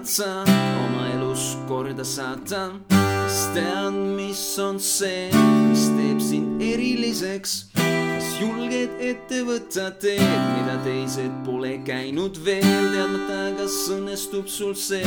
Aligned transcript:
tahad 0.00 0.06
sa 0.06 0.44
oma 0.84 1.08
elus 1.14 1.56
korda 1.68 2.04
saata? 2.04 2.70
kas 2.88 3.48
tead, 3.54 3.92
mis 4.16 4.58
on 4.58 4.78
see, 4.80 5.28
mis 5.68 5.88
teeb 5.96 6.20
sind 6.20 6.62
eriliseks? 6.62 7.68
kas 7.74 8.28
julged 8.40 8.96
ette 9.00 9.42
võtta 9.44 9.90
teed, 10.00 10.40
mida 10.56 10.78
teised 10.84 11.32
pole 11.44 11.76
käinud 11.84 12.40
veel, 12.44 12.64
teadmata, 12.94 13.40
kas 13.60 13.76
õnnestub 13.92 14.48
sul 14.48 14.74
see 14.74 15.04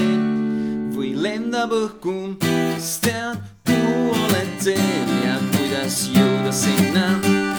või 0.94 1.14
lendab 1.18 1.74
õhku, 1.74 2.38
kes 2.44 2.98
teab, 3.02 3.42
kuhu 3.66 4.14
oled 4.14 4.56
teel 4.62 5.14
ja 5.26 5.40
kuidas 5.56 6.04
jõuda 6.14 6.54
sinna, 6.54 7.08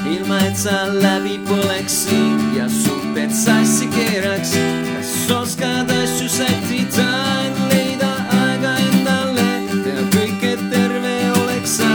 ilma 0.06 0.38
et 0.46 0.58
sa 0.58 0.84
läbi 0.92 1.40
põleksid 1.48 2.50
ja 2.60 2.70
suhted 2.70 3.34
sassi 3.34 3.90
keeraks. 3.90 4.93
Kas 5.28 5.36
oskad 5.36 5.90
asju 5.90 6.28
sättida, 6.28 7.08
et 7.46 7.58
leida 7.72 8.10
aega 8.30 8.72
endale, 8.76 9.46
teha 9.84 10.02
kõik, 10.12 10.42
et 10.42 10.62
terve 10.72 11.14
oleks 11.40 11.76
sa 11.78 11.88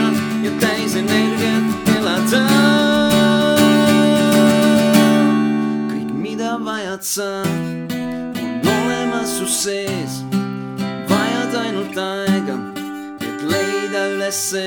ja 0.44 0.52
täis 0.62 0.96
energiat 0.96 1.90
elada. 1.98 2.42
kõik, 5.92 6.12
mida 6.14 6.58
vajad 6.58 7.04
sa, 7.04 7.30
on 7.44 8.72
olemas 8.74 9.38
su 9.38 9.46
sees. 9.46 10.24
Vajad 11.10 11.56
ainult 11.64 11.98
aega, 11.98 12.58
et 13.22 13.46
leida 13.52 14.08
ülesse 14.16 14.66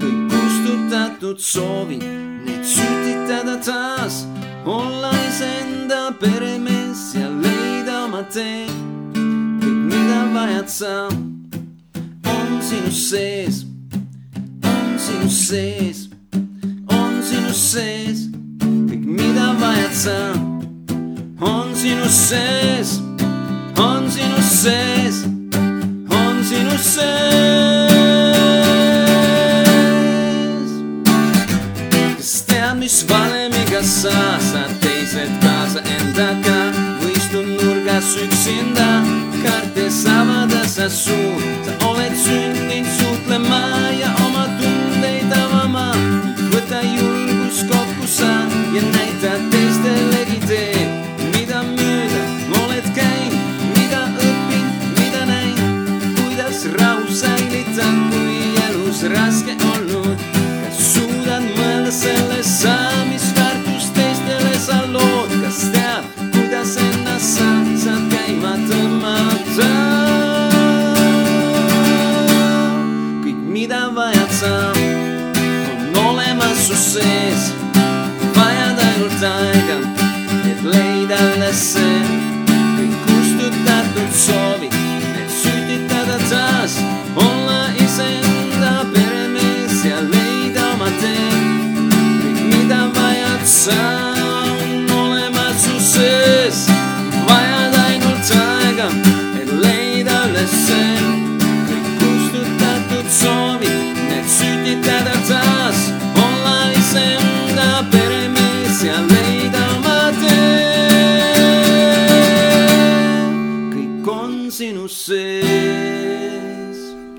kõik 0.00 0.24
kustutatud 0.32 1.38
soovid, 1.40 2.04
need 2.46 2.64
sütitada 2.64 3.58
taas, 3.60 4.24
olla 4.64 5.10
iseenda 5.28 6.12
peremees 6.20 7.14
ja 7.14 7.28
leida 7.28 8.04
oma 8.04 8.22
tee. 8.22 8.66
kõik, 9.60 9.78
mida 9.90 10.20
vajad 10.34 10.68
sa, 10.68 11.08
on 12.34 12.60
sinu 12.62 12.90
sees, 12.90 13.64
on 14.64 14.98
sinu 14.98 15.30
sees, 15.30 16.08
on 16.88 17.22
sinu 17.22 17.54
sees. 17.54 18.28
kõik, 18.60 19.04
mida 19.06 19.52
vajad 19.60 19.94
sa, 20.04 20.18
on 21.40 21.74
sinu 21.74 22.08
sees, 22.08 23.00
on 23.78 24.10
sinu 24.10 24.42
sees 24.42 25.24
on 26.38 26.44
sinu 26.44 26.78
sees. 26.78 27.67
Valemiga 33.78 33.82
sa 33.82 34.38
saad 34.40 34.72
teised 34.80 35.30
kaasa 35.42 35.80
endaga 35.80 36.72
või 37.00 37.12
istud 37.14 37.46
nurgas 37.46 38.16
üksinda, 38.16 39.04
kartes 39.42 40.06
avada 40.06 40.66
sa 40.66 40.88
suu, 40.88 41.38
sa 41.64 41.72
oled 41.86 42.14
sündinud 42.16 42.90
suhtlema 42.98 43.62
ja 44.00 44.10
oma 44.16 44.27
olemas 76.98 77.57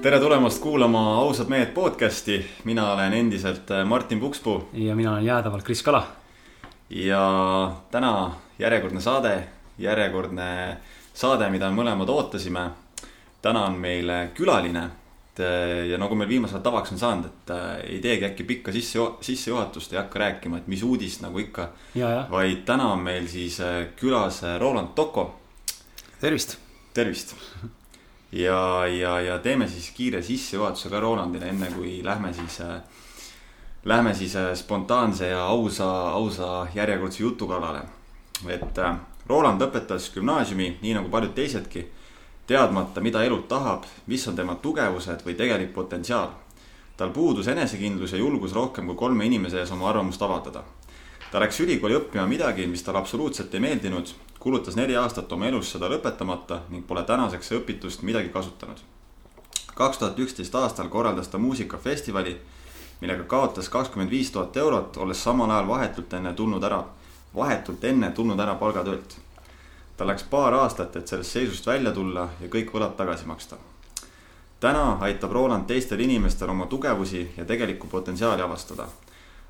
tere 0.09 0.23
tulemast 0.23 0.57
kuulama 0.57 1.01
Ausad 1.21 1.51
mehed 1.53 1.69
podcasti, 1.69 2.39
mina 2.65 2.87
olen 2.95 3.13
endiselt 3.13 3.69
äh, 3.71 3.83
Martin 3.85 4.19
Pukspuu 4.19 4.69
ja 4.73 4.95
mina 4.95 5.11
olen 5.11 5.25
jäädavalt 5.25 5.63
Kris 5.63 5.83
Kala. 5.83 6.07
ja 6.89 7.21
täna 7.91 8.31
järjekordne 8.59 9.01
saade, 9.01 9.43
järjekordne 9.77 10.77
saade, 11.13 11.49
mida 11.49 11.69
mõlemad 11.69 12.09
ootasime. 12.09 12.69
täna 13.41 13.65
on 13.65 13.77
meil 13.77 14.09
külaline 14.33 14.89
ja 15.91 16.01
nagu 16.01 16.15
meil 16.15 16.29
viimasel 16.29 16.57
ajal 16.57 16.63
tavaks 16.71 16.91
on 16.91 17.05
saanud, 17.05 17.25
et 17.25 17.53
äh, 17.53 17.71
ei 17.93 18.01
teegi 18.01 18.25
äkki 18.25 18.43
pikka 18.43 18.71
sisse, 18.71 18.99
sissejuhatust, 19.21 19.93
ei 19.93 20.01
hakka 20.01 20.19
rääkima, 20.19 20.57
et 20.57 20.67
mis 20.67 20.83
uudist 20.83 21.21
nagu 21.21 21.39
ikka. 21.39 21.69
vaid 22.31 22.65
täna 22.65 22.93
on 22.93 23.05
meil 23.05 23.27
siis 23.27 23.61
äh, 23.61 23.85
külas 23.95 24.43
äh, 24.43 24.57
Roland 24.59 24.95
Toko, 24.95 25.35
tervist. 26.19 26.57
tervist. 26.93 27.35
Ja, 28.31 28.87
ja, 28.87 29.19
ja 29.21 29.39
teeme 29.39 29.67
siis 29.67 29.91
kiire 29.91 30.21
sissejuhatuse 30.21 30.89
ka 30.89 30.99
Rolandile, 30.99 31.49
enne 31.49 31.71
kui 31.75 31.99
lähme 32.03 32.33
siis 32.33 32.61
äh, 32.61 32.81
Lähme 33.85 34.13
siis 34.13 34.35
äh, 34.35 34.53
spontaanse 34.55 35.27
ja 35.27 35.45
ausa, 35.45 36.09
ausa 36.09 36.67
järjekordse 36.75 37.23
jutu 37.23 37.47
kallale. 37.47 37.81
et 38.47 38.77
äh, 38.77 38.95
Roland 39.27 39.61
lõpetas 39.61 40.09
gümnaasiumi, 40.13 40.77
nii 40.81 40.93
nagu 40.93 41.09
paljud 41.09 41.31
teisedki, 41.33 41.85
teadmata, 42.47 43.01
mida 43.01 43.23
elult 43.23 43.47
tahab, 43.47 43.85
mis 44.07 44.27
on 44.27 44.35
tema 44.35 44.55
tugevused 44.55 45.23
või 45.25 45.35
tegelik 45.35 45.73
potentsiaal. 45.73 46.29
tal 46.97 47.09
puudus 47.09 47.47
enesekindlus 47.47 48.11
ja 48.11 48.17
julgus 48.17 48.53
rohkem 48.53 48.85
kui 48.85 48.95
kolme 48.95 49.25
inimese 49.25 49.59
ees 49.59 49.71
oma 49.71 49.89
arvamust 49.89 50.21
avaldada. 50.21 50.63
ta 51.31 51.39
läks 51.39 51.59
ülikooli 51.59 51.95
õppima 51.95 52.27
midagi, 52.27 52.67
mis 52.67 52.83
talle 52.83 52.99
absoluutselt 52.99 53.53
ei 53.53 53.59
meeldinud, 53.59 54.07
kulutas 54.39 54.75
neli 54.75 54.95
aastat 54.95 55.31
oma 55.31 55.47
elust 55.47 55.71
seda 55.71 55.89
lõpetamata 55.89 56.61
ning 56.69 56.87
pole 56.87 57.03
tänaseks 57.03 57.51
õpitust 57.51 58.01
midagi 58.01 58.29
kasutanud. 58.29 58.77
kaks 59.75 59.97
tuhat 59.97 60.19
üksteist 60.19 60.55
aastal 60.55 60.87
korraldas 60.87 61.27
ta 61.27 61.37
muusikafestivali 61.37 62.37
millega 63.01 63.23
kaotas 63.23 63.69
kakskümmend 63.69 64.11
viis 64.11 64.31
tuhat 64.31 64.57
eurot, 64.57 64.97
olles 64.97 65.23
samal 65.23 65.51
ajal 65.51 65.67
vahetult 65.67 66.13
enne 66.13 66.33
tulnud 66.33 66.63
ära, 66.63 66.83
vahetult 67.35 67.83
enne 67.83 68.11
tulnud 68.11 68.39
ära 68.39 68.55
palgatöölt. 68.55 69.17
tal 69.97 70.07
läks 70.07 70.23
paar 70.23 70.53
aastat, 70.53 70.95
et 70.95 71.07
sellest 71.07 71.31
seisust 71.31 71.65
välja 71.67 71.91
tulla 71.91 72.29
ja 72.41 72.47
kõik 72.47 72.71
võlad 72.73 72.95
tagasi 72.95 73.25
maksta. 73.25 73.55
täna 74.59 74.97
aitab 75.01 75.31
Roland 75.31 75.67
teistel 75.67 75.99
inimestel 75.99 76.49
oma 76.49 76.65
tugevusi 76.65 77.31
ja 77.37 77.45
tegelikku 77.45 77.87
potentsiaali 77.87 78.41
avastada. 78.41 78.87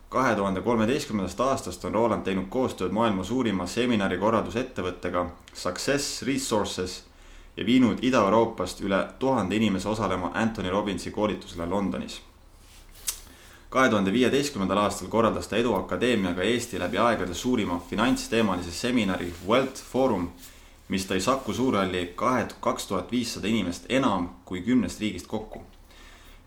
Kahe 0.10 0.36
tuhande 0.36 0.62
kolmeteistkümnendast 0.62 1.40
aastast 1.40 1.86
on 1.86 1.94
Roland 1.94 2.26
teinud 2.26 2.48
koostööd 2.50 2.92
maailma 2.92 3.24
suurima 3.24 3.68
seminarikorraldusettevõttega 3.68 5.26
Success 5.54 6.24
Resources 6.24 7.04
ja 7.58 7.66
viinud 7.66 8.02
Ida-Euroopast 8.02 8.82
üle 8.82 9.04
tuhande 9.20 9.56
inimese 9.56 9.90
osalema 9.90 10.32
Anthony 10.34 10.70
Robbinsi 10.70 11.12
koolitusele 11.12 11.70
Londonis 11.70 12.22
kahe 13.70 13.90
tuhande 13.90 14.14
viieteistkümnendal 14.14 14.78
aastal 14.78 15.08
korraldas 15.08 15.48
ta 15.48 15.58
Eduakadeemiaga 15.58 16.42
Eesti 16.42 16.80
läbi 16.80 16.98
aegade 16.98 17.34
suurima 17.34 17.80
finantsteemalise 17.90 18.72
seminari 18.72 19.34
Wealth 19.48 19.84
Forum, 19.92 20.30
mis 20.88 21.06
tõi 21.06 21.22
Saku 21.22 21.54
Suurhalli 21.54 22.14
kahe, 22.16 22.48
kaks 22.60 22.88
tuhat 22.90 23.12
viissada 23.12 23.48
inimest 23.48 23.86
enam 23.90 24.30
kui 24.46 24.62
kümnest 24.62 25.00
riigist 25.00 25.28
kokku. 25.28 25.62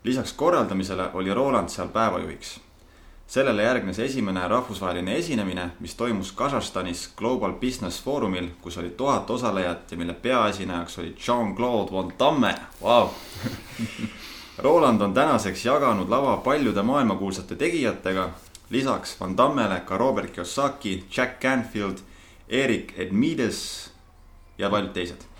lisaks 0.04 0.32
korraldamisele 0.32 1.10
oli 1.14 1.34
Roland 1.34 1.68
seal 1.68 1.88
päevajuhiks. 1.88 2.60
Sellele 3.32 3.62
järgnes 3.62 3.98
esimene 3.98 4.48
rahvusvaheline 4.48 5.14
esinemine, 5.16 5.70
mis 5.80 5.94
toimus 5.94 6.32
Kasahstanis 6.32 7.12
Global 7.16 7.52
Business 7.52 8.02
Forumil, 8.04 8.48
kus 8.60 8.76
oli 8.78 8.90
tuhat 8.90 9.30
osalejat 9.30 9.90
ja 9.90 9.96
mille 9.96 10.12
peaesinejaks 10.12 10.98
oli 10.98 11.14
Jean-Claude 11.26 11.92
Van 11.92 12.12
Damme, 12.18 12.54
vau! 12.82 13.08
Roland 14.58 15.00
on 15.00 15.14
tänaseks 15.14 15.64
jaganud 15.64 16.08
lava 16.12 16.36
paljude 16.36 16.82
maailmakuulsate 16.82 17.56
tegijatega, 17.56 18.28
lisaks 18.70 19.16
Van 19.20 19.36
Dammele 19.36 19.80
ka 19.80 19.98
Robert 19.98 20.30
Kiyosaki, 20.30 21.04
Jack 21.16 21.40
Canfield, 21.40 22.04
Erik 22.48 22.92
Edmides 22.98 23.90
ja 24.58 24.70
paljud 24.70 24.92
teised. 24.92 25.31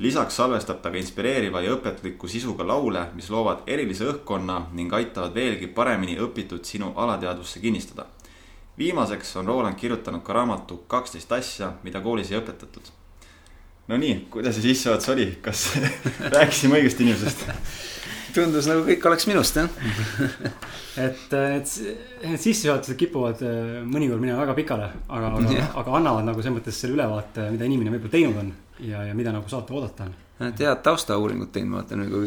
Lisaks 0.00 0.36
salvestab 0.36 0.80
ta 0.82 0.90
ka 0.90 0.96
inspireeriva 0.96 1.60
ja 1.60 1.74
õpetliku 1.74 2.28
sisuga 2.28 2.64
laule, 2.64 3.02
mis 3.14 3.28
loovad 3.30 3.66
erilise 3.68 4.06
õhkkonna 4.08 4.62
ning 4.76 4.92
aitavad 4.96 5.34
veelgi 5.36 5.68
paremini 5.76 6.16
õpitud 6.24 6.64
sinu 6.64 6.94
alateadvusse 6.96 7.60
kinnistada. 7.60 8.06
viimaseks 8.78 9.36
on 9.36 9.46
Roland 9.46 9.76
kirjutanud 9.76 10.22
ka 10.22 10.32
raamatu 10.32 10.84
Kaksteist 10.88 11.32
asja, 11.32 11.72
mida 11.82 12.00
koolis 12.00 12.30
ei 12.30 12.38
õpetatud. 12.38 12.88
no 13.88 13.96
nii, 13.96 14.26
kuidas 14.30 14.54
see 14.54 14.70
sissejuhatus 14.70 15.08
oli, 15.08 15.26
kas 15.42 15.66
rääkisime 16.36 16.80
õigest 16.80 17.00
inimesest? 17.00 17.44
tundus 18.34 18.70
nagu 18.70 18.86
kõik 18.86 19.04
oleks 19.04 19.26
minust, 19.28 19.56
jah 19.56 19.68
et 21.06 21.36
äh, 21.36 21.52
need, 21.58 21.76
need 22.24 22.40
sissejuhatused 22.40 22.96
kipuvad 22.96 23.44
äh, 23.44 23.84
mõnikord 23.84 24.24
minema 24.24 24.40
väga 24.46 24.56
pikale, 24.56 24.90
aga, 25.08 25.34
aga 25.36 25.68
aga 25.84 25.96
annavad 26.00 26.32
nagu 26.32 26.40
selles 26.40 26.56
mõttes 26.56 26.80
selle 26.80 26.96
ülevaate, 26.96 27.50
mida 27.52 27.68
inimene 27.68 27.98
võib-olla 27.98 28.16
teinud 28.16 28.42
on 28.46 28.52
ja, 28.86 29.04
ja 29.08 29.14
mida 29.14 29.32
nagu 29.34 29.48
saate 29.48 29.74
oodata 29.74 30.08
on. 30.08 30.14
head 30.40 30.82
taustauuringut 30.84 31.52
teinud, 31.52 31.76
vaata 31.78 31.98
nagu, 32.00 32.22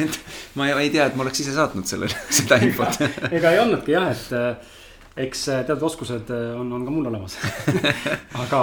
et 0.00 0.20
ma 0.58 0.68
ei, 0.68 0.76
ei 0.86 0.92
tea, 0.94 1.08
et 1.10 1.16
ma 1.16 1.26
oleks 1.26 1.44
ise 1.44 1.54
saatnud 1.56 1.88
selle, 1.88 2.08
seda 2.38 2.60
infot 2.64 3.00
ega 3.36 3.52
ei 3.52 3.62
olnudki 3.64 3.96
jah, 3.96 4.10
et 4.12 4.36
äh, 4.38 4.78
eks 5.28 5.48
teatud 5.52 5.88
oskused 5.90 6.30
on, 6.34 6.72
on 6.78 6.86
ka 6.86 6.94
mul 6.94 7.10
olemas 7.12 7.36
aga, 8.44 8.62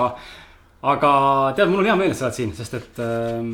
aga 0.93 1.11
tead, 1.57 1.69
mul 1.71 1.83
on 1.83 1.91
hea 1.91 1.99
meel, 1.99 2.15
et 2.15 2.19
sa 2.19 2.29
oled 2.29 2.39
siin, 2.41 2.55
sest 2.57 2.79
et 2.79 3.05
ähm, 3.05 3.53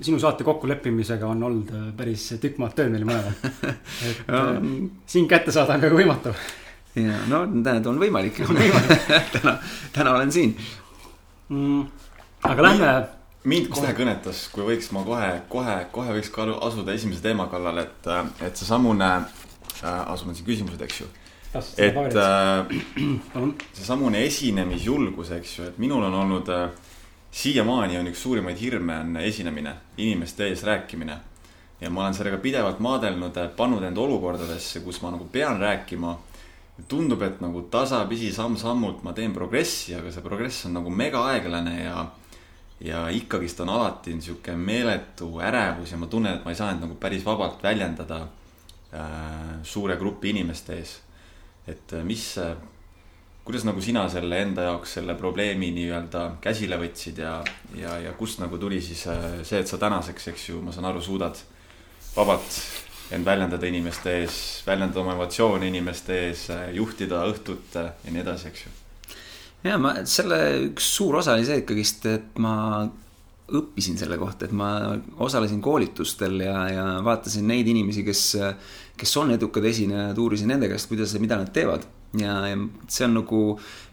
sinu 0.00 0.18
saate 0.18 0.44
kokkuleppimisega 0.44 1.26
on 1.26 1.42
olnud 1.42 1.72
äh, 1.74 1.88
päris 1.96 2.26
tükk 2.40 2.58
maad 2.62 2.74
tööd 2.76 2.92
meil 2.92 3.06
mõlemal. 3.08 3.34
et. 4.08 4.22
Äh, 4.28 4.54
sind 5.10 5.28
kätte 5.30 5.54
saada 5.54 5.76
on 5.76 5.84
peaaegu 5.84 6.00
võimatu. 6.00 6.34
ja 6.98 7.18
no 7.30 7.44
näed, 7.50 7.86
on 7.90 7.98
võimalik 8.00 8.40
täna, 9.34 9.58
täna 9.92 10.14
olen 10.14 10.32
siin 10.32 10.54
mm,. 11.48 11.84
Aga 12.44 12.62
lähme. 12.62 12.92
mind 13.44 13.68
kohe 13.72 13.92
kõnetas, 13.96 14.46
kui 14.52 14.64
võiks 14.64 14.90
ma 14.92 15.02
kohe, 15.04 15.32
kohe, 15.48 15.76
kohe 15.92 16.14
võiks 16.16 16.30
ka 16.32 16.46
aasuda 16.54 16.94
esimese 16.96 17.24
teema 17.24 17.48
kallale, 17.52 17.88
et, 17.88 18.08
äh, 18.08 18.24
et 18.46 18.56
seesamune 18.56 19.10
äh,, 19.10 20.00
asume 20.12 20.34
siin 20.34 20.46
küsimused, 20.48 20.80
eks 20.84 21.04
ju 21.04 21.10
et 21.78 22.16
äh, 22.18 22.66
seesamune 23.76 24.24
esinemisjulgus, 24.26 25.30
eks 25.38 25.58
ju, 25.58 25.68
et 25.70 25.78
minul 25.78 26.02
on 26.08 26.16
olnud 26.24 26.50
äh, 26.50 26.66
siiamaani 27.34 27.98
on 28.00 28.10
üks 28.10 28.24
suurimaid 28.26 28.58
hirme 28.58 28.96
on 29.02 29.16
esinemine, 29.22 29.76
inimeste 29.96 30.48
ees 30.48 30.64
rääkimine. 30.66 31.18
ja 31.80 31.90
ma 31.90 32.02
olen 32.02 32.14
sellega 32.14 32.38
pidevalt 32.38 32.78
maadelnud, 32.80 33.38
pannud 33.56 33.82
end 33.82 33.98
olukordadesse, 33.98 34.80
kus 34.80 35.02
ma 35.02 35.10
nagu 35.10 35.26
pean 35.32 35.60
rääkima. 35.60 36.18
tundub, 36.88 37.22
et 37.22 37.40
nagu 37.40 37.62
tasapisi 37.70 38.32
samm-sammult 38.32 39.02
ma 39.02 39.12
teen 39.12 39.32
progressi, 39.32 39.94
aga 39.94 40.10
see 40.10 40.22
progress 40.22 40.66
on 40.66 40.72
nagu 40.74 40.90
mega 40.90 41.20
aeglane 41.30 41.84
ja 41.84 42.06
ja 42.84 43.06
ikkagist 43.08 43.60
on 43.64 43.72
alati 43.72 44.12
niisugune 44.14 44.56
meeletu 44.60 45.30
ärevus 45.40 45.94
ja 45.94 45.98
ma 45.98 46.06
tunnen, 46.12 46.36
et 46.36 46.44
ma 46.44 46.52
ei 46.52 46.58
saa 46.58 46.70
end 46.74 46.84
nagu 46.84 46.98
päris 47.00 47.24
vabalt 47.24 47.62
väljendada 47.64 48.20
äh, 48.92 49.56
suure 49.62 49.96
grupi 49.96 50.34
inimeste 50.34 50.76
ees. 50.76 51.00
et 51.66 51.92
äh, 51.96 52.04
mis 52.04 52.34
kuidas 53.44 53.64
nagu 53.64 53.80
sina 53.84 54.06
selle 54.08 54.40
enda 54.40 54.64
jaoks 54.68 54.96
selle 54.98 55.14
probleemi 55.20 55.68
nii-öelda 55.76 56.24
käsile 56.44 56.78
võtsid 56.80 57.20
ja, 57.20 57.34
ja, 57.76 57.98
ja 58.06 58.14
kust 58.16 58.40
nagu 58.40 58.58
tuli 58.60 58.80
siis 58.82 59.04
äh, 59.12 59.42
see, 59.44 59.60
et 59.60 59.68
sa 59.68 59.78
tänaseks, 59.80 60.30
eks 60.32 60.48
ju, 60.48 60.62
ma 60.64 60.72
saan 60.72 60.88
aru, 60.88 61.02
suudad 61.04 61.40
vabalt 62.14 62.56
end 63.12 63.26
väljendada 63.28 63.68
inimeste 63.68 64.14
ees, 64.22 64.38
väljendada 64.66 65.02
oma 65.02 65.12
emotsioone 65.18 65.68
inimeste 65.68 66.16
ees, 66.28 66.46
äh, 66.54 66.70
juhtida 66.78 67.20
õhtut 67.28 67.76
äh, 67.80 67.92
ja 68.06 68.16
nii 68.16 68.24
edasi, 68.24 68.48
eks 68.48 68.64
ju. 68.64 68.74
Ja 69.64 69.78
ma, 69.80 69.96
selle 70.08 70.40
üks 70.70 70.90
suur 70.98 71.20
osa 71.22 71.34
oli 71.38 71.48
see 71.48 71.62
ikkagist, 71.62 72.06
et 72.10 72.38
ma 72.42 72.54
õppisin 73.54 73.98
selle 74.00 74.16
kohta, 74.20 74.46
et 74.46 74.54
ma 74.56 74.70
osalesin 75.24 75.60
koolitustel 75.64 76.38
ja, 76.46 76.56
ja 76.72 76.84
vaatasin 77.04 77.44
neid 77.48 77.68
inimesi, 77.68 78.04
kes, 78.06 78.22
kes 78.96 79.18
on 79.20 79.34
edukad 79.34 79.66
esinejad, 79.68 80.18
uurisin 80.20 80.48
nende 80.54 80.70
käest, 80.70 80.88
kuidas 80.88 81.12
ja 81.12 81.20
mida 81.20 81.36
nad 81.40 81.52
teevad 81.52 81.84
ja, 82.20 82.34
ja 82.48 82.58
see 82.90 83.06
on 83.06 83.16
nagu, 83.18 83.40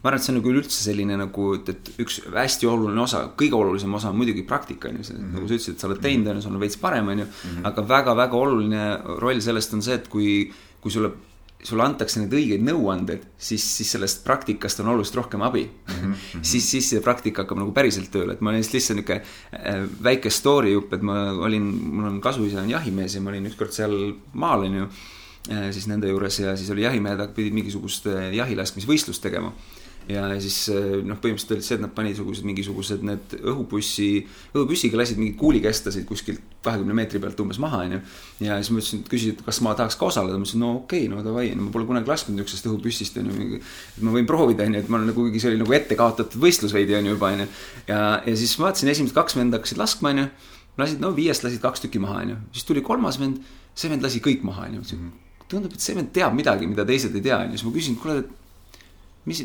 ma 0.02 0.10
arvan, 0.10 0.20
et 0.20 0.26
see 0.26 0.34
on 0.34 0.40
nagu 0.40 0.52
üleüldse 0.54 0.84
selline 0.86 1.18
nagu, 1.20 1.48
et, 1.58 1.72
et 1.74 1.92
üks 2.04 2.22
hästi 2.32 2.70
oluline 2.70 3.04
osa, 3.04 3.24
kõige 3.38 3.58
olulisem 3.58 3.98
osa 3.98 4.12
on 4.12 4.20
muidugi 4.20 4.46
praktika, 4.48 4.90
on 4.90 5.02
ju, 5.02 5.08
-hmm. 5.10 5.34
nagu 5.36 5.48
sa 5.48 5.58
ütlesid, 5.58 5.76
et 5.76 5.84
sa 5.84 5.90
oled 5.90 6.02
teinud, 6.04 6.28
on 6.32 6.40
ju, 6.40 6.46
sul 6.46 6.56
on 6.56 6.64
veits 6.64 6.78
parem, 6.78 7.08
on 7.08 7.26
ju. 7.26 7.26
Mhm. 7.26 7.66
aga 7.66 7.88
väga-väga 7.88 8.38
oluline 8.38 8.86
roll 9.20 9.42
sellest 9.42 9.74
on 9.74 9.82
see, 9.82 9.96
et 9.96 10.08
kui, 10.08 10.52
kui 10.82 10.92
sulle 10.92 11.12
sulle 11.64 11.84
antakse 11.86 12.20
neid 12.20 12.34
õigeid 12.34 12.64
nõuandeid, 12.66 13.28
siis, 13.38 13.64
siis 13.78 13.92
sellest 13.96 14.24
praktikast 14.26 14.80
on 14.82 14.92
oluliselt 14.94 15.20
rohkem 15.22 15.42
abi 15.46 15.64
mm. 15.68 15.96
-hmm. 16.02 16.42
siis, 16.42 16.70
siis 16.72 16.90
see 16.90 17.02
praktika 17.02 17.44
hakkab 17.44 17.62
nagu 17.62 17.72
päriselt 17.72 18.12
tööle, 18.12 18.34
et 18.34 18.42
ma 18.42 18.50
olin 18.50 18.64
lihtsalt 18.64 18.98
niisugune 18.98 19.22
äh, 19.22 19.88
väike 20.04 20.30
story 20.30 20.74
jupp, 20.74 20.94
et 20.94 21.02
ma 21.02 21.32
olin, 21.32 21.72
mul 21.96 22.12
on 22.12 22.22
kasuisa 22.22 22.62
on 22.62 22.70
jahimees 22.70 23.16
ja 23.16 23.22
ma 23.22 23.30
olin 23.30 23.50
ükskord 23.52 23.72
seal 23.72 23.98
maal, 24.34 24.70
on 24.70 24.76
ju 24.84 24.88
Äh, 25.50 25.72
siis 25.74 25.88
nende 25.90 26.10
juures 26.12 26.36
ja 26.38 26.52
siis 26.58 26.70
oli 26.70 26.84
jahimehed 26.84 27.32
pidid 27.34 27.56
mingisugust 27.58 28.06
äh, 28.12 28.28
jahilaskmisvõistlust 28.38 29.24
tegema. 29.24 29.50
Ja 30.12 30.24
siis 30.44 30.58
äh, 30.72 31.00
noh, 31.08 31.18
põhimõtteliselt 31.22 31.56
oli 31.56 31.66
see, 31.66 31.78
et 31.78 31.84
nad 31.84 31.94
panid 31.96 32.18
sugused 32.18 32.46
mingisugused 32.48 33.04
need 33.08 33.36
õhupussi, 33.40 34.08
õhupüssiga 34.54 35.00
lasid 35.00 35.20
mingeid 35.22 35.38
kuulikestasid 35.40 36.06
kuskilt 36.10 36.42
kahekümne 36.66 36.96
meetri 36.98 37.22
pealt 37.24 37.40
umbes 37.42 37.60
maha, 37.62 37.84
onju. 37.88 38.02
ja 38.46 38.58
siis 38.60 38.72
ma 38.74 38.82
ütlesin, 38.82 39.04
küsisid, 39.10 39.42
kas 39.46 39.62
ma 39.66 39.74
tahaks 39.78 39.98
ka 40.00 40.10
osaleda, 40.10 40.38
ma 40.38 40.46
ütlesin, 40.46 40.62
no 40.62 40.74
okei 40.82 41.06
okay,, 41.08 41.14
no 41.14 41.24
davai, 41.26 41.48
ma 41.58 41.72
pole 41.74 41.88
kunagi 41.90 42.12
lasknud 42.12 42.38
niisugusest 42.38 42.70
õhupüssist, 42.70 43.18
onju. 43.22 43.62
et 43.62 44.06
ma 44.06 44.14
võin 44.18 44.30
proovida, 44.30 44.68
onju, 44.68 44.84
et 44.84 44.92
ma 44.92 45.00
olen 45.00 45.12
nagu, 45.14 45.26
see 45.38 45.50
oli 45.54 45.64
nagu 45.64 45.78
ette 45.78 45.98
kaotatud 46.00 46.42
võistlus 46.44 46.76
veidi, 46.76 46.98
onju 47.00 47.16
juba, 47.16 47.32
onju. 47.38 47.50
ja, 47.90 48.04
ja 48.28 48.38
siis 48.38 48.54
vaatasin, 48.62 48.94
esimesed 48.94 49.18
kaks 49.18 49.40
venda 49.40 49.62
hakkasid 49.62 49.82
laskma, 49.82 50.14
onju. 50.14 50.30
lasid, 50.82 51.02
no 51.02 51.16
viiest 51.18 51.48
lasid 51.48 51.64
kaks 51.64 51.88
tükki 51.88 52.04
maha, 52.04 52.22
onju. 52.26 52.38
siis 52.58 52.70
tuli 52.70 52.86
kolmas 52.86 53.18
vend, 53.22 53.42
see 53.74 53.90
vend 53.90 54.06
lasi 54.06 54.22
kõik 54.24 54.46
maha, 54.46 54.70
onju 54.70 55.12
tundub, 55.52 55.74
et 55.76 55.84
see 55.84 55.98
vend 55.98 56.14
teab 56.16 56.32
midagi, 56.32 56.68
mida 56.70 56.86
teised 56.88 57.16
ei 57.18 57.24
tea, 57.26 57.42
onju, 57.44 57.58
siis 57.58 57.66
ma 57.68 57.74
küsin, 57.76 57.98
kuule, 58.00 58.22
et 58.24 58.41
mis, 59.30 59.42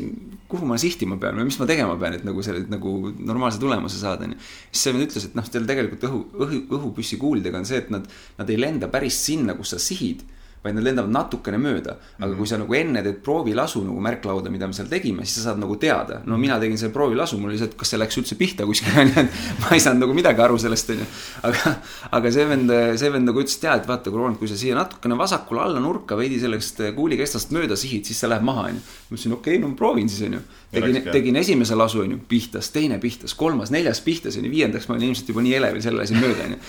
kuhu 0.49 0.65
ma 0.69 0.77
sihtima 0.81 1.19
pean 1.21 1.37
või 1.37 1.49
mis 1.49 1.59
ma 1.61 1.67
tegema 1.69 1.97
pean, 2.01 2.15
et 2.17 2.25
nagu 2.25 2.45
selle, 2.45 2.63
nagu 2.71 2.93
normaalse 3.17 3.61
tulemuse 3.61 3.99
saada, 4.01 4.25
onju. 4.25 4.39
siis 4.71 4.85
see 4.85 4.95
vend 4.95 5.05
ütles, 5.05 5.27
et 5.29 5.37
noh, 5.37 5.51
teil 5.53 5.67
tegelikult 5.69 6.07
õhu, 6.09 6.23
õhu, 6.45 6.63
õhupüssi 6.79 7.19
kuulidega 7.21 7.61
on 7.61 7.69
see, 7.69 7.83
et 7.83 7.93
nad, 7.93 8.07
nad 8.39 8.49
ei 8.53 8.57
lenda 8.59 8.89
päris 8.93 9.19
sinna, 9.27 9.57
kus 9.57 9.75
sa 9.75 9.81
sihid 9.81 10.25
vaid 10.63 10.75
nad 10.77 10.85
lendavad 10.85 11.11
natukene 11.13 11.59
mööda. 11.61 11.95
aga 12.19 12.33
kui 12.35 12.47
sa 12.49 12.57
nagu 12.59 12.73
enne 12.73 13.01
teed 13.05 13.19
proovilasu 13.25 13.83
nagu 13.85 14.01
märklauda, 14.03 14.51
mida 14.53 14.67
me 14.67 14.73
seal 14.73 14.89
tegime, 14.89 15.25
siis 15.25 15.39
sa 15.39 15.49
saad 15.49 15.61
nagu 15.61 15.77
teada. 15.81 16.21
no 16.25 16.37
mina 16.37 16.59
tegin 16.59 16.77
selle 16.77 16.93
proovilasu, 16.93 17.39
mul 17.41 17.53
et 17.53 17.75
kas 17.77 17.93
see 17.93 17.99
läks 18.01 18.19
üldse 18.21 18.37
pihta 18.39 18.65
kuskil 18.65 18.97
onju, 19.03 19.23
et 19.23 19.61
ma 19.63 19.71
ei 19.75 19.83
saanud 19.83 20.05
nagu 20.05 20.17
midagi 20.17 20.43
aru 20.43 20.59
sellest 20.61 20.93
onju. 20.95 21.07
aga, 21.49 21.75
aga 22.19 22.33
see 22.33 22.47
vend, 22.49 22.75
see 23.01 23.13
vend 23.13 23.29
nagu 23.29 23.43
ütles, 23.43 23.57
et 23.59 23.67
jaa, 23.69 23.77
et 23.81 23.89
vaata, 23.89 24.13
Roland, 24.13 24.39
kui 24.41 24.49
sa 24.51 24.59
siia 24.59 24.77
natukene 24.77 25.17
vasakule 25.19 25.63
alla 25.63 25.83
nurka 25.83 26.17
veidi 26.19 26.39
sellest 26.41 26.81
kuulikestast 26.97 27.53
mööda 27.55 27.77
sihid, 27.79 28.07
siis 28.09 28.21
see 28.23 28.31
läheb 28.31 28.45
maha 28.47 28.67
onju. 28.71 28.83
ma 28.83 29.15
ütlesin, 29.15 29.37
okei 29.37 29.57
okay,, 29.57 29.63
no 29.63 29.73
ma 29.73 29.79
proovin 29.79 30.09
siis 30.11 30.25
onju. 30.27 30.43
tegin, 30.73 31.01
tegin 31.11 31.41
esimese 31.43 31.77
lasu 31.77 32.03
onju, 32.03 32.21
pihtas, 32.29 32.71
teine 32.75 32.99
pihtas, 33.03 33.37
kolmas, 33.37 33.71
neljas 33.73 34.01
pihtas 34.05 34.39
onju, 34.39 34.51
viiendaks 34.51 34.89
ma 34.89 34.97
olin 34.97 35.11
ilmselt 35.11 35.29
juba 35.33 35.45
nii 35.45 35.59
elevil, 35.61 35.85
selle 35.85 36.01
lasin 36.03 36.19
mööda 36.23 36.49
onju 36.49 36.61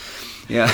ja, 0.52 0.66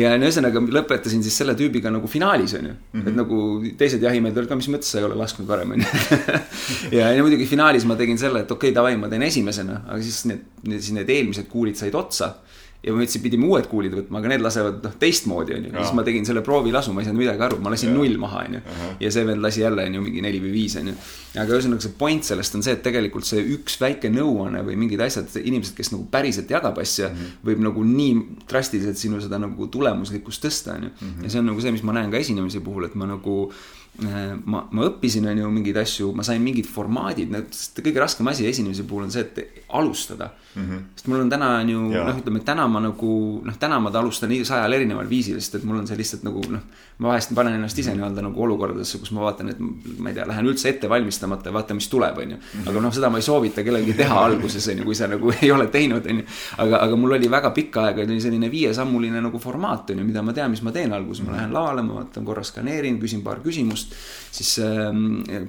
ja 0.00 0.14
no 0.18 0.28
ühesõnaga 0.28 0.62
lõpetasin 0.78 1.22
siis 1.24 1.36
selle 1.40 1.54
tüübiga 1.58 1.92
nagu 1.94 2.10
finaalis 2.10 2.56
on 2.58 2.70
ju 2.70 2.74
et 3.02 3.14
nagu 3.14 3.38
teised 3.78 4.02
jahimehed 4.02 4.38
olid 4.40 4.50
ka, 4.50 4.58
mis 4.58 4.70
mõttes 4.72 4.90
sa 4.94 5.00
ei 5.00 5.08
ole 5.08 5.18
lasknud 5.18 5.48
varem 5.48 5.76
on 5.76 5.84
ju. 5.84 6.18
ja, 6.98 7.10
ja 7.14 7.22
muidugi 7.24 7.46
finaalis 7.50 7.86
ma 7.88 7.98
tegin 8.00 8.20
selle, 8.20 8.44
et 8.44 8.50
okei 8.50 8.70
okay,, 8.70 8.76
davai, 8.76 8.96
ma 9.00 9.10
teen 9.12 9.26
esimesena, 9.26 9.82
aga 9.88 10.00
siis 10.02 10.24
need, 10.30 10.46
siis 10.76 10.92
need 10.96 11.10
eelmised 11.14 11.50
kuulid 11.50 11.78
said 11.80 11.94
otsa 11.98 12.34
ja 12.84 12.94
ma 12.94 13.02
ütlesin, 13.04 13.22
pidime 13.24 13.48
uued 13.48 13.68
kuulid 13.70 13.94
võtma, 13.96 14.20
aga 14.20 14.32
need 14.32 14.44
lasevad 14.44 14.80
noh, 14.84 14.94
teistmoodi 15.00 15.56
onju. 15.56 15.72
siis 15.74 15.92
ma 15.96 16.04
tegin 16.06 16.26
selle 16.28 16.42
proovilasu, 16.46 16.94
ma 16.94 17.02
ei 17.02 17.08
saanud 17.08 17.22
midagi 17.22 17.44
aru, 17.46 17.60
ma 17.64 17.72
lasin 17.72 17.90
ja. 17.90 17.96
null 17.96 18.18
maha 18.20 18.42
onju. 18.44 18.62
ja 19.02 19.12
see 19.14 19.28
vend 19.28 19.44
lasi 19.44 19.62
jälle 19.64 19.86
onju 19.88 20.02
mingi 20.04 20.24
neli 20.24 20.42
või 20.42 20.52
viis 20.54 20.76
onju. 20.80 20.96
aga 21.42 21.56
ühesõnaga 21.58 21.86
see 21.86 21.94
point 22.00 22.28
sellest 22.28 22.58
on 22.58 22.66
see, 22.66 22.76
et 22.76 22.82
tegelikult 22.84 23.28
see 23.28 23.44
üks 23.56 23.78
väike 23.82 24.10
nõuanne 24.12 24.64
või 24.66 24.76
mingid 24.84 25.04
asjad, 25.04 25.30
inimesed, 25.40 25.76
kes 25.78 25.94
nagu 25.94 26.04
päriselt 26.12 26.50
jagab 26.52 26.78
asja 26.82 27.08
mm, 27.08 27.20
-hmm. 27.20 27.46
võib 27.50 27.64
nagu 27.68 27.86
nii 27.88 28.18
drastiliselt 28.50 29.00
sinu 29.00 29.22
seda 29.24 29.40
nagu 29.42 29.70
tulemuslikkust 29.72 30.44
tõsta 30.44 30.76
onju. 30.78 30.92
Mhm. 31.00 31.24
ja 31.24 31.32
see 31.32 31.42
on 31.42 31.50
nagu 31.52 31.64
see, 31.64 31.72
mis 31.74 31.86
ma 31.86 31.96
näen 31.96 32.12
ka 32.12 32.20
esinemise 32.20 32.60
puhul, 32.64 32.90
et 32.90 32.94
ma 32.98 33.08
nagu 33.08 33.38
Äh, 34.02 34.32
ma, 34.50 34.64
ma 34.74 34.86
õppisin, 34.88 35.26
on 35.30 35.38
ju, 35.38 35.50
mingeid 35.54 35.76
asju, 35.78 36.08
ma 36.18 36.24
sain 36.26 36.42
mingid 36.42 36.66
formaadid, 36.66 37.30
kõige 37.78 38.00
raskem 38.02 38.26
asi 38.26 38.48
esinemise 38.48 38.82
puhul 38.90 39.06
on 39.06 39.12
see, 39.14 39.22
et 39.22 39.60
alustada 39.78 40.32
mm. 40.32 40.43
-hmm. 40.54 40.80
sest 40.94 41.08
mul 41.08 41.20
on 41.20 41.30
täna 41.30 41.48
on 41.60 41.68
ju 41.68 41.80
noh, 41.90 42.16
ütleme, 42.20 42.40
täna 42.44 42.66
ma 42.68 42.80
nagu 42.80 43.42
noh, 43.44 43.56
täna 43.58 43.80
ma 43.80 43.90
alustan 43.90 44.30
sajal 44.44 44.72
erineval 44.72 45.08
viisil, 45.08 45.40
sest 45.40 45.54
et 45.54 45.64
mul 45.64 45.78
on 45.78 45.86
see 45.86 45.96
lihtsalt 45.96 46.22
nagu 46.22 46.42
noh. 46.50 46.60
ma 46.98 47.08
vahest 47.08 47.34
panen 47.34 47.54
ennast 47.54 47.78
ise 47.78 47.90
nii-öelda 47.90 48.22
nagu 48.22 48.42
olukordadesse, 48.42 48.98
kus 49.02 49.10
ma 49.10 49.24
vaatan, 49.24 49.48
et 49.50 49.58
ma 49.98 50.10
ei 50.10 50.14
tea, 50.14 50.26
lähen 50.26 50.46
üldse 50.46 50.68
ette 50.68 50.88
valmistamata 50.88 51.50
ja 51.50 51.54
vaatan, 51.56 51.76
mis 51.80 51.88
tuleb, 51.90 52.18
on 52.22 52.30
ju. 52.30 52.36
Mhm. 52.36 52.68
aga 52.70 52.80
noh, 52.80 52.92
seda 52.94 53.10
ma 53.10 53.18
ei 53.18 53.26
soovita 53.26 53.64
kellelgi 53.66 53.96
teha 53.98 54.20
alguses 54.28 54.68
on 54.68 54.78
ju, 54.78 54.84
kui 54.84 54.94
sa 54.94 55.08
nagu 55.10 55.32
ei 55.42 55.50
ole 55.50 55.66
teinud, 55.66 56.06
on 56.06 56.22
ju. 56.22 56.26
aga, 56.58 56.82
aga 56.86 56.96
mul 56.96 57.16
oli 57.18 57.30
väga 57.30 57.50
pikka 57.50 57.88
aega 57.88 58.06
selline 58.06 58.50
viiesammuline 58.50 59.20
nagu 59.20 59.38
formaat 59.38 59.90
on 59.90 59.98
ju, 59.98 60.06
mida 60.06 60.22
ma 60.22 60.32
tean, 60.32 60.50
mis 60.54 60.62
ma 60.62 60.72
teen 60.72 60.92
alguses, 60.92 61.26
ma 61.26 61.34
lähen 61.36 61.52
lavale, 61.52 61.82
ma 61.82 61.98
vaatan 61.98 62.24
korra 62.24 62.44
skaneerin, 62.46 63.00
küsin 63.02 63.22
paar 63.26 63.42
küsimust. 63.42 63.94
siis 64.30 64.58
äh, 64.58 64.92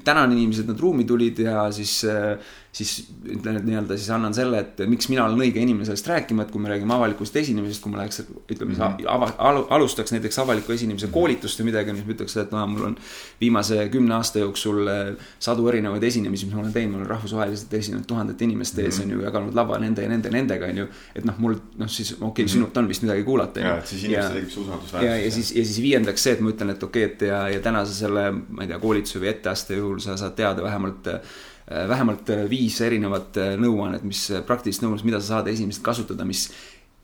tänan 0.03 0.31
inimesed, 0.31 0.67
nad 0.67 0.79
ruumi 0.79 1.05
tulid 1.05 1.39
ja 1.39 1.71
siis 1.71 2.03
äh, 2.09 2.37
siis 2.75 3.05
ütlen, 3.23 3.55
et 3.55 3.63
nii-öelda 3.63 3.95
siis 3.95 4.09
annan 4.11 4.33
selle, 4.35 4.59
et 4.59 4.81
miks 4.91 5.07
mina 5.07 5.23
olen 5.23 5.39
õige 5.45 5.61
inimene 5.63 5.87
sellest 5.87 6.09
rääkima, 6.11 6.43
et 6.43 6.51
kui 6.51 6.59
me 6.59 6.67
räägime 6.73 6.91
avalikust 6.91 7.35
esinemisest, 7.39 7.79
kui 7.83 7.93
ma 7.93 8.01
läheks, 8.01 8.23
ütleme 8.51 8.73
mm 8.73 8.79
-hmm. 8.81 9.05
ava, 9.13 9.29
al, 9.37 9.61
alustaks 9.77 10.11
näiteks 10.11 10.39
avaliku 10.43 10.75
esinemise 10.75 11.07
koolitust 11.07 11.59
või 11.61 11.69
midagi, 11.69 11.95
siis 11.95 12.07
ma 12.07 12.13
ütleks, 12.17 12.35
et 12.41 12.51
no 12.51 12.65
mul 12.67 12.89
on 12.89 12.97
viimase 13.41 13.87
kümne 13.93 14.15
aasta 14.15 14.43
jooksul 14.43 14.87
eh, 14.87 15.13
sadu 15.39 15.67
erinevaid 15.71 16.03
esinemisi, 16.03 16.45
mis 16.45 16.55
ma 16.55 16.61
olen 16.61 16.73
teinud, 16.73 16.91
ma 16.91 16.97
olen 16.97 17.09
rahvusvaheliselt 17.13 17.73
esinenud 17.79 18.05
tuhandete 18.05 18.43
inimeste 18.43 18.81
ees 18.81 18.97
mm, 18.97 19.03
-hmm. 19.03 19.13
on 19.13 19.19
ju, 19.19 19.25
jaganud 19.29 19.55
lava 19.55 19.79
nende 19.79 20.03
ja 20.03 20.09
nende, 20.09 20.29
nendega, 20.29 20.65
on 20.65 20.77
ju. 20.77 20.87
et 21.15 21.25
noh, 21.25 21.39
mul 21.39 21.55
noh, 21.77 21.89
siis 21.89 22.11
okei 22.11 22.27
okay, 22.27 22.43
mm 22.43 22.47
-hmm., 22.47 22.51
sinult 22.51 22.77
on 22.77 22.87
vist 22.87 23.01
midagi 23.01 23.23
kuulata. 23.23 23.59
ja, 23.59 23.77
et 23.77 23.87
siis 23.87 24.03
inimestel 24.03 24.35
tekib 24.35 24.51
see 24.51 24.63
usaldusväärsus. 24.63 25.09
ja, 25.09 25.17
ja 25.17 25.31
siis, 25.31 25.55
ja 25.55 25.65
siis 25.65 25.81
viiendaks 25.81 26.23
see, 26.23 26.33
et 26.33 26.39
ma 26.39 26.49
ütlen, 26.49 26.69
et 26.69 26.83
okei 26.83 27.05
okay,, 27.05 27.15
et 27.15 27.21
ja, 27.21 27.49
ja 27.49 27.59
tänase 27.59 27.93
selle, 27.93 28.31
ma 28.31 28.61
ei 28.61 28.67
tea, 28.67 28.79
koolituse 28.79 29.19
või 29.19 29.31
etteaste 29.31 29.75
juhul 29.75 29.99
sa 29.99 30.17
saad 30.17 30.35
teada 30.35 30.63
vähemalt 30.63 31.07
Äh, 31.07 31.19
vähemalt 31.67 32.29
äh, 32.29 32.45
viis 32.49 32.79
erinevat 32.85 33.37
äh, 33.41 33.53
nõuannet, 33.57 34.03
mis 34.05 34.27
praktilist 34.47 34.83
nõuannet, 34.83 35.05
mida 35.07 35.21
sa 35.21 35.37
saad 35.37 35.51
esimesest 35.53 35.83
kasutada, 35.85 36.27
mis 36.27 36.49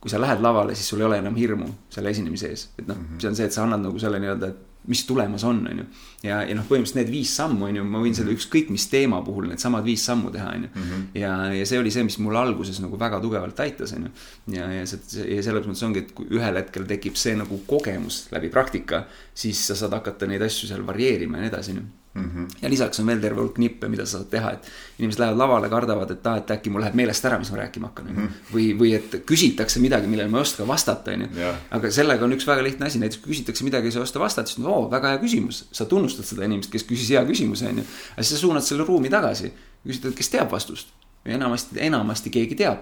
kui 0.02 0.10
sa 0.10 0.18
lähed 0.22 0.42
lavale, 0.42 0.76
siis 0.76 0.90
sul 0.90 1.02
ei 1.04 1.06
ole 1.06 1.22
enam 1.22 1.36
hirmu 1.38 1.68
selle 1.94 2.10
esinemise 2.10 2.50
ees, 2.50 2.70
et 2.78 2.88
noh 2.88 2.98
mm, 2.98 3.08
-hmm. 3.08 3.22
see 3.22 3.30
on 3.30 3.36
see, 3.38 3.46
et 3.46 3.54
sa 3.54 3.64
annad 3.64 3.84
nagu 3.86 4.00
selle 4.02 4.20
nii-öelda, 4.22 4.48
et 4.50 4.68
mis 4.88 5.06
tulemas 5.06 5.44
on, 5.44 5.68
on 5.72 5.78
ju. 5.78 5.84
ja, 6.24 6.40
ja 6.42 6.56
noh, 6.58 6.66
põhimõtteliselt 6.66 6.98
need 6.98 7.12
viis 7.14 7.36
sammu, 7.38 7.68
on 7.68 7.76
ju, 7.78 7.84
ma 7.86 8.02
võin 8.02 8.16
seda 8.18 8.32
mhm. 8.32 8.40
ükskõik 8.40 8.72
mis 8.74 8.88
teema 8.90 9.20
puhul 9.22 9.46
needsamad 9.52 9.86
viis 9.86 10.02
sammu 10.06 10.32
teha, 10.34 10.56
on 10.56 10.66
ju. 10.66 10.72
Mhm. 10.74 11.04
ja, 11.22 11.36
ja 11.54 11.70
see 11.70 11.80
oli 11.80 11.94
see, 11.94 12.06
mis 12.08 12.18
mul 12.18 12.40
alguses 12.40 12.82
nagu 12.82 12.98
väga 12.98 13.22
tugevalt 13.22 13.62
aitas, 13.62 13.94
on 13.94 14.10
ju. 14.10 14.12
ja, 14.58 14.72
ja 14.74 14.90
see, 14.90 15.28
ja 15.36 15.46
selles 15.46 15.70
mõttes 15.70 15.86
ongi, 15.86 16.06
et 16.06 16.14
kui 16.18 16.30
ühel 16.34 16.58
hetkel 16.58 16.90
tekib 16.90 17.20
see 17.22 17.38
nagu 17.38 17.62
kogemus 17.70 18.24
läbi 18.34 18.50
praktika, 18.50 19.06
siis 19.38 19.62
sa 19.70 19.78
saad 19.78 19.94
hakata 20.00 20.30
neid 20.30 20.42
asju 20.50 20.72
seal 20.72 20.86
varieerima 20.88 21.38
ja 21.38 21.46
nii 21.46 21.54
edasi, 21.54 21.78
on 21.78 21.84
ju 21.84 21.90
Mm 22.14 22.32
-hmm. 22.36 22.58
ja 22.62 22.70
lisaks 22.70 23.00
on 23.00 23.06
veel 23.08 23.20
terve 23.20 23.40
hulk 23.42 23.58
nippe, 23.58 23.88
mida 23.88 24.06
sa 24.06 24.18
saad 24.18 24.28
teha, 24.30 24.52
et 24.52 24.66
inimesed 25.00 25.20
lähevad 25.20 25.38
lavale, 25.38 25.70
kardavad, 25.70 26.10
et 26.12 26.26
aa, 26.28 26.38
et 26.38 26.52
äkki 26.52 26.70
mul 26.70 26.82
läheb 26.84 26.96
meelest 27.00 27.26
ära, 27.26 27.38
mis 27.40 27.52
ma 27.52 27.58
rääkima 27.58 27.88
hakkan 27.88 28.10
mm. 28.10 28.18
-hmm. 28.18 28.50
või, 28.54 28.66
või 28.80 28.92
et 28.96 29.16
küsitakse 29.26 29.80
midagi, 29.80 30.08
millele 30.08 30.30
ma 30.30 30.38
ei 30.38 30.42
oska 30.42 30.68
vastata, 30.68 31.12
onju. 31.12 31.28
aga 31.72 31.92
sellega 31.92 32.26
on 32.26 32.34
üks 32.36 32.48
väga 32.48 32.64
lihtne 32.64 32.86
asi, 32.86 33.00
näiteks 33.00 33.22
kui 33.22 33.32
küsitakse 33.32 33.64
midagi, 33.64 33.92
sa 33.92 34.00
ei 34.00 34.04
oska 34.04 34.20
vastata, 34.20 34.48
siis 34.48 34.66
oo, 34.66 34.92
väga 34.92 35.08
hea 35.14 35.22
küsimus. 35.24 35.66
sa 35.72 35.86
tunnustad 35.86 36.26
seda 36.26 36.44
inimest, 36.46 36.72
kes 36.72 36.84
küsis 36.84 37.10
hea 37.10 37.24
küsimuse, 37.26 37.70
onju. 37.70 37.84
aga 38.12 38.24
siis 38.24 38.36
sa 38.36 38.42
suunad 38.42 38.64
selle 38.64 38.84
ruumi 38.84 39.10
tagasi, 39.10 39.54
küsid, 39.88 40.06
et 40.06 40.16
kes 40.16 40.30
teab 40.30 40.52
vastust. 40.52 40.88
ja 41.26 41.34
enamasti, 41.36 41.80
enamasti 41.80 42.30
keegi 42.30 42.56
teab 42.56 42.78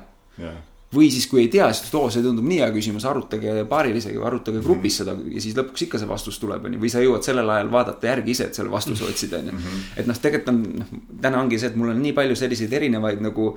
või 0.95 1.09
siis, 1.13 1.27
kui 1.29 1.43
ei 1.43 1.49
tea, 1.53 1.67
siis 1.75 1.93
oo, 1.93 2.07
see 2.13 2.23
tundub 2.25 2.47
nii 2.49 2.63
hea 2.63 2.69
küsimus, 2.73 3.05
arutage 3.05 3.65
paarilisega 3.69 4.17
või 4.17 4.29
arutage 4.31 4.63
grupis 4.65 4.97
seda 5.01 5.13
ja 5.13 5.43
siis 5.43 5.57
lõpuks 5.57 5.85
ikka 5.85 6.01
see 6.01 6.09
vastus 6.09 6.39
tuleb, 6.41 6.65
onju. 6.65 6.81
või 6.81 6.89
sa 6.89 7.03
jõuad 7.03 7.25
sellel 7.25 7.49
ajal 7.53 7.69
vaadata 7.73 8.09
järgi 8.09 8.33
ise, 8.33 8.49
et 8.49 8.57
selle 8.57 8.73
vastuse 8.73 9.05
otsida, 9.05 9.43
onju. 9.43 9.53
Mhm. 9.59 9.85
et 10.01 10.09
noh, 10.09 10.17
tegelikult 10.17 10.55
on, 10.55 10.63
noh, 10.81 10.97
täna 11.21 11.43
ongi 11.43 11.61
see, 11.61 11.69
et 11.69 11.77
mul 11.77 11.93
on 11.93 12.01
nii 12.01 12.15
palju 12.17 12.39
selliseid 12.39 12.73
erinevaid 12.81 13.21
nagu 13.21 13.53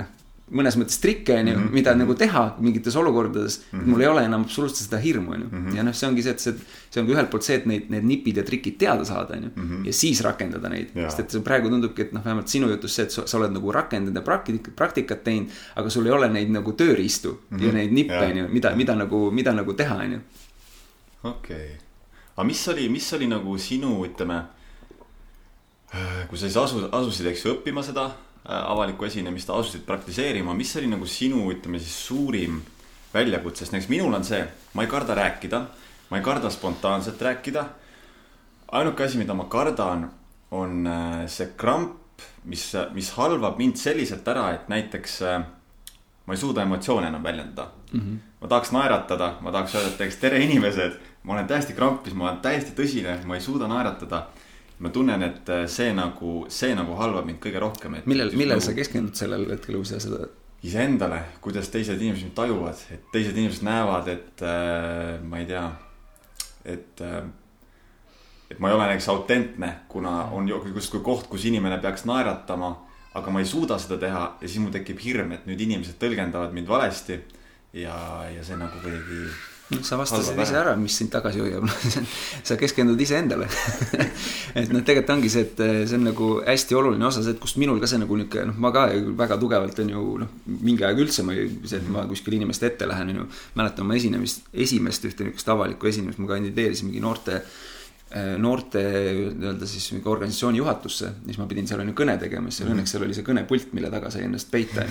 noh 0.00 0.16
mõnes 0.50 0.76
mõttes 0.78 0.98
trikke, 1.02 1.36
on 1.38 1.48
ju, 1.50 1.56
mhm. 1.56 1.74
mida 1.74 1.92
nagu 1.94 2.14
teha 2.18 2.42
mingites 2.62 2.96
olukordades 2.98 3.60
mm. 3.60 3.78
-hmm. 3.78 3.90
mul 3.92 4.02
ei 4.02 4.08
ole 4.10 4.24
enam 4.26 4.44
absoluutselt 4.46 4.88
seda 4.88 4.98
hirmu, 5.02 5.32
on 5.34 5.40
ju. 5.40 5.48
Mhm. 5.50 5.76
ja 5.76 5.82
noh, 5.86 5.94
see 5.94 6.08
ongi 6.08 6.22
see, 6.22 6.34
et 6.34 6.40
see, 6.40 6.54
see 6.90 7.02
ongi 7.02 7.14
ühelt 7.14 7.30
poolt 7.30 7.46
see, 7.46 7.58
et 7.60 7.66
neid, 7.70 7.90
need 7.90 8.06
nipid 8.06 8.40
ja 8.40 8.44
trikid 8.46 8.78
teada 8.78 9.04
saada, 9.04 9.36
on 9.36 9.48
ju. 9.48 9.80
ja 9.86 9.92
siis 9.94 10.22
rakendada 10.26 10.68
neid, 10.68 10.94
sest 10.94 11.20
et 11.20 11.36
praegu 11.46 11.70
tundubki, 11.70 12.08
et 12.08 12.14
noh, 12.16 12.24
vähemalt 12.24 12.48
sinu 12.48 12.70
jutus 12.70 12.94
see, 12.94 13.06
et 13.06 13.14
sa, 13.14 13.26
sa 13.26 13.38
oled 13.38 13.54
nagu 13.54 13.72
rakendanud 13.72 14.16
ja 14.16 14.22
praktikat, 14.26 14.72
praktikat 14.76 15.24
teinud. 15.24 15.50
aga 15.76 15.90
sul 15.90 16.06
ei 16.06 16.12
ole 16.12 16.28
neid 16.28 16.50
nagu 16.50 16.72
tööriistu 16.72 17.32
mm 17.32 17.58
-hmm. 17.58 17.66
ja 17.66 17.72
neid 17.72 17.92
nippe, 17.92 18.24
on 18.30 18.36
ju, 18.36 18.48
mida, 18.48 18.74
mida 18.76 18.94
nagu, 18.94 19.30
mida 19.30 19.52
nagu 19.52 19.72
teha, 19.72 19.96
on 19.96 20.12
ju. 20.12 20.20
okei 21.22 21.56
okay., 21.56 21.68
aga 22.36 22.46
mis 22.46 22.68
oli, 22.68 22.88
mis 22.88 23.12
oli 23.12 23.26
nagu 23.26 23.58
sinu, 23.58 24.04
ütleme. 24.06 24.42
kui 26.28 26.38
sa 26.38 26.46
siis 26.46 26.56
asu, 26.56 26.88
asusid, 26.92 27.26
eks 27.26 27.44
ju, 27.44 27.54
õppima 27.54 27.82
seda 27.82 28.10
avalikku 28.44 29.04
esinemist 29.04 29.50
asusid 29.50 29.84
praktiseerima, 29.86 30.54
mis 30.56 30.72
oli 30.76 30.88
nagu 30.88 31.06
sinu, 31.06 31.44
ütleme 31.52 31.78
siis 31.78 31.96
suurim 32.06 32.60
väljakutse, 33.14 33.64
sest 33.64 33.74
näiteks 33.74 33.90
minul 33.90 34.14
on 34.16 34.24
see, 34.24 34.40
ma 34.74 34.86
ei 34.86 34.90
karda 34.90 35.14
rääkida, 35.18 35.60
ma 36.10 36.18
ei 36.18 36.24
karda 36.24 36.50
spontaanselt 36.50 37.22
rääkida. 37.22 37.64
ainuke 38.72 39.04
asi, 39.04 39.18
mida 39.18 39.34
ma 39.34 39.44
kardan, 39.44 40.10
on 40.50 40.86
äh, 40.86 41.26
see 41.26 41.52
kramp, 41.56 42.22
mis, 42.44 42.72
mis 42.92 43.10
halvab 43.16 43.58
mind 43.58 43.76
selliselt 43.76 44.28
ära, 44.28 44.50
et 44.54 44.68
näiteks 44.68 45.22
äh, 45.22 45.42
ma 46.26 46.34
ei 46.34 46.38
suuda 46.38 46.62
emotsioone 46.62 47.08
enam 47.08 47.22
väljendada 47.22 47.68
mm. 47.92 48.00
-hmm. 48.00 48.18
ma 48.40 48.48
tahaks 48.48 48.72
naeratada, 48.72 49.34
ma 49.40 49.52
tahaks 49.52 49.74
öelda, 49.74 49.88
et 49.88 49.98
näiteks 49.98 50.20
tere 50.20 50.38
inimesed, 50.38 50.92
ma 51.22 51.32
olen 51.32 51.46
täiesti 51.46 51.72
krampis, 51.72 52.14
ma 52.14 52.28
olen 52.28 52.40
täiesti 52.40 52.82
tõsine, 52.82 53.24
ma 53.26 53.34
ei 53.34 53.40
suuda 53.40 53.68
naeratada 53.68 54.26
ma 54.80 54.90
tunnen, 54.90 55.22
et 55.22 55.48
äh, 55.52 55.64
see 55.68 55.92
nagu, 55.96 56.44
see 56.52 56.74
nagu 56.76 56.96
halvab 56.98 57.26
mind 57.28 57.40
kõige 57.42 57.60
rohkem. 57.62 57.98
millel, 58.08 58.32
millel 58.32 58.56
nagu, 58.56 58.64
sa 58.64 58.76
keskendud 58.76 59.18
sellel 59.18 59.46
hetkel, 59.52 59.76
kui 59.80 59.88
sa 59.88 60.00
seda? 60.02 60.28
iseendale, 60.64 61.22
kuidas 61.40 61.70
teised 61.72 62.00
inimesed 62.00 62.26
mind 62.28 62.36
tajuvad, 62.36 62.80
et 62.92 63.06
teised 63.12 63.36
inimesed 63.36 63.64
näevad, 63.64 64.08
et 64.12 64.44
äh, 64.44 65.20
ma 65.24 65.40
ei 65.40 65.48
tea, 65.48 65.66
et 66.64 67.04
äh,. 67.04 67.22
et 68.50 68.58
ma 68.58 68.68
ei 68.68 68.74
ole 68.74 68.88
näiteks 68.88 69.08
autentne, 69.12 69.68
kuna 69.88 70.24
on 70.34 70.48
justkui 70.48 71.00
koht, 71.06 71.28
kus 71.30 71.44
inimene 71.46 71.78
peaks 71.78 72.02
naeratama, 72.08 72.72
aga 73.14 73.30
ma 73.30 73.40
ei 73.40 73.46
suuda 73.46 73.78
seda 73.78 73.98
teha 74.00 74.24
ja 74.40 74.48
siis 74.48 74.58
mul 74.58 74.72
tekib 74.74 74.98
hirm, 75.04 75.30
et 75.36 75.46
nüüd 75.46 75.60
inimesed 75.68 76.00
tõlgendavad 76.02 76.56
mind 76.56 76.68
valesti. 76.68 77.20
ja, 77.72 77.94
ja 78.34 78.42
see 78.42 78.56
nagu 78.58 78.80
kuidagi 78.82 79.28
noh, 79.70 79.82
sa 79.86 79.98
vastasid 80.00 80.38
ise 80.42 80.56
ära, 80.58 80.74
mis 80.80 80.96
sind 80.98 81.12
tagasi 81.12 81.42
hoiab. 81.42 81.66
Sa 82.48 82.56
keskendud 82.60 83.00
iseendale 83.00 83.46
et 84.58 84.70
noh, 84.72 84.82
tegelikult 84.82 85.14
ongi 85.16 85.30
see, 85.32 85.46
et 85.46 85.62
eh, 85.64 85.80
see 85.88 85.98
on 85.98 86.06
nagu 86.10 86.30
hästi 86.44 86.78
oluline 86.78 87.06
osa, 87.06 87.24
see, 87.24 87.36
et 87.36 87.42
kust 87.42 87.60
minul 87.62 87.80
ka 87.82 87.90
see 87.90 88.00
nagu 88.02 88.18
niisugune, 88.18 88.50
noh, 88.50 88.60
ma 88.62 88.72
ka 88.74 88.86
väga 89.22 89.38
tugevalt 89.40 89.82
on 89.84 89.92
ju 89.94 90.04
noh, 90.24 90.36
mingi 90.66 90.86
aeg 90.86 91.02
üldse 91.06 91.24
ma 91.26 91.36
ei, 91.36 91.48
see, 91.64 91.80
et 91.80 91.90
ma 91.92 92.06
kuskil 92.10 92.38
inimeste 92.38 92.70
ette 92.70 92.88
lähen, 92.90 93.14
on 93.14 93.22
ju. 93.22 93.26
mäletan 93.58 93.86
oma 93.86 93.98
esinemist, 93.98 94.46
esimest 94.52 95.06
ühte 95.08 95.26
niisugust 95.26 95.52
avalikku 95.54 95.90
esinemist, 95.90 96.22
ma 96.22 96.30
kandideerisin 96.34 96.90
mingi 96.90 97.02
noorte 97.04 97.42
noorte 98.42 98.80
nii-öelda 98.82 99.66
siis 99.70 99.84
mingi 99.94 100.08
organisatsiooni 100.10 100.58
juhatusse, 100.58 101.12
siis 101.28 101.36
ma 101.38 101.44
pidin 101.46 101.68
seal 101.70 101.78
on 101.84 101.92
ju 101.92 101.94
kõne 102.00 102.16
tegema, 102.18 102.50
siis 102.50 102.64
seal 102.64 102.72
õnneks 102.72 102.90
seal 102.90 103.04
oli 103.06 103.14
see 103.14 103.26
kõnepult, 103.26 103.68
mille 103.76 103.90
taga 103.92 104.10
sai 104.10 104.24
ennast 104.26 104.50
peita. 104.50 104.82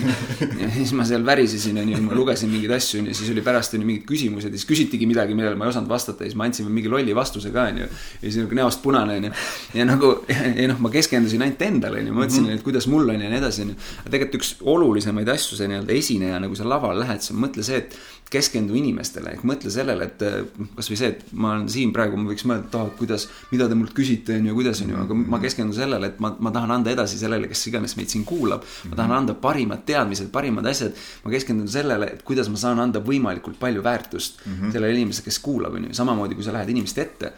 ja 0.61 0.69
siis 0.71 0.93
ma 0.95 1.03
seal 1.07 1.25
värisesin, 1.27 1.81
on 1.81 1.91
ju, 1.91 1.99
ma 2.05 2.15
lugesin 2.15 2.51
mingeid 2.51 2.71
asju, 2.77 3.01
on 3.01 3.09
ju, 3.11 3.17
siis 3.19 3.33
oli 3.33 3.43
pärast 3.43 3.75
on 3.75 3.83
ju 3.83 3.89
mingid 3.89 4.05
küsimused 4.07 4.55
ja 4.55 4.61
siis 4.61 4.69
küsitigi 4.69 5.09
midagi, 5.09 5.35
millele 5.35 5.59
ma 5.59 5.67
ei 5.67 5.73
osanud 5.73 5.91
vastata 5.91 6.23
ja 6.23 6.31
siis 6.31 6.39
ma 6.39 6.47
andsin 6.47 6.69
mingi 6.71 6.91
lolli 6.91 7.15
vastuse 7.17 7.51
ka, 7.51 7.65
on 7.73 7.81
ju. 7.83 7.89
ja 7.89 8.23
siis 8.23 8.39
nagu 8.39 8.59
näost 8.61 8.83
punane, 8.85 9.17
on 9.19 9.27
ju. 9.27 9.33
ja 9.81 9.87
nagu, 9.89 10.13
ja 10.61 10.69
noh, 10.71 10.79
ma 10.79 10.93
keskendusin 10.93 11.43
ainult 11.43 11.65
endale, 11.67 11.99
on 11.99 12.07
ju, 12.07 12.15
mõtlesin 12.21 12.45
mm, 12.45 12.53
-hmm. 12.53 12.61
et 12.61 12.67
kuidas 12.69 12.87
mul 12.87 13.11
on 13.11 13.19
ja 13.19 13.33
nii 13.33 13.41
edasi, 13.41 13.65
on 13.67 13.73
ju. 13.73 13.81
aga 14.05 14.13
tegelikult 14.15 14.39
üks 14.39 14.53
olulisemaid 14.63 15.33
asju, 15.35 15.59
see 15.59 15.67
nii-öelda 15.73 15.99
esineja, 15.99 16.39
nagu 16.39 16.55
sa 16.55 16.71
lavale 16.71 17.03
lähed, 17.03 17.19
siis 17.25 17.35
mõtle 17.35 17.67
see, 17.67 17.83
et 17.83 17.99
keskendu 18.29 18.75
inimestele, 18.77 19.33
ehk 19.35 19.45
mõtle 19.47 19.71
sellele, 19.73 20.05
et 20.05 20.23
noh, 20.59 20.67
kasvõi 20.77 20.97
see, 20.99 21.09
et 21.15 21.31
ma 21.33 21.55
olen 21.55 21.65
siin 21.71 21.93
praegu, 21.95 22.17
ma 22.19 22.29
võiks 22.29 22.45
mõelda, 22.45 22.67
et 22.67 22.77
aa, 22.77 22.91
kuidas, 22.99 23.25
mida 23.49 23.65
te 23.69 23.77
mult 23.77 23.93
küsite, 23.97 24.35
on 24.37 24.49
ju, 24.49 24.55
kuidas 24.57 24.81
on 24.85 24.93
ju, 24.93 24.97
aga 25.01 25.17
ma 25.33 25.39
keskendun 25.41 25.73
sellele, 25.77 26.11
et 26.13 26.21
ma, 26.21 26.31
ma 26.45 26.53
tahan 26.53 26.75
anda 26.77 26.93
edasi 26.93 27.17
sellele, 27.21 27.49
kes 27.49 27.65
iganes 27.71 27.97
meid 27.97 28.13
siin 28.13 28.25
kuulab. 28.29 28.65
ma 28.91 28.99
tahan 28.99 29.15
anda 29.17 29.37
parimad 29.47 29.81
teadmised, 29.87 30.29
parimad 30.33 30.69
asjad. 30.69 30.93
ma 31.25 31.33
keskendun 31.33 31.67
sellele, 31.71 32.11
et 32.13 32.23
kuidas 32.27 32.51
ma 32.53 32.61
saan 32.61 32.81
anda 32.85 33.01
võimalikult 33.01 33.57
palju 33.59 33.83
väärtust 33.83 34.45
mm 34.45 34.53
-hmm. 34.53 34.71
sellele 34.77 34.93
inimesele, 34.99 35.25
kes 35.25 35.39
kuulab, 35.39 35.73
on 35.73 35.89
ju, 35.89 35.93
samamoodi 35.93 36.35
kui 36.35 36.43
sa 36.43 36.53
lähed 36.53 36.69
inimeste 36.69 37.01
ette. 37.01 37.33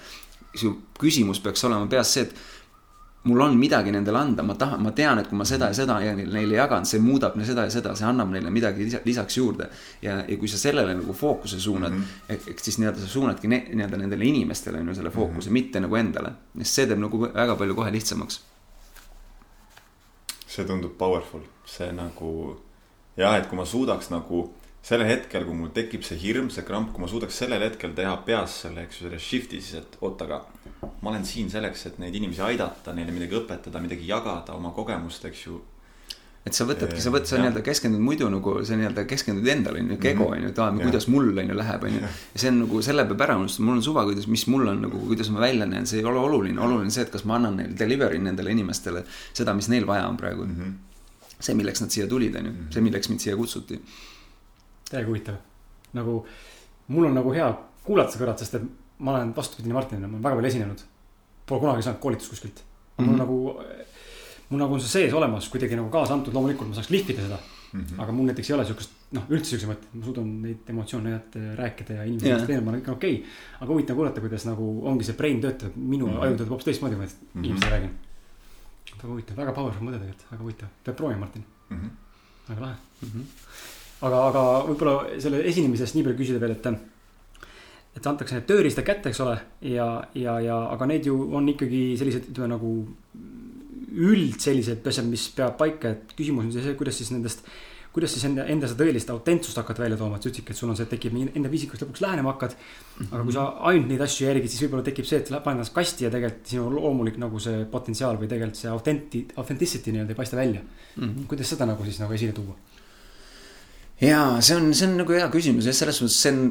su 0.56 0.82
küsimus 1.00 1.40
peaks 1.40 1.64
olema 1.64 1.88
peas 1.88 2.14
see, 2.14 2.24
et 2.24 2.36
mul 3.24 3.42
on 3.42 3.58
midagi 3.58 3.92
nendele 3.92 4.18
anda, 4.18 4.44
ma 4.44 4.56
tahan, 4.56 4.82
ma 4.82 4.92
tean, 4.98 5.20
et 5.22 5.28
kui 5.30 5.38
ma 5.38 5.46
seda 5.46 5.70
ja 5.70 5.78
seda 5.78 6.00
neile 6.02 6.56
jagan, 6.58 6.86
see 6.90 7.02
muudab 7.04 7.36
seda 7.46 7.68
ja 7.68 7.74
seda, 7.74 7.94
see 7.98 8.08
annab 8.08 8.32
neile 8.34 8.50
midagi 8.50 8.88
lisaks 9.06 9.38
juurde. 9.38 9.70
ja, 10.02 10.24
ja 10.28 10.38
kui 10.38 10.50
sa 10.50 10.58
sellele 10.58 10.96
nagu 10.98 11.14
fookuse 11.14 11.60
suunad 11.60 11.92
mm, 11.92 12.02
-hmm. 12.30 12.50
eks 12.52 12.64
siis 12.64 12.80
nii-öelda 12.80 13.00
sa 13.00 13.08
suunadki 13.08 13.48
nii-öelda 13.48 13.98
nendele 13.98 14.26
inimestele 14.26 14.80
on 14.80 14.88
ju 14.88 14.96
selle 14.96 15.10
fookuse 15.10 15.50
mm, 15.50 15.52
-hmm. 15.52 15.54
mitte 15.54 15.80
nagu 15.80 15.96
endale. 15.96 16.32
sest 16.58 16.74
see 16.74 16.88
teeb 16.88 17.00
nagu 17.00 17.22
väga 17.22 17.56
palju 17.56 17.76
kohe 17.76 17.92
lihtsamaks. 17.92 18.42
see 20.48 20.66
tundub 20.66 20.98
powerful, 20.98 21.42
see 21.66 21.92
nagu 21.92 22.58
jah, 23.18 23.36
et 23.36 23.48
kui 23.48 23.58
ma 23.58 23.66
suudaks 23.66 24.10
nagu 24.10 24.54
sellel 24.82 25.08
hetkel, 25.12 25.46
kui 25.46 25.58
mul 25.58 25.72
tekib 25.76 26.06
see 26.06 26.18
hirm, 26.22 26.50
see 26.54 26.66
kramp, 26.66 26.92
kui 26.94 27.04
ma 27.04 27.10
suudaks 27.10 27.38
sellel 27.44 27.62
hetkel 27.68 27.94
teha 27.98 28.16
peas 28.26 28.62
selle, 28.64 28.88
eks 28.88 28.98
ju, 29.02 29.08
selle 29.08 29.20
shift'i 29.22 29.62
siis, 29.62 29.84
et 29.84 30.00
oot, 30.02 30.24
aga 30.26 30.42
ma 31.02 31.12
olen 31.12 31.26
siin 31.28 31.52
selleks, 31.54 31.86
et 31.92 32.00
neid 32.02 32.18
inimesi 32.18 32.42
aidata, 32.46 32.96
neile 32.98 33.14
midagi 33.14 33.38
õpetada, 33.38 33.82
midagi 33.84 34.10
jagada, 34.10 34.58
oma 34.58 34.74
kogemust, 34.74 35.28
eks 35.30 35.46
ju. 35.46 35.62
et 36.42 36.58
sa 36.58 36.66
võtadki, 36.66 36.98
sa 36.98 37.14
võtad, 37.14 37.30
sa 37.30 37.38
nii-öelda 37.38 37.62
keskendud 37.62 38.02
muidu 38.02 38.26
nagu, 38.34 38.56
sa 38.66 38.74
nii-öelda 38.80 39.06
keskendud 39.06 39.46
endale, 39.54 39.84
on 39.86 39.94
ju, 39.94 40.02
ego 40.10 40.32
on 40.34 40.48
ju, 40.48 40.50
et 40.50 40.62
aa, 40.66 40.74
kuidas 40.82 41.06
mul 41.14 41.30
on 41.30 41.54
ju 41.54 41.62
läheb, 41.62 41.86
on 41.86 41.98
ju. 42.00 42.04
ja 42.34 42.42
see 42.42 42.50
on 42.50 42.62
nagu, 42.64 42.82
selle 42.90 43.06
peab 43.12 43.26
ära 43.28 43.38
unustama, 43.38 43.70
mul 43.70 43.78
on 43.78 43.86
suva, 43.86 44.10
kuidas, 44.10 44.26
mis 44.34 44.48
mul 44.50 44.66
on 44.74 44.82
nagu, 44.88 45.06
kuidas 45.12 45.30
ma 45.30 45.46
välja 45.46 45.70
näen, 45.70 45.86
see 45.86 46.02
ei 46.02 46.08
ole 46.10 46.26
oluline, 46.26 46.58
oluline 46.58 46.90
see, 46.90 47.06
et 47.06 47.14
kas 47.14 47.28
ma 47.30 47.38
annan 47.38 47.62
neile, 47.62 47.78
deliver 47.78 48.18
in 48.18 48.26
nendele 48.26 48.58
inimestele 48.58 49.06
seda, 49.30 49.54
mis 49.54 49.70
neil 49.70 49.86
vaja 49.86 50.10
on 50.10 50.18
praegu. 50.18 50.50
Mm. 50.50 50.58
-hmm. 50.58 51.38
see, 51.38 51.54
milleks 51.58 51.86
nad 51.86 51.94
siia 51.94 52.10
tulid, 52.10 52.36
on 52.42 52.50
ju, 52.50 52.56
see, 52.74 52.82
milleks 52.82 53.14
mind 53.14 53.22
siia 53.22 53.38
kutsuti 53.38 53.78
täiega 54.92 55.10
huvitav. 55.10 55.36
nagu 55.94 56.26
mul 56.88 57.06
on 57.10 57.16
nagu 57.16 57.34
hea 57.36 57.48
kuulata 57.84 58.14
seda 58.14 58.24
kõrvalt, 58.24 58.44
sest 58.44 58.58
et 58.60 58.68
ma 59.02 59.16
olen 59.16 59.34
vastupidine 59.36 59.74
Martinile, 59.74 60.08
ma 60.08 60.18
olen 60.18 60.26
väga 60.26 60.38
palju 60.40 60.52
esinenud. 60.52 60.84
Pole 61.50 61.64
kunagi 61.64 61.86
saanud 61.86 62.00
koolitust 62.04 62.30
kuskilt 62.36 62.62
mm. 62.62 63.06
-hmm. 63.06 63.10
mul 63.10 63.18
nagu, 63.18 63.38
mul 64.50 64.60
nagu 64.62 64.74
on 64.74 64.82
see 64.82 64.94
sees 65.00 65.14
olemas 65.14 65.50
kuidagi 65.50 65.76
nagu 65.76 65.90
kaasa 65.90 66.14
antud, 66.14 66.34
loomulikult 66.34 66.70
ma 66.70 66.78
saaks 66.78 66.92
lihvida 66.94 67.26
seda 67.28 67.40
mm. 67.74 67.82
-hmm. 67.82 68.02
aga 68.04 68.12
mul 68.12 68.30
näiteks 68.30 68.50
ei 68.50 68.56
ole 68.56 68.66
siukest, 68.66 68.92
noh, 69.18 69.26
üldse 69.30 69.50
siukse 69.56 69.68
mõtte, 69.72 69.90
ma 69.94 70.06
suudan 70.06 70.30
neid 70.46 70.70
emotsioone 70.74 71.10
näidata 71.10 71.40
ja 71.40 71.56
rääkida 71.56 71.98
ja 72.00 72.04
inimesed 72.04 72.30
yeah. 72.30 72.48
teevad, 72.48 72.64
ma 72.64 72.72
olen 72.72 72.84
ikka 72.84 72.92
okei 72.92 73.18
okay.. 73.18 73.34
aga 73.60 73.74
huvitav 73.74 74.00
kuulata, 74.00 74.22
kuidas 74.22 74.46
nagu 74.46 74.70
ongi 74.94 75.08
see 75.08 75.18
brain 75.18 75.42
töötab, 75.42 75.76
minu 75.76 76.08
mm 76.08 76.14
-hmm. 76.14 76.24
aju 76.24 76.38
töötab 76.38 76.56
hoopis 76.56 76.70
teistmoodi, 76.70 76.96
kui 76.96 77.06
ma 77.06 77.10
mm 77.12 77.18
-hmm. 77.18 77.46
inimestele 77.46 77.76
räägin. 77.76 77.94
väga 79.02 79.14
huvitav, 79.14 79.38
väga 79.38 79.52
powerful 79.52 79.88
mõte 79.88 80.00
tegelikult, 80.00 80.32
väga 80.32 80.44
huvitav, 80.44 80.70
peab 80.84 80.98
proovima, 80.98 81.20
Martin 81.20 81.46
mm. 81.70 81.78
-hmm. 81.78 81.90
väga 82.50 82.62
lahe 82.62 82.76
mm. 83.02 83.10
-hmm. 83.10 83.26
Aga, 84.02 84.24
aga 84.30 84.44
võib-olla 84.70 85.22
selle 85.22 85.44
esinemisest 85.52 85.98
nii 85.98 86.08
palju 86.08 86.20
küsida 86.24 86.42
veel, 86.42 86.58
et 86.58 86.72
et 87.92 88.08
antakse 88.08 88.38
need 88.38 88.48
tööriistad 88.48 88.88
kätte, 88.88 89.12
eks 89.12 89.20
ole, 89.20 89.36
ja, 89.68 89.88
ja, 90.16 90.38
ja 90.40 90.62
aga 90.72 90.88
need 90.88 91.10
ju 91.10 91.18
on 91.36 91.50
ikkagi 91.52 91.82
sellised, 92.00 92.30
ütleme 92.32 92.54
nagu 92.54 92.70
üld 93.92 94.40
sellised 94.40 94.88
asjad, 94.88 95.10
mis 95.12 95.28
peab 95.36 95.58
paika, 95.60 95.92
et 95.92 96.16
küsimus 96.16 96.48
on 96.48 96.56
see, 96.56 96.78
kuidas 96.80 97.02
siis 97.02 97.12
nendest 97.12 97.44
kuidas 97.92 98.14
siis 98.16 98.24
enda, 98.24 98.46
enda 98.48 98.70
seda 98.72 98.86
tõelist 98.86 99.10
autentsust 99.12 99.58
hakkad 99.60 99.82
välja 99.84 99.98
tooma, 100.00 100.16
et 100.16 100.24
sa 100.24 100.30
ütlesidki, 100.30 100.54
et 100.54 100.60
sul 100.62 100.72
on 100.72 100.78
see, 100.80 100.88
tekib 100.88 101.18
enda 101.20 101.52
viisikust 101.52 101.84
lõpuks 101.84 102.04
lähenema 102.06 102.32
hakkad 102.32 102.56
aga 103.10 103.20
kui 103.26 103.36
sa 103.36 103.48
ainult 103.68 103.90
neid 103.92 104.04
asju 104.06 104.28
jälgid, 104.30 104.54
siis 104.54 104.64
võib-olla 104.64 104.86
tekib 104.88 105.10
see, 105.10 105.20
et 105.20 105.28
sa 105.28 105.42
paned 105.44 105.60
ennast 105.60 105.76
kasti 105.76 106.08
ja 106.08 106.12
tegelikult 106.14 106.54
sinu 106.54 106.70
loomulik 106.72 107.20
nagu 107.20 107.42
see 107.44 107.66
potentsiaal 107.72 108.20
või 108.22 108.32
tegelikult 108.32 108.62
see 108.62 108.72
autenti-, 108.72 109.26
authenticity 109.36 109.92
nii-öelda 109.92 110.16
ei 110.16 110.22
paista 110.22 110.40
välja 110.40 110.62
mm. 110.64 111.04
-hmm. 111.04 111.28
kuidas 111.34 111.52
seda 111.52 111.68
nagu 111.68 111.84
siis 111.84 112.00
nagu 112.00 112.16
esile 112.16 112.38
tuua? 112.38 112.56
Jaa, 114.02 114.42
see 114.42 114.58
on, 114.58 114.74
see 114.74 114.90
on 114.90 115.00
nagu 115.04 115.18
hea 115.18 115.30
küsimus 115.34 115.70
ja 115.70 115.74
selles 115.76 116.02
mõttes 116.02 116.20
see 116.24 116.34
on 116.34 116.44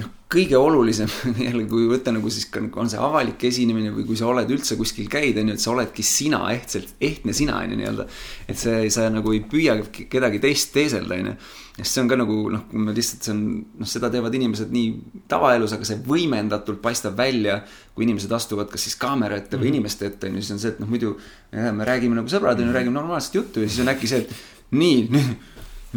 noh, 0.00 0.08
kõige 0.32 0.56
olulisem 0.58 1.10
jälle, 1.46 1.66
kui 1.68 1.86
võtta 1.90 2.12
nagu 2.14 2.30
siis 2.32 2.48
ka 2.52 2.62
nagu 2.64 2.80
on 2.82 2.90
see 2.92 3.00
avalik 3.00 3.44
esinemine 3.48 3.92
või 3.94 4.06
kui 4.08 4.18
sa 4.18 4.28
oled 4.30 4.50
üldse 4.52 4.78
kuskil 4.78 5.10
käid, 5.12 5.38
on 5.40 5.52
ju, 5.52 5.56
et 5.56 5.62
sa 5.62 5.72
oledki 5.72 6.04
sina, 6.06 6.40
ehtselt, 6.54 6.94
ehtne 7.04 7.36
sina, 7.36 7.60
on 7.62 7.74
ju, 7.74 7.78
nii-öelda. 7.82 8.08
et 8.48 8.60
see, 8.60 8.82
sa 8.92 9.08
nagu 9.12 9.32
ei 9.34 9.42
püüa 9.48 9.78
kedagi 9.92 10.42
teist 10.42 10.72
teeselda, 10.76 11.20
on 11.20 11.30
ju. 11.32 11.36
sest 11.78 11.90
see 11.92 12.04
on 12.04 12.10
ka 12.12 12.20
nagu 12.20 12.38
noh, 12.54 12.66
kui 12.70 12.82
me 12.82 12.96
lihtsalt, 12.96 13.24
see 13.28 13.34
on, 13.34 13.42
noh, 13.82 13.92
seda 13.92 14.10
teevad 14.12 14.36
inimesed 14.40 14.72
nii 14.72 15.24
tavaelus, 15.32 15.76
aga 15.76 15.88
see 15.88 16.00
võimendatult 16.06 16.80
paistab 16.84 17.18
välja, 17.18 17.60
kui 17.96 18.08
inimesed 18.08 18.32
astuvad 18.32 18.72
kas 18.72 18.88
siis 18.88 18.96
kaamera 19.00 19.36
ette 19.40 19.56
või 19.56 19.68
mm 19.68 19.68
-hmm. 19.68 19.74
inimeste 19.74 20.08
ette, 20.12 20.30
on 20.30 20.40
ju, 20.40 20.44
siis 20.44 20.56
on 20.56 20.64
see, 20.64 20.72
et 20.76 20.80
noh, 20.80 20.88
muidu 20.88 21.16
jah, 21.52 21.72
me 21.76 21.88
räägime 21.88 22.16
nagu 22.16 22.32
sõbrad, 22.32 22.60
on 22.60 22.72
ju, 22.72 22.78
räägime 22.80 22.96
normaalset 22.96 23.40
juttu 23.40 23.60
ja 23.60 23.68
siis 23.68 23.84
on 23.84 23.92
äkki 23.92 24.08
see, 24.08 24.24
et 24.24 24.32
nii, 24.70 25.08
nii 25.12 25.36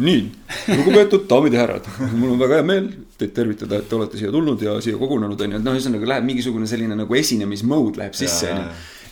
nii, 0.00 0.20
lugupeetud 0.68 1.26
daamid 1.28 1.54
ja 1.54 1.64
härrad, 1.64 1.88
mul 2.14 2.34
on 2.34 2.40
väga 2.40 2.60
hea 2.60 2.66
meel 2.66 2.86
teid 3.18 3.34
tervitada, 3.36 3.80
et 3.80 3.88
te 3.90 3.98
olete 3.98 4.20
siia 4.20 4.30
tulnud 4.32 4.62
ja 4.64 4.76
siia 4.84 4.98
kogunenud, 5.00 5.40
on 5.40 5.54
ju, 5.54 5.60
et 5.60 5.66
noh, 5.66 5.76
ühesõnaga 5.76 6.08
läheb 6.14 6.28
mingisugune 6.28 6.68
selline 6.70 6.96
nagu 6.98 7.18
esinemismode 7.18 8.00
läheb 8.00 8.16
sisse, 8.16 8.52
on 8.54 8.62
ju. 8.62 8.68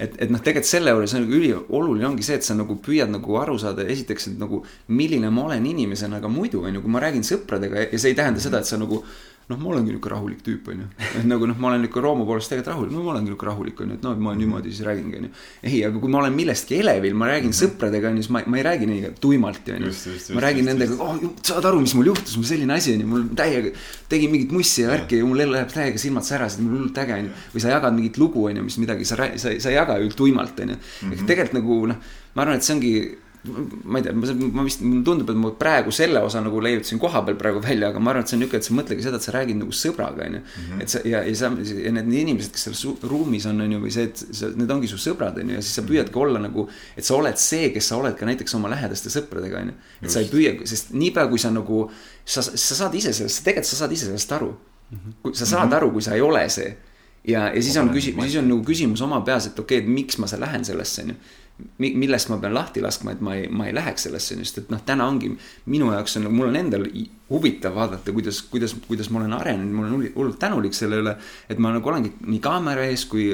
et, 0.07 0.19
et 0.25 0.33
noh, 0.33 0.43
tegelikult 0.45 0.71
selle 0.71 0.95
juures 0.95 1.17
on 1.19 1.25
nagu 1.27 1.39
ülioluline 1.41 2.09
ongi 2.13 2.27
see, 2.27 2.39
et 2.41 2.47
sa 2.47 2.57
nagu 2.57 2.79
püüad 2.85 3.11
nagu 3.13 3.41
aru 3.43 3.59
saada, 3.61 3.85
esiteks, 3.97 4.31
et 4.33 4.39
nagu 4.41 4.63
milline 4.89 5.33
ma 5.35 5.49
olen 5.51 5.67
inimesena 5.73 6.23
ka 6.25 6.31
muidu, 6.33 6.63
on 6.65 6.79
ju, 6.79 6.85
kui 6.85 6.95
ma 6.95 7.03
räägin 7.05 7.27
sõpradega 7.27 7.89
ja 7.89 7.99
see 7.99 8.15
ei 8.15 8.19
tähenda 8.19 8.43
seda, 8.45 8.63
et 8.63 8.71
sa 8.71 8.81
nagu 8.81 9.03
noh, 9.49 9.57
ma 9.57 9.71
olengi 9.73 9.95
niisugune 9.95 10.13
rahulik 10.13 10.41
tüüp, 10.45 10.67
on 10.69 10.83
ju. 10.83 10.87
et 11.21 11.25
nagu 11.29 11.47
noh, 11.49 11.57
ma 11.57 11.71
olen 11.71 11.81
niisugune 11.81 12.05
Roomu 12.05 12.27
poolest 12.29 12.51
tegelikult 12.53 12.69
rahulik, 12.75 12.93
no 12.93 13.05
ma 13.05 13.13
olengi 13.15 13.31
niisugune 13.31 13.49
rahulik, 13.49 13.81
on 13.81 13.93
ju, 13.93 13.97
et 13.97 14.03
noh, 14.05 14.17
ma 14.27 14.35
niimoodi 14.37 14.73
siis 14.73 14.85
räägingi, 14.85 15.15
on 15.17 15.29
ju. 15.29 15.31
ei, 15.63 15.79
aga 15.89 16.03
kui 16.03 16.13
ma 16.13 16.21
olen 16.21 16.35
millestki 16.37 16.81
elevil, 16.83 17.15
ma 17.17 17.31
räägin 17.31 17.49
mm 17.49 17.55
-hmm. 17.57 17.63
sõpradega, 17.63 18.11
on 18.11 18.19
ju, 18.21 18.25
siis 18.27 18.33
ma, 18.37 18.43
ma 18.45 18.59
ei 18.59 18.65
räägi 18.67 18.89
nii 18.91 19.13
tuimalt, 19.21 19.69
on 19.73 19.87
ju. 19.89 19.93
ma 20.35 20.41
räägin 20.45 20.65
just, 20.65 20.71
nendega, 20.71 20.99
oh, 21.05 21.23
saad 21.43 21.65
aru, 21.71 21.81
mis 21.81 21.95
mul 21.95 22.11
juhtus, 22.13 22.37
mul 22.37 22.49
selline 22.51 22.75
asi 22.75 22.93
on 22.95 23.01
ju, 23.01 23.07
mul 23.07 23.25
täiega, 23.37 23.73
tegin 24.09 24.31
mingit 24.31 24.53
mussi 24.53 24.83
ja 24.83 24.91
värki 24.91 25.23
ja 25.23 25.25
mul 25.25 25.41
jälle 25.41 25.57
läheb 25.57 25.73
täiega 25.73 25.99
silmad 25.99 26.29
särasid, 26.29 26.61
mul 26.61 26.77
hullult 26.77 26.99
äge 26.99 27.15
on 27.17 27.25
ju. 27.25 27.31
või 27.55 27.61
sa 27.65 27.69
jagad 27.73 27.95
mingit 27.95 28.19
lugu, 28.19 28.45
on 28.45 28.57
ju, 28.57 28.63
mis 28.69 28.79
midagi, 28.79 29.05
sa, 29.05 29.17
sa, 29.17 29.55
sa 29.61 29.73
ei 29.73 29.77
jaga 29.81 29.97
ju 29.99 30.13
tuimalt, 30.13 30.61
on 30.61 30.77
ju. 30.77 30.77
ehk 31.09 31.21
mhm. 31.21 31.27
tegelikult 31.27 31.57
nagu 31.63 31.87
noh, 31.87 31.97
ma 32.35 32.43
arvan, 32.43 32.61
et 32.61 32.69
see 32.69 32.75
ongi 32.77 32.93
ma 33.45 33.99
ei 33.99 34.03
tea, 34.03 34.13
ma 34.13 34.65
vist, 34.67 34.81
mulle 34.83 35.05
tundub, 35.07 35.29
et 35.31 35.39
ma 35.39 35.51
praegu 35.57 35.93
selle 35.95 36.21
osa 36.27 36.41
nagu 36.43 36.61
leiutasin 36.63 36.99
koha 37.01 37.23
peal 37.27 37.37
praegu 37.39 37.61
välja, 37.63 37.91
aga 37.93 38.01
ma 38.03 38.11
arvan, 38.13 38.27
et 38.27 38.33
see 38.33 38.37
on 38.37 38.43
niisugune, 38.43 38.61
et 38.61 38.67
sa 38.67 38.75
mõtlegi 38.75 39.05
seda, 39.07 39.21
et 39.21 39.27
sa 39.27 39.35
räägid 39.37 39.61
nagu 39.61 39.75
sõbraga, 39.75 40.27
on 40.27 40.39
ju. 40.39 40.41
Mhm. 40.43 40.81
et 40.83 40.95
sa 40.95 41.03
ja, 41.07 41.23
ja 41.27 41.35
sa 41.39 41.51
ja 41.55 41.93
need 41.95 42.11
inimesed, 42.23 42.53
kes 42.55 42.67
selles 42.67 42.83
ruumis 43.13 43.47
on, 43.51 43.63
on 43.65 43.77
ju, 43.77 43.81
või 43.85 43.95
see, 43.95 44.09
et 44.11 44.25
sa, 44.41 44.51
need 44.59 44.75
ongi 44.75 44.91
su 44.91 44.99
sõbrad, 45.03 45.39
on 45.39 45.55
ju, 45.55 45.59
ja 45.59 45.63
siis 45.63 45.79
sa 45.79 45.85
mhm. 45.85 45.93
püüadki 45.93 46.23
olla 46.25 46.43
nagu. 46.43 46.67
et 46.97 47.07
sa 47.07 47.17
oled 47.17 47.39
see, 47.43 47.71
kes 47.75 47.93
sa 47.93 48.01
oled 48.03 48.19
ka 48.19 48.29
näiteks 48.29 48.59
oma 48.59 48.73
lähedaste 48.75 49.13
sõpradega, 49.15 49.63
on 49.63 49.73
ju. 49.73 49.79
et 50.03 50.15
sa 50.15 50.25
ei 50.25 50.31
püüa, 50.33 50.57
sest 50.67 50.93
niipea, 50.99 51.29
kui 51.31 51.39
sa 51.39 51.55
nagu, 51.55 51.87
sa, 52.25 52.43
sa 52.43 52.83
saad 52.83 52.99
ise 52.99 53.15
sellest, 53.15 53.45
tegelikult 53.47 53.71
sa 53.71 53.83
saad 53.85 53.95
ise 53.95 54.11
sellest 54.11 54.37
aru. 54.39 54.53
kui 55.23 55.35
sa 55.37 55.47
saad 55.47 55.73
aru, 55.79 55.93
kui 55.95 56.03
sa 56.03 56.17
ei 56.17 56.25
ole 56.25 56.47
see 56.51 56.71
ja, 57.29 57.51
ja 57.53 57.61
siis 57.61 57.77
on 57.77 57.91
küsimus, 57.93 58.25
siis 58.25 58.39
on 58.41 58.47
nagu 58.49 58.63
küsimus 58.65 59.03
oma 59.05 59.21
peas, 59.27 59.51
et 59.51 59.59
okei 59.59 59.83
okay,, 59.83 59.85
et 59.85 59.95
miks 59.95 60.17
ma 60.17 60.29
lähen 60.41 60.65
sellesse, 60.65 61.05
on 61.05 61.13
ju 61.13 61.19
millest 61.79 62.31
ma 62.31 62.39
pean 62.43 62.55
lahti 62.55 62.83
laskma, 62.83 63.15
et 63.15 63.23
ma 63.25 63.35
ei, 63.39 63.49
ma 63.51 63.67
ei 63.67 63.75
läheks 63.75 64.07
sellesse, 64.07 64.37
sest 64.39 64.63
et 64.63 64.73
noh, 64.73 64.83
täna 64.87 65.09
ongi 65.11 65.31
minu 65.71 65.91
jaoks 65.95 66.19
on, 66.21 66.29
mul 66.33 66.51
on 66.53 66.59
endal 66.61 66.87
huvitav 67.29 67.75
vaadata, 67.77 68.15
kuidas, 68.15 68.43
kuidas, 68.51 68.75
kuidas 68.87 69.11
ma 69.11 69.23
olen 69.23 69.35
arenenud, 69.37 69.75
ma 69.75 69.87
olen 69.87 70.13
hullult 70.15 70.39
tänulik 70.41 70.77
selle 70.77 71.03
üle. 71.03 71.17
et 71.49 71.59
ma 71.59 71.75
nagu 71.75 71.91
olengi 71.91 72.15
nii 72.25 72.41
kaamera 72.45 72.87
ees 72.89 73.05
kui 73.11 73.33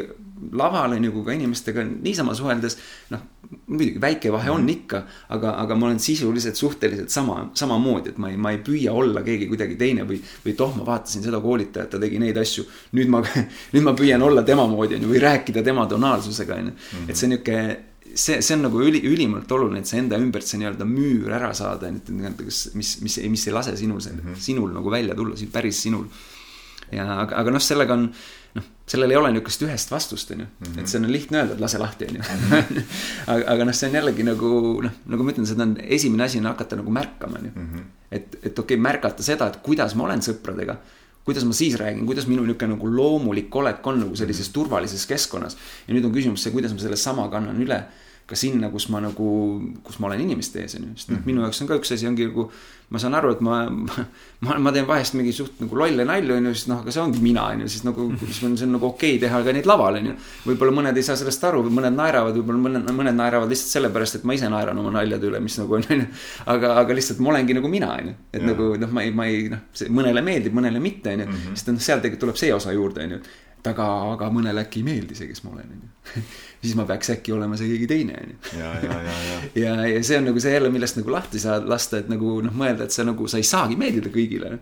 laval 0.53 0.97
on 0.97 1.05
ju, 1.05 1.13
kui 1.13 1.25
ka 1.25 1.37
inimestega 1.37 1.85
niisama 1.85 2.35
suheldes. 2.35 2.77
noh, 3.11 3.23
muidugi 3.67 4.01
väike 4.01 4.33
vahe 4.33 4.51
on 4.51 4.69
ikka, 4.69 5.03
aga, 5.37 5.55
aga 5.63 5.77
ma 5.79 5.87
olen 5.87 6.01
sisuliselt 6.03 6.57
suhteliselt 6.57 7.11
sama, 7.11 7.51
samamoodi, 7.55 8.15
et 8.15 8.19
ma 8.19 8.31
ei, 8.33 8.37
ma 8.37 8.55
ei 8.55 8.61
püüa 8.65 8.93
olla 8.93 9.23
keegi 9.23 9.49
kuidagi 9.53 9.77
teine 9.81 10.09
või. 10.09 10.21
või 10.45 10.55
et 10.55 10.61
oh, 10.65 10.77
ma 10.79 10.87
vaatasin 10.89 11.25
seda 11.25 11.41
koolitajat, 11.45 11.93
ta 11.95 12.03
tegi 12.03 12.21
neid 12.23 12.39
asju, 12.41 12.67
nüüd 12.99 13.13
ma 13.13 13.23
nüüd 13.75 13.85
ma 13.85 13.95
püüan 13.97 14.23
olla 14.25 14.43
tema 14.43 14.67
moodi 14.71 14.99
on 14.99 15.07
ju, 15.07 15.15
või 15.15 15.23
rääkida 15.25 15.65
tema 15.65 15.87
tonaalsusega 15.91 16.61
on 16.61 16.73
ju, 16.73 16.79
et 17.09 17.15
see 17.15 17.29
on 17.29 17.37
nihuke 17.37 17.59
see, 18.15 18.39
see 18.43 18.55
on 18.57 18.65
nagu 18.67 18.81
üli, 18.85 19.01
ülimalt 19.09 19.51
oluline, 19.55 19.83
et 19.83 19.91
sa 19.91 19.99
enda 19.99 20.19
ümbert 20.21 20.47
see 20.49 20.61
nii-öelda 20.61 20.87
müür 20.89 21.35
ära 21.35 21.51
saada, 21.57 21.91
et 21.91 22.09
mis, 22.15 22.63
mis, 22.79 22.95
mis, 23.05 23.19
mis 23.33 23.45
ei 23.49 23.55
lase 23.55 23.77
sinul 23.81 24.01
mm, 24.01 24.23
-hmm. 24.23 24.41
sinul 24.47 24.73
nagu 24.75 24.91
välja 24.91 25.15
tulla, 25.15 25.37
päris 25.53 25.83
sinul. 25.83 26.07
ja 26.93 27.05
aga, 27.21 27.37
aga 27.41 27.55
noh, 27.55 27.63
sellega 27.65 27.95
on, 27.95 28.09
noh, 28.55 28.65
sellel 28.87 29.11
ei 29.11 29.17
ole 29.17 29.33
niisugust 29.33 29.63
ühest 29.67 29.91
vastust, 29.91 30.31
on 30.31 30.45
ju, 30.45 30.47
et 30.47 30.69
mhm. 30.69 30.87
see 30.87 30.99
on 31.01 31.13
lihtne 31.13 31.39
öelda, 31.41 31.55
et 31.55 31.61
lase 31.61 31.79
lahti, 31.79 32.09
on 32.11 32.19
ju. 32.21 32.23
Mhm. 32.23 32.83
aga, 33.35 33.47
aga 33.55 33.69
noh, 33.71 33.75
see 33.75 33.89
on 33.89 33.97
jällegi 34.01 34.27
nagu 34.31 34.51
noh, 34.85 34.99
nagu 35.15 35.25
ma 35.25 35.35
ütlen, 35.35 35.49
seda 35.49 35.67
on 35.67 35.79
esimene 35.83 36.29
asi 36.29 36.43
on 36.43 36.51
hakata 36.53 36.79
nagu 36.81 36.91
märkama, 36.91 37.41
on 37.41 37.49
ju. 37.51 37.55
Mhm. 37.55 37.89
et, 38.11 38.29
et 38.43 38.53
okei 38.53 38.77
okay,, 38.77 38.85
märgata 38.91 39.27
seda, 39.27 39.49
et 39.51 39.63
kuidas 39.65 39.97
ma 39.99 40.09
olen 40.11 40.23
sõpradega 40.23 40.79
kuidas 41.25 41.45
ma 41.49 41.55
siis 41.57 41.75
räägin, 41.81 42.05
kuidas 42.07 42.27
minu 42.29 42.43
niisugune 42.45 42.75
nagu 42.75 42.89
loomulik 42.97 43.55
olek 43.57 43.87
on 43.89 44.03
nagu 44.03 44.17
sellises 44.17 44.51
turvalises 44.53 45.07
keskkonnas. 45.09 45.57
ja 45.87 45.95
nüüd 45.95 46.05
on 46.05 46.13
küsimus 46.13 46.45
see, 46.45 46.53
kuidas 46.53 46.75
ma 46.77 46.83
selle 46.83 46.99
sama 47.01 47.31
kannan 47.33 47.63
üle 47.65 47.79
ka 48.25 48.37
sinna, 48.39 48.71
kus 48.73 48.87
ma 48.89 49.03
nagu, 49.05 49.27
kus 49.85 49.99
ma 50.01 50.09
olen 50.09 50.23
inimeste 50.25 50.63
ees, 50.63 50.79
on 50.79 50.89
ju. 50.89 50.95
sest 50.97 51.11
noh 51.11 51.19
mm 51.19 51.23
-hmm., 51.23 51.27
minu 51.29 51.43
jaoks 51.45 51.61
on 51.61 51.69
ka 51.69 51.77
üks 51.77 51.93
asi 51.93 52.07
ongi 52.09 52.25
nagu, 52.31 52.47
ma 52.89 52.99
saan 52.99 53.15
aru, 53.19 53.33
et 53.35 53.41
ma, 53.45 53.57
ma, 54.45 54.57
ma 54.65 54.73
teen 54.73 54.87
vahest 54.89 55.17
mingi 55.19 55.33
suht 55.33 55.61
nagu 55.61 55.77
lolle 55.77 56.07
nalju, 56.09 56.37
on 56.37 56.49
ju, 56.49 56.55
siis 56.55 56.69
noh, 56.71 56.81
aga 56.81 56.95
see 56.95 57.03
ongi 57.03 57.21
mina, 57.21 57.45
on 57.53 57.65
ju, 57.65 57.69
siis 57.75 57.85
nagu, 57.85 58.07
siis 58.25 58.41
on, 58.49 58.57
see 58.57 58.67
on 58.69 58.73
nagu 58.79 58.89
okei 58.89 59.17
okay 59.17 59.23
teha 59.27 59.43
ka 59.45 59.53
neid 59.53 59.69
laval, 59.69 60.01
on 60.01 60.11
ju. 60.11 60.17
võib-olla 60.47 60.77
mõned 60.79 60.97
ei 60.97 61.07
saa 61.07 61.21
sellest 61.21 61.45
aru, 61.45 61.63
mõned 61.69 61.97
naeravad, 62.01 62.41
võib-olla 62.41 62.65
mõned, 62.67 62.91
mõned 62.97 63.21
naeravad 63.21 63.53
lihtsalt 63.53 63.77
sellepärast, 63.77 64.21
et 64.21 64.25
ma 64.25 64.39
ise 64.39 64.49
naeran 64.49 64.81
oma 64.81 64.97
naljade 64.97 65.29
üle, 65.29 65.45
mis 65.45 65.59
nagu 65.61 65.77
on, 65.77 65.85
on 65.91 66.05
ju. 66.07 66.11
aga, 66.57 66.75
aga 66.81 66.99
lihtsalt 67.01 67.21
ma 67.21 67.35
olengi 67.35 67.61
nagu 67.61 67.69
mina, 67.77 67.93
on 68.01 68.13
ju. 68.13 68.19
et 68.33 68.41
ja. 68.41 68.49
nagu 68.49 68.73
noh, 68.81 68.93
ma 68.97 69.05
ei, 69.05 69.13
ma 69.13 69.29
ei 69.29 69.49
noh, 69.53 69.65
see 69.77 69.93
mõnele 69.93 70.25
meeldib, 70.25 70.57
mõnele 70.57 70.81
mitte, 70.81 71.13
on 71.13 71.27
ju. 71.27 71.33
Mhm. 71.33 71.59
sest 71.61 71.73
noh, 71.73 71.81
seal 71.89 72.01
tegelikult 72.01 72.25
tuleb 72.25 72.41
see 72.41 72.55
osa 72.57 72.73
juurde, 72.73 73.05
on 73.05 73.19
ju 73.19 73.25
et 73.65 73.71
aga, 73.73 73.85
aga 74.13 74.29
mõnele 74.33 74.61
äkki 74.67 74.83
ei 74.83 74.89
meeldi 74.91 75.17
see, 75.17 75.31
kes 75.31 75.41
ma 75.45 75.55
olen, 75.55 75.71
on 75.73 75.85
ju. 75.87 76.23
siis 76.65 76.75
ma 76.77 76.85
peaks 76.89 77.15
äkki 77.15 77.33
olema 77.33 77.57
see 77.57 77.71
keegi 77.71 77.89
teine, 77.89 78.19
on 78.21 78.35
ju. 78.35 78.39
ja, 78.61 78.73
ja, 78.85 78.99
ja, 79.07 79.17
ja. 79.31 79.39
ja, 79.65 79.75
ja 79.95 80.03
see 80.05 80.21
on 80.21 80.29
nagu 80.29 80.43
see 80.45 80.53
jälle, 80.53 80.73
millest 80.75 81.01
nagu 81.01 81.15
lahti 81.15 81.41
saad 81.41 81.69
lasta, 81.71 82.03
et 82.03 82.13
nagu 82.13 82.37
noh, 82.45 82.53
mõelda, 82.61 82.85
et 82.85 82.97
sa 82.97 83.07
nagu, 83.09 83.29
sa 83.31 83.41
ei 83.41 83.49
saagi 83.49 83.79
meeldida 83.81 84.13
kõigile 84.13 84.59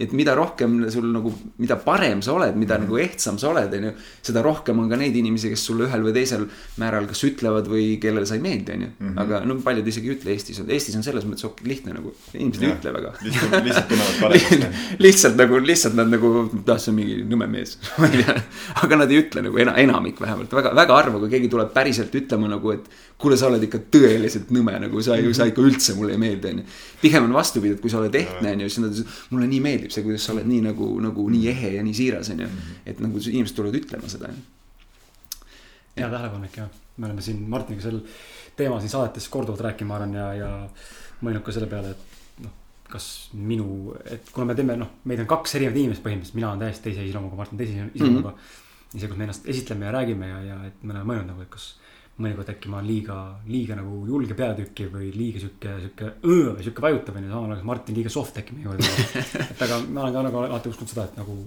et 0.00 0.12
mida 0.16 0.34
rohkem 0.36 0.78
sul 0.92 1.08
nagu, 1.12 1.32
mida 1.60 1.76
parem 1.84 2.22
sa 2.24 2.32
oled, 2.32 2.56
mida 2.56 2.78
mm 2.78 2.84
-hmm. 2.84 2.88
nagu 2.88 2.98
ehtsam 3.04 3.38
sa 3.38 3.50
oled, 3.50 3.74
on 3.74 3.84
ju. 3.84 3.92
seda 4.22 4.42
rohkem 4.42 4.78
on 4.78 4.88
ka 4.88 4.96
neid 4.96 5.16
inimesi, 5.16 5.50
kes 5.50 5.64
sulle 5.66 5.84
ühel 5.84 6.02
või 6.06 6.14
teisel 6.16 6.46
määral 6.80 7.06
kas 7.06 7.22
ütlevad 7.24 7.68
või 7.68 8.00
kellele 8.00 8.26
sa 8.26 8.34
ei 8.34 8.40
meeldi, 8.40 8.72
on 8.72 8.82
ju. 8.82 8.90
Mhm. 8.98 9.18
aga 9.18 9.40
no 9.44 9.54
paljud 9.60 9.86
isegi 9.86 10.08
ei 10.08 10.16
ütle 10.16 10.30
Eestis, 10.30 10.62
Eestis 10.68 10.96
on 10.96 11.02
selles 11.02 11.24
mõttes 11.24 11.44
lihtne 11.64 11.92
nagu, 11.92 12.14
inimesed 12.34 12.62
ei 12.62 12.72
ütle 12.72 12.92
väga. 12.92 13.12
lihtsalt, 13.22 13.64
lihtsalt 13.64 13.88
tunnevad 13.88 14.16
paremini 14.22 14.66
lihtsalt 14.98 15.36
nagu, 15.36 15.60
lihtsalt 15.60 15.94
nad 15.94 16.08
nagu, 16.08 16.50
ah 16.66 16.78
see 16.78 16.90
on 16.92 16.96
mingi 16.96 17.20
nõme 17.28 17.46
mees 17.50 17.76
ma 17.98 18.08
ei 18.08 18.24
tea. 18.24 18.36
aga 18.82 18.96
nad 18.96 19.10
ei 19.10 19.20
ütle 19.20 19.44
nagu 19.44 19.58
ena, 19.58 19.76
enamik 19.76 20.20
vähemalt, 20.20 20.52
väga, 20.52 20.74
väga 20.74 20.96
harva, 20.96 21.18
kui 21.18 21.28
keegi 21.36 21.48
tuleb 21.52 21.72
päriselt 21.76 22.14
ütlema 22.14 22.48
nagu, 22.48 22.72
et 22.72 22.88
kuule, 23.20 23.36
sa 23.36 23.50
oled 23.50 23.64
ikka 23.66 23.82
tõeliselt 23.92 24.52
nõme 24.54 24.76
nagu 24.80 25.02
sa, 25.04 25.18
sa 25.36 25.46
ikka 25.50 25.64
üldse 25.64 25.96
mulle 25.98 26.16
ei 26.16 26.20
meeldi, 26.22 26.52
on 26.54 26.62
ju. 26.62 26.66
pigem 27.02 27.26
on 27.28 27.34
vastupidi, 27.36 27.76
et 27.76 27.82
kui 27.82 27.92
sa 27.92 28.00
oled 28.00 28.16
ehtne, 28.16 28.54
on 28.54 28.64
ju, 28.64 28.70
siis 28.72 28.84
nad, 28.84 29.00
mulle 29.34 29.48
nii 29.50 29.60
meeldib 29.64 29.94
see, 29.94 30.04
kuidas 30.06 30.24
sa 30.24 30.34
oled 30.34 30.48
nii 30.48 30.62
nagu, 30.70 30.88
nagu 31.04 31.26
nii 31.34 31.50
ehe 31.52 31.74
ja 31.76 31.84
nii 31.86 31.96
siiras, 31.96 32.32
on 32.32 32.44
ju. 32.46 32.48
et 32.88 33.02
nagu 33.04 33.20
inimesed 33.20 33.58
tulevad 33.58 33.80
ütlema 33.82 34.12
seda, 34.12 34.30
on 34.32 34.38
ju. 34.40 34.46
hea 35.98 36.08
tähelepanek 36.08 36.56
jah, 36.62 36.70
me 36.96 37.10
oleme 37.10 37.24
siin 37.24 37.42
Martiniga 37.52 37.84
sel 37.88 38.00
teemal 38.56 38.80
siin 38.80 38.92
saadetes 38.92 39.28
korduvalt 39.32 39.66
rääkinud, 39.68 39.90
ma 39.90 39.98
arvan, 39.98 40.16
ja, 40.16 40.30
ja 40.38 40.50
mõelnud 41.20 41.44
ka 41.44 41.54
selle 41.54 41.68
peale, 41.70 41.92
et 41.92 42.40
noh, 42.46 42.56
kas 42.90 43.10
minu, 43.36 43.94
et 44.08 44.32
kuna 44.32 44.48
me 44.50 44.56
teeme, 44.58 44.76
noh, 44.80 44.96
meid 45.08 45.22
on 45.22 45.28
kaks 45.30 45.58
erinevat 45.58 45.80
inimest 45.80 46.04
põhimõtteliselt, 46.04 46.40
mina 46.40 46.52
olen 46.52 46.64
täiesti 46.64 46.88
teise 46.88 47.06
iseloomuga, 47.08 47.38
Martin 47.40 47.60
teise 47.60 47.76
iseloomuga 47.92 48.32
mm. 48.32 48.36
-hmm. 48.36 48.94
ja 48.94 49.02
see, 49.02 49.12
kus 49.12 49.20
me 49.20 49.28
ennast 49.28 49.48
esitleme 49.54 49.88
ja 49.88 49.94
räägime 49.98 50.28
ja, 50.32 50.42
ja 50.48 50.58
et 50.68 50.82
me 50.82 50.96
oleme 50.96 51.12
mõelnud 51.12 51.32
nagu, 51.34 51.44
et 51.44 51.52
kas 51.52 51.74
mõnikord 52.20 52.52
äkki 52.52 52.70
ma 52.70 52.78
olen 52.78 52.88
liiga, 52.90 53.16
liiga 53.48 53.76
nagu 53.78 54.02
julge 54.08 54.36
peatükki 54.38 54.88
või 54.92 55.10
liiga 55.14 55.42
sihuke, 55.42 55.76
sihuke 55.84 56.10
õõ 56.22 56.56
või 56.56 56.66
sihuke 56.66 56.84
vajutab 56.84 57.20
onju, 57.20 57.30
samal 57.32 57.54
ajal 57.54 57.68
Martin 57.70 57.98
liiga 57.98 58.12
soft 58.12 58.40
äkki 58.42 58.56
meie 58.56 58.68
juurde. 58.68 58.90
et 59.52 59.62
aga 59.66 59.80
ma 59.86 60.04
olen 60.06 60.16
ka 60.16 60.26
nagu 60.28 60.42
alati 60.44 60.72
uskunud 60.72 60.92
seda, 60.92 61.06
et 61.10 61.20
nagu 61.20 61.38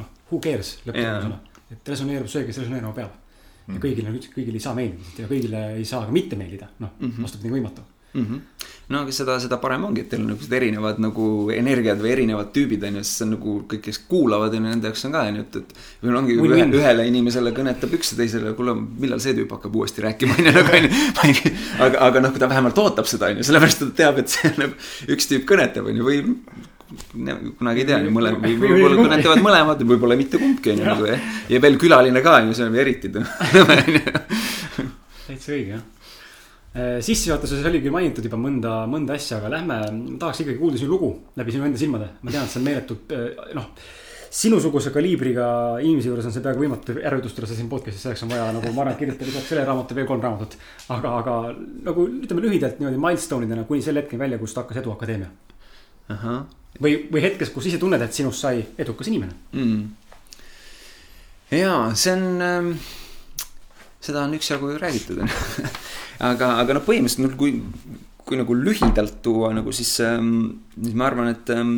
noh, 0.00 0.10
who 0.30 0.40
cares 0.44 0.76
lõpptulemusena. 0.86 1.40
et 1.70 1.92
resoneerub 1.94 2.30
see, 2.30 2.44
kes 2.48 2.62
resoneeruma 2.64 2.92
peab. 2.96 3.16
ja 3.68 3.74
Mhm. 3.74 3.80
kõigile, 3.82 4.10
kõigile 4.34 4.58
ei 4.58 4.62
saa 4.64 4.74
meeldida 4.74 5.22
ja 5.22 5.28
kõigile 5.30 5.58
ei 5.76 5.84
saa 5.84 6.04
ka 6.06 6.12
mitte 6.12 6.36
meeldida, 6.36 6.68
noh 6.78 6.90
mm 6.98 7.10
-hmm. 7.10 7.22
vastupidi 7.22 7.52
võimatu 7.54 7.82
mm. 8.14 8.24
-hmm. 8.24 8.40
no 8.88 9.02
aga 9.04 9.12
seda, 9.14 9.36
seda 9.40 9.58
parem 9.62 9.84
ongi, 9.84 10.04
et 10.04 10.08
teil 10.10 10.22
on 10.22 10.30
niisugused 10.32 10.54
erinevad 10.56 10.98
nagu 11.02 11.26
energiad 11.54 12.00
või 12.02 12.12
erinevad 12.14 12.50
tüübid 12.54 12.86
on 12.88 12.98
ju, 12.98 13.04
siis 13.04 13.20
see 13.20 13.26
on 13.26 13.34
nagu 13.36 13.56
kõik, 13.70 13.82
kes 13.86 14.00
kuulavad 14.10 14.54
on 14.56 14.64
ju, 14.64 14.70
nende 14.70 14.90
jaoks 14.90 15.04
on 15.06 15.14
ka 15.14 15.22
on 15.28 15.38
ju, 15.38 15.44
et, 15.46 15.60
et. 15.60 15.68
või 16.02 16.16
ongi 16.22 16.38
ühe, 16.38 16.64
ühele 16.80 17.06
inimesele 17.10 17.54
kõnetab 17.56 17.94
üks 17.98 18.12
ja 18.14 18.20
teisele, 18.22 18.54
kuule, 18.58 18.74
millal 18.74 19.22
see 19.22 19.36
tüüp 19.38 19.54
hakkab 19.56 19.76
uuesti 19.82 20.06
rääkima 20.06 20.38
on 20.38 20.50
ju 20.50 20.56
nagu 20.58 20.74
on 20.80 21.36
ju. 21.36 21.54
aga, 21.86 22.02
aga 22.08 22.24
noh, 22.26 22.34
kui 22.34 22.42
ta 22.42 22.50
vähemalt 22.50 22.82
ootab 22.82 23.06
seda 23.10 23.30
on 23.30 23.40
ju, 23.40 23.46
sellepärast 23.50 23.84
ta 23.84 23.90
teab, 24.02 24.18
et 24.24 24.34
see 24.34 24.52
nagu 24.58 24.74
üks 25.16 25.30
tüüp 25.30 25.46
kõnetab 25.52 25.84
on 25.90 26.02
ju, 26.02 26.10
või. 26.10 26.18
kunagi 27.60 27.84
ei 27.84 27.86
tea, 27.86 28.00
mõlemad, 28.10 28.42
Või- 28.42 28.58
või- 28.58 28.72
võib-olla 28.74 28.96
või- 28.96 29.06
kõnetavad 29.06 29.44
mõlemad, 29.46 29.84
võib-olla 29.92 30.16
mitte 30.18 30.42
kumbki 30.42 30.72
on 30.72 30.82
ju 30.82 30.88
nagu 30.88 31.06
jah. 31.06 31.20
ja 31.48 31.62
veel 31.62 31.78
külaline 31.78 32.22
ka 32.26 32.40
on 32.40 32.50
ju, 32.50 32.58
see 32.58 32.66
on 32.66 32.74
eriti 32.82 33.12
täitsa 35.30 35.54
õige 35.54 35.76
jah. 35.76 35.86
Sissejuhatuses 36.74 37.64
oli 37.66 37.80
küll 37.82 37.94
mainitud 37.94 38.26
juba 38.26 38.38
mõnda, 38.38 38.84
mõnda 38.90 39.16
asja, 39.18 39.40
aga 39.40 39.48
lähme, 39.56 39.80
tahaks 40.22 40.44
ikkagi 40.44 40.60
kuulda 40.60 40.78
sinu 40.78 40.92
lugu 40.92 41.08
läbi 41.40 41.54
sinu 41.56 41.66
enda 41.66 41.80
silmade. 41.80 42.06
ma 42.22 42.30
tean, 42.30 42.46
et 42.46 42.52
see 42.52 42.60
on 42.60 42.66
meeletult 42.68 43.14
noh, 43.58 43.66
sinusuguse 44.30 44.92
kaliibriga 44.94 45.48
inimese 45.82 46.12
juures 46.12 46.28
on 46.28 46.36
see 46.36 46.44
peaaegu 46.44 46.62
võimatu 46.62 46.94
ära 47.02 47.18
jutustada 47.18 47.50
seda 47.50 47.58
siin 47.58 47.72
podcast'is, 47.72 48.04
selleks 48.06 48.22
on 48.22 48.30
vaja 48.30 48.46
nagu 48.54 48.70
ma 48.76 48.84
arvan, 48.84 49.00
kirjutada 49.00 49.26
lisaks 49.26 49.50
selle 49.50 49.66
raamatu 49.66 49.98
veel 49.98 50.06
kolm 50.06 50.22
raamatut. 50.22 50.54
aga, 50.94 51.16
aga 51.18 51.34
nagu 51.90 52.06
ütleme 52.20 52.46
lühidalt 52.46 52.78
niimoodi 52.78 53.02
milstone 53.02 53.50
idena 53.50 53.66
kuni 53.66 53.82
selle 53.82 54.04
hetkeni 54.04 54.22
välja, 54.22 54.38
kus 54.38 54.54
hakkas 54.54 54.78
Edu 54.84 54.94
Akadeemia. 54.94 55.32
ahah 56.14 56.40
või, 56.78 56.94
või 57.10 57.24
hetkes, 57.24 57.50
kus 57.54 57.66
ise 57.70 57.80
tunned, 57.80 58.02
et 58.02 58.14
sinust 58.14 58.44
sai 58.44 58.62
edukas 58.78 59.10
inimene. 59.10 59.34
mm.. 59.52 59.82
jaa, 61.58 61.82
see 61.98 62.14
on 62.14 62.44
ähm,, 62.46 62.72
seda 64.00 64.24
on 64.24 64.36
üksjagu 64.36 64.72
ju 64.72 64.78
räägitud, 64.80 65.22
onju. 65.24 65.70
aga, 66.30 66.54
aga 66.62 66.76
noh, 66.76 66.84
põhimõtteliselt 66.86 67.36
kui, 67.40 67.58
kui 68.24 68.40
nagu 68.40 68.56
lühidalt 68.56 69.20
tuua 69.24 69.52
nagu 69.56 69.72
siis 69.76 69.92
ähm,, 70.04 70.62
siis 70.76 70.96
ma 70.96 71.10
arvan, 71.10 71.32
et 71.34 71.52
ähm, 71.54 71.74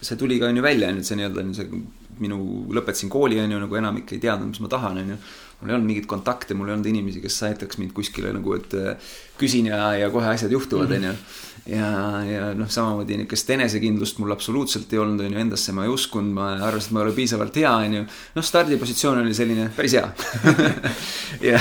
see 0.00 0.18
tuli 0.20 0.38
ka 0.40 0.50
on 0.50 0.60
ju 0.60 0.66
välja, 0.66 0.90
on 0.92 1.00
ju, 1.00 1.06
see 1.08 1.18
nii-öelda 1.18 1.42
on 1.42 1.52
ju 1.52 1.58
see 1.60 1.82
minu, 2.22 2.38
lõpetasin 2.72 3.10
kooli 3.12 3.40
on 3.42 3.52
ju 3.52 3.58
nagu 3.60 3.78
enamik 3.78 4.14
ei 4.14 4.22
teadnud, 4.22 4.52
mis 4.52 4.62
ma 4.64 4.70
tahan, 4.72 5.02
on 5.02 5.12
ju. 5.14 5.18
mul 5.60 5.70
ei 5.70 5.76
olnud 5.76 5.88
mingeid 5.88 6.08
kontakte, 6.10 6.54
mul 6.56 6.68
ei 6.68 6.76
olnud 6.76 6.88
inimesi, 6.90 7.20
kes 7.24 7.36
aitaks 7.48 7.78
mind 7.80 7.94
kuskile 7.96 8.32
nagu, 8.36 8.56
et 8.56 8.74
äh, 8.76 9.12
küsin 9.40 9.70
ja, 9.70 9.90
ja 9.96 10.10
kohe 10.12 10.28
asjad 10.32 10.52
juhtuvad, 10.52 10.92
on 10.96 11.10
ju. 11.10 11.14
ja, 11.66 11.90
ja 12.26 12.46
noh, 12.56 12.70
samamoodi 12.70 13.18
niisugust 13.20 13.50
enesekindlust 13.56 14.20
mul 14.22 14.34
absoluutselt 14.34 14.92
ei 14.94 15.02
olnud, 15.02 15.24
on 15.26 15.36
ju, 15.36 15.42
endasse 15.42 15.74
ma 15.76 15.86
ei 15.86 15.92
uskunud, 15.92 16.34
ma 16.36 16.48
arvasin, 16.56 16.90
et 16.90 16.96
ma 16.96 17.02
ei 17.02 17.08
ole 17.08 17.14
piisavalt 17.16 17.60
hea, 17.60 17.74
on 17.86 18.00
ju. 18.00 18.08
noh, 18.36 18.48
stardipositsioon 18.50 19.22
oli 19.24 19.36
selline 19.36 19.68
päris 19.76 19.96
hea 19.98 20.08
ja 21.50 21.60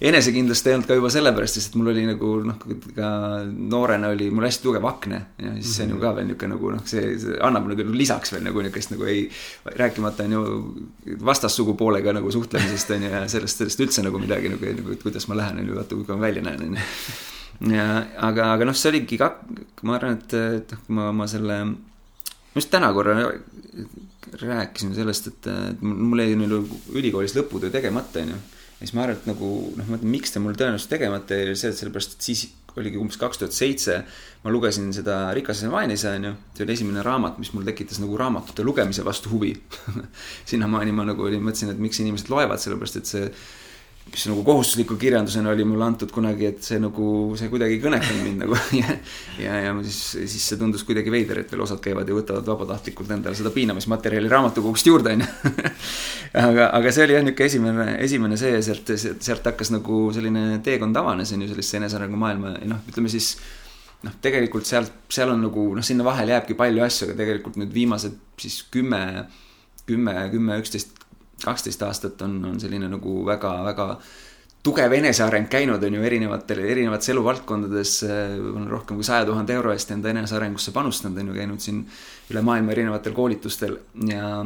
enesekindlust 0.00 0.66
ei 0.68 0.76
olnud 0.76 0.88
ka 0.88 0.98
juba 0.98 1.10
sellepärast, 1.10 1.58
sest 1.58 1.72
et 1.72 1.78
mul 1.80 1.90
oli 1.94 2.04
nagu 2.06 2.32
noh, 2.46 2.58
ka 2.94 3.12
noorena 3.48 4.12
oli 4.14 4.28
mul 4.34 4.46
hästi 4.46 4.66
tugev 4.66 4.86
akne 4.90 5.22
ja 5.40 5.54
siis 5.56 5.78
see 5.78 5.88
on 5.88 5.96
ju 5.96 6.02
ka 6.02 6.12
veel 6.18 6.28
niisugune 6.28 6.54
nagu 6.54 6.74
noh, 6.76 6.84
see, 6.86 7.16
see 7.22 7.40
annab 7.48 7.66
nagu 7.72 7.88
lisaks 7.96 8.34
veel 8.36 8.44
nagu 8.46 8.62
niisugust 8.62 8.94
nagu 8.94 9.08
ei, 9.10 9.24
rääkimata 9.80 10.28
on 10.28 10.36
ju 10.36 10.44
vastassugupoolega 11.24 12.14
nagu 12.20 12.30
suhtlemisest 12.34 12.94
on 12.94 13.08
ju 13.08 13.16
ja 13.16 13.24
sellest, 13.32 13.64
sellest 13.64 13.82
üldse 13.86 14.06
nagu 14.06 14.22
midagi 14.22 14.52
nagu, 14.54 14.76
nagu, 14.82 14.94
et 14.94 15.02
kuidas 15.02 15.26
ma 15.30 15.40
lähen 15.40 15.64
on 15.64 15.72
ju, 15.72 15.80
vaata 15.80 15.98
kui 15.98 16.14
ma 16.14 16.28
välja 16.28 16.46
näen 16.46 16.68
on 16.68 16.78
ju 16.78 16.86
aga, 17.60 18.52
aga 18.54 18.68
noh, 18.68 18.76
see 18.76 18.92
oligi 18.92 19.18
ka, 19.20 19.32
ma 19.82 19.96
arvan, 19.98 20.18
et, 20.18 20.36
et 20.60 20.74
noh, 20.74 20.84
kui 20.86 20.98
ma, 20.98 21.08
ma 21.16 21.26
selle, 21.30 21.58
ma 21.72 22.60
just 22.60 22.70
täna 22.70 22.92
korra 22.94 23.16
rääkisin 24.38 24.94
sellest, 24.94 25.32
et, 25.32 25.50
et 25.72 25.82
mul 25.82 26.22
jäi 26.22 26.36
nagu 26.38 26.62
ülikoolis 26.94 27.34
lõputöö 27.38 27.72
tegemata, 27.74 28.22
onju. 28.22 28.38
ja 28.78 28.86
siis 28.86 28.94
ma 28.94 29.04
arvan, 29.06 29.18
et 29.18 29.28
nagu 29.30 29.50
noh, 29.74 29.84
ma 29.84 29.96
mõtlen, 29.96 30.14
miks 30.14 30.34
ta 30.34 30.42
mul 30.42 30.56
tõenäoliselt 30.58 30.92
tegemata 30.94 31.38
jäi, 31.38 31.48
oli 31.48 31.58
see, 31.58 31.72
et 31.72 31.80
sellepärast, 31.80 32.16
et 32.16 32.30
siis 32.30 32.46
oligi 32.78 33.00
umbes 33.00 33.18
kaks 33.18 33.40
tuhat 33.40 33.54
seitse. 33.56 34.02
ma 34.44 34.52
lugesin 34.54 34.92
seda 34.94 35.32
Rikas 35.34 35.64
ja 35.64 35.70
vaenis, 35.72 36.04
onju. 36.06 36.34
see 36.54 36.66
oli 36.66 36.76
esimene 36.76 37.02
raamat, 37.02 37.38
mis 37.42 37.50
mul 37.54 37.66
tekitas 37.66 37.98
nagu 38.02 38.16
raamatute 38.20 38.62
lugemise 38.66 39.04
vastu 39.04 39.32
huvi 39.32 39.54
sinnamaani 40.50 40.94
ma 40.94 41.08
nagu 41.08 41.26
olin, 41.26 41.42
mõtlesin, 41.42 41.72
et 41.74 41.82
miks 41.82 41.98
inimesed 42.04 42.30
loevad, 42.30 42.62
sellepärast 42.62 43.00
et 43.00 43.10
see 43.10 43.30
mis 44.12 44.24
nagu 44.30 44.42
kohustusliku 44.44 44.96
kirjandusena 45.00 45.50
oli 45.52 45.64
mulle 45.68 45.84
antud 45.86 46.10
kunagi, 46.14 46.48
et 46.50 46.62
see 46.64 46.78
nagu, 46.82 47.08
see 47.38 47.50
kuidagi 47.52 47.76
ei 47.76 47.82
kõnetanud 47.82 48.24
mind 48.24 48.42
nagu 48.44 48.58
ja, 48.80 48.96
ja, 49.42 49.58
ja 49.66 49.74
siis, 49.84 50.00
siis 50.32 50.48
see 50.50 50.58
tundus 50.60 50.84
kuidagi 50.88 51.12
veider, 51.12 51.42
et 51.42 51.52
veel 51.52 51.62
osad 51.64 51.82
käivad 51.84 52.08
ja 52.08 52.16
võtavad 52.16 52.48
vabatahtlikult 52.48 53.12
endale 53.14 53.38
seda 53.38 53.52
piinamismaterjali 53.54 54.32
raamatukogust 54.32 54.90
juurde, 54.90 55.14
onju. 55.18 55.54
aga, 56.48 56.70
aga 56.80 56.92
see 56.94 57.06
oli 57.06 57.18
jah, 57.18 57.24
niisugune 57.26 57.48
esimene, 57.48 57.86
esimene 58.08 58.40
see 58.40 58.52
ja 58.56 58.64
sealt, 58.64 58.92
sealt 58.96 59.48
hakkas 59.52 59.72
nagu 59.74 60.02
selline 60.16 60.60
teekond 60.64 60.96
avanes, 61.00 61.32
on 61.36 61.46
ju, 61.46 61.52
sellisesse 61.52 61.82
enesearengu 61.82 62.20
maailma 62.20 62.56
ja 62.58 62.70
noh, 62.74 62.84
ütleme 62.90 63.12
siis 63.12 63.34
noh, 64.06 64.14
tegelikult 64.22 64.68
sealt, 64.68 64.94
seal 65.12 65.32
on 65.34 65.42
nagu 65.48 65.66
noh, 65.76 65.84
sinna 65.84 66.06
vahele 66.06 66.36
jääbki 66.36 66.56
palju 66.58 66.84
asju, 66.86 67.08
aga 67.08 67.18
tegelikult 67.22 67.58
nüüd 67.60 67.74
viimased 67.74 68.16
siis 68.38 68.60
kümme, 68.72 69.02
kümme, 69.88 70.14
kümme, 70.32 70.58
üksteist 70.62 70.94
kaksteist 71.44 71.82
aastat 71.86 72.22
on, 72.26 72.38
on 72.52 72.60
selline 72.60 72.88
nagu 72.90 73.20
väga-väga 73.26 73.88
tugev 74.62 74.92
eneseareng 74.92 75.48
käinud, 75.50 75.82
on 75.84 75.98
ju 75.98 76.04
erinevatel, 76.04 76.62
erinevates 76.66 77.12
eluvaldkondades. 77.14 77.92
olen 78.04 78.66
rohkem 78.68 78.98
kui 78.98 79.06
saja 79.06 79.26
tuhande 79.26 79.54
euro 79.54 79.72
eest 79.72 79.90
enda 79.94 80.10
enesearengusse 80.10 80.74
panustanud, 80.74 81.18
on 81.22 81.30
ju 81.32 81.36
käinud 81.38 81.62
siin 81.62 81.84
üle 82.30 82.42
maailma 82.42 82.74
erinevatel 82.74 83.14
koolitustel 83.16 83.78
ja 84.08 84.44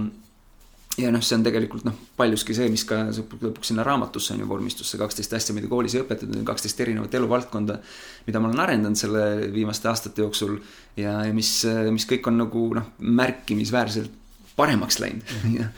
ja 1.01 1.09
noh, 1.09 1.23
see 1.25 1.39
on 1.39 1.45
tegelikult 1.47 1.87
noh, 1.89 1.97
paljuski 2.19 2.55
see, 2.57 2.69
mis 2.73 2.85
ka 2.85 2.99
lõpuks 3.09 3.71
sinna 3.71 3.85
raamatusse 3.87 4.35
on 4.35 4.43
ju 4.43 4.49
vormistus, 4.49 4.91
see 4.93 5.01
kaksteist 5.01 5.33
asja, 5.39 5.55
mida 5.57 5.71
koolis 5.71 5.95
ei 5.97 6.03
õpetatud, 6.03 6.43
kaksteist 6.45 6.83
erinevat 6.85 7.15
eluvaldkonda, 7.17 7.79
mida 8.27 8.43
ma 8.43 8.51
olen 8.51 8.61
arendanud 8.67 9.01
selle 9.01 9.23
viimaste 9.55 9.89
aastate 9.89 10.21
jooksul 10.21 10.59
ja, 11.01 11.23
ja 11.25 11.33
mis, 11.33 11.55
mis 11.89 12.09
kõik 12.11 12.29
on 12.29 12.43
nagu 12.45 12.67
noh, 12.77 12.93
märkimisväärselt 13.01 14.21
paremaks 14.57 15.01
läinud 15.03 15.35
ja, 15.59 15.69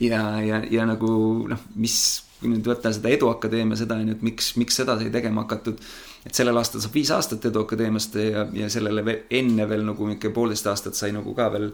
ja, 0.00 0.22
ja, 0.42 0.62
ja 0.70 0.86
nagu 0.88 1.10
noh, 1.50 1.64
mis, 1.80 1.98
kui 2.40 2.52
nüüd 2.52 2.66
võtta 2.66 2.92
seda 2.94 3.12
Edu 3.12 3.30
Akadeemia 3.32 3.78
seda 3.78 3.98
on 4.00 4.10
ju, 4.12 4.18
et 4.18 4.26
miks, 4.26 4.54
miks 4.60 4.82
seda 4.82 4.98
sai 5.00 5.12
tegema 5.14 5.46
hakatud 5.46 5.82
et 6.26 6.34
sellel 6.34 6.58
aastal 6.58 6.82
saab 6.82 6.96
viis 6.96 7.12
aastat 7.14 7.44
Edu 7.48 7.62
Akadeemiast 7.62 8.18
ja, 8.18 8.46
ja 8.56 8.70
sellele 8.72 9.04
veel, 9.06 9.22
enne 9.38 9.68
veel 9.70 9.86
nagu 9.86 10.08
mingi 10.08 10.32
poolteist 10.34 10.66
aastat 10.70 10.98
sai 10.98 11.12
nagu 11.14 11.34
ka 11.36 11.48
veel 11.54 11.70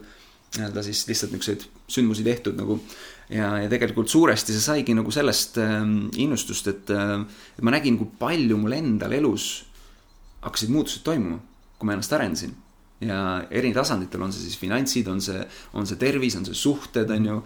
nii-öelda 0.53 0.83
siis 0.85 1.01
lihtsalt 1.07 1.31
niisuguseid 1.33 1.65
sündmusi 1.89 2.23
tehtud 2.23 2.57
nagu. 2.59 2.77
ja, 3.29 3.55
ja 3.63 3.69
tegelikult 3.69 4.11
suuresti 4.11 4.53
see 4.53 4.61
saigi 4.61 4.93
nagu 4.93 5.11
sellest 5.11 5.57
äh, 5.57 5.79
innustust, 6.21 6.67
et 6.69 6.91
äh,, 6.93 7.15
et 7.57 7.63
ma 7.65 7.73
nägin, 7.73 7.97
kui 7.97 8.11
palju 8.19 8.59
mul 8.61 8.77
endal 8.77 9.15
elus 9.17 9.65
hakkasid 10.43 10.69
muutused 10.69 11.01
toimuma, 11.07 11.39
kui 11.79 11.89
ma 11.89 11.95
ennast 11.95 12.13
arendasin 12.13 12.53
ja 13.01 13.19
eri 13.51 13.71
tasanditel, 13.75 14.21
on 14.23 14.31
see 14.33 14.45
siis 14.45 14.57
finantsid, 14.59 15.07
on 15.11 15.21
see, 15.23 15.41
on 15.77 15.87
see 15.89 15.99
tervis, 15.99 16.35
on 16.37 16.45
see 16.47 16.57
suhted, 16.57 17.09
on 17.13 17.27
ju, 17.29 17.37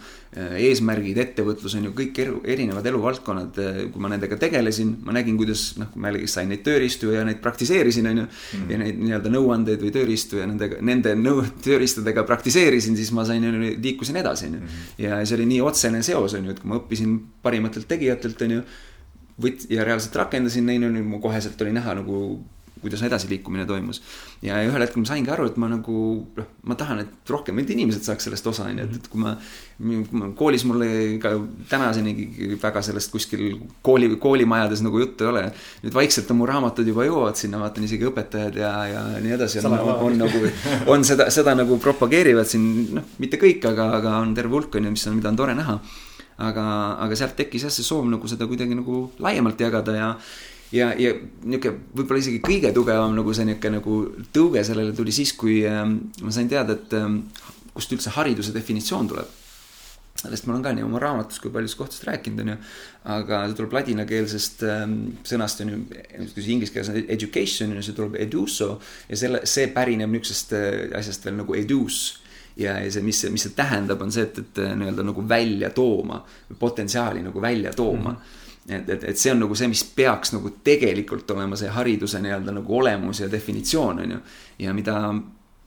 eesmärgid, 0.67 1.17
ettevõtlus 1.21 1.77
on 1.79 1.87
ju 1.87 1.93
kõik 1.97 2.19
elu, 2.21 2.41
erinevad 2.53 2.85
eluvaldkonnad. 2.91 3.59
kui 3.93 4.03
ma 4.03 4.11
nendega 4.11 4.37
tegelesin, 4.39 4.93
ma 5.05 5.15
nägin, 5.15 5.37
kuidas 5.39 5.69
noh, 5.81 5.89
kui 5.93 6.03
ma 6.03 6.11
jällegi 6.11 6.29
sain 6.31 6.51
neid 6.51 6.63
tööriistu 6.65 7.13
ja 7.15 7.23
neid 7.27 7.39
praktiseerisin, 7.43 8.09
on 8.11 8.17
ju 8.21 8.25
mm. 8.25 8.33
-hmm. 8.51 8.71
ja 8.71 8.81
neid 8.83 8.99
nii-öelda 9.03 9.31
nõuandeid 9.33 9.85
või 9.85 9.93
tööriistu 9.95 10.41
ja 10.41 10.49
nendega, 10.49 10.81
nende 10.81 11.15
nõu-, 11.15 11.45
tööriistadega 11.63 12.23
praktiseerisin, 12.23 12.97
siis 12.97 13.11
ma 13.11 13.25
sain, 13.25 13.47
liikusin 13.81 14.15
edasi, 14.15 14.51
on 14.51 14.59
ju. 14.59 14.75
ja 14.97 15.23
see 15.25 15.39
oli 15.39 15.47
nii 15.53 15.61
otsene 15.61 16.03
seos, 16.03 16.33
on 16.33 16.45
ju, 16.45 16.51
et 16.51 16.59
kui 16.59 16.69
ma 16.69 16.81
õppisin 16.81 17.17
parimatelt 17.41 17.87
tegijatelt, 17.87 18.41
on 18.41 18.51
ju, 18.51 18.61
võt- 19.41 19.65
ja 19.69 19.83
reaalselt 19.83 20.15
rakendasin 20.15 20.65
neid, 20.65 20.83
on 20.83 20.95
ju, 20.95 21.03
mu 21.03 21.19
koheselt 21.19 21.61
oli 21.61 21.73
näha 21.73 21.97
nagu 22.01 22.43
kuidas 22.81 23.03
edasiliikumine 23.07 23.65
toimus. 23.69 24.01
ja 24.41 24.59
ühel 24.65 24.83
hetkel 24.83 25.01
ma 25.01 25.09
saingi 25.09 25.31
aru, 25.33 25.47
et 25.51 25.57
ma 25.57 25.69
nagu 25.71 25.97
noh, 26.37 26.49
ma 26.67 26.75
tahan, 26.79 27.01
et 27.05 27.31
rohkem 27.31 27.57
need 27.57 27.71
inimesed 27.73 28.05
saaks 28.05 28.27
sellest 28.27 28.47
osa, 28.47 28.67
onju, 28.69 28.85
et, 28.85 28.95
et 28.99 29.07
kui 29.11 29.21
ma, 29.21 29.33
kui 29.77 30.19
ma 30.21 30.29
koolis 30.37 30.65
mul 30.69 30.85
ka 31.23 31.33
tänasenigi 31.69 32.57
väga 32.61 32.83
sellest 32.85 33.11
kuskil 33.13 33.45
kooli, 33.85 34.11
koolimajades 34.21 34.83
nagu 34.85 35.01
juttu 35.01 35.25
ei 35.27 35.31
ole. 35.31 35.45
nüüd 35.83 35.95
vaikselt 35.97 36.31
on 36.33 36.41
mu 36.41 36.49
raamatud 36.49 36.87
juba 36.87 37.05
jõuavad 37.07 37.39
sinna, 37.39 37.61
vaatan 37.61 37.87
isegi 37.87 38.09
õpetajad 38.09 38.59
ja, 38.61 38.73
ja 38.91 39.05
nii 39.23 39.37
edasi 39.37 39.61
on, 39.63 39.77
on, 39.77 39.93
on 40.09 40.19
nagu, 40.25 40.43
on 40.93 41.07
seda, 41.07 41.29
seda 41.33 41.55
nagu 41.57 41.79
propageerivad 41.83 42.49
siin, 42.49 42.67
noh, 42.97 43.15
mitte 43.21 43.39
kõik, 43.41 43.63
aga, 43.71 43.91
aga 44.01 44.19
on 44.23 44.35
terve 44.37 44.57
hulk 44.57 44.77
on 44.77 44.89
ju, 44.89 44.93
mis 44.97 45.07
on, 45.09 45.17
mida 45.19 45.31
on 45.33 45.39
tore 45.39 45.57
näha. 45.57 45.79
aga, 46.37 46.63
aga 47.01 47.15
sealt 47.17 47.33
tekkis 47.37 47.63
jah 47.65 47.73
see 47.73 47.85
soov 47.85 48.05
nagu 48.05 48.27
seda 48.29 48.45
kuidagi 48.45 48.75
nagu 48.77 49.07
laiemalt 49.23 49.61
jagada 49.61 49.95
ja 49.95 50.09
ja, 50.75 50.91
ja 50.99 51.13
niisugune 51.47 51.73
võib-olla 51.95 52.21
isegi 52.21 52.41
kõige 52.43 52.71
tugevam 52.75 53.15
nagu 53.15 53.33
see 53.35 53.47
niisugune 53.47 53.79
nagu 53.79 53.97
tõuge 54.35 54.63
sellele 54.67 54.95
tuli 54.95 55.15
siis, 55.15 55.33
kui 55.39 55.61
äh, 55.67 55.83
ma 55.87 56.33
sain 56.33 56.49
teada, 56.51 56.75
et 56.77 56.95
äh, 56.97 57.09
kust 57.77 57.93
üldse 57.93 58.15
hariduse 58.17 58.55
definitsioon 58.55 59.11
tuleb. 59.13 59.35
sellest 60.17 60.47
ma 60.47 60.55
olen 60.55 60.63
ka 60.65 60.71
nii 60.73 60.81
oma 60.81 60.97
raamatus 60.97 61.37
kui 61.37 61.51
paljudes 61.53 61.75
kohtades 61.77 62.01
rääkinud, 62.07 62.39
on 62.41 62.47
ju. 62.49 62.55
aga 63.15 63.41
see 63.47 63.57
tuleb 63.59 63.75
ladinakeelsest 63.77 64.63
ähm, 64.65 64.95
sõnast, 65.23 65.61
on 65.61 65.73
ju, 65.73 65.81
kui 66.33 66.47
inglise 66.55 66.73
keeles 66.73 66.89
on 66.89 66.97
education, 67.15 67.69
on 67.71 67.77
ju, 67.77 67.83
see 67.85 67.97
tuleb 67.99 68.17
eduso 68.25 68.71
ja 69.09 69.19
selle, 69.21 69.43
see 69.45 69.67
pärineb 69.75 70.09
niisugusest 70.11 70.55
äh, 70.57 70.79
asjast 70.97 71.29
veel 71.29 71.37
nagu 71.43 71.55
edus 71.59 71.99
ja, 72.57 72.79
ja 72.81 72.89
see, 72.89 73.05
mis 73.05 73.21
mis 73.29 73.45
see 73.45 73.53
tähendab, 73.55 74.01
on 74.01 74.11
see, 74.11 74.25
et, 74.25 74.41
et 74.41 74.63
nii-öelda 74.81 75.05
nagu 75.05 75.23
välja 75.29 75.69
tooma, 75.69 76.23
potentsiaali 76.59 77.21
nagu 77.29 77.41
välja 77.41 77.73
tooma 77.77 78.09
mm. 78.09 78.17
-hmm 78.17 78.45
et, 78.69 78.89
et, 78.89 79.03
et 79.03 79.17
see 79.17 79.31
on 79.31 79.39
nagu 79.45 79.55
see, 79.55 79.69
mis 79.71 79.83
peaks 79.95 80.33
nagu 80.35 80.51
tegelikult 80.63 81.31
olema 81.31 81.59
see 81.59 81.71
hariduse 81.71 82.21
nii-öelda 82.23 82.55
nagu 82.59 82.77
olemus 82.79 83.21
ja 83.23 83.31
definitsioon, 83.31 84.03
on 84.03 84.15
ju. 84.17 84.21
ja 84.59 84.73
mida 84.73 84.97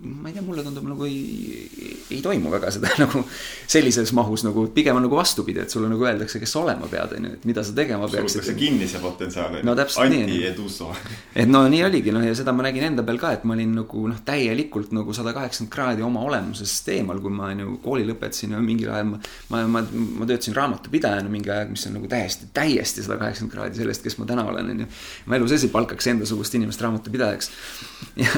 ma 0.00 0.28
ei 0.28 0.32
tea, 0.32 0.42
mulle 0.42 0.62
tundub 0.64 0.86
nagu 0.88 1.04
ei, 1.04 1.66
ei 2.08 2.20
toimu 2.24 2.48
väga 2.52 2.70
seda 2.72 2.88
nagu 3.02 3.20
sellises 3.68 4.14
mahus 4.16 4.44
nagu 4.46 4.64
pigem 4.72 4.96
on 4.96 5.04
nagu 5.04 5.18
vastupidi, 5.18 5.60
et 5.60 5.72
sulle 5.72 5.90
nagu 5.92 6.06
öeldakse, 6.06 6.40
kes 6.40 6.54
sa 6.54 6.62
olema 6.62 6.88
pead, 6.88 7.12
on 7.18 7.26
ju, 7.28 7.32
et 7.36 7.44
mida 7.48 7.64
sa 7.66 7.74
tegema 7.76 8.08
peaksid. 8.08 8.40
surutakse 8.40 8.54
kinni 8.56 8.88
see 8.88 9.02
potentsiaal, 9.02 9.58
no, 9.66 9.74
anti 9.76 10.38
eduso. 10.48 10.88
et 11.42 11.50
no 11.50 11.62
nii 11.68 11.82
oligi, 11.84 12.14
noh 12.16 12.24
ja 12.24 12.32
seda 12.38 12.54
ma 12.56 12.64
nägin 12.64 12.86
enda 12.88 13.04
peal 13.04 13.20
ka, 13.20 13.34
et 13.36 13.44
ma 13.44 13.56
olin 13.58 13.76
nagu 13.82 14.06
noh, 14.08 14.22
täielikult 14.24 14.96
nagu 14.96 15.16
sada 15.16 15.36
kaheksakümmend 15.36 15.74
kraadi 15.76 16.06
oma 16.06 16.24
olemusest 16.30 16.88
eemal, 16.96 17.20
kui 17.20 17.36
ma 17.36 17.52
on 17.52 17.62
ju 17.66 17.76
kooli 17.84 18.08
lõpetasin 18.08 18.56
ja 18.56 18.64
mingil 18.64 18.94
ajal 18.94 19.12
ma, 19.12 19.20
ma, 19.52 19.62
ma, 19.76 19.84
ma 19.84 20.30
töötasin 20.32 20.56
raamatupidajana 20.56 21.28
mingi 21.32 21.52
aeg, 21.52 21.76
mis 21.76 21.84
on 21.90 21.98
nagu 22.00 22.08
täiesti, 22.08 22.48
täiesti 22.56 23.04
sada 23.04 23.20
kaheksakümmend 23.20 23.58
kraadi 23.58 23.84
sellest, 23.84 24.08
kes 24.08 24.16
ma 24.16 24.32
täna 24.32 24.48
olen, 24.48 24.72
on 24.72 24.84
ju. 24.86 24.90
ma 25.28 25.36
elu 25.36 25.52
sees 25.52 25.68
ei 25.68 25.76
palkaks 25.76 26.08
endasugust 26.14 26.56
inimest 26.56 26.88
raamatupidajaks. 26.88 27.52
ja 28.24 28.32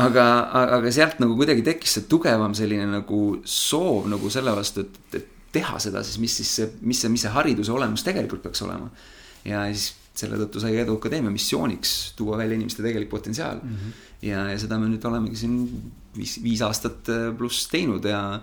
aga, 0.00 0.26
aga 0.78 0.92
sealt 0.94 1.20
nagu 1.22 1.36
kuidagi 1.38 1.64
tekkis 1.66 1.98
see 1.98 2.08
tugevam 2.10 2.54
selline 2.56 2.86
nagu 2.90 3.22
soov 3.44 4.08
nagu 4.12 4.30
selle 4.32 4.54
vastu, 4.56 4.86
et, 4.86 5.18
et 5.20 5.28
teha 5.52 5.80
seda 5.82 6.02
siis, 6.06 6.20
mis 6.22 6.36
siis 6.40 6.52
see, 6.58 6.68
mis 6.80 7.02
see, 7.02 7.10
mis 7.12 7.24
see 7.26 7.32
hariduse 7.32 7.72
olemus 7.74 8.04
tegelikult 8.06 8.44
peaks 8.46 8.64
olema. 8.64 8.88
ja 9.44 9.66
siis 9.72 9.92
selle 10.16 10.36
tõttu 10.40 10.60
sai 10.60 10.76
Edu 10.80 10.98
Akadeemia 10.98 11.32
missiooniks 11.32 12.12
tuua 12.16 12.36
välja 12.40 12.58
inimeste 12.58 12.84
tegelik 12.84 13.08
potentsiaal 13.10 13.60
mm. 13.62 13.76
-hmm. 13.76 14.00
ja, 14.28 14.46
ja 14.52 14.58
seda 14.60 14.78
me 14.78 14.90
nüüd 14.92 15.04
olemegi 15.08 15.36
siin 15.40 15.56
viis, 16.16 16.36
viis 16.44 16.60
aastat 16.62 17.08
pluss 17.38 17.68
teinud 17.72 18.04
ja 18.04 18.40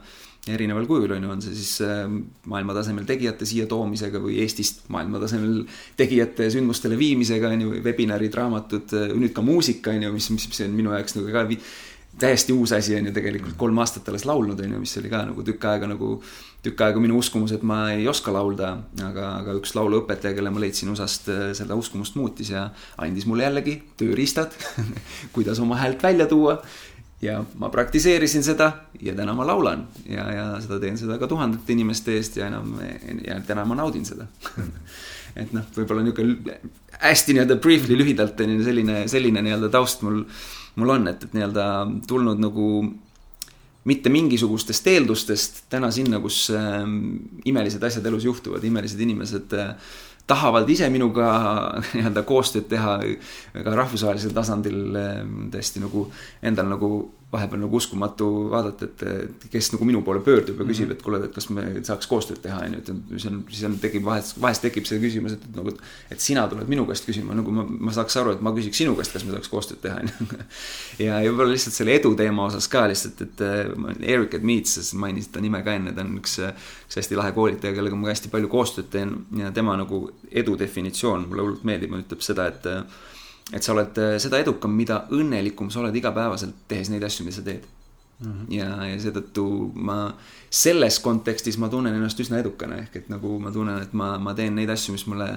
erineval 0.55 0.88
kujul, 0.89 1.12
on 1.15 1.25
ju, 1.25 1.31
on 1.33 1.43
see 1.43 1.57
siis 1.57 1.73
äh, 1.85 2.05
maailmatasemel 2.51 3.05
tegijate 3.09 3.47
siia 3.49 3.67
toomisega 3.69 4.21
või 4.23 4.39
Eestist 4.43 4.88
maailmatasemel 4.93 5.62
tegijate 5.99 6.49
sündmustele 6.53 6.97
viimisega, 6.99 7.53
on 7.53 7.67
ju, 7.67 7.77
webinarid, 7.85 8.35
raamatud, 8.39 8.95
äh, 8.97 9.13
nüüd 9.15 9.35
ka 9.35 9.45
muusika, 9.45 9.93
on 9.95 10.07
ju, 10.07 10.15
mis, 10.15 10.31
mis, 10.35 10.49
mis 10.51 10.65
on 10.65 10.75
minu 10.75 10.95
jaoks 10.95 11.17
nagu 11.19 11.31
ka 11.35 11.47
täiesti 12.19 12.53
uus 12.53 12.73
asi, 12.75 12.95
on 12.97 13.07
ju, 13.07 13.13
tegelikult 13.15 13.55
kolm 13.59 13.77
aastat 13.79 14.07
alles 14.12 14.25
laulnud, 14.27 14.59
on 14.59 14.75
ju, 14.75 14.81
mis 14.81 14.97
oli 14.99 15.12
ka 15.12 15.21
nagu 15.29 15.43
tükk 15.45 15.67
aega 15.69 15.88
nagu, 15.88 16.17
tükk 16.65 16.83
aega 16.83 17.01
minu 17.01 17.19
uskumus, 17.21 17.53
et 17.55 17.63
ma 17.63 17.79
ei 17.93 18.07
oska 18.12 18.33
laulda, 18.35 18.73
aga, 19.05 19.29
aga 19.39 19.55
üks 19.59 19.75
lauluõpetaja, 19.77 20.35
kelle 20.35 20.51
ma 20.51 20.63
leidsin 20.63 20.91
USA-st, 20.91 21.31
äh, 21.31 21.47
seda 21.57 21.77
uskumust 21.79 22.19
muutis 22.19 22.51
ja 22.55 22.67
andis 22.99 23.27
mulle 23.29 23.47
jällegi 23.47 23.79
tööriistad 23.99 24.55
kuidas 25.35 25.62
oma 25.63 25.79
häält 25.79 26.03
välja 26.03 26.27
tuua 26.29 26.59
ja 27.21 27.39
ma 27.60 27.69
praktiseerisin 27.69 28.43
seda 28.43 28.71
ja 29.01 29.13
täna 29.15 29.34
ma 29.36 29.47
laulan. 29.47 29.88
Ja, 30.08 30.27
ja 30.32 30.45
seda 30.63 30.79
teen 30.79 30.97
seda 30.99 31.19
ka 31.19 31.27
tuhandete 31.27 31.75
inimeste 31.75 32.15
eest 32.17 32.39
ja 32.39 32.47
enam, 32.47 32.77
ja 33.25 33.39
täna 33.47 33.65
ma 33.67 33.77
naudin 33.79 34.05
seda. 34.08 34.29
Et 35.39 35.51
noh, 35.53 35.65
võib-olla 35.75 36.03
niisugune 36.03 36.58
hästi 36.99 37.36
nii-öelda 37.36 37.60
briefly 37.62 37.95
lühidalt 37.99 38.39
on 38.43 38.55
ju 38.58 38.63
selline, 38.65 39.03
selline 39.12 39.43
nii-öelda 39.45 39.69
taust 39.71 40.01
mul, 40.03 40.23
mul 40.82 40.95
on, 40.95 41.05
et, 41.12 41.21
et 41.23 41.36
nii-öelda 41.38 41.65
tulnud 42.10 42.41
nagu 42.41 42.65
mitte 43.88 44.12
mingisugustest 44.12 44.89
eeldustest 44.91 45.62
täna 45.71 45.91
sinna, 45.95 46.19
kus 46.23 46.47
äh, 46.51 46.82
imelised 47.47 47.84
asjad 47.86 48.10
elus 48.10 48.25
juhtuvad, 48.27 48.65
imelised 48.67 48.99
inimesed 49.05 49.55
äh, 49.55 49.93
tahavad 50.29 50.69
ise 50.69 50.89
minuga 50.93 51.29
nii-öelda 51.93 52.25
koostööd 52.27 52.69
teha 52.71 52.97
ka 53.53 53.77
rahvusvahelisel 53.81 54.35
tasandil 54.35 54.99
tõesti 55.53 55.81
nagu 55.83 56.07
endal 56.45 56.69
nagu 56.75 56.91
vahepeal 57.31 57.61
nagu 57.61 57.77
uskumatu 57.77 58.27
vaadata, 58.49 58.87
et 58.87 59.43
kes 59.53 59.67
nagu 59.75 59.85
minu 59.85 60.01
poole 60.05 60.21
pöördub 60.25 60.57
ja 60.63 60.65
küsib, 60.65 60.89
et 60.95 61.01
kuule, 61.05 61.19
et 61.27 61.33
kas 61.35 61.45
me 61.53 61.65
saaks 61.85 62.09
koostööd 62.09 62.39
teha, 62.41 62.57
on 62.65 62.73
ju, 62.73 62.79
et 62.81 62.87
siis 63.11 63.27
on, 63.29 63.41
siis 63.51 63.67
on, 63.67 63.75
tekib 63.83 64.07
vahest, 64.07 64.39
vahest 64.41 64.63
tekib 64.65 64.87
see 64.89 64.97
küsimus, 65.03 65.35
et, 65.37 65.43
nagu, 65.53 65.75
et 66.09 66.23
sina 66.23 66.47
tuled 66.49 66.71
minu 66.71 66.87
käest 66.89 67.05
küsima, 67.05 67.37
nagu 67.37 67.53
ma, 67.53 67.67
ma 67.69 67.93
saaks 67.93 68.17
aru, 68.21 68.33
et 68.33 68.41
ma 68.45 68.53
küsiks 68.55 68.81
sinu 68.81 68.95
käest, 68.97 69.13
kas 69.13 69.27
me 69.27 69.35
saaks 69.35 69.51
koostööd 69.51 69.81
teha, 69.83 69.99
on 70.01 70.09
ju. 70.09 70.39
ja, 71.05 71.19
ja 71.21 71.29
võib-olla 71.29 71.53
lihtsalt 71.53 71.77
selle 71.77 71.93
edu 71.99 72.15
teema 72.17 72.47
osas 72.49 72.69
ka 72.71 72.87
lihtsalt, 72.89 73.21
et 73.27 73.45
Eric 74.15 74.39
Admeets, 74.39 74.95
mainisid 74.97 75.35
ta 75.35 75.43
nime 75.45 75.61
ka 75.65 75.77
enne, 75.77 75.93
ta 75.93 76.07
on 76.07 76.17
üks, 76.17 76.39
üks 76.87 76.97
hästi 77.03 77.19
lahe 77.19 77.35
koolitaja, 77.37 77.75
kellega 77.77 77.99
ma 77.99 78.09
hästi 78.09 78.33
palju 78.33 78.49
koostööd 78.49 78.89
teen 78.89 79.13
ja 79.37 79.53
tema 79.53 79.77
nagu 79.77 80.07
edu 80.33 80.57
definitsioon 80.57 81.29
mulle 81.29 81.45
hullult 81.45 81.69
meeldib, 81.69 81.93
ütleb 82.01 82.25
seda, 82.25 82.49
et 82.49 82.65
et 83.53 83.65
sa 83.65 83.73
oled 83.73 83.97
äh, 83.97 84.15
seda 84.21 84.39
edukam, 84.41 84.73
mida 84.77 85.03
õnnelikum 85.15 85.71
sa 85.73 85.83
oled 85.83 85.95
igapäevaselt 85.95 86.65
tehes 86.69 86.91
neid 86.93 87.03
asju, 87.05 87.25
mida 87.25 87.39
sa 87.39 87.45
teed 87.45 87.65
mm. 88.19 88.31
-hmm. 88.31 88.51
ja, 88.53 88.69
ja 88.91 88.99
seetõttu 89.01 89.45
ma 89.73 90.01
selles 90.49 90.99
kontekstis 90.99 91.57
ma 91.57 91.69
tunnen 91.69 91.95
ennast 91.95 92.19
üsna 92.19 92.39
edukana, 92.39 92.81
ehk 92.83 92.95
et 92.95 93.09
nagu 93.09 93.39
ma 93.39 93.51
tunnen, 93.51 93.81
et 93.81 93.93
ma, 93.93 94.17
ma 94.17 94.33
teen 94.33 94.55
neid 94.55 94.69
asju, 94.69 94.93
mis 94.93 95.07
mulle 95.07 95.31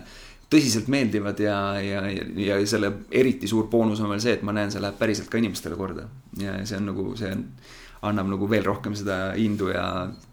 tõsiselt 0.53 0.88
meeldivad 0.92 1.40
ja, 1.40 1.59
ja, 1.81 2.03
ja, 2.11 2.27
ja 2.37 2.59
selle 2.68 2.92
eriti 3.11 3.48
suur 3.48 3.70
boonus 3.72 4.01
on 4.01 4.11
veel 4.12 4.20
see, 4.20 4.37
et 4.37 4.42
ma 4.44 4.53
näen, 4.53 4.70
see 4.72 4.83
läheb 4.83 4.98
päriselt 5.01 5.31
ka 5.33 5.40
inimestele 5.40 5.77
korda. 5.77 6.09
ja 6.40 6.59
see 6.66 6.77
on 6.77 6.90
nagu, 6.90 7.07
see 7.16 7.33
on, 7.33 7.46
annab 8.03 8.29
nagu 8.35 8.48
veel 8.51 8.64
rohkem 8.66 8.94
seda 8.98 9.33
indu 9.38 9.70
ja 9.72 9.87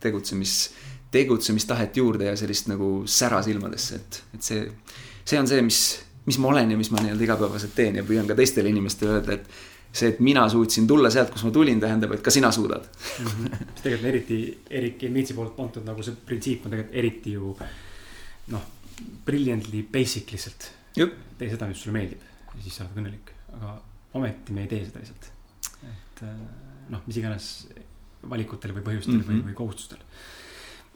tegutsemis, 0.03 0.71
tegutsemistahet 1.13 1.97
juurde 1.97 2.25
ja 2.25 2.35
sellist 2.37 2.67
nagu 2.67 3.03
sära 3.05 3.41
silmadesse, 3.45 3.95
et, 3.95 4.23
et 4.33 4.43
see, 4.43 4.67
see 5.23 5.39
on 5.39 5.47
see, 5.47 5.61
mis 5.65 5.81
mis 6.25 6.37
ma 6.37 6.51
olen 6.53 6.71
ja 6.71 6.77
mis 6.77 6.91
ma 6.91 7.01
nii-öelda 7.03 7.25
igapäevaselt 7.25 7.75
teen 7.75 7.99
ja 7.99 8.05
püüan 8.07 8.27
ka 8.29 8.37
teistele 8.37 8.69
inimestele 8.69 9.17
öelda, 9.17 9.37
et 9.39 9.47
see, 9.91 10.11
et 10.11 10.19
mina 10.23 10.43
suutsin 10.49 10.87
tulla 10.87 11.09
sealt, 11.13 11.31
kus 11.33 11.43
ma 11.47 11.51
tulin, 11.53 11.79
tähendab, 11.81 12.13
et 12.15 12.23
ka 12.25 12.33
sina 12.33 12.51
suudad 12.53 12.85
mis 13.19 13.83
tegelikult 13.83 14.03
on 14.03 14.09
eriti, 14.11 14.39
Erik 14.81 15.05
Miitsi 15.13 15.37
poolt 15.37 15.55
pandud 15.57 15.85
nagu 15.87 16.05
see 16.05 16.17
printsiip 16.29 16.65
on 16.67 16.75
tegelikult 16.75 16.99
eriti 17.01 17.35
ju 17.37 17.55
noh, 18.53 18.67
brilliantly 19.25 19.83
basic 19.91 20.31
lihtsalt. 20.35 20.71
tee 20.93 21.49
seda, 21.49 21.69
mis 21.69 21.81
sulle 21.81 21.95
meeldib 21.95 22.25
ja 22.55 22.63
siis 22.63 22.79
sa 22.79 22.85
oled 22.85 23.01
õnnelik, 23.01 23.33
aga 23.57 23.75
ometi 24.19 24.55
me 24.55 24.65
ei 24.65 24.71
tee 24.71 24.83
seda 24.85 25.03
lihtsalt. 25.03 25.31
et 25.89 26.25
äh, 26.27 26.41
noh, 26.93 27.05
mis 27.07 27.21
iganes 27.21 27.49
valikutel 28.29 28.75
või 28.75 28.85
põhjustel 28.85 29.15
mm 29.15 29.23
-hmm. 29.23 29.41
või, 29.41 29.49
või 29.49 29.57
kohustustel 29.57 30.03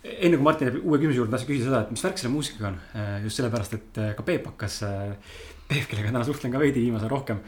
enne 0.03 0.37
kui 0.37 0.43
Martin 0.43 0.69
läheb 0.69 0.81
uue 0.83 0.99
küsimuse 0.99 1.19
juurde, 1.21 1.31
tahtsin 1.31 1.49
küsida 1.49 1.69
seda, 1.69 1.81
et 1.85 1.91
mis 1.95 2.03
värk 2.03 2.17
selle 2.19 2.33
muusikaga 2.33 2.71
on. 2.71 2.79
Äh, 2.99 3.13
just 3.23 3.39
sellepärast, 3.39 3.75
et 3.77 3.99
äh, 4.01 4.15
ka 4.17 4.25
Peep 4.27 4.49
hakkas, 4.51 4.81
äh, 4.87 5.37
Peep, 5.69 5.85
kellega 5.91 6.11
täna 6.11 6.25
suhtlen 6.27 6.51
ka 6.53 6.61
veidi 6.61 6.83
viimasel 6.83 7.11
rohkem. 7.11 7.39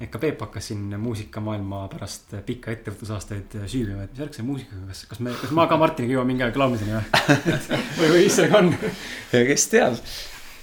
et 0.00 0.08
ka 0.08 0.18
Peep 0.18 0.40
hakkas 0.40 0.70
siin 0.70 0.94
muusikamaailma 0.96 1.82
pärast 1.92 2.32
pikka 2.46 2.72
ettevõtlusaastaid 2.72 3.58
süüvima, 3.68 4.06
et 4.06 4.14
mis 4.14 4.22
värk 4.22 4.36
selle 4.38 4.48
muusikaga, 4.48 4.86
kas, 4.88 5.04
kas 5.10 5.20
me, 5.20 5.34
kas 5.42 5.52
ma 5.52 5.66
ka 5.68 5.76
Martiniga 5.76 6.16
jõuan 6.16 6.30
mingi 6.30 6.46
aeg 6.46 6.56
laulmiseni 6.56 6.96
või, 6.96 8.06
või 8.14 8.22
mis 8.24 8.38
sellega 8.38 8.62
on? 8.62 8.72
kes 9.52 9.66
teab 9.68 10.00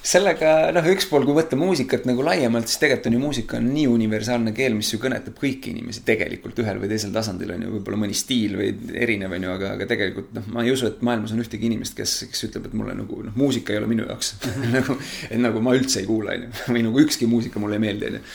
sellega 0.05 0.71
noh, 0.75 0.85
üks 0.93 1.07
pool, 1.09 1.25
kui 1.27 1.35
võtta 1.35 1.57
muusikat 1.59 2.05
nagu 2.07 2.23
laiemalt, 2.25 2.69
siis 2.69 2.81
tegelikult 2.81 3.09
on 3.09 3.17
ju 3.17 3.21
muusika 3.21 3.57
on 3.59 3.69
nii 3.73 3.87
universaalne 3.91 4.53
keel, 4.55 4.75
mis 4.77 4.91
ju 4.93 4.99
kõnetab 5.01 5.37
kõiki 5.39 5.73
inimesi 5.73 6.03
tegelikult 6.07 6.59
ühel 6.63 6.81
või 6.81 6.91
teisel 6.91 7.13
tasandil 7.15 7.53
on 7.55 7.65
ju 7.65 7.73
võib-olla 7.77 8.01
mõni 8.05 8.17
stiil 8.17 8.57
või 8.59 8.71
erinev 8.95 9.35
on 9.37 9.47
ju, 9.47 9.55
aga, 9.57 9.73
aga 9.77 9.89
tegelikult 9.89 10.33
noh, 10.37 10.51
ma 10.55 10.65
ei 10.65 10.73
usu, 10.75 10.89
et 10.91 11.01
maailmas 11.05 11.33
on 11.35 11.43
ühtegi 11.43 11.69
inimest, 11.69 11.97
kes, 11.97 12.19
kes 12.31 12.47
ütleb, 12.49 12.69
et 12.69 12.77
mulle 12.77 12.95
nagu 12.97 13.23
noh, 13.25 13.35
muusika 13.39 13.75
ei 13.75 13.81
ole 13.81 13.89
minu 13.91 14.07
jaoks 14.07 14.35
nagu, 14.77 14.99
et 15.29 15.41
nagu 15.41 15.63
ma 15.63 15.75
üldse 15.77 16.03
ei 16.03 16.09
kuula, 16.09 16.37
on 16.37 16.47
ju, 16.47 16.53
või 16.69 16.85
nagu 16.87 17.03
ükski 17.07 17.29
muusika 17.29 17.63
mulle 17.63 17.79
ei 17.79 17.85
meeldi, 17.89 18.13
on 18.13 18.21
ju 18.21 18.25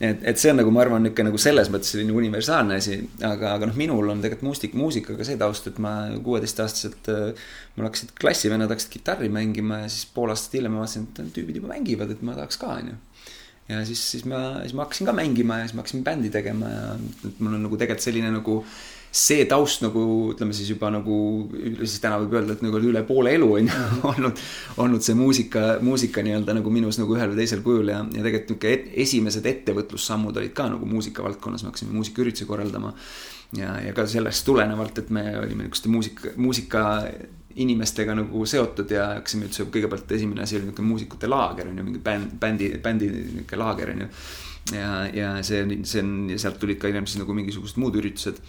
et, 0.00 0.20
et 0.30 0.38
see 0.38 0.52
on 0.52 0.58
nagu, 0.60 0.70
ma 0.74 0.82
arvan, 0.84 1.02
niisugune 1.02 1.30
nagu 1.30 1.40
selles 1.42 1.70
mõttes 1.72 1.90
selline 1.94 2.14
universaalne 2.14 2.78
asi, 2.78 2.98
aga, 3.26 3.54
aga 3.56 3.68
noh, 3.70 3.78
minul 3.78 4.12
on 4.12 4.22
tegelikult 4.22 4.46
muusik, 4.46 4.76
muusikaga 4.78 5.26
see 5.26 5.38
taust, 5.40 5.66
et 5.70 5.80
ma 5.82 5.94
kuueteistaastaselt, 6.24 7.10
äh, 7.14 7.48
mul 7.76 7.88
hakkasid 7.88 8.14
klassivennad 8.18 8.70
hakkasid 8.74 8.94
kitarri 8.94 9.30
mängima 9.32 9.82
ja 9.84 9.90
siis 9.92 10.06
pool 10.14 10.34
aastat 10.34 10.58
hiljem 10.58 10.76
ma 10.76 10.84
vaatasin, 10.84 11.08
et 11.10 11.32
tüübid 11.34 11.58
juba 11.60 11.72
mängivad, 11.72 12.14
et 12.14 12.22
ma 12.26 12.36
tahaks 12.38 12.60
ka, 12.62 12.76
onju. 12.82 12.94
ja 13.72 13.80
siis, 13.88 14.04
siis 14.14 14.28
ma, 14.28 14.44
siis 14.62 14.76
ma 14.78 14.86
hakkasin 14.86 15.10
ka 15.10 15.16
mängima 15.18 15.62
ja 15.62 15.66
siis 15.66 15.76
ma 15.76 15.84
hakkasin 15.84 16.06
bändi 16.06 16.30
tegema 16.34 16.70
ja 16.72 16.86
mul 17.38 17.58
on 17.58 17.66
nagu 17.66 17.80
tegelikult 17.80 18.06
selline 18.06 18.30
nagu 18.38 18.62
see 19.10 19.44
taust 19.48 19.82
nagu 19.84 20.02
ütleme 20.32 20.52
siis 20.56 20.68
juba 20.74 20.90
nagu, 20.92 21.16
siis 21.80 21.96
täna 22.02 22.18
võib 22.20 22.36
öelda, 22.36 22.56
et 22.56 22.64
nagu 22.64 22.80
üle 22.90 23.02
poole 23.08 23.32
elu 23.38 23.48
on 23.56 23.70
ju 23.70 23.78
olnud, 24.10 24.42
olnud 24.84 25.04
see 25.04 25.16
muusika, 25.18 25.64
muusika 25.84 26.24
nii-öelda 26.24 26.58
nagu 26.58 26.72
minus 26.72 27.00
nagu 27.00 27.16
ühel 27.16 27.32
või 27.32 27.40
teisel 27.40 27.64
kujul 27.64 27.92
ja, 27.94 28.02
ja 28.04 28.26
tegelikult 28.26 28.52
niisugune 28.52 28.74
et, 28.76 28.92
esimesed 29.06 29.48
ettevõtlussammud 29.48 30.36
olid 30.40 30.54
ka 30.56 30.68
nagu 30.74 30.88
muusikavaldkonnas, 30.88 31.64
me 31.64 31.72
hakkasime 31.72 31.96
muusikaüritusi 31.96 32.48
korraldama. 32.48 32.92
ja, 33.56 33.78
ja 33.80 33.96
ka 33.96 34.04
sellest 34.06 34.44
tulenevalt, 34.44 35.00
et 35.00 35.10
me 35.10 35.24
olime 35.40 35.64
niisuguste 35.64 35.92
muusika, 35.92 36.36
muusika 36.36 36.84
inimestega 37.58 38.14
nagu 38.14 38.44
seotud 38.46 38.92
ja 38.92 39.08
hakkasime 39.16 39.48
üldse 39.48 39.66
kõigepealt 39.72 40.12
esimene 40.14 40.44
asi 40.44 40.58
oli 40.58 40.68
niisugune 40.68 40.92
muusikute 40.92 41.30
laager 41.30 41.72
on 41.72 41.80
ju, 41.80 41.88
mingi 41.88 42.04
bänd, 42.04 42.36
bändi, 42.40 42.70
bändi 42.84 43.08
niisugune 43.14 43.64
laager 43.64 43.94
on 43.94 44.04
ju. 44.04 44.08
ja, 44.76 44.92
ja 45.16 45.34
see, 45.42 45.64
see 45.88 46.04
on, 46.04 46.14
sealt 46.36 46.60
tulid 46.60 46.78
ka 46.82 46.92
siis 46.92 47.22
nagu 47.22 47.34
mingisugused 47.34 47.80
muud 47.80 47.96
üritused 47.96 48.42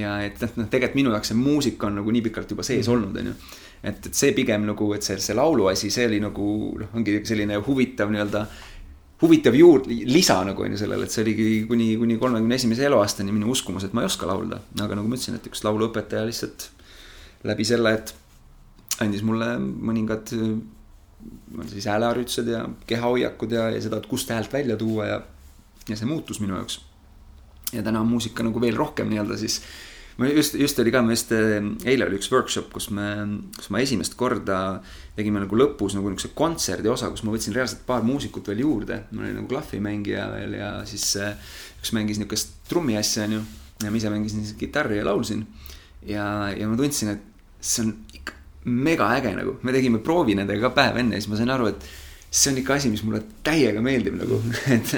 ja 0.00 0.16
et 0.24 0.40
noh, 0.56 0.68
tegelikult 0.70 0.98
minu 0.98 1.14
jaoks 1.14 1.32
see 1.32 1.38
muusika 1.38 1.88
on 1.88 2.00
nagu 2.00 2.14
nii 2.14 2.24
pikalt 2.28 2.54
juba 2.54 2.66
sees 2.66 2.88
olnud, 2.88 3.16
on 3.20 3.30
ju. 3.32 3.36
et, 3.82 4.06
et 4.10 4.10
see 4.16 4.32
pigem 4.36 4.66
nagu, 4.68 4.90
et 4.96 5.06
see, 5.06 5.18
see 5.22 5.36
laulu 5.36 5.70
asi, 5.72 5.92
see 5.94 6.08
oli 6.10 6.20
nagu 6.22 6.50
noh, 6.80 6.92
ongi 6.96 7.20
selline 7.28 7.60
huvitav 7.66 8.12
nii-öelda 8.12 8.44
huvitav 9.20 9.56
juur-, 9.56 9.84
lisa 10.08 10.38
nagu 10.48 10.64
on 10.64 10.74
ju 10.74 10.80
sellele, 10.80 11.04
et 11.04 11.14
see 11.14 11.24
oligi 11.24 11.48
kuni, 11.68 11.92
kuni 12.00 12.16
kolmekümne 12.20 12.56
esimese 12.56 12.86
eluaastani 12.88 13.34
minu 13.36 13.50
uskumus, 13.52 13.84
et 13.84 13.96
ma 13.96 14.04
ei 14.04 14.08
oska 14.08 14.28
laulda. 14.28 14.62
aga 14.80 14.96
nagu 14.96 15.08
ma 15.08 15.18
ütlesin, 15.18 15.36
et 15.36 15.48
üks 15.50 15.64
lauluõpetaja 15.66 16.24
lihtsalt 16.28 16.70
läbi 17.48 17.66
selle, 17.68 17.92
et 17.98 18.14
andis 19.04 19.24
mulle 19.24 19.54
mõningad 19.60 20.32
siis 21.68 21.86
hääleharjutused 21.88 22.48
ja 22.48 22.64
kehahoiakud 22.86 23.52
ja, 23.52 23.68
ja 23.74 23.80
seda, 23.82 24.00
et 24.00 24.08
kust 24.08 24.30
häält 24.32 24.52
välja 24.52 24.76
tuua 24.80 25.06
ja, 25.06 25.20
ja 25.88 25.96
see 25.96 26.08
muutus 26.08 26.40
minu 26.40 26.56
jaoks. 26.56 26.80
ja 27.72 27.82
täna 27.82 28.00
on 28.00 28.08
muusika 28.08 28.42
nagu 28.42 28.60
veel 28.60 28.76
rohkem 28.76 29.10
nii-öelda 29.10 29.36
siis 29.36 29.60
ma 30.20 30.28
just, 30.28 30.56
just 30.60 30.78
oli 30.82 30.92
ka, 30.92 31.00
ma 31.04 31.14
just, 31.14 31.32
eile 31.32 32.06
oli 32.06 32.18
üks 32.20 32.28
workshop, 32.32 32.68
kus 32.74 32.90
me, 32.94 33.06
kus 33.56 33.70
ma 33.72 33.80
esimest 33.80 34.16
korda 34.20 34.58
tegime 35.16 35.40
nagu 35.42 35.56
lõpus 35.56 35.96
nagu 35.96 36.12
niisuguse 36.12 36.36
kontserdi 36.36 36.90
osa, 36.92 37.08
kus 37.12 37.24
ma 37.24 37.32
võtsin 37.34 37.56
reaalselt 37.56 37.86
paar 37.88 38.04
muusikut 38.06 38.50
veel 38.52 38.62
juurde. 38.64 39.04
mul 39.14 39.26
oli 39.26 39.38
nagu 39.38 39.48
klahvimängija 39.50 40.26
veel 40.34 40.58
ja 40.60 40.74
siis 40.88 41.06
üks 41.80 41.94
mängis 41.96 42.20
niisugust 42.20 42.60
trummi 42.68 42.98
asja, 43.00 43.24
onju. 43.28 43.40
ja 43.84 43.90
ma 43.90 44.00
ise 44.00 44.12
mängisin 44.12 44.44
siis 44.44 44.58
kitarri 44.60 45.00
ja 45.00 45.08
laulsin. 45.08 45.46
ja, 46.06 46.26
ja 46.52 46.68
ma 46.68 46.76
tundsin, 46.76 47.16
et 47.16 47.64
see 47.64 47.86
on 47.86 47.96
ikka 48.12 48.36
mega 48.70 49.08
äge 49.16 49.32
nagu, 49.36 49.56
me 49.64 49.72
tegime 49.72 50.02
proovi 50.04 50.36
nendega 50.36 50.68
ka 50.68 50.74
päev 50.76 51.00
enne 51.00 51.16
ja 51.16 51.22
siis 51.22 51.32
ma 51.32 51.40
sain 51.40 51.52
aru, 51.52 51.70
et 51.72 51.88
see 52.30 52.52
on 52.52 52.60
ikka 52.60 52.76
asi, 52.76 52.90
mis 52.92 53.02
mulle 53.06 53.22
täiega 53.46 53.80
meeldib 53.84 54.20
nagu, 54.20 54.40
et, 54.76 54.92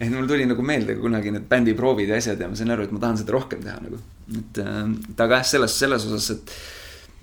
et 0.00 0.12
mul 0.12 0.28
tuli 0.28 0.46
nagu 0.48 0.62
meelde 0.66 0.98
kunagi 1.00 1.32
need 1.34 1.48
bändiproovid 1.50 2.12
ja 2.12 2.20
asjad 2.20 2.40
ja 2.40 2.50
ma 2.50 2.58
sain 2.58 2.76
aru, 2.76 2.86
et 2.86 2.94
ma 2.94 3.02
tahan 3.02 3.18
seda 3.22 3.34
rohkem 3.36 3.64
teha 3.64 3.80
nagu. 3.82 4.02
Et 4.34 4.58
äh, 4.58 4.82
aga 5.16 5.40
jah, 5.40 5.46
selles, 5.46 5.78
selles 5.78 6.06
osas, 6.08 6.30
et 6.34 6.52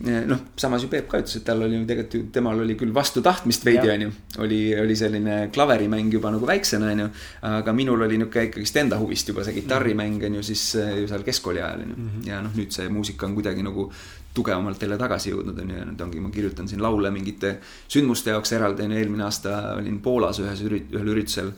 äh, 0.08 0.24
noh, 0.30 0.40
samas 0.60 0.86
ju 0.86 0.90
Peep 0.92 1.10
ka 1.12 1.20
ütles, 1.22 1.36
et 1.40 1.46
tal 1.48 1.62
oli 1.66 1.78
ju 1.78 1.84
tegelikult 1.90 2.18
ju, 2.18 2.24
temal 2.34 2.64
oli 2.64 2.78
küll 2.80 2.94
vastu 2.96 3.22
tahtmist 3.26 3.66
veidi, 3.68 3.92
onju. 3.92 4.10
oli, 4.46 4.62
oli 4.80 4.96
selline 4.98 5.38
klaverimäng 5.54 6.14
juba 6.14 6.32
nagu 6.34 6.48
väiksena, 6.50 6.92
onju. 6.96 7.08
aga 7.52 7.76
minul 7.76 8.08
oli 8.08 8.18
nihuke 8.22 8.48
ikkagist 8.50 8.80
enda 8.82 9.00
huvist 9.02 9.30
juba 9.30 9.46
see 9.46 9.58
kitarrimäng, 9.60 10.24
onju, 10.30 10.44
siis 10.48 10.66
äh, 10.82 10.96
ju 11.02 11.12
seal 11.12 11.26
keskkooli 11.28 11.62
ajal, 11.62 11.86
onju. 11.86 12.00
Mhm. 12.00 12.28
ja 12.32 12.42
noh, 12.44 12.56
nüüd 12.58 12.76
see 12.76 12.90
muusika 12.94 13.28
on 13.30 13.38
kuidagi 13.38 13.66
nagu 13.66 13.90
tugevamalt 14.34 14.82
jälle 14.82 14.98
tagasi 14.98 15.30
jõudnud, 15.30 15.60
on 15.62 15.70
ju, 15.70 15.78
ja 15.78 15.86
nüüd 15.86 16.02
ongi, 16.08 16.24
ma 16.24 16.32
kirjutan 16.34 16.68
siin 16.70 16.82
laule 16.82 17.12
mingite 17.14 17.58
sündmuste 17.92 18.34
jaoks 18.34 18.56
eraldi, 18.58 18.88
on 18.88 18.96
ju, 18.96 19.04
eelmine 19.04 19.28
aasta 19.28 19.76
olin 19.78 20.00
Poolas 20.02 20.42
ühes 20.42 20.64
ürit-, 20.66 20.90
ühel 20.96 21.14
üritusel, 21.14 21.52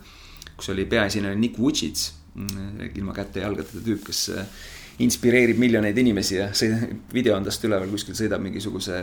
kus 0.58 0.74
oli 0.74 0.84
peaesineja 0.90 1.38
Nick 1.40 1.60
Vucic, 1.60 2.10
mm, 2.36 2.90
ilma 2.90 3.16
käte 3.16 3.40
ja 3.40 3.48
jalgadeta 3.48 3.84
tüüp, 3.86 4.04
kes 4.10 4.26
äh, 4.36 4.66
inspireerib 5.04 5.60
miljoneid 5.60 5.98
inimesi 6.00 6.38
ja 6.38 6.48
sõida, 6.56 6.88
video 7.14 7.36
on 7.36 7.48
tast 7.48 7.64
üleval, 7.68 7.90
kuskil 7.92 8.16
sõidab 8.18 8.44
mingisuguse 8.44 9.02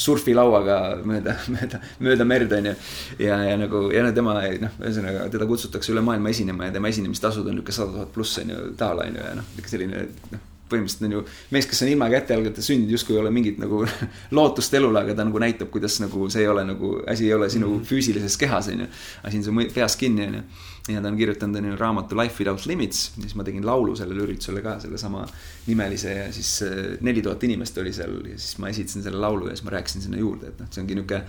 surfilauaga 0.00 0.80
mööda, 1.08 1.36
mööda, 1.54 1.80
mööda 2.02 2.28
merd, 2.28 2.52
on 2.58 2.70
ju. 2.72 2.76
ja, 3.24 3.40
ja 3.48 3.56
nagu, 3.60 3.86
ja 3.94 4.04
no 4.04 4.12
tema, 4.16 4.36
noh, 4.60 4.76
ühesõnaga 4.82 5.26
teda 5.32 5.48
kutsutakse 5.48 5.94
üle 5.94 6.04
maailma 6.04 6.34
esinema 6.34 6.68
ja 6.68 6.76
tema 6.76 6.92
esinemistasud 6.92 7.48
on 7.48 7.60
niisugune 7.60 7.78
sada 7.80 7.96
tuhat 7.96 8.14
pluss, 8.14 8.38
on 8.42 8.54
ju, 8.54 8.62
taala, 8.80 9.08
on 9.08 9.20
ju, 9.20 9.26
ja 9.26 9.34
noh, 9.40 9.50
niisugune 9.56 9.76
selline, 9.76 10.06
noh 10.34 10.49
põhimõtteliselt 10.70 11.06
on 11.08 11.16
ju 11.16 11.22
mees, 11.54 11.68
kes 11.70 11.82
on 11.84 11.90
ilma 11.92 12.08
kätejalgata 12.12 12.64
sündinud, 12.64 12.94
justkui 12.96 13.16
ei 13.16 13.20
ole 13.22 13.32
mingit 13.34 13.60
nagu 13.62 13.82
lootust 14.38 14.74
elule, 14.78 15.02
aga 15.04 15.16
ta 15.18 15.26
nagu 15.28 15.42
näitab, 15.42 15.70
kuidas 15.74 16.00
nagu 16.02 16.28
see 16.32 16.44
ei 16.44 16.50
ole 16.50 16.64
nagu, 16.68 16.92
asi 17.10 17.28
ei 17.28 17.34
ole 17.34 17.50
sinu 17.50 17.68
mm 17.68 17.78
-hmm. 17.78 17.88
füüsilises 17.92 18.38
kehas, 18.38 18.68
on 18.68 18.84
ju. 18.84 18.90
asi 19.22 19.38
on 19.38 19.44
su 19.44 19.74
peas 19.74 19.96
kinni, 19.96 20.26
on 20.26 20.34
ju. 20.34 20.42
ja 20.88 21.00
ta 21.00 21.08
on 21.08 21.16
kirjutanud, 21.16 21.56
on 21.56 21.70
ju, 21.70 21.76
raamatu 21.76 22.16
Life 22.16 22.44
without 22.44 22.66
limits, 22.66 23.12
siis 23.20 23.34
ma 23.34 23.44
tegin 23.44 23.66
laulu 23.66 23.96
sellele 23.96 24.22
üritusele 24.22 24.62
ka, 24.62 24.80
sellesama 24.80 25.26
nimelise 25.66 26.14
ja 26.14 26.32
siis 26.32 26.62
äh, 26.62 26.98
neli 27.00 27.22
tuhat 27.22 27.44
inimest 27.44 27.78
oli 27.78 27.92
seal 27.92 28.20
ja 28.26 28.38
siis 28.38 28.58
ma 28.58 28.68
esitasin 28.68 29.02
selle 29.02 29.18
laulu 29.18 29.48
ja 29.48 29.56
siis 29.56 29.64
ma 29.64 29.70
rääkisin 29.70 30.02
sinna 30.02 30.18
juurde, 30.18 30.46
et 30.46 30.60
noh, 30.60 30.66
see 30.70 30.82
ongi 30.82 30.94
niisugune 30.94 31.24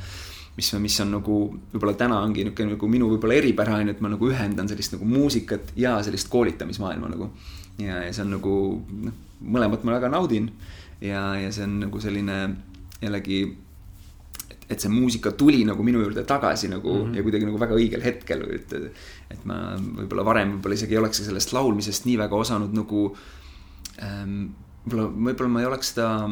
mis, 0.56 0.74
mis 0.84 1.00
on 1.04 1.16
nagu 1.16 1.40
võib-olla 1.72 1.96
täna 1.98 2.20
ongi 2.26 2.46
niisugune 2.46 2.76
nagu 2.76 2.92
minu 2.92 3.10
võib-olla 3.14 3.40
eripära 3.40 3.80
on 3.80 3.90
ju, 3.90 3.96
et 3.96 4.04
ma 4.04 4.12
nagu 4.12 4.30
ühendan 4.30 4.70
sellist 4.72 4.96
nagu 4.98 5.08
muusikat 5.08 5.74
ja 5.80 5.98
sellist 6.06 6.30
koolitamismaailma 6.32 7.12
nagu. 7.12 7.32
ja, 7.80 8.04
ja 8.06 8.14
see 8.14 8.26
on 8.26 8.34
nagu 8.38 8.56
noh 9.08 9.20
mõlemat 9.42 9.84
ma 9.84 9.98
väga 9.98 10.12
naudin. 10.14 10.52
ja, 11.02 11.36
ja 11.42 11.52
see 11.52 11.66
on 11.66 11.80
nagu 11.82 12.00
selline 12.02 12.38
jällegi, 13.02 13.42
et, 14.70 14.80
see 14.80 14.92
muusika 14.94 15.32
tuli 15.38 15.64
nagu 15.66 15.84
minu 15.84 16.04
juurde 16.04 16.24
tagasi 16.24 16.70
nagu 16.70 16.94
mm 16.94 17.06
-hmm. 17.06 17.18
ja 17.18 17.24
kuidagi 17.24 17.46
nagu 17.46 17.60
väga 17.60 17.76
õigel 17.76 18.04
hetkel, 18.04 18.46
et. 18.56 18.74
et 19.32 19.46
ma 19.46 19.76
võib-olla 19.78 20.26
varem 20.26 20.56
võib-olla 20.56 20.76
isegi 20.78 20.94
ei 20.94 21.00
oleks 21.00 21.24
sellest 21.26 21.54
laulmisest 21.54 22.06
nii 22.06 22.18
väga 22.18 22.36
osanud 22.36 22.74
nagu 22.74 23.16
ähm,. 24.04 24.52
võib-olla, 24.86 25.10
võib-olla 25.10 25.50
ma 25.50 25.60
ei 25.62 25.66
oleks 25.66 25.94
seda 25.94 26.30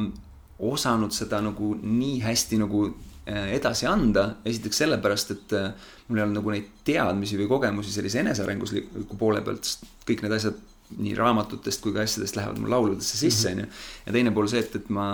osanud 0.60 1.12
seda 1.16 1.42
nagu 1.42 1.76
nii 1.82 2.20
hästi 2.20 2.58
nagu 2.60 2.84
äh, 3.30 3.54
edasi 3.56 3.88
anda, 3.88 4.36
esiteks 4.46 4.78
sellepärast, 4.78 5.32
et 5.32 5.54
äh, 5.54 5.72
mul 6.08 6.20
ei 6.20 6.24
olnud 6.24 6.42
nagu 6.42 6.52
neid 6.52 6.68
teadmisi 6.84 7.40
või 7.40 7.48
kogemusi 7.48 7.92
sellise 7.92 8.20
enesearengusliku 8.20 9.18
poole 9.18 9.42
pealt, 9.42 9.64
sest 9.64 9.88
kõik 10.08 10.26
need 10.26 10.36
asjad 10.36 10.60
nii 10.98 11.16
raamatutest 11.18 11.84
kui 11.84 11.94
ka 11.94 12.02
asjadest 12.06 12.38
lähevad 12.40 12.62
mul 12.62 12.72
lauludesse 12.74 13.18
sisse, 13.18 13.52
mhm. 13.52 13.60
onju. 13.60 13.84
ja 14.06 14.16
teine 14.16 14.34
pool 14.36 14.50
see, 14.50 14.64
et, 14.66 14.80
et 14.80 14.90
ma 14.94 15.10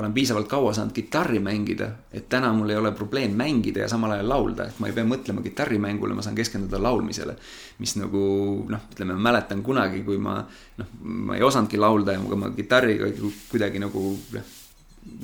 olen 0.00 0.12
piisavalt 0.16 0.48
kaua 0.48 0.72
saanud 0.72 0.94
kitarri 0.96 1.40
mängida, 1.44 1.90
et 2.12 2.28
täna 2.32 2.52
mul 2.56 2.70
ei 2.72 2.78
ole 2.78 2.92
probleem 2.96 3.34
mängida 3.36 3.82
ja 3.84 3.88
samal 3.90 4.14
ajal 4.14 4.30
laulda, 4.32 4.68
et 4.70 4.78
ma 4.80 4.88
ei 4.88 4.94
pea 4.96 5.04
mõtlema 5.04 5.42
kitarrimängule, 5.44 6.14
ma 6.16 6.24
saan 6.24 6.38
keskenduda 6.38 6.80
laulmisele. 6.82 7.36
mis 7.80 7.96
nagu 7.96 8.22
noh, 8.68 8.86
ütleme, 8.92 9.16
ma 9.16 9.30
mäletan 9.30 9.62
kunagi, 9.64 10.02
kui 10.04 10.18
ma 10.20 10.38
noh, 10.78 10.88
ma 11.00 11.36
ei 11.36 11.42
osanudki 11.42 11.80
laulda 11.80 12.16
ja 12.16 12.20
ma 12.20 12.50
kitarriga 12.56 13.12
kuidagi 13.50 13.82
nagu 13.82 14.16
noh 14.32 14.56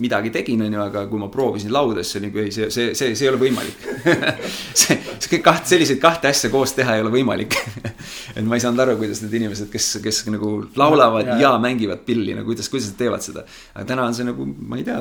midagi 0.00 0.30
tegin, 0.32 0.60
onju, 0.66 0.80
aga 0.80 1.02
kui 1.08 1.20
ma 1.20 1.28
proovisin 1.32 1.72
laulda, 1.72 2.02
siis 2.04 2.18
oli 2.18 2.28
nagu 2.28 2.40
ei, 2.42 2.52
see, 2.52 2.68
see, 2.72 2.92
see, 2.96 3.14
see 3.16 3.26
ei 3.26 3.30
ole 3.30 3.40
võimalik 3.40 3.84
see, 4.82 4.96
see 5.24 5.40
kaht, 5.44 5.66
selliseid 5.68 6.00
kahte 6.00 6.30
asja 6.30 6.50
koos 6.52 6.74
teha 6.76 6.96
ei 6.96 7.04
ole 7.04 7.12
võimalik 7.12 7.56
et 8.36 8.44
ma 8.44 8.58
ei 8.58 8.64
saanud 8.64 8.82
aru, 8.84 8.96
kuidas 9.00 9.22
need 9.24 9.36
inimesed, 9.40 9.70
kes, 9.72 9.88
kes 10.04 10.22
nagu 10.32 10.50
laulavad 10.76 11.28
ja, 11.28 11.36
ja, 11.36 11.52
ja 11.54 11.62
mängivad 11.62 12.04
pilli, 12.08 12.36
no 12.36 12.44
kuidas, 12.48 12.70
kuidas 12.72 12.90
nad 12.92 13.00
teevad 13.00 13.24
seda. 13.24 13.46
aga 13.74 13.86
täna 13.88 14.06
on 14.08 14.16
see 14.16 14.28
nagu, 14.28 14.46
ma 14.46 14.80
ei 14.80 14.86
tea, 14.86 15.00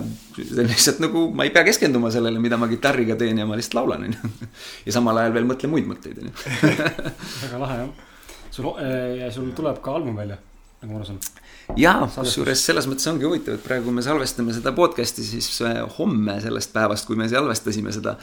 lihtsalt 0.62 1.04
nagu 1.04 1.28
ma 1.36 1.48
ei 1.48 1.54
pea 1.56 1.66
keskenduma 1.68 2.12
sellele, 2.14 2.42
mida 2.44 2.60
ma 2.60 2.72
kitarriga 2.72 3.20
teen 3.20 3.44
ja 3.44 3.48
ma 3.48 3.60
lihtsalt 3.60 3.80
laulan, 3.80 4.08
onju. 4.10 4.34
ja 4.88 4.96
samal 4.96 5.24
ajal 5.24 5.36
veel 5.36 5.48
mõtlen 5.52 5.72
muid 5.76 5.88
mõtteid, 5.92 6.20
onju. 6.24 6.36
väga 7.46 7.64
lahe 7.64 7.80
jah. 7.84 8.12
sul, 8.52 8.72
ja 9.20 9.32
sul 9.36 9.52
tuleb 9.56 9.80
ka 9.84 9.96
album 10.00 10.20
välja, 10.24 10.40
nagu 10.86 10.94
ma 10.94 11.02
aru 11.02 11.08
saan 11.10 11.20
jaa, 11.80 12.06
kusjuures 12.14 12.62
selles 12.68 12.86
mõttes 12.90 13.08
ongi 13.10 13.26
huvitav, 13.26 13.58
et 13.58 13.66
praegu 13.66 13.94
me 13.94 14.04
salvestame 14.06 14.54
seda 14.56 14.74
podcast'i 14.78 15.26
siis 15.26 15.50
äh, 15.66 15.82
homme 15.98 16.38
sellest 16.44 16.74
päevast, 16.76 17.08
kui 17.10 17.18
me 17.20 17.28
salvestasime 17.32 17.94
seda. 17.96 18.16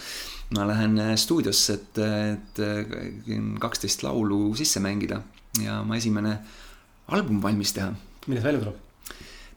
ma 0.56 0.66
lähen 0.68 0.98
äh, 1.00 1.14
stuudiosse, 1.16 1.74
et, 1.74 1.98
et 1.98 2.62
äh, 2.62 3.42
kaksteist 3.60 4.04
laulu 4.06 4.54
sisse 4.58 4.80
mängida 4.84 5.22
ja 5.62 5.80
oma 5.80 5.96
esimene 5.96 6.38
album 7.08 7.42
valmis 7.42 7.72
teha. 7.72 7.92
millal 8.26 8.42
see 8.42 8.48
välja 8.50 8.64
tuleb? 8.64 8.76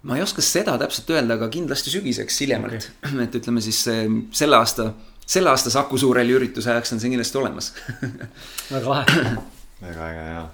ma 0.06 0.18
ei 0.18 0.24
oska 0.26 0.41
seda 0.46 0.78
täpselt 0.82 1.10
öelda, 1.13 1.38
aga 1.38 1.50
kindlasti 1.54 1.94
sügiseks 1.94 2.39
hiljemalt 2.41 2.89
okay., 3.02 3.20
et 3.26 3.41
ütleme 3.41 3.62
siis 3.62 3.84
selle 3.86 4.58
aasta, 4.58 4.91
selle 5.26 5.54
aasta 5.54 5.74
Saku 5.74 5.98
Suurhalli 6.02 6.34
ürituse 6.38 6.74
ajaks 6.74 6.96
on 6.96 7.04
see 7.04 7.13
kindlasti 7.13 7.41
olemas 7.41 7.74
väga 8.74 8.88
lahe 8.89 9.36
väga 9.86 10.10
äge 10.10 10.26
ja. 10.32 10.50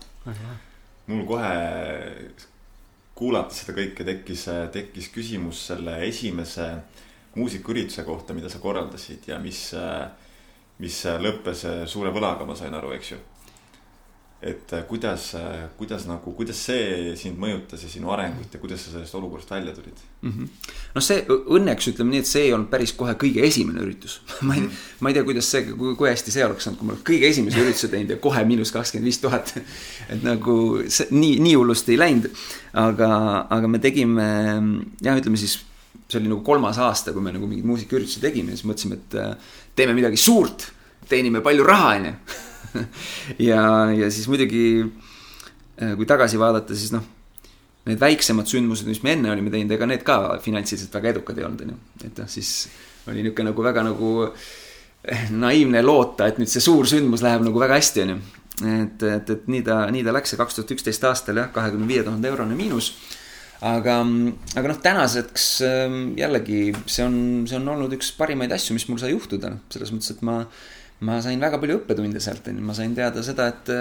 Mul 1.07 1.25
kohe 1.29 1.53
kuulates 3.17 3.61
seda 3.61 3.75
kõike 3.77 4.05
tekkis, 4.07 4.45
tekkis 4.73 5.09
küsimus 5.13 5.65
selle 5.71 5.99
esimese 6.07 6.67
muusikaürituse 7.35 8.03
kohta, 8.03 8.35
mida 8.35 8.49
sa 8.51 8.59
korraldasid 8.59 9.27
ja 9.29 9.39
mis, 9.39 9.69
mis 10.81 11.03
lõppes 11.25 11.65
suure 11.91 12.11
võlaga, 12.13 12.47
ma 12.47 12.57
sain 12.59 12.75
aru, 12.75 12.91
eks 12.97 13.13
ju 13.13 13.19
et 14.41 14.71
kuidas, 14.89 15.35
kuidas 15.77 16.07
nagu, 16.09 16.31
kuidas 16.33 16.57
see 16.65 17.11
sind 17.19 17.37
mõjutas 17.41 17.83
ja 17.85 17.89
sinu 17.91 18.09
arengut 18.09 18.53
ja 18.53 18.61
kuidas 18.61 18.81
sa 18.81 18.95
sellest 18.95 19.13
olukorrast 19.19 19.51
välja 19.53 19.75
tulid 19.75 19.99
mm 20.21 20.31
-hmm.? 20.31 20.47
noh, 20.95 21.03
see 21.05 21.21
õnneks 21.29 21.91
ütleme 21.91 22.15
nii, 22.15 22.23
et 22.23 22.29
see 22.29 22.47
ei 22.47 22.53
olnud 22.55 22.71
päris 22.71 22.93
kohe 22.97 23.13
kõige 23.21 23.45
esimene 23.45 23.83
üritus 23.85 24.19
ma 24.47 24.57
ei 24.57 24.65
ma 24.99 25.09
ei 25.09 25.17
tea, 25.17 25.23
kuidas 25.27 25.51
see, 25.51 25.63
kui 25.77 26.09
hästi 26.09 26.33
see 26.33 26.45
oleks 26.45 26.67
olnud, 26.67 26.79
kui 26.79 26.89
ma 26.89 26.97
kõige 27.11 27.29
esimese 27.29 27.61
ürituse 27.61 27.91
teinud 27.93 28.15
ja 28.15 28.17
kohe 28.17 28.43
miinus 28.45 28.73
kakskümmend 28.73 29.09
viis 29.11 29.21
tuhat. 29.21 29.53
et 30.13 30.23
nagu 30.23 30.55
see 30.87 31.07
nii, 31.11 31.39
nii 31.39 31.55
hullusti 31.55 31.95
ei 31.95 32.01
läinud. 32.01 32.29
aga, 32.73 33.09
aga 33.49 33.67
me 33.67 33.79
tegime 33.79 34.27
jah, 35.01 35.17
ütleme 35.17 35.37
siis 35.37 35.59
see 36.11 36.19
oli 36.19 36.29
nagu 36.31 36.43
kolmas 36.43 36.77
aasta, 36.81 37.13
kui 37.15 37.23
me 37.23 37.33
nagu 37.33 37.47
mingeid 37.47 37.67
muusikaüritusi 37.67 38.21
tegime, 38.23 38.55
siis 38.55 38.67
mõtlesime, 38.67 38.99
et 38.99 39.17
äh, 39.19 39.57
teeme 39.75 39.95
midagi 39.95 40.19
suurt, 40.19 40.71
teenime 41.09 41.41
palju 41.45 41.67
raha, 41.67 41.91
onju 41.99 42.15
ja, 43.49 43.63
ja 43.95 44.11
siis 44.11 44.27
muidugi 44.31 44.65
äh, 44.81 45.95
kui 45.97 46.07
tagasi 46.09 46.39
vaadata, 46.41 46.77
siis 46.77 46.93
noh, 46.95 47.05
need 47.89 48.01
väiksemad 48.01 48.49
sündmused, 48.49 48.89
mis 48.89 49.01
me 49.05 49.15
enne 49.15 49.31
olime 49.33 49.51
teinud, 49.53 49.73
ega 49.73 49.87
need 49.89 50.03
ka 50.05 50.17
finantsiliselt 50.43 50.93
väga 50.93 51.15
edukad 51.15 51.39
ei 51.39 51.47
olnud, 51.47 51.63
onju. 51.65 51.77
et 52.05 52.19
noh, 52.21 52.29
siis 52.29 52.51
oli 53.09 53.23
niisugune 53.23 53.49
nagu 53.49 53.65
väga 53.65 53.85
nagu 53.87 54.11
eh, 54.27 55.31
naiivne 55.33 55.81
loota, 55.85 56.29
et 56.29 56.37
nüüd 56.41 56.51
see 56.51 56.61
suur 56.63 56.89
sündmus 56.89 57.23
läheb 57.25 57.45
nagu 57.47 57.61
väga 57.61 57.79
hästi, 57.79 58.03
onju. 58.05 58.19
et, 58.75 59.07
et, 59.15 59.33
et 59.33 59.49
nii 59.49 59.63
ta, 59.65 59.79
nii 59.93 60.05
ta 60.05 60.13
läks 60.13 60.35
ja 60.35 60.43
kaks 60.43 60.59
tuhat 60.59 60.75
üksteist 60.77 61.09
aastal 61.09 61.41
jah, 61.41 61.49
kahekümne 61.55 61.89
viie 61.89 62.05
tuhande 62.05 62.29
eurone 62.29 62.57
miinus. 62.57 62.93
aga, 63.65 63.97
aga 64.57 64.69
noh, 64.69 64.77
tänaseks 64.81 65.47
ähm, 65.65 65.97
jällegi 66.17 66.75
see 66.85 67.05
on, 67.05 67.17
see 67.49 67.57
on 67.57 67.73
olnud 67.73 67.97
üks 67.97 68.13
parimaid 68.17 68.53
asju, 68.53 68.77
mis 68.77 68.87
mul 68.89 69.01
sai 69.01 69.15
juhtuda, 69.15 69.55
selles 69.73 69.93
mõttes, 69.93 70.13
et 70.13 70.21
ma, 70.25 70.43
ma 71.07 71.17
sain 71.23 71.41
väga 71.41 71.57
palju 71.61 71.79
õppetunde 71.79 72.21
sealt, 72.21 72.47
ma 72.61 72.75
sain 72.77 72.93
teada 72.97 73.23
seda, 73.25 73.47
et, 73.49 73.71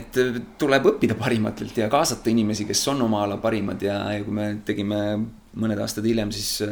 et 0.00 0.20
tuleb 0.60 0.88
õppida 0.94 1.16
parimatelt 1.18 1.76
ja 1.82 1.90
kaasata 1.92 2.32
inimesi, 2.32 2.64
kes 2.68 2.86
on 2.92 3.04
oma 3.04 3.22
ala 3.26 3.36
parimad. 3.42 3.82
Ja, 3.84 3.98
ja 4.14 4.24
kui 4.24 4.34
me 4.36 4.48
tegime 4.64 5.02
mõned 5.60 5.82
aastad 5.84 6.08
hiljem, 6.08 6.32
siis 6.32 6.62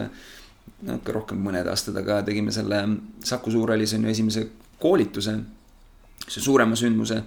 ikka 0.81 1.13
rohkem 1.13 1.43
mõned 1.45 1.69
aastad, 1.69 1.99
aga 2.01 2.23
tegime 2.25 2.53
selle 2.55 2.81
Saku 3.27 3.53
Suurhallis 3.53 3.93
on 3.99 4.09
ju 4.09 4.15
esimese 4.15 4.47
koolituse, 4.81 5.37
see 6.25 6.41
suurema 6.45 6.79
sündmuse 6.79 7.21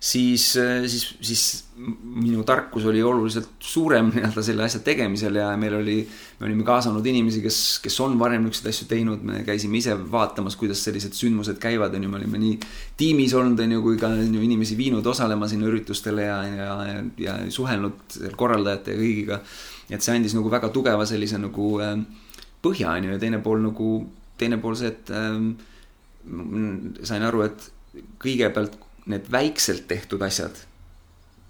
siis, 0.00 0.44
siis, 0.86 1.04
siis 1.20 1.64
minu 1.76 2.42
tarkus 2.48 2.86
oli 2.88 3.02
oluliselt 3.02 3.50
suurem 3.60 4.08
nii-öelda 4.14 4.42
selle 4.44 4.64
asja 4.64 4.80
tegemisel 4.84 5.36
ja 5.36 5.50
meil 5.60 5.76
oli, 5.76 5.96
me 6.38 6.48
olime 6.48 6.64
kaasanud 6.64 7.06
inimesi, 7.06 7.42
kes, 7.44 7.58
kes 7.84 7.98
on 8.04 8.16
varem 8.20 8.46
niisuguseid 8.46 8.72
asju 8.72 8.88
teinud, 8.90 9.24
me 9.28 9.42
käisime 9.44 9.76
ise 9.80 9.96
vaatamas, 10.12 10.56
kuidas 10.60 10.80
sellised 10.86 11.16
sündmused 11.16 11.60
käivad, 11.60 11.94
on 11.96 12.06
ju, 12.06 12.12
me 12.12 12.20
olime 12.20 12.40
nii 12.40 12.56
tiimis 13.00 13.36
olnud, 13.36 13.60
on 13.60 13.76
ju, 13.76 13.84
kui 13.84 14.00
ka 14.00 14.12
on 14.16 14.34
ju 14.40 14.44
inimesi 14.48 14.78
viinud 14.80 15.06
osalema 15.12 15.48
sinna 15.50 15.68
üritustele 15.68 16.26
ja, 16.28 16.40
ja, 16.48 16.70
ja, 16.88 17.04
ja 17.26 17.38
suhelnud 17.52 18.20
korraldajate 18.40 18.96
ja 18.96 19.02
kõigiga. 19.02 19.42
et 19.90 20.00
see 20.00 20.16
andis 20.16 20.36
nagu 20.36 20.50
väga 20.52 20.70
tugeva 20.72 21.04
sellise 21.08 21.38
nagu 21.42 21.74
äh, 21.84 21.96
põhja, 22.64 22.96
on 22.96 23.08
ju, 23.08 23.16
ja 23.16 23.20
teine 23.20 23.44
pool 23.44 23.60
nagu, 23.68 23.96
teine 24.40 24.60
pool 24.62 24.80
see, 24.80 24.94
et 24.94 25.12
äh, 25.12 25.42
sain 27.04 27.26
aru, 27.26 27.44
et 27.48 27.68
kõigepealt 28.22 28.76
need 29.10 29.30
väikselt 29.32 29.86
tehtud 29.90 30.22
asjad, 30.26 30.56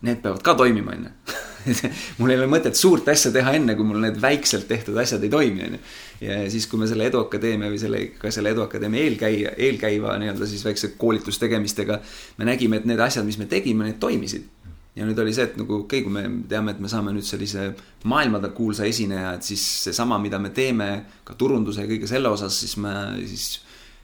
need 0.07 0.21
peavad 0.25 0.43
ka 0.45 0.55
toimima, 0.59 0.97
on 0.97 1.09
ju. 1.09 1.39
mul 2.19 2.33
ei 2.33 2.39
ole 2.41 2.47
mõtet 2.49 2.79
suurt 2.79 3.09
asja 3.13 3.29
teha 3.35 3.53
enne, 3.59 3.75
kui 3.77 3.85
mul 3.85 4.01
need 4.01 4.17
väikselt 4.21 4.65
tehtud 4.69 4.97
asjad 5.03 5.25
ei 5.27 5.33
toimi, 5.33 5.67
on 5.67 5.77
ju. 5.77 5.81
ja 6.25 6.39
siis, 6.53 6.69
kui 6.71 6.81
me 6.81 6.89
selle 6.89 7.11
Eduakadeemia 7.11 7.69
või 7.73 7.81
selle, 7.83 8.05
ka 8.21 8.33
selle 8.33 8.55
Eduakadeemia 8.57 9.05
eelkäija, 9.09 9.53
eelkäiva 9.69 10.17
nii-öelda 10.23 10.49
siis 10.49 10.65
väikse 10.65 10.95
koolitustegemistega, 11.01 12.01
me 12.41 12.49
nägime, 12.49 12.81
et 12.81 12.89
need 12.89 13.05
asjad, 13.05 13.29
mis 13.29 13.39
me 13.41 13.49
tegime, 13.51 13.91
need 13.91 14.01
toimisid 14.01 14.49
ja 14.97 15.07
nüüd 15.07 15.19
oli 15.23 15.33
see, 15.35 15.47
et 15.47 15.57
nagu 15.61 15.81
okei 15.83 16.01
okay,, 16.01 16.05
kui 16.07 16.13
me 16.13 16.45
teame, 16.51 16.75
et 16.75 16.83
me 16.83 16.91
saame 16.91 17.15
nüüd 17.15 17.27
sellise 17.27 17.71
maailmakuulsa 18.11 18.89
esineja, 18.89 19.35
et 19.39 19.47
siis 19.47 19.63
seesama, 19.87 20.19
mida 20.23 20.41
me 20.43 20.51
teeme 20.55 20.91
ka 21.25 21.37
turunduse 21.39 21.85
ja 21.85 21.91
kõige 21.91 22.11
selle 22.11 22.33
osas, 22.33 22.59
siis 22.65 22.77
me 22.83 22.95
siis 23.23 23.47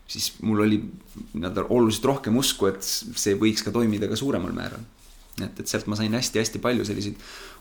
siis 0.06 0.32
mul 0.42 0.62
oli 0.66 0.78
nii-öelda 1.34 1.66
oluliselt 1.68 2.04
rohkem 2.12 2.36
usku, 2.38 2.70
et 2.70 2.84
see 2.86 3.34
võiks 3.38 3.64
ka 3.66 3.72
toimida 3.74 4.08
ka 4.10 4.18
suuremal 4.18 4.54
määral. 4.54 4.84
et, 5.42 5.58
et 5.60 5.68
sealt 5.68 5.88
ma 5.90 5.98
sain 5.98 6.14
hästi-hästi 6.16 6.62
palju 6.64 6.84
selliseid 6.88 7.18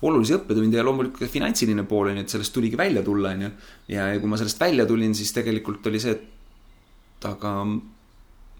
olulisi 0.07 0.37
õppetunde 0.37 0.77
ja 0.77 0.85
loomulikult 0.85 1.25
ka 1.25 1.31
finantsiline 1.31 1.83
pool 1.89 2.11
on 2.11 2.21
ju, 2.21 2.23
et 2.23 2.31
sellest 2.31 2.53
tuligi 2.55 2.77
välja 2.79 3.03
tulla, 3.03 3.33
on 3.35 3.47
ju. 3.47 3.49
ja, 3.91 4.07
ja 4.13 4.21
kui 4.21 4.31
ma 4.31 4.39
sellest 4.39 4.61
välja 4.61 4.85
tulin, 4.87 5.15
siis 5.17 5.33
tegelikult 5.35 5.89
oli 5.91 5.99
see, 5.99 6.15
et 6.15 7.27
aga 7.27 7.51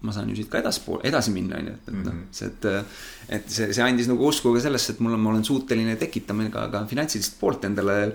ma 0.06 0.12
saan 0.12 0.28
ju 0.28 0.36
siit 0.36 0.50
ka 0.52 0.60
edaspool, 0.60 1.00
edasi 1.08 1.32
minna, 1.32 1.62
on 1.62 1.70
ju, 1.70 1.78
et, 1.78 1.88
et 1.88 1.94
noh, 2.02 2.12
mhm. 2.12 2.26
see, 2.34 2.50
et. 2.50 2.68
et 3.38 3.48
see, 3.58 3.70
see 3.72 3.86
andis 3.86 4.10
nagu 4.10 4.28
usku 4.28 4.52
ka 4.54 4.66
sellesse, 4.66 4.96
et 4.96 5.00
mul 5.04 5.16
on, 5.16 5.22
ma 5.22 5.32
olen 5.32 5.46
suuteline 5.46 5.96
tekitama 6.00 6.50
ka, 6.52 6.66
ka 6.74 6.84
finantsilist 6.90 7.38
poolt 7.40 7.64
endale. 7.70 8.12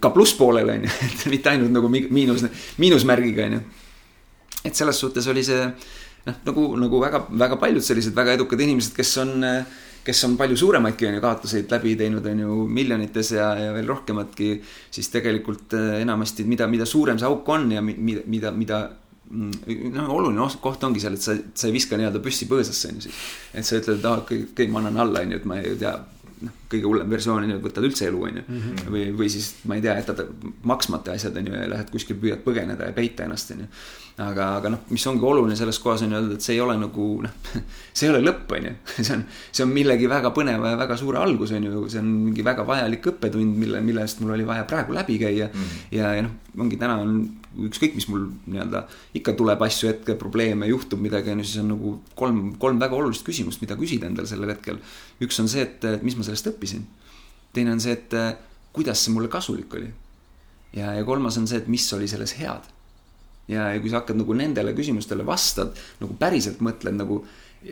ka 0.00 0.10
plusspoolele 0.14 0.78
on 0.78 0.84
ju, 0.86 0.92
et 1.06 1.24
mitte 1.30 1.50
ainult 1.52 1.72
nagu 1.74 1.88
miinus, 1.92 2.46
miinusmärgiga 2.82 3.48
on 3.50 3.58
ju 3.60 3.64
et 4.64 4.74
selles 4.76 5.00
suhtes 5.00 5.26
oli 5.30 5.44
see 5.44 5.60
noh, 5.64 6.36
nagu, 6.46 6.68
nagu 6.80 7.00
väga, 7.02 7.24
väga 7.44 7.58
paljud 7.60 7.84
sellised 7.84 8.16
väga 8.16 8.38
edukad 8.38 8.60
inimesed, 8.64 8.94
kes 8.96 9.12
on, 9.22 9.46
kes 10.04 10.24
on 10.28 10.36
palju 10.40 10.56
suuremaidki 10.60 11.08
on 11.08 11.18
ju 11.18 11.22
kaotuseid 11.24 11.72
läbi 11.72 11.94
teinud, 12.00 12.26
on 12.30 12.42
ju 12.44 12.58
miljonites 12.80 13.34
ja, 13.36 13.52
ja 13.60 13.72
veel 13.76 13.88
rohkematki. 13.92 14.50
siis 14.90 15.08
tegelikult 15.12 15.76
eh, 15.78 16.00
enamasti, 16.02 16.44
mida, 16.48 16.68
mida 16.70 16.86
suurem 16.88 17.20
see 17.20 17.28
auk 17.28 17.48
on 17.48 17.70
ja 17.72 17.82
mida, 17.84 18.24
mida, 18.26 18.52
mida 18.52 18.82
no 19.30 20.08
oluline 20.12 20.48
koht 20.60 20.82
ongi 20.84 21.00
seal, 21.00 21.16
et 21.16 21.24
sa, 21.24 21.36
sa 21.56 21.68
ei 21.68 21.74
viska 21.74 21.96
nii-öelda 21.98 22.20
püssi 22.24 22.48
põõsasse 22.48 22.90
on 22.90 22.98
ju 23.00 23.06
siis. 23.06 23.22
et 23.54 23.66
sa 23.66 23.78
ütled, 23.80 24.00
et 24.00 24.10
okei, 24.10 24.42
okay, 24.50 24.68
ma 24.72 24.82
annan 24.82 25.00
alla, 25.06 25.24
on 25.24 25.32
ju, 25.32 25.40
et 25.40 25.48
ma 25.48 25.60
ei 25.60 25.76
tea 25.80 25.94
noh, 26.44 26.56
kõige 26.70 26.88
hullem 26.90 27.10
versioon 27.10 27.46
on 27.46 27.54
ju, 27.54 27.60
võtad 27.64 27.86
üldse 27.88 28.08
elu, 28.10 28.22
on 28.28 28.40
ju. 28.40 28.44
Mhm. 28.48 28.88
või, 28.92 29.04
või 29.16 29.30
siis 29.32 29.50
ma 29.64 29.78
ei 29.78 29.84
tea, 29.84 29.96
jätad 30.00 30.24
maksmata 30.68 31.16
asjad, 31.16 31.36
on 31.40 31.50
ju, 31.50 31.56
ja 31.56 31.68
lähed 31.72 31.92
kuskil, 31.94 32.18
püüad 32.20 32.44
põgeneda 32.44 32.90
ja 32.90 32.96
peita 32.96 33.24
ennast, 33.24 33.54
on 33.56 33.64
ju 33.64 33.70
aga, 34.22 34.44
aga 34.60 34.70
noh, 34.70 34.82
mis 34.94 35.04
ongi 35.10 35.26
oluline 35.26 35.56
selles 35.58 35.80
kohas 35.82 36.04
on 36.06 36.12
öelda, 36.14 36.36
et 36.36 36.44
see 36.44 36.54
ei 36.54 36.60
ole 36.62 36.76
nagu 36.78 37.06
noh, 37.24 37.32
see 37.96 38.06
ei 38.06 38.12
ole 38.12 38.20
lõpp, 38.22 38.52
on 38.54 38.68
ju. 38.68 38.74
see 39.00 39.14
on, 39.16 39.24
see 39.50 39.64
on 39.64 39.72
millegi 39.74 40.06
väga 40.10 40.30
põneva 40.36 40.70
ja 40.70 40.78
väga 40.78 40.98
suure 41.00 41.18
algus, 41.18 41.54
on 41.56 41.66
ju, 41.66 41.84
see 41.90 42.02
on 42.02 42.12
mingi 42.28 42.44
väga 42.46 42.66
vajalik 42.68 43.08
õppetund, 43.10 43.56
mille, 43.58 43.80
millest 43.84 44.22
mul 44.22 44.36
oli 44.36 44.46
vaja 44.46 44.66
praegu 44.70 44.94
läbi 44.94 45.18
käia 45.22 45.48
mm. 45.48 45.64
-hmm. 45.64 45.88
ja, 45.98 46.12
ja 46.18 46.26
noh, 46.28 46.36
ongi 46.62 46.78
täna 46.78 47.00
on 47.02 47.16
ükskõik, 47.66 47.96
mis 47.98 48.06
mul 48.10 48.28
nii-öelda 48.50 48.84
ikka 49.18 49.34
tuleb 49.38 49.62
asju 49.66 49.90
hetke, 49.90 50.14
probleeme, 50.18 50.66
juhtub 50.70 51.02
midagi, 51.02 51.32
on 51.34 51.42
ju, 51.42 51.48
siis 51.50 51.62
on 51.62 51.72
nagu 51.74 51.96
kolm, 52.18 52.40
kolm 52.62 52.78
väga 52.82 52.94
olulist 52.94 53.26
küsimust, 53.26 53.62
mida 53.62 53.78
küsida 53.78 54.06
endale 54.10 54.30
sellel 54.30 54.54
hetkel. 54.54 54.78
üks 55.22 55.40
on 55.42 55.50
see, 55.50 55.62
et, 55.62 55.82
et 55.84 56.02
mis 56.02 56.16
ma 56.18 56.26
sellest 56.26 56.50
õppisin. 56.54 56.86
teine 57.54 57.74
on 57.74 57.82
see, 57.82 57.92
et 57.94 58.14
kuidas 58.74 59.04
see 59.04 59.14
mulle 59.14 59.28
kasulik 59.28 59.74
oli. 59.74 59.90
ja, 60.74 60.94
ja 60.94 61.04
kolmas 61.04 61.38
on 61.38 61.50
see, 61.50 61.58
et 61.58 61.68
mis 61.68 61.92
oli 61.94 62.10
selles 62.10 62.38
head 62.38 62.73
ja, 63.50 63.70
ja 63.74 63.80
kui 63.80 63.92
sa 63.92 64.02
hakkad 64.02 64.20
nagu 64.20 64.36
nendele 64.36 64.74
küsimustele 64.76 65.26
vastad, 65.26 65.74
nagu 66.00 66.16
päriselt 66.20 66.62
mõtled 66.64 66.96
nagu, 66.98 67.22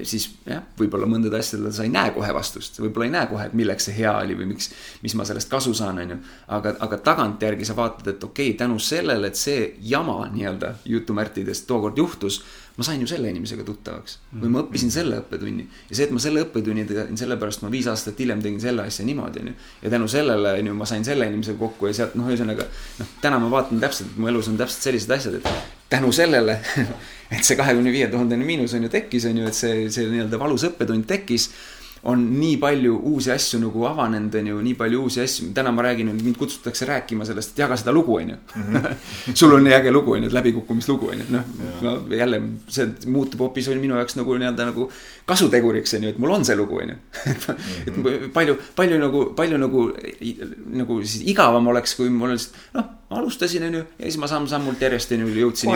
siis 0.09 0.28
jah, 0.47 0.62
võib-olla 0.78 1.07
mõndade 1.11 1.38
asjadele 1.38 1.72
sa 1.74 1.84
ei 1.86 1.93
näe 1.93 2.12
kohe 2.14 2.32
vastust, 2.34 2.80
võib-olla 2.80 3.09
ei 3.09 3.14
näe 3.14 3.28
kohe, 3.30 3.47
et 3.49 3.57
milleks 3.59 3.88
see 3.88 3.97
hea 3.99 4.12
oli 4.22 4.36
või 4.38 4.53
miks, 4.55 4.70
mis 5.05 5.14
ma 5.18 5.26
sellest 5.28 5.51
kasu 5.53 5.74
saan, 5.76 6.01
on 6.03 6.14
ju. 6.14 6.18
aga, 6.57 6.74
aga 6.86 6.99
tagantjärgi 7.11 7.68
sa 7.68 7.76
vaatad, 7.78 8.14
et 8.14 8.24
okei 8.24 8.53
okay,, 8.53 8.59
tänu 8.64 8.78
sellele, 8.82 9.32
et 9.32 9.38
see 9.38 9.72
jama 9.93 10.20
nii-öelda 10.32 10.76
jutumärtides 10.88 11.64
tookord 11.68 11.99
juhtus 11.99 12.43
ma 12.76 12.84
sain 12.86 13.01
ju 13.01 13.09
selle 13.09 13.28
inimesega 13.28 13.64
tuttavaks 13.68 14.16
või 14.32 14.53
ma 14.53 14.62
õppisin 14.62 14.93
selle 14.93 15.18
õppetunni 15.20 15.66
ja 15.90 15.97
see, 15.97 16.07
et 16.07 16.14
ma 16.14 16.22
selle 16.22 16.45
õppetunni 16.47 16.86
tegin, 16.88 17.18
sellepärast 17.20 17.64
ma 17.66 17.70
viis 17.72 17.88
aastat 17.93 18.20
hiljem 18.22 18.40
tegin 18.45 18.62
selle 18.62 18.86
asja 18.88 19.05
niimoodi, 19.05 19.45
onju. 19.45 19.55
ja 19.82 19.93
tänu 19.93 20.09
sellele, 20.09 20.55
onju, 20.62 20.78
ma 20.78 20.88
sain 20.88 21.05
selle 21.05 21.28
inimesega 21.28 21.61
kokku 21.61 21.90
ja 21.90 21.99
sealt, 22.01 22.16
noh, 22.16 22.30
ühesõnaga, 22.32 22.66
noh, 23.03 23.14
täna 23.24 23.40
ma 23.43 23.53
vaatan 23.53 23.82
täpselt, 23.82 24.14
et 24.14 24.24
mu 24.24 24.32
elus 24.32 24.49
on 24.49 24.57
täpselt 24.61 24.88
sellised 24.88 25.12
asjad, 25.18 25.40
et 25.43 25.82
tänu 25.93 26.12
sellele 26.16 26.59
et 27.34 27.45
see 27.45 27.59
kahekümne 27.59 27.93
viie 27.95 28.09
tuhandene 28.12 28.45
miinus 28.47 28.74
on 28.76 28.88
ju 28.88 28.93
tekkis, 28.93 29.28
on 29.30 29.43
ju, 29.43 29.49
et 29.49 29.57
see, 29.57 29.86
see 29.93 30.09
nii-öelda 30.11 30.40
valus 30.40 30.66
õppetund 30.68 31.09
tekkis 31.09 31.51
on 32.05 32.22
nii 32.40 32.57
palju 32.59 32.96
uusi 33.12 33.30
asju 33.30 33.61
nagu 33.62 33.84
avanenud, 33.86 34.34
on 34.34 34.46
ju, 34.50 34.61
nii 34.66 34.74
palju 34.78 35.03
uusi 35.05 35.20
asju, 35.22 35.53
täna 35.55 35.70
ma 35.70 35.84
räägin, 35.86 36.09
mind 36.18 36.38
kutsutakse 36.38 36.86
rääkima 36.88 37.26
sellest, 37.26 37.53
et 37.55 37.61
jaga 37.62 37.76
seda 37.78 37.92
lugu, 37.94 38.16
on 38.18 38.32
ju. 38.32 38.38
Mhm. 38.57 38.86
sul 39.38 39.55
on 39.55 39.62
nii 39.64 39.74
äge 39.76 39.92
lugu, 39.94 40.16
on 40.16 40.24
ju, 40.24 40.30
et 40.30 40.34
läbikukkumislugu, 40.34 41.12
on 41.12 41.22
ju, 41.22 41.26
noh. 41.30 42.00
jälle, 42.11 42.40
see 42.68 42.88
muutub 43.07 43.44
hoopis 43.46 43.68
minu 43.68 43.94
jaoks 44.00 44.18
nagu 44.18 44.34
nii-öelda 44.34 44.66
nagu 44.72 44.88
kasuteguriks, 45.26 45.94
on 45.94 46.09
ju, 46.09 46.11
et 46.14 46.18
mul 46.18 46.34
on 46.34 46.44
see 46.44 46.57
lugu, 46.59 46.80
on 46.82 46.90
ju. 46.90 46.96
et 47.86 47.96
mhm. 47.96 48.32
palju, 48.34 48.59
palju 48.76 48.98
nagu, 48.98 49.22
palju 49.38 49.62
nagu, 49.62 49.86
nagu 50.82 50.98
siis 51.05 51.22
igavam 51.30 51.70
oleks, 51.70 51.94
kui 52.00 52.11
mul 52.11 52.32
oleks, 52.32 52.50
noh 52.74 52.90
alustasin, 53.12 53.68
onju, 53.68 53.84
ja 53.98 54.09
siis 54.09 54.18
ma 54.18 54.26
samm-sammult 54.26 54.82
järjest, 54.82 55.14
onju, 55.14 55.30
jõudsin. 55.36 55.70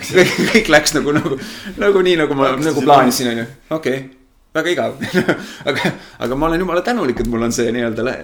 kõik 0.54 0.72
läks 0.72 0.96
nagu, 0.96 1.12
nagu, 1.18 1.38
nagu 1.82 2.06
nii, 2.08 2.16
nagu 2.24 2.38
ma, 2.38 2.54
nagu 2.62 2.88
plaanisin, 2.88 3.34
onju, 3.34 3.48
okei 3.68 4.00
okay 4.00 4.21
väga 4.52 4.72
igav 4.72 4.98
aga, 5.68 5.92
aga 6.18 6.36
ma 6.36 6.48
olen 6.50 6.60
jumala 6.60 6.82
tänulik, 6.84 7.20
et 7.22 7.28
mul 7.32 7.46
on 7.46 7.54
see 7.56 7.72
nii-öelda 7.72 8.16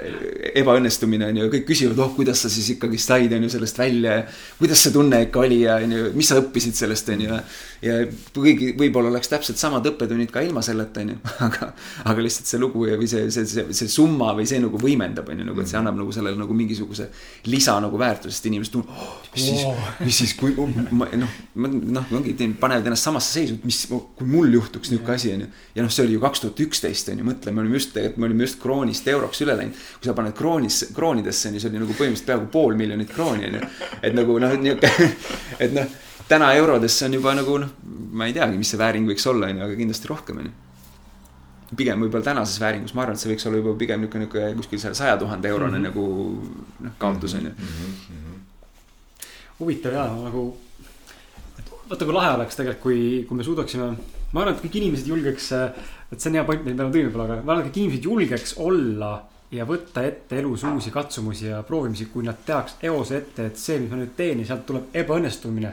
ebaõnnestumine 0.61 1.31
on 1.31 1.41
ju, 1.41 1.49
kõik 1.55 1.65
küsivad, 1.71 2.01
oh, 2.05 2.11
kuidas 2.17 2.43
sa 2.45 2.51
siis 2.53 2.75
ikkagi 2.75 3.01
said, 3.01 3.33
on 3.33 3.47
ju, 3.47 3.53
sellest 3.55 3.81
välja 3.81 4.19
ja 4.19 4.27
kuidas 4.59 4.85
see 4.85 4.93
tunne 4.93 5.23
ikka 5.25 5.45
oli 5.47 5.63
ja 5.63 5.79
on 5.81 5.97
ju, 5.97 6.11
mis 6.19 6.29
sa 6.29 6.41
õppisid 6.43 6.77
sellest, 6.77 7.09
on 7.15 7.25
ju. 7.25 7.41
Ja 7.83 7.99
kuigi 8.35 8.73
võib-olla 8.79 9.13
oleks 9.13 9.31
täpselt 9.31 9.61
samad 9.61 9.87
õppetunnid 9.87 10.33
ka 10.35 10.43
ilma 10.43 10.63
selleta, 10.65 11.03
on 11.05 11.13
ju, 11.15 11.19
aga, 11.47 11.71
aga 12.11 12.25
lihtsalt 12.25 12.51
see 12.51 12.61
lugu 12.61 12.85
või 12.89 13.09
see, 13.11 13.29
see, 13.35 13.47
see, 13.47 13.67
see 13.77 13.93
summa 13.93 14.33
või 14.37 14.49
see 14.51 14.59
nagu 14.63 14.81
võimendab, 14.83 15.29
on 15.31 15.43
ju, 15.43 15.47
nagu, 15.47 15.63
et 15.63 15.71
see 15.71 15.79
annab 15.79 15.99
nagu 16.01 16.15
sellele 16.15 16.39
nagu 16.41 16.57
mingisuguse 16.59 17.09
lisa 17.47 17.77
nagu 17.83 18.01
väärtusest, 18.01 18.49
inimesed 18.51 18.75
tunnevad 18.75 19.05
oh,, 19.05 19.21
mis 19.35 19.47
siis, 19.47 19.63
mis 20.03 20.21
siis, 20.25 20.35
kui 20.39 20.57
noh, 20.59 21.37
noh, 21.55 22.11
ongi, 22.19 22.35
panevad 22.61 22.91
ennast 22.91 23.07
samasse 23.07 23.39
seisu, 23.39 23.59
et 23.61 23.69
mis, 23.69 23.81
kui 23.89 24.29
mul 24.29 24.59
juhtuks 24.59 24.93
niisugune 24.93 25.15
asi, 25.15 25.33
on 25.37 25.47
ju. 25.47 25.53
ja 25.79 25.87
noh, 25.87 25.95
see 25.95 26.07
oli 26.07 26.19
ju 26.19 26.25
kaks 26.25 26.45
tuhat 26.45 26.65
üksteist 26.67 27.13
on 27.13 27.23
ju, 27.23 27.29
mõtle, 27.29 27.55
me 27.55 27.63
olime 27.63 27.79
just, 27.79 27.95
tegelikult 27.95 28.23
me 28.25 28.31
olime 28.31 28.49
just 28.49 28.61
kroonist 28.63 29.09
euroks 29.15 29.45
üle 29.47 29.55
läinud. 29.59 29.87
kui 30.01 30.11
sa 30.11 30.17
paned 30.19 30.35
kroonis, 30.39 30.83
kroonidesse 30.97 31.53
on 31.53 31.59
ju, 31.59 31.63
see 31.63 31.71
oli 31.71 31.83
nagu 31.85 31.95
põhimõtteliselt 31.95 32.31
peaaegu 32.33 32.51
pool 32.53 32.77
miljonit 32.79 33.15
krooni 33.15 33.49
on 33.49 33.59
ju. 33.61 33.73
et 34.03 34.19
nagu 34.19 34.39
noh, 34.43 34.59
nihuke, 34.59 34.93
et 35.65 35.75
noh, 35.77 35.99
täna 36.29 36.53
eurodesse 36.55 37.07
on 37.07 37.19
juba 37.19 37.35
nagu 37.35 37.59
noh, 37.65 37.75
ma 38.13 38.29
ei 38.29 38.37
teagi, 38.37 38.59
mis 38.61 38.71
see 38.73 38.81
vääring 38.81 39.09
võiks 39.09 39.27
olla, 39.31 39.49
on 39.49 39.61
ju, 39.61 39.69
aga 39.69 39.79
kindlasti 39.79 40.11
rohkem 40.11 40.43
on 40.43 40.51
ju 40.51 40.57
pigem 41.77 42.01
võib-olla 42.01 42.25
tänases 42.25 42.61
vääringus, 42.63 42.95
ma 42.97 43.03
arvan, 43.05 43.17
et 43.19 43.21
see 43.21 43.29
võiks 43.29 43.45
olla 43.49 43.59
juba 43.61 43.75
pigem 43.77 44.01
niisugune, 44.01 44.25
niisugune 44.25 44.57
kuskil 44.57 44.81
seal 44.81 44.95
saja 44.97 45.19
tuhande 45.21 45.49
eurone 45.49 45.79
mm 45.79 45.85
-hmm. 45.85 45.89
nagu 45.91 46.85
noh, 46.87 46.95
kaotus 46.99 47.35
on 47.35 47.45
ju. 47.45 47.51
Mhm. 47.51 48.39
huvitav 49.61 49.93
ja 49.93 50.07
nagu, 50.07 50.57
vaata 51.91 52.05
kui 52.05 52.15
lahe 52.15 52.35
oleks 52.35 52.57
tegelikult, 52.57 52.83
kui, 52.83 53.25
kui 53.29 53.37
me 53.37 53.45
suudaksime 53.45 53.97
ma 54.33 54.41
arvan, 54.41 54.55
et 54.55 54.63
kõik 54.65 54.77
inimesed 54.77 55.07
julgeks, 55.07 55.53
et 56.13 56.21
see 56.21 56.31
on 56.31 56.39
hea 56.39 56.45
point, 56.45 56.65
mida 56.65 56.85
me 56.85 56.93
tõime 56.93 57.09
võib-olla, 57.09 57.25
aga 57.25 57.43
ma 57.43 57.53
arvan, 57.53 57.65
et 57.65 57.71
kõik 57.71 57.81
inimesed 57.83 58.05
julgeks 58.05 58.55
olla 58.65 59.13
ja 59.51 59.65
võtta 59.65 60.05
ette 60.05 60.39
elus 60.39 60.65
uusi 60.69 60.91
katsumusi 60.93 61.47
ja 61.47 61.63
proovimisi, 61.63 62.11
kui 62.13 62.25
nad 62.25 62.37
tehaks 62.47 62.77
eos 62.83 63.13
ette, 63.17 63.47
et 63.47 63.57
see, 63.57 63.79
mis 63.81 63.91
ma 63.91 63.97
nüüd 63.97 64.13
teen 64.17 64.41
ja 64.41 64.51
sealt 64.51 64.67
tuleb 64.69 64.97
ebaõnnestumine, 65.03 65.73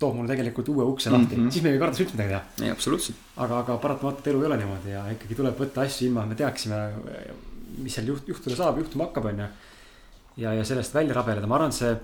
toob 0.00 0.16
mulle 0.18 0.28
tegelikult 0.28 0.68
uue 0.74 0.84
ukse 0.84 1.10
lahti 1.10 1.36
mm, 1.36 1.46
-hmm. 1.46 1.52
siis 1.52 1.64
me 1.64 1.72
ei 1.72 1.78
karda 1.80 1.96
üldse 1.96 2.16
midagi 2.16 2.34
teha. 2.34 2.42
ei, 2.62 2.70
absoluutselt. 2.70 3.16
aga, 3.36 3.58
aga 3.62 3.76
paratamatult 3.80 4.26
elu 4.32 4.42
ei 4.42 4.48
ole 4.50 4.58
niimoodi 4.60 4.92
ja 4.92 5.04
ikkagi 5.14 5.38
tuleb 5.38 5.60
võtta 5.62 5.84
asju 5.86 6.08
ilma, 6.08 6.24
et 6.24 6.34
me 6.34 6.38
teaksime, 6.42 6.80
mis 7.78 7.96
seal 7.96 8.10
juht, 8.12 8.28
juhtuda 8.28 8.56
saab, 8.56 8.80
juhtuma 8.82 9.08
hakkab, 9.08 9.30
onju. 9.32 9.46
ja, 10.44 10.52
ja 10.52 10.64
sellest 10.64 10.94
välja 10.94 11.16
rabeleda, 11.16 11.48
ma 11.48 11.56
arvan, 11.60 11.72
et 11.72 11.78
see, 11.78 11.94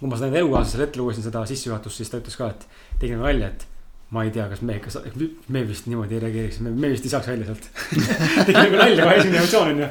kui 0.00 0.10
ma 0.10 0.18
seda 0.20 0.42
elukaaslasele 0.42 0.88
ette 0.88 1.00
lugesin 1.00 1.24
seda 1.24 1.46
sissejuhatust, 1.48 2.02
siis 2.02 2.12
ta 2.12 2.20
ütles 2.20 2.36
ka, 2.36 2.50
et 2.50 2.66
tegin 3.00 3.24
nalja, 3.24 3.48
et 3.54 3.66
ma 4.12 4.24
ei 4.26 4.30
tea, 4.30 4.44
kas 4.50 4.60
me, 4.60 4.76
kas 4.84 4.98
me 5.48 5.62
vist 5.64 5.88
niimoodi 5.88 6.18
ei 6.18 6.20
reageeriks, 6.26 6.58
me, 6.60 6.90
vist 6.92 7.06
ei 7.08 7.14
saaks 7.14 7.30
välja 7.32 7.48
sealt 7.48 7.70
tegin 8.46 8.60
nagu 8.60 8.82
nalja, 8.82 9.06
kohe 9.06 9.14
esimene 9.16 9.40
emotsioon 9.40 9.72
on 9.72 9.80
ju. 9.80 9.88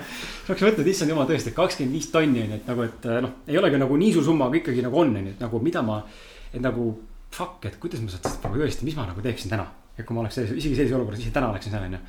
saaks 0.52 0.62
mõtelda, 0.68 0.86
et 0.86 0.92
issand 0.94 1.16
jumal, 1.16 1.26
tõesti, 1.32 1.50
et 1.50 1.58
kakskümmend 1.58 1.98
viis 1.98 2.12
tonni 2.14 2.46
on 2.46 2.54
ju, 2.54 2.60
et 2.62 2.70
nagu, 2.70 2.86
et 2.86 3.10
noh, 3.26 3.34
ei 3.50 3.58
olegi 3.58 3.82
nagu 3.82 3.98
nii 4.04 4.14
suur 4.14 4.28
summa, 4.30 4.52
aga 4.52 4.62
ikkagi 4.62 4.86
nagu 4.86 5.02
on, 5.02 5.18
on 5.18 5.32
ju, 5.32 5.34
et 5.34 5.44
nagu 5.44 5.64
mida 5.66 5.84
ma, 5.88 5.98
et 6.54 6.62
nagu 6.62 6.86
fuck, 7.34 7.66
et 7.70 7.80
kuidas 7.82 8.04
ma 8.04 8.14
sealt 8.14 8.46
nagu 8.46 8.60
tõesti, 8.62 8.88
mis 8.88 8.98
ma 9.00 9.08
nagu 9.10 9.24
teeksin 9.26 9.54
täna. 9.54 9.68
et 9.94 10.06
kui 10.08 10.16
ma 10.16 10.24
oleks 10.24 10.40
sellises, 10.40 10.58
isegi 10.58 10.78
sellises 10.78 10.98
olukorras, 10.98 11.20
ise 11.22 11.34
täna 11.34 11.52
oleksin 11.54 11.74
seal 11.74 11.84
on 11.86 11.98
ju. 11.98 12.00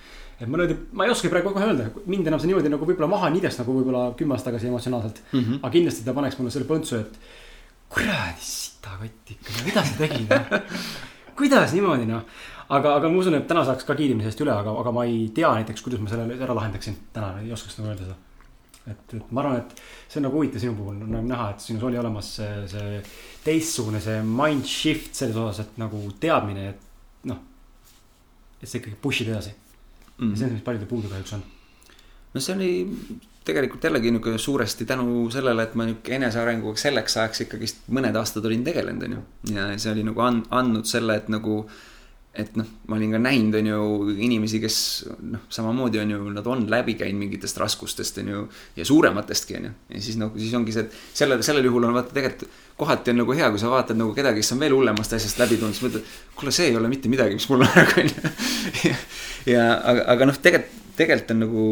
et 0.41 0.49
ma 0.49 0.61
nüüd, 0.61 0.77
ma 0.93 1.05
ei 1.05 1.13
oskagi 1.13 1.33
praegu 1.33 1.53
kohe 1.53 1.67
öelda, 1.69 1.91
mind 2.09 2.31
enam 2.31 2.41
see 2.41 2.49
niimoodi 2.49 2.73
nagu 2.73 2.89
võib-olla 2.89 3.11
maha 3.13 3.33
nideks 3.35 3.61
nagu 3.61 3.77
võib-olla 3.79 4.07
kümme 4.19 4.37
aastat 4.37 4.53
tagasi 4.53 4.71
emotsionaalselt 4.73 5.21
mm. 5.33 5.41
-hmm. 5.41 5.59
aga 5.63 5.73
kindlasti 5.77 6.07
ta 6.07 6.17
paneks 6.17 6.39
mulle 6.39 6.55
selle 6.55 6.69
põntsu, 6.71 7.01
et 7.01 7.19
kuradi 7.93 8.49
sitakott 8.49 9.37
ikka, 9.37 9.61
mida 9.67 9.85
sa 9.85 10.01
tegid 10.01 10.33
noh 10.33 10.59
kuidas 11.39 11.77
niimoodi 11.77 12.09
noh 12.09 12.25
aga, 12.69 12.97
aga 12.99 13.09
ma 13.09 13.21
usun, 13.21 13.37
et 13.39 13.49
täna 13.49 13.65
saaks 13.67 13.87
ka 13.87 13.97
kiirimisest 13.99 14.41
üle, 14.45 14.53
aga, 14.55 14.75
aga 14.81 14.93
ma 14.95 15.05
ei 15.09 15.27
tea 15.37 15.51
näiteks, 15.59 15.85
kuidas 15.85 16.03
ma 16.03 16.13
selle 16.13 16.39
ära 16.39 16.57
lahendaksin. 16.57 16.97
täna 17.13 17.35
ei 17.43 17.53
oskaks 17.53 17.79
nagu 17.79 17.93
öelda 17.93 18.09
seda. 18.09 18.17
Et, 18.91 19.15
et 19.17 19.33
ma 19.33 19.43
arvan, 19.43 19.61
et 19.63 19.83
see 20.09 20.21
on 20.21 20.27
nagu 20.29 20.39
huvitav 20.39 20.63
sinu 20.63 20.77
puhul 20.77 20.97
nagu 21.01 21.25
näha, 21.27 21.51
et 21.55 21.65
sinus 21.65 21.85
oli 21.89 21.99
olemas 22.01 22.31
see, 22.39 22.65
see 22.69 23.01
teistsugune, 23.45 24.01
see 24.05 24.21
mind 24.29 24.67
shift 24.69 25.17
selles 25.17 25.39
osas, 25.41 25.65
et 25.65 25.79
nagu 25.81 26.01
teadmine, 26.21 26.67
et 26.75 27.29
noh. 27.31 27.41
et 28.61 28.69
sa 28.69 28.79
ikkagi 28.79 29.01
push'id 29.01 29.31
edasi 29.33 29.55
mm. 29.55 30.19
-hmm. 30.19 30.31
ja 30.31 30.37
see 30.37 30.49
on 30.49 30.53
mis 30.59 30.67
paljudel 30.67 30.91
puudu 30.91 31.09
kahjuks 31.09 31.33
on. 31.39 31.47
no 32.35 32.41
see 32.41 32.57
oli 32.57 32.73
tegelikult 33.45 33.85
jällegi 33.85 34.11
niisugune 34.11 34.39
suuresti 34.39 34.85
tänu 34.85 35.31
sellele, 35.31 35.63
et 35.63 35.75
ma 35.75 35.89
niisugune 35.89 36.17
enesearenguga 36.21 36.81
selleks 36.81 37.17
ajaks 37.17 37.41
ikkagist 37.47 37.89
mõned 37.89 38.17
aastad 38.17 38.45
olin 38.45 38.65
tegelenud, 38.65 39.03
on 39.09 39.17
ju. 39.19 39.25
ja 39.57 39.67
see 39.79 39.93
oli 39.93 40.05
nagu 40.05 40.21
and, 40.21 40.47
andnud 40.51 40.85
selle, 40.85 41.17
et 41.17 41.29
nagu 41.29 41.65
et 42.35 42.57
noh, 42.59 42.67
ma 42.91 42.97
olin 42.99 43.13
ka 43.15 43.21
näinud, 43.23 43.55
on 43.61 43.69
ju, 43.71 43.83
inimesi, 44.27 44.59
kes 44.63 44.77
noh, 45.31 45.45
samamoodi 45.55 46.01
on 46.03 46.15
ju, 46.17 46.21
nad 46.35 46.47
on 46.51 46.65
läbi 46.71 46.97
käinud 46.99 47.23
mingitest 47.23 47.61
raskustest, 47.63 48.19
on 48.25 48.31
ju, 48.33 48.43
ja 48.75 48.87
suurematestki, 48.89 49.59
on 49.61 49.69
ju. 49.69 49.73
ja 49.95 50.03
siis 50.03 50.19
noh, 50.19 50.33
siis 50.35 50.55
ongi 50.59 50.75
see, 50.75 50.83
et 50.89 51.19
sellel, 51.23 51.45
sellel 51.47 51.69
juhul 51.71 51.87
on 51.87 51.95
vaata 51.95 52.15
tegelikult 52.17 52.63
kohati 52.77 53.13
on 53.13 53.21
nagu 53.23 53.37
hea, 53.39 53.49
kui 53.55 53.63
sa 53.63 53.71
vaatad 53.71 53.99
nagu 53.99 54.15
kedagi, 54.17 54.43
kes 54.43 54.55
on 54.57 54.65
veel 54.65 54.75
hullemast 54.75 55.15
asjast 55.15 55.39
läbi 55.39 55.61
tulnud, 55.61 55.77
siis 55.77 55.87
mõtled, 55.87 56.09
kuule, 56.35 56.55
see 56.55 56.73
ei 56.73 56.79
ole 56.79 56.91
mitte 56.91 57.13
midagi, 57.13 57.37
mis 57.39 57.47
mul 57.51 57.63
on 57.63 57.71
praegu, 57.71 58.03
on 58.03 58.11
ju. 58.11 58.95
ja 59.55 59.69
aga, 59.93 60.09
aga 60.17 60.29
noh, 60.33 60.41
tegelikult, 60.43 60.81
tegelikult 60.99 61.31
on 61.37 61.41
nagu 61.45 61.69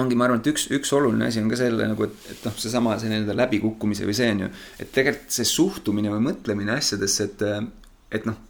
ongi, 0.00 0.16
ma 0.18 0.26
arvan, 0.26 0.40
et 0.40 0.48
üks, 0.54 0.66
üks 0.74 0.90
oluline 0.96 1.28
asi 1.28 1.44
on 1.44 1.52
ka 1.52 1.60
selle 1.60 1.90
nagu, 1.90 2.08
et, 2.08 2.16
et 2.32 2.48
noh, 2.48 2.56
seesama 2.64 2.96
see 2.98 3.12
nii-öelda 3.12 3.36
läbikukkumise 3.44 4.08
või 4.08 4.16
see 4.16 4.32
on 4.32 4.46
ju, 4.46 4.50
et 4.80 4.90
tegelikult 4.96 5.36
see 5.36 5.52
suhtumine 5.52 6.16
või 6.16 6.24
mõtlemine 6.30 6.80
asjadesse, 6.80 7.28
et, 7.28 7.46
et 8.16 8.26
noh 8.30 8.40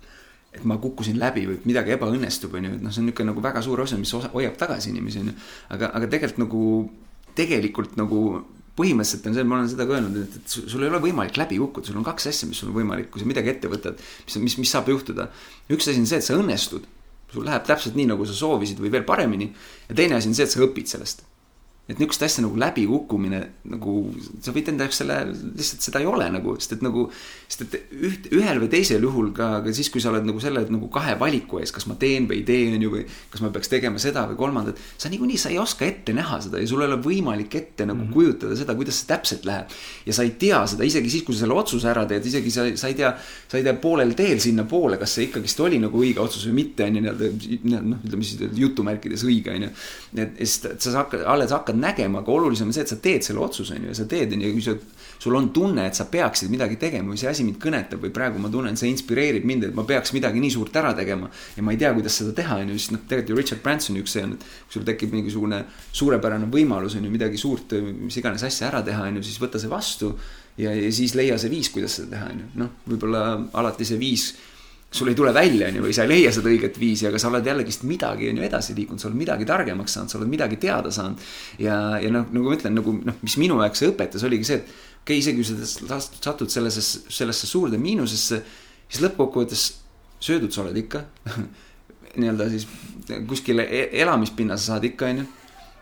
et 0.55 0.65
ma 0.69 0.77
kukkusin 0.81 1.19
läbi 1.21 1.47
või 1.49 1.61
midagi 1.69 1.95
ebaõnnestub, 1.97 2.55
on 2.55 2.69
ju, 2.69 2.75
et 2.79 2.83
noh, 2.85 2.95
see 2.95 3.03
on 3.03 3.09
niisugune 3.09 3.33
nagu 3.33 3.43
väga 3.45 3.63
suur 3.65 3.85
osa, 3.85 3.99
mis 4.01 4.13
osa, 4.15 4.31
hoiab 4.35 4.59
tagasi 4.61 4.93
inimesi, 4.93 5.25
on 5.25 5.33
ju. 5.33 5.37
aga, 5.77 5.91
aga 5.99 6.11
tegelikult 6.13 6.43
nagu, 6.45 6.63
tegelikult 7.35 7.99
nagu 8.01 8.21
põhimõtteliselt 8.79 9.29
on 9.31 9.37
see, 9.37 9.47
ma 9.47 9.59
olen 9.59 9.71
seda 9.71 9.87
ka 9.87 9.97
öelnud, 9.99 10.17
et, 10.23 10.39
et 10.41 10.55
sul 10.55 10.83
ei 10.83 10.91
ole 10.91 11.03
võimalik 11.03 11.39
läbi 11.39 11.59
kukkuda, 11.63 11.91
sul 11.91 11.99
on 12.01 12.07
kaks 12.07 12.31
asja, 12.31 12.49
mis 12.51 12.63
sul 12.63 12.73
on 12.73 12.79
võimalik, 12.79 13.11
kui 13.13 13.23
sa 13.23 13.29
midagi 13.31 13.53
ette 13.53 13.71
võtad, 13.71 14.01
mis, 14.27 14.41
mis, 14.47 14.59
mis 14.63 14.75
saab 14.75 14.91
juhtuda. 14.91 15.29
üks 15.75 15.91
asi 15.91 16.03
on 16.03 16.11
see, 16.11 16.23
et 16.23 16.27
sa 16.27 16.39
õnnestud, 16.39 16.89
sul 17.35 17.47
läheb 17.47 17.67
täpselt 17.67 17.99
nii, 17.99 18.09
nagu 18.15 18.27
sa 18.27 18.35
soovisid 18.39 18.83
või 18.83 18.95
veel 18.95 19.07
paremini. 19.07 19.53
ja 19.89 19.95
teine 19.99 20.19
asi 20.19 20.31
on 20.31 20.39
see, 20.39 20.47
et 20.47 20.55
sa 20.55 20.63
õpid 20.63 20.91
sellest 20.91 21.27
et 21.85 21.99
niisugust 21.99 22.23
asja 22.25 22.41
nagu 22.41 22.57
läbikukkumine 22.57 23.39
nagu 23.69 23.95
sa 24.41 24.55
võid 24.55 24.71
enda 24.73 24.87
jaoks 24.87 25.03
selle, 25.03 25.19
lihtsalt 25.59 25.85
seda 25.85 26.01
ei 26.01 26.07
ole 26.09 26.31
nagu, 26.33 26.55
sest 26.57 26.79
et 26.79 26.85
nagu, 26.85 27.03
sest 27.45 27.65
et 27.67 27.91
üht, 28.09 28.29
ühel 28.33 28.61
või 28.63 28.71
teisel 28.73 29.05
juhul 29.05 29.29
ka, 29.37 29.49
ka 29.67 29.75
siis, 29.77 29.91
kui 29.93 30.01
sa 30.01 30.09
oled 30.09 30.25
nagu 30.25 30.41
selle 30.41 30.63
nagu 30.65 30.89
kahe 30.93 31.13
valiku 31.21 31.61
ees, 31.61 31.75
kas 31.77 31.85
ma 31.91 31.99
teen 32.01 32.25
või 32.31 32.39
ei 32.41 32.47
tee, 32.49 32.71
on 32.73 32.87
ju, 32.87 32.93
või 32.95 33.05
kas 33.05 33.45
ma 33.45 33.51
peaks 33.53 33.69
tegema 33.73 34.01
seda 34.01 34.25
või 34.31 34.39
kolmandat. 34.41 34.81
sa 34.97 35.11
niikuinii, 35.13 35.37
sa 35.41 35.53
ei 35.53 35.59
oska 35.61 35.85
ette 35.85 36.15
näha 36.17 36.39
seda 36.47 36.63
ja 36.63 36.71
sul 36.71 36.81
ei 36.81 36.89
ole 36.89 36.99
võimalik 37.05 37.53
ette 37.61 37.85
nagu 37.85 38.01
mm 38.01 38.07
-hmm. 38.09 38.15
kujutada 38.17 38.57
seda, 38.57 38.79
kuidas 38.81 39.03
see 39.03 39.11
täpselt 39.13 39.45
läheb. 39.45 39.77
ja 40.07 40.17
sa 40.17 40.25
ei 40.25 40.33
tea 40.41 40.63
seda 40.67 40.89
isegi 40.89 41.11
siis, 41.11 41.23
kui 41.29 41.35
sa 41.35 41.45
selle 41.45 41.55
otsuse 41.61 41.89
ära 41.93 42.07
teed, 42.09 42.25
isegi 42.25 42.51
sa, 42.51 42.65
sa 42.77 42.89
ei 42.89 42.95
tea, 42.95 43.13
sa 43.49 43.61
ei 43.61 43.63
tea 43.63 43.77
poolel 43.77 44.17
teel 44.17 44.41
sinnapoole, 44.41 44.97
kas 44.97 45.15
see 45.19 45.29
ikkagist 45.29 45.61
oli 45.61 45.79
nagu 45.85 46.01
õige 46.01 46.25
otsus 46.25 46.49
või 46.49 46.65
mitte, 46.65 46.89
on 46.89 46.97
ju, 46.97 47.03
nii-öelda 47.03 47.85
noh, 47.85 48.01
ütleme 48.09 48.25
siis 48.25 48.41
jutumärkides 48.57 49.29
õige, 49.29 49.53
on 49.53 49.69
ju. 49.69 49.71
et 50.17 50.37
siis 50.41 50.61
sa 50.79 50.99
hakkad, 51.03 51.29
alles 51.29 51.53
hakkad 51.53 51.74
hakkad 51.75 51.81
nägema, 51.81 52.21
aga 52.21 52.33
olulisem 52.33 52.69
on 52.69 52.75
see, 52.75 52.83
et 52.83 52.89
sa 52.89 52.97
teed 52.97 53.23
selle 53.23 53.41
otsuse, 53.41 53.75
on 53.75 53.83
ju, 53.83 53.89
ja 53.89 53.95
sa 53.95 54.07
teed, 54.07 54.33
on 54.33 54.43
ju, 54.43 54.53
kui 54.53 54.63
sa, 54.63 54.75
sul 55.19 55.35
on 55.35 55.51
tunne, 55.53 55.87
et 55.87 55.95
sa 55.95 56.07
peaksid 56.11 56.51
midagi 56.51 56.77
tegema 56.77 57.13
või 57.13 57.19
see 57.19 57.29
asi 57.29 57.45
mind 57.45 57.59
kõnetab 57.63 58.03
või 58.03 58.13
praegu 58.15 58.39
ma 58.39 58.51
tunnen, 58.53 58.77
see 58.77 58.91
inspireerib 58.91 59.45
mind, 59.45 59.65
et 59.69 59.75
ma 59.75 59.85
peaks 59.85 60.13
midagi 60.15 60.41
nii 60.41 60.53
suurt 60.55 60.77
ära 60.77 60.95
tegema. 60.95 61.31
ja 61.57 61.63
ma 61.63 61.73
ei 61.73 61.79
tea, 61.79 61.93
kuidas 61.95 62.17
seda 62.21 62.33
teha, 62.33 62.61
on 62.63 62.73
ju, 62.73 62.79
siis 62.79 62.95
noh, 62.95 63.05
tegelikult 63.09 63.35
ju 63.35 63.41
Richard 63.41 63.63
Bransoni 63.63 64.03
üks 64.03 64.17
see 64.17 64.25
on, 64.25 64.37
et 64.37 64.47
kui 64.47 64.79
sul 64.79 64.87
tekib 64.87 65.13
mingisugune 65.15 65.65
suurepärane 65.93 66.49
võimalus, 66.53 66.97
on 66.97 67.05
ju, 67.05 67.13
midagi 67.13 67.41
suurt, 67.41 67.77
mis 67.99 68.17
iganes 68.21 68.45
asja 68.47 68.71
ära 68.71 68.83
teha, 68.87 69.09
on 69.09 69.21
ju, 69.21 69.27
siis 69.27 69.41
võta 69.43 69.61
see 69.61 69.73
vastu. 69.73 70.15
ja, 70.59 70.75
ja 70.75 70.91
siis 70.93 71.15
leia 71.15 71.39
see 71.39 71.51
viis, 71.51 71.71
kuidas 71.75 71.99
seda 71.99 72.17
teha, 72.17 72.33
on 72.33 72.43
ju, 72.45 72.51
noh, 72.65 72.75
võib-olla 72.87 73.25
alati 73.53 73.87
see 73.89 73.99
viis 73.99 74.33
sul 74.95 75.09
ei 75.11 75.15
tule 75.19 75.33
välja, 75.35 75.69
on 75.69 75.81
ju, 75.81 75.83
või 75.89 75.95
sa 75.97 76.05
ei 76.05 76.11
leia 76.13 76.31
seda 76.35 76.51
õiget 76.53 76.77
viisi, 76.79 77.07
aga 77.09 77.19
sa 77.19 77.27
oled 77.27 77.47
jällegist 77.49 77.83
midagi, 77.89 78.29
on 78.31 78.39
ju, 78.39 78.45
edasi 78.47 78.77
liikunud, 78.77 79.03
sa 79.03 79.09
oled 79.09 79.19
midagi 79.19 79.47
targemaks 79.49 79.97
saanud, 79.97 80.13
sa 80.13 80.21
oled 80.21 80.31
midagi 80.31 80.59
teada 80.63 80.93
saanud. 80.95 81.25
ja, 81.59 81.79
ja 81.99 82.13
noh, 82.15 82.29
nagu 82.31 82.47
ma 82.47 82.55
ütlen, 82.55 82.77
nagu 82.79 82.95
noh, 83.01 83.17
mis 83.27 83.35
minu 83.43 83.59
jaoks 83.65 83.83
õpetas, 83.89 84.23
oligi 84.29 84.47
see, 84.47 84.61
et 84.63 84.69
okei 85.03 85.19
okay,, 85.19 85.19
isegi 85.19 85.43
kui 85.43 85.89
sa 85.89 85.99
satud 85.99 86.53
sellesse, 86.53 86.85
sellesse 87.11 87.51
suurde 87.51 87.81
miinusesse, 87.81 88.39
siis 88.87 89.03
lõppkokkuvõttes 89.03 89.65
söödud 90.23 90.55
sa 90.55 90.63
oled 90.63 90.79
ikka 90.85 91.03
nii-öelda 92.21 92.47
siis 92.53 92.69
kuskile 93.27 93.67
e-, 93.67 93.89
elamispinna 94.05 94.55
sa 94.61 94.75
saad 94.75 94.87
ikka, 94.93 95.11
on 95.11 95.25
ju. 95.25 95.27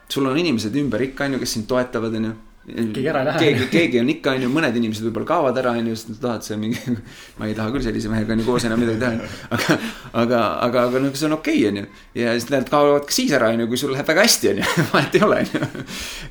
sul 0.08 0.30
on 0.30 0.40
inimesed 0.40 0.80
ümber 0.80 1.04
ikka, 1.10 1.28
on 1.28 1.36
ju, 1.36 1.42
kes 1.44 1.58
sind 1.58 1.68
toetavad, 1.68 2.16
on 2.16 2.30
ju 2.30 2.34
keegi 2.62 3.08
ära 3.10 3.22
ei 3.22 3.26
lähe. 3.26 3.38
keegi, 3.42 3.66
keegi 3.72 4.00
on 4.00 4.10
ikka, 4.12 4.36
on 4.36 4.44
ju, 4.44 4.48
mõned 4.52 4.76
inimesed 4.78 5.02
võib-olla 5.08 5.26
kaovad 5.26 5.56
ära, 5.58 5.72
on 5.80 5.88
ju, 5.90 5.96
sest 5.98 6.12
nad 6.12 6.20
tahavad 6.22 6.46
seal 6.46 6.60
mingi. 6.62 6.94
ma 7.40 7.48
ei 7.48 7.56
taha 7.58 7.72
küll 7.74 7.82
sellise 7.82 8.10
mehega 8.12 8.36
on 8.36 8.42
ju 8.42 8.46
koos 8.46 8.66
enam 8.68 8.78
midagi 8.82 9.00
teha. 9.02 9.30
aga, 9.58 9.78
aga, 10.22 10.42
aga, 10.68 10.84
aga 10.86 11.02
noh, 11.02 11.16
see 11.18 11.26
on 11.26 11.34
okei 11.38 11.56
okay,, 11.58 11.72
on 11.72 11.80
ju. 11.80 12.02
ja 12.20 12.34
siis 12.36 12.46
nad 12.52 12.68
kaovad 12.70 13.08
ka 13.08 13.16
siis 13.16 13.32
ära, 13.34 13.48
on 13.50 13.64
ju, 13.64 13.68
kui 13.72 13.80
sul 13.82 13.94
läheb 13.94 14.06
väga 14.12 14.26
hästi, 14.28 14.52
on 14.52 14.60
ju. 14.62 14.68
vahet 14.92 15.18
ei 15.18 15.24
ole, 15.26 15.40
on 15.42 15.50
ju. 15.56 15.86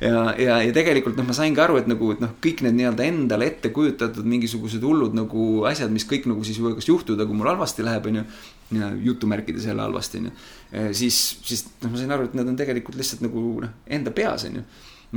ja, 0.06 0.22
ja, 0.46 0.56
ja 0.68 0.76
tegelikult 0.78 1.20
noh, 1.20 1.28
ma 1.28 1.36
saingi 1.36 1.60
aru, 1.64 1.76
et 1.82 1.90
nagu, 1.92 2.08
et 2.16 2.24
noh, 2.24 2.32
kõik 2.46 2.64
need 2.64 2.78
nii-öelda 2.80 3.08
endale 3.10 3.50
ette 3.52 3.72
kujutatud 3.76 4.28
mingisugused 4.32 4.88
hullud 4.88 5.18
nagu 5.18 5.50
asjad, 5.68 5.92
mis 5.92 6.08
kõik 6.08 6.30
nagu 6.32 6.48
siis 6.48 6.62
võivad 6.62 6.80
kas 6.80 6.88
juhtuda, 6.88 7.28
kui 7.28 7.36
mul 7.36 7.52
halvasti 7.52 7.84
läheb, 7.84 8.08
on 8.08 8.22
ju. 8.22 8.26
jutumärkides 9.04 9.66
jälle 9.68 9.84
halvasti, 9.84 10.22
on 10.22 10.30
ju. 10.30 10.32
siis, 10.96 11.20
siis 11.44 11.66
noh, 11.82 11.92
ma 11.92 12.00
sain 12.00 12.16
aru, 12.16 12.30
et 12.30 12.38
need 12.38 12.48
on 12.48 12.56
tegelikult 12.56 12.96
lihtsalt 12.96 13.20
nagu 13.26 13.44
noh, 13.66 13.76
enda 13.92 14.14
peas, 14.16 14.48
on 14.48 14.62
ju 14.62 14.66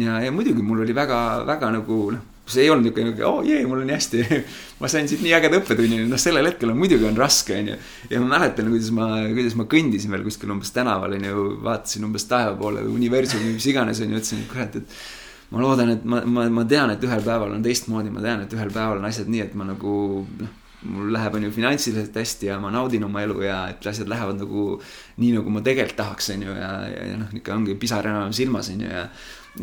ja, 0.01 0.21
ja 0.23 0.31
muidugi 0.31 0.63
mul 0.65 0.83
oli 0.85 0.95
väga-väga 0.95 1.71
nagu 1.77 1.99
noh, 2.15 2.23
see 2.45 2.65
ei 2.65 2.69
olnud 2.69 2.85
niisugune, 2.85 3.25
oo 3.25 3.39
oh, 3.39 3.45
jee, 3.45 3.63
mul 3.65 3.81
on 3.81 3.87
nii 3.89 3.95
hästi. 3.95 4.23
Ma 4.81 4.89
sain 4.91 5.07
siit 5.09 5.23
nii 5.25 5.33
ägeda 5.37 5.57
õppetunni, 5.61 6.03
noh, 6.09 6.21
sellel 6.21 6.49
hetkel 6.49 6.73
on 6.73 6.79
muidugi 6.79 7.07
on 7.07 7.17
raske, 7.17 7.57
on 7.57 7.71
ju. 7.71 7.77
ja 8.11 8.21
ma 8.21 8.35
mäletan, 8.35 8.69
kuidas 8.69 8.91
ma, 8.93 9.07
kuidas 9.31 9.55
ma 9.57 9.65
kõndisin 9.71 10.13
veel 10.13 10.25
kuskil 10.25 10.51
umbes 10.53 10.73
tänaval, 10.75 11.15
on 11.17 11.29
ju, 11.29 11.45
vaatasin 11.65 12.05
umbes 12.05 12.27
taeva 12.29 12.53
poole 12.59 12.83
universumi, 12.91 13.55
mis 13.55 13.69
iganes, 13.71 14.01
on 14.03 14.11
ju, 14.11 14.19
ütlesin, 14.19 14.43
et 14.43 14.51
kurat, 14.51 14.75
et 14.81 14.99
ma 15.53 15.63
loodan, 15.63 15.93
et 15.95 16.03
ma, 16.05 16.19
ma, 16.27 16.45
ma 16.59 16.65
tean, 16.69 16.91
et 16.93 17.07
ühel 17.07 17.23
päeval 17.25 17.55
on 17.55 17.65
teistmoodi, 17.65 18.11
ma 18.13 18.21
tean, 18.25 18.43
et 18.45 18.53
ühel 18.53 18.73
päeval 18.75 19.01
on 19.01 19.09
asjad 19.09 19.31
nii, 19.31 19.47
et 19.47 19.55
ma 19.57 19.69
nagu 19.71 19.95
noh, 20.43 20.53
mul 20.91 21.09
läheb, 21.15 21.39
on 21.39 21.47
ju, 21.47 21.53
finantsiliselt 21.55 22.19
hästi 22.19 22.51
ja 22.51 22.59
ma 22.61 22.69
naudin 22.73 23.07
oma 23.07 23.23
elu 23.25 23.39
ja 23.47 23.63
et 23.71 23.87
asjad 23.89 24.11
lähevad 24.11 24.37
nagu 24.43 24.67
nii, 25.23 25.31
nagu 25.39 25.55
ma 25.55 25.63
tegelikult 25.65 25.97
tahaks, 26.03 26.29
on 26.35 26.45
ju, 26.45 26.59
ja, 26.59 26.75
ja, 26.91 27.09
ja 27.13 27.17
noh, 27.23 27.31
ikka 27.39 27.55
ongi 27.55 27.79
pisar 27.79 28.05
enam 28.11 28.35
silmas, 28.35 28.69
on 28.75 28.85
ju, 28.85 28.91
ja 28.91 29.07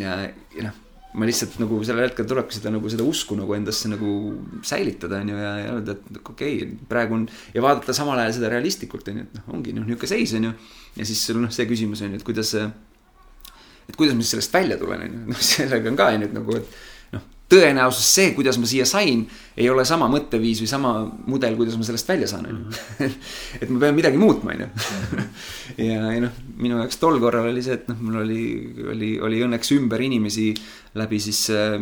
ja, 0.00 0.16
ja 0.56 0.66
noh, 0.68 0.78
ma 1.12 1.28
lihtsalt 1.28 1.58
nagu 1.60 1.80
sellel 1.84 2.06
hetkel 2.06 2.26
tulebki 2.28 2.56
seda 2.56 2.70
nagu 2.72 2.88
seda 2.92 3.04
usku 3.04 3.36
nagu 3.36 3.52
endasse 3.56 3.90
nagu 3.92 4.12
säilitada, 4.64 5.20
on 5.20 5.32
ju, 5.32 5.40
ja, 5.42 5.50
ja 5.60 5.74
öelda, 5.74 5.96
et 5.98 6.22
okei 6.22 6.54
okay,, 6.62 6.70
praegu 6.88 7.18
on 7.18 7.26
ja 7.52 7.64
vaadata 7.64 7.96
samal 7.96 8.20
ajal 8.22 8.38
seda 8.38 8.52
realistlikult, 8.54 9.10
on 9.12 9.20
ju, 9.20 9.26
et 9.26 9.36
noh, 9.36 9.50
ongi 9.58 9.74
noh, 9.76 9.84
niisugune 9.88 10.12
seis, 10.14 10.32
on 10.38 10.48
ju. 10.48 10.54
ja 10.96 11.08
siis 11.08 11.26
sul 11.28 11.42
noh, 11.42 11.52
see 11.52 11.68
küsimus 11.68 12.04
on 12.06 12.14
ju, 12.14 12.22
et 12.22 12.26
kuidas, 12.26 12.54
et 13.90 13.98
kuidas 13.98 14.16
ma 14.16 14.24
siis 14.24 14.38
sellest 14.38 14.56
välja 14.56 14.80
tulen, 14.80 15.04
on 15.04 15.18
ju, 15.18 15.26
noh, 15.34 15.44
sellega 15.52 15.92
on 15.92 16.00
ka 16.00 16.08
on 16.14 16.24
ju, 16.24 16.30
et 16.30 16.38
nagu, 16.38 16.58
et 16.62 16.80
tõenäosus 17.52 18.08
see, 18.16 18.32
kuidas 18.36 18.58
ma 18.60 18.68
siia 18.68 18.86
sain, 18.88 19.24
ei 19.56 19.68
ole 19.70 19.84
sama 19.88 20.08
mõtteviis 20.10 20.62
või 20.62 20.70
sama 20.70 20.92
mudel, 21.28 21.56
kuidas 21.58 21.76
ma 21.76 21.86
sellest 21.86 22.08
välja 22.08 22.28
saan, 22.30 22.48
on 22.48 22.60
ju. 22.62 23.08
et 23.60 23.70
ma 23.70 23.82
pean 23.84 23.96
midagi 23.96 24.20
muutma, 24.20 24.56
on 24.56 24.64
ju. 24.64 24.68
ja, 25.86 26.00
ja 26.14 26.20
noh, 26.24 26.38
minu 26.62 26.80
jaoks 26.80 27.00
tol 27.02 27.20
korral 27.22 27.50
oli 27.50 27.64
see, 27.64 27.76
et 27.80 27.90
noh, 27.92 27.98
mul 28.00 28.22
oli, 28.24 28.44
oli, 28.94 29.10
oli 29.28 29.42
õnneks 29.46 29.74
ümber 29.76 30.04
inimesi 30.04 30.52
läbi 30.98 31.20
siis 31.22 31.44
äh, 31.52 31.76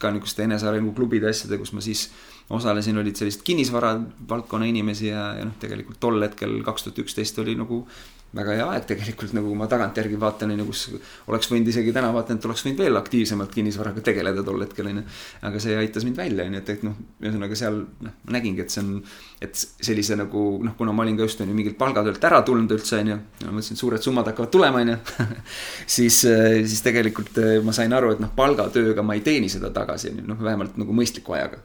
ka 0.00 0.12
niisuguste 0.12 0.44
enesearenguklubide 0.48 1.30
asjade, 1.32 1.60
kus 1.60 1.72
ma 1.76 1.84
siis 1.84 2.08
osalesin, 2.54 2.96
olid 3.00 3.16
sellised 3.16 3.42
kinnisvara 3.44 3.94
valdkonna 4.28 4.68
inimesi 4.68 5.10
ja, 5.10 5.32
ja 5.36 5.48
noh, 5.48 5.56
tegelikult 5.60 6.00
tol 6.00 6.20
hetkel, 6.24 6.60
kaks 6.64 6.86
tuhat 6.86 7.02
üksteist 7.04 7.40
oli 7.44 7.56
nagu 7.58 7.82
väga 8.36 8.56
hea 8.58 8.66
aeg 8.74 8.86
tegelikult 8.90 9.32
nagu 9.36 9.54
ma 9.56 9.68
tagantjärgi 9.70 10.18
vaatan, 10.20 10.52
on 10.52 10.62
ju, 10.62 10.66
kus 10.68 10.82
oleks 11.32 11.48
võinud 11.52 11.70
isegi 11.72 11.94
täna 11.96 12.10
vaatan, 12.12 12.36
et 12.36 12.48
oleks 12.48 12.64
võinud 12.66 12.82
veel 12.84 13.00
aktiivsemalt 13.00 13.54
kinnisvaraga 13.54 14.04
tegeleda 14.04 14.44
tol 14.44 14.64
hetkel, 14.64 14.90
on 14.90 15.00
ju. 15.00 15.04
aga 15.48 15.62
see 15.64 15.78
aitas 15.80 16.04
mind 16.04 16.20
välja, 16.20 16.44
on 16.44 16.58
ju, 16.58 16.62
et, 16.62 16.72
et 16.76 16.84
noh, 16.84 16.98
ühesõnaga 17.24 17.58
seal 17.58 17.80
noh, 18.04 18.18
nägingi, 18.36 18.66
et 18.66 18.74
see 18.74 18.84
on, 18.84 18.92
et 19.44 19.54
sellise 19.54 20.16
nagu 20.18 20.44
noh, 20.64 20.74
kuna 20.78 20.92
ma 20.94 21.04
olin 21.04 21.16
ka 21.18 21.26
just 21.28 21.42
on 21.42 21.50
ju 21.50 21.54
mingilt 21.54 21.78
palgatöölt 21.78 22.24
ära 22.26 22.40
tulnud 22.46 22.72
üldse, 22.74 22.98
on 23.02 23.12
ju. 23.12 23.18
ma 23.44 23.52
mõtlesin, 23.54 23.78
et 23.78 23.82
suured 23.82 24.02
summad 24.02 24.30
hakkavad 24.32 24.50
tulema, 24.54 24.82
on 24.82 24.92
ju. 24.92 24.96
siis, 25.96 26.20
siis 26.24 26.82
tegelikult 26.86 27.38
eh, 27.42 27.58
ma 27.64 27.74
sain 27.76 27.94
aru, 27.94 28.14
et 28.16 28.22
noh, 28.24 28.32
palgatööga 28.36 29.04
ma 29.06 29.14
ei 29.18 29.22
teeni 29.26 29.50
seda 29.52 29.70
tagasi, 29.74 30.10
on 30.12 30.22
ju, 30.22 30.26
noh, 30.32 30.42
vähemalt 30.42 30.80
nagu 30.80 30.96
mõistliku 30.96 31.36
ajaga 31.38 31.62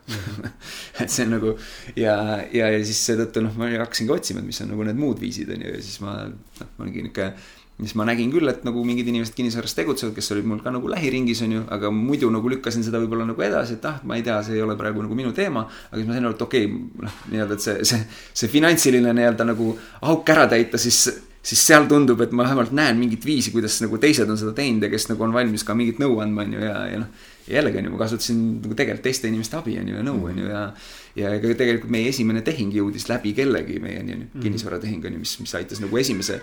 et 1.02 1.10
see 1.10 1.26
on 1.26 1.36
nagu 1.38 1.56
ja, 1.98 2.16
ja, 2.54 2.70
ja 2.70 2.86
siis 2.86 3.02
seetõttu 3.10 3.46
noh, 3.46 3.58
ma 3.58 3.72
hakkasingi 3.74 4.14
otsima, 4.14 4.44
et 4.44 4.52
mis 4.52 4.62
on 4.66 4.74
nagu 4.76 4.86
need 4.88 5.02
muud 5.02 5.22
viisid, 5.24 5.50
on 5.56 5.66
ju, 5.66 5.74
ja 5.74 5.82
siis 5.82 6.00
ma 6.06 6.20
noh, 6.30 6.72
ma 6.78 6.86
olin 6.86 6.94
niisugune 6.94 7.34
siis 7.80 7.96
ma 7.98 8.06
nägin 8.06 8.30
küll, 8.32 8.48
et 8.52 8.62
nagu 8.68 8.84
mingid 8.86 9.08
inimesed 9.10 9.34
kinnisvaras 9.38 9.74
tegutsevad, 9.78 10.14
kes 10.16 10.32
olid 10.36 10.46
mul 10.50 10.62
ka 10.64 10.72
nagu 10.74 10.90
lähiringis, 10.92 11.42
on 11.46 11.56
ju, 11.58 11.64
aga 11.74 11.90
muidu 11.94 12.30
nagu 12.34 12.52
lükkasin 12.52 12.86
seda 12.86 13.02
võib-olla 13.02 13.26
nagu 13.32 13.46
edasi, 13.46 13.80
et 13.80 13.88
ah, 13.90 14.00
ma 14.08 14.20
ei 14.20 14.26
tea, 14.26 14.38
see 14.46 14.60
ei 14.60 14.64
ole 14.66 14.78
praegu 14.80 15.02
nagu 15.06 15.18
minu 15.18 15.34
teema. 15.36 15.66
aga 15.90 15.98
siis 16.00 16.08
ma 16.08 16.18
sain 16.18 16.28
aru, 16.30 16.38
et 16.38 16.46
okei 16.46 16.66
okay,, 16.70 17.06
noh, 17.08 17.20
nii-öelda, 17.34 17.58
et 17.58 17.66
see, 17.66 17.78
see, 17.90 18.02
see 18.44 18.52
finantsiline 18.54 19.14
nii-öelda 19.18 19.48
nagu 19.50 19.72
auk 20.12 20.34
ära 20.36 20.46
täita, 20.52 20.78
siis, 20.82 21.02
siis 21.42 21.66
seal 21.66 21.88
tundub, 21.90 22.22
et 22.22 22.32
ma 22.32 22.46
vähemalt 22.46 22.76
näen 22.78 23.00
mingit 23.02 23.26
viisi, 23.26 23.52
kuidas 23.56 23.80
nagu 23.84 23.98
teised 24.02 24.30
on 24.30 24.38
seda 24.40 24.54
teinud 24.58 24.86
ja 24.86 24.92
kes 24.94 25.10
nagu 25.10 25.26
on 25.26 25.34
valmis 25.34 25.66
ka 25.66 25.76
mingit 25.78 26.02
nõu 26.04 26.20
andma, 26.24 26.46
on 26.46 26.54
ju, 26.54 26.62
ja, 26.62 26.76
ja 26.94 27.00
noh. 27.02 27.32
jällegi 27.50 27.82
on 27.82 27.90
ju, 27.90 27.96
ma 27.96 28.04
kasutasin 28.06 28.44
nagu 28.62 28.78
tegelikult 28.78 29.08
teiste 29.10 29.34
inimeste 29.34 29.58
abi, 29.58 29.80
on 29.82 29.90
ju, 29.90 29.98
ja 29.98 30.06
nõu, 30.06 30.28
on 30.30 30.44
ju, 30.44 30.52
ja 30.52 30.68
ja 31.14 31.30
ega 31.38 31.52
tegelikult 31.54 31.92
meie 31.94 32.10
esimene 32.10 32.42
tehing 32.42 32.74
jõudis 32.74 33.04
läbi 33.06 33.36
kellegi 33.38 33.76
meieni, 33.82 34.16
on 34.16 34.22
ju, 34.24 34.44
kinnisvaratehing 34.46 35.04
on 35.06 35.18
ju, 35.18 35.20
mis, 35.22 35.36
mis 35.44 35.52
aitas 35.60 35.82
nagu 35.84 36.00
esimese 36.02 36.40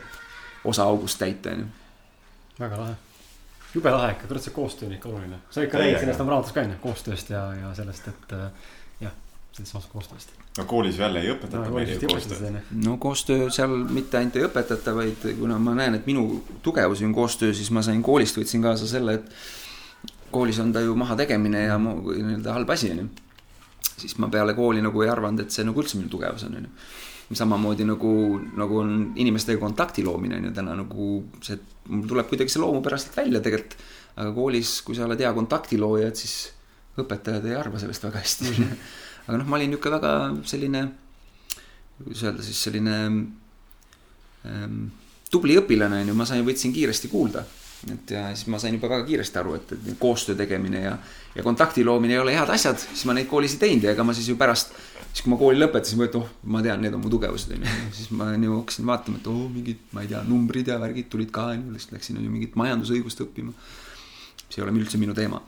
osa 0.65 0.83
august 0.83 1.19
täita, 1.19 1.51
onju. 1.51 1.67
väga 2.61 2.81
lahe. 2.81 2.95
jube 3.75 3.91
lahe 3.91 4.13
ikka, 4.13 4.27
kurat 4.27 4.45
see 4.45 4.55
koostöö 4.55 4.89
on 4.89 4.95
ikka 4.95 5.09
oluline. 5.09 5.39
sa 5.51 5.63
ikka 5.63 5.79
räägid 5.79 6.01
sellest 6.01 6.21
oma 6.21 6.37
raamatus 6.37 6.53
ka 6.53 6.65
onju, 6.67 6.79
koostööst 6.83 7.31
ja, 7.31 7.45
ja 7.55 7.73
sellest, 7.75 8.09
et 8.09 8.35
äh, 8.37 8.73
jah, 9.07 9.15
sellest 9.53 9.73
samast 9.73 9.93
koostööst. 9.93 10.35
no 10.59 10.65
koolis 10.65 10.99
ju 10.99 11.03
jälle 11.07 11.23
ei 11.25 11.33
õpetata 11.33 11.65
no, 11.65 11.79
meile 11.79 11.97
ju 11.97 12.13
koostööd. 12.13 12.61
no 12.85 12.97
koostöö 12.97 13.49
seal 13.55 13.77
mitte 13.89 14.21
ainult 14.21 14.37
ei 14.37 14.45
õpetata, 14.49 14.95
vaid 14.97 15.27
kuna 15.39 15.59
ma 15.59 15.75
näen, 15.79 15.97
et 16.01 16.07
minu 16.11 16.45
tugevusi 16.63 17.09
on 17.09 17.15
koostöö, 17.17 17.55
siis 17.55 17.71
ma 17.71 17.83
sain 17.87 18.03
koolist, 18.03 18.37
võtsin 18.37 18.63
kaasa 18.63 18.89
selle, 18.91 19.21
et 19.21 20.21
koolis 20.31 20.59
on 20.63 20.73
ta 20.73 20.85
ju 20.85 20.95
mahategemine 20.95 21.65
ja 21.65 21.79
nii-öelda 21.79 22.53
halb 22.59 22.71
asi 22.71 22.93
onju. 22.93 23.09
siis 23.97 24.19
ma 24.19 24.29
peale 24.29 24.55
kooli 24.55 24.83
nagu 24.83 25.03
ei 25.03 25.09
arvanud, 25.13 25.41
et 25.41 25.51
see 25.51 25.65
nagu 25.65 25.81
üldse 25.81 25.99
minu 25.99 26.09
tugevus 26.13 26.45
on 26.45 26.61
onju 26.61 26.75
samamoodi 27.37 27.87
nagu, 27.87 28.13
nagu 28.59 28.79
on 28.83 28.95
inimestega 29.23 29.61
kontakti 29.61 30.05
loomine 30.05 30.41
on 30.41 30.49
ju 30.49 30.55
täna 30.55 30.75
nagu 30.81 31.11
see, 31.45 31.59
mul 31.89 32.09
tuleb 32.11 32.31
kuidagi 32.31 32.51
see 32.51 32.63
loomupäraselt 32.63 33.17
välja 33.17 33.43
tegelikult. 33.45 33.77
aga 34.21 34.33
koolis, 34.35 34.81
kui 34.83 34.97
sa 34.99 35.07
oled 35.07 35.21
hea 35.23 35.31
kontaktilooja, 35.33 36.09
et 36.11 36.19
siis 36.19 36.51
õpetajad 36.99 37.47
ei 37.47 37.55
arva 37.57 37.79
sellest 37.79 38.03
väga 38.05 38.19
hästi 38.19 38.49
mm. 38.49 38.57
-hmm. 38.57 38.89
aga 39.29 39.39
noh, 39.39 39.47
ma 39.47 39.57
olin 39.57 39.71
niisugune 39.71 39.97
väga 39.97 40.13
selline, 40.51 40.83
kuidas 42.03 42.25
öelda 42.27 42.43
siis 42.43 42.63
selline 42.63 42.97
ähm, 44.47 44.83
tubli 45.31 45.57
õpilane 45.57 46.03
on 46.03 46.09
ju, 46.09 46.15
ma 46.15 46.27
sain, 46.27 46.45
võtsin 46.45 46.75
kiiresti 46.75 47.09
kuulda 47.09 47.45
et 47.89 48.11
ja 48.11 48.27
siis 48.35 48.47
ma 48.53 48.59
sain 48.61 48.75
juba 48.77 48.91
väga 48.91 49.07
kiiresti 49.09 49.39
aru, 49.41 49.55
et, 49.57 49.73
et 49.73 49.99
koostöö 49.99 50.35
tegemine 50.37 50.83
ja, 50.83 50.97
ja 51.35 51.43
kontakti 51.43 51.85
loomine 51.85 52.15
ei 52.15 52.21
ole 52.21 52.35
head 52.37 52.51
asjad, 52.53 52.79
siis 52.79 53.05
ma 53.09 53.15
neid 53.17 53.29
koolis 53.31 53.55
ei 53.57 53.63
teinud 53.63 53.87
ja 53.87 53.95
ega 53.95 54.05
ma 54.05 54.15
siis 54.17 54.29
ju 54.29 54.37
pärast 54.41 54.75
siis 55.11 55.25
kui 55.25 55.33
ma 55.33 55.39
kooli 55.41 55.61
lõpetasin, 55.61 55.99
ma 55.99 56.07
ütlesin, 56.07 56.27
oh, 56.27 56.51
ma 56.55 56.63
tean, 56.65 56.83
need 56.85 56.95
on 56.97 57.03
mu 57.03 57.11
tugevused, 57.13 57.53
onju. 57.57 57.77
siis 57.97 58.11
ma 58.17 58.31
nii 58.33 58.53
hakkasin 58.53 58.87
vaatama, 58.89 59.21
et 59.21 59.31
oo 59.31 59.37
oh,, 59.45 59.49
mingid, 59.53 59.83
ma 59.95 60.05
ei 60.05 60.13
tea, 60.13 60.21
numbrid 60.27 60.71
ja 60.71 60.79
värgid 60.83 61.11
tulid 61.13 61.33
ka, 61.35 61.49
onju. 61.55 61.75
lihtsalt 61.75 61.97
läksin, 61.97 62.21
onju, 62.21 62.31
mingit 62.35 62.57
majandusõigust 62.61 63.25
õppima. 63.27 63.55
mis 64.47 64.59
ei 64.59 64.65
ole 64.67 64.77
üldse 64.79 65.01
minu 65.03 65.17
teema. 65.19 65.43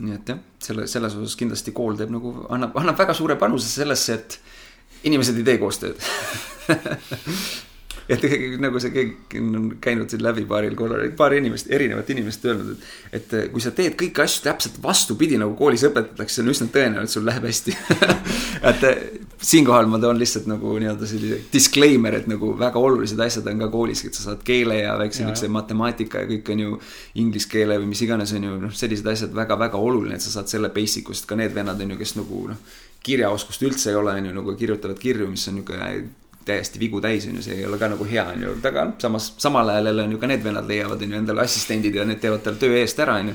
nii 0.00 0.16
et 0.16 0.32
jah, 0.32 0.38
selle, 0.64 0.86
selles 0.88 1.16
osas 1.16 1.36
kindlasti 1.36 1.74
kool 1.76 1.96
teeb 1.96 2.12
nagu, 2.12 2.34
annab, 2.52 2.76
annab 2.80 3.00
väga 3.00 3.16
suure 3.16 3.36
panuse 3.40 3.68
sellesse, 3.68 4.14
et 4.16 4.38
inimesed 5.08 5.36
ei 5.40 5.44
tee 5.44 5.58
koostööd 5.60 6.00
et 8.10 8.24
nagu 8.62 8.80
see 8.82 8.92
keegi 8.94 9.40
on 9.40 9.70
käinud 9.82 10.10
siin 10.10 10.22
läbi 10.24 10.44
paaril 10.48 10.74
korral, 10.78 11.06
paar 11.16 11.34
inimest, 11.36 11.70
erinevat 11.70 12.10
inimest 12.10 12.44
öelnud, 12.48 12.74
et, 12.74 13.16
et 13.20 13.52
kui 13.52 13.62
sa 13.62 13.72
teed 13.76 13.96
kõiki 14.00 14.24
asju 14.24 14.44
täpselt 14.48 14.80
vastupidi, 14.82 15.38
nagu 15.40 15.54
koolis 15.58 15.86
õpetatakse, 15.88 16.42
on 16.42 16.52
üsna 16.52 16.68
tõenäoline, 16.74 17.06
et 17.06 17.14
sul 17.14 17.26
läheb 17.26 17.46
hästi. 17.50 17.76
Et 18.60 18.82
siinkohal 19.40 19.86
ma 19.88 19.96
toon 19.96 20.18
lihtsalt 20.20 20.44
nagu 20.50 20.74
nii-öelda 20.82 21.06
sellise 21.08 21.38
disclaimer, 21.48 22.18
et 22.18 22.26
nagu 22.28 22.50
väga 22.60 22.76
olulised 22.76 23.20
asjad 23.24 23.46
on 23.48 23.62
ka 23.62 23.70
koolis, 23.72 24.02
et 24.04 24.18
sa 24.18 24.26
saad 24.26 24.42
keele 24.44 24.82
ja 24.82 24.98
väikse 25.00 25.24
niisuguse 25.24 25.48
matemaatika 25.54 26.20
ja 26.20 26.28
kõik 26.28 26.50
on 26.52 26.60
ju 26.66 26.76
inglise 27.22 27.48
keele 27.48 27.78
või 27.80 27.88
mis 27.94 28.04
iganes 28.04 28.34
on 28.36 28.44
ju 28.44 28.58
noh, 28.66 28.74
sellised 28.76 29.08
asjad 29.08 29.32
väga-väga 29.32 29.80
oluline, 29.80 30.18
et 30.18 30.26
sa 30.26 30.34
saad 30.34 30.52
selle 30.52 30.68
basic 30.74 31.08
ust 31.08 31.24
ka 31.30 31.40
need 31.40 31.56
vennad 31.56 31.80
on 31.80 31.94
ju, 31.94 32.00
kes 32.02 32.18
nagu 32.18 32.42
noh 32.52 32.76
kirjaoskust 33.02 33.62
üldse 33.64 33.94
ei 33.94 33.96
ole, 33.96 34.14
on 34.20 34.28
ju, 34.28 34.34
nagu 34.36 34.54
kirjutavad 34.60 34.98
kirju, 35.00 35.28
mis 35.30 35.46
on 35.48 35.56
niisugune 35.60 35.86
täiesti 36.44 36.80
vigu 36.80 37.00
täis, 37.00 37.26
on 37.28 37.36
ju, 37.36 37.42
see 37.44 37.58
ei 37.58 37.66
ole 37.66 37.78
ka 37.78 37.88
nagu 37.92 38.04
hea, 38.08 38.24
on 38.34 38.44
ju, 38.44 38.52
aga 38.70 38.86
samas, 39.02 39.32
samal 39.38 39.68
ajal 39.68 39.90
jälle 39.90 40.06
on 40.06 40.14
ju 40.14 40.20
ka 40.20 40.30
need 40.30 40.44
vennad 40.44 40.68
leiavad, 40.68 41.02
on 41.02 41.12
ju, 41.12 41.18
endale 41.18 41.44
assistendid 41.44 41.94
ja 41.94 42.06
need 42.08 42.20
teevad 42.22 42.44
tal 42.46 42.56
töö 42.60 42.78
eest 42.80 43.02
ära, 43.04 43.18
on 43.20 43.32
ju. 43.32 43.34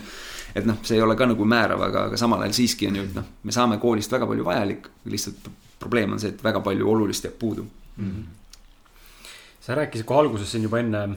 et 0.55 0.65
noh, 0.65 0.79
see 0.87 0.97
ei 0.97 1.03
ole 1.03 1.17
ka 1.19 1.27
nagu 1.29 1.45
määrav, 1.45 1.83
aga, 1.85 2.07
aga 2.09 2.17
samal 2.17 2.41
ajal 2.45 2.55
siiski 2.57 2.89
on 2.89 2.99
ju, 2.99 3.05
et 3.09 3.15
noh, 3.17 3.27
me 3.43 3.55
saame 3.55 3.77
koolist 3.81 4.11
väga 4.11 4.27
palju 4.29 4.47
vajalik, 4.47 4.89
lihtsalt 5.11 5.49
probleem 5.79 6.15
on 6.15 6.21
see, 6.23 6.33
et 6.33 6.43
väga 6.43 6.61
palju 6.65 6.89
olulist 6.89 7.27
jääb 7.27 7.37
puudu 7.39 7.65
mm. 7.65 8.11
-hmm. 8.11 9.29
sa 9.61 9.75
rääkisid 9.75 10.05
kohe 10.05 10.19
alguses 10.19 10.51
siin 10.51 10.63
juba 10.63 10.79
enne 10.79 11.09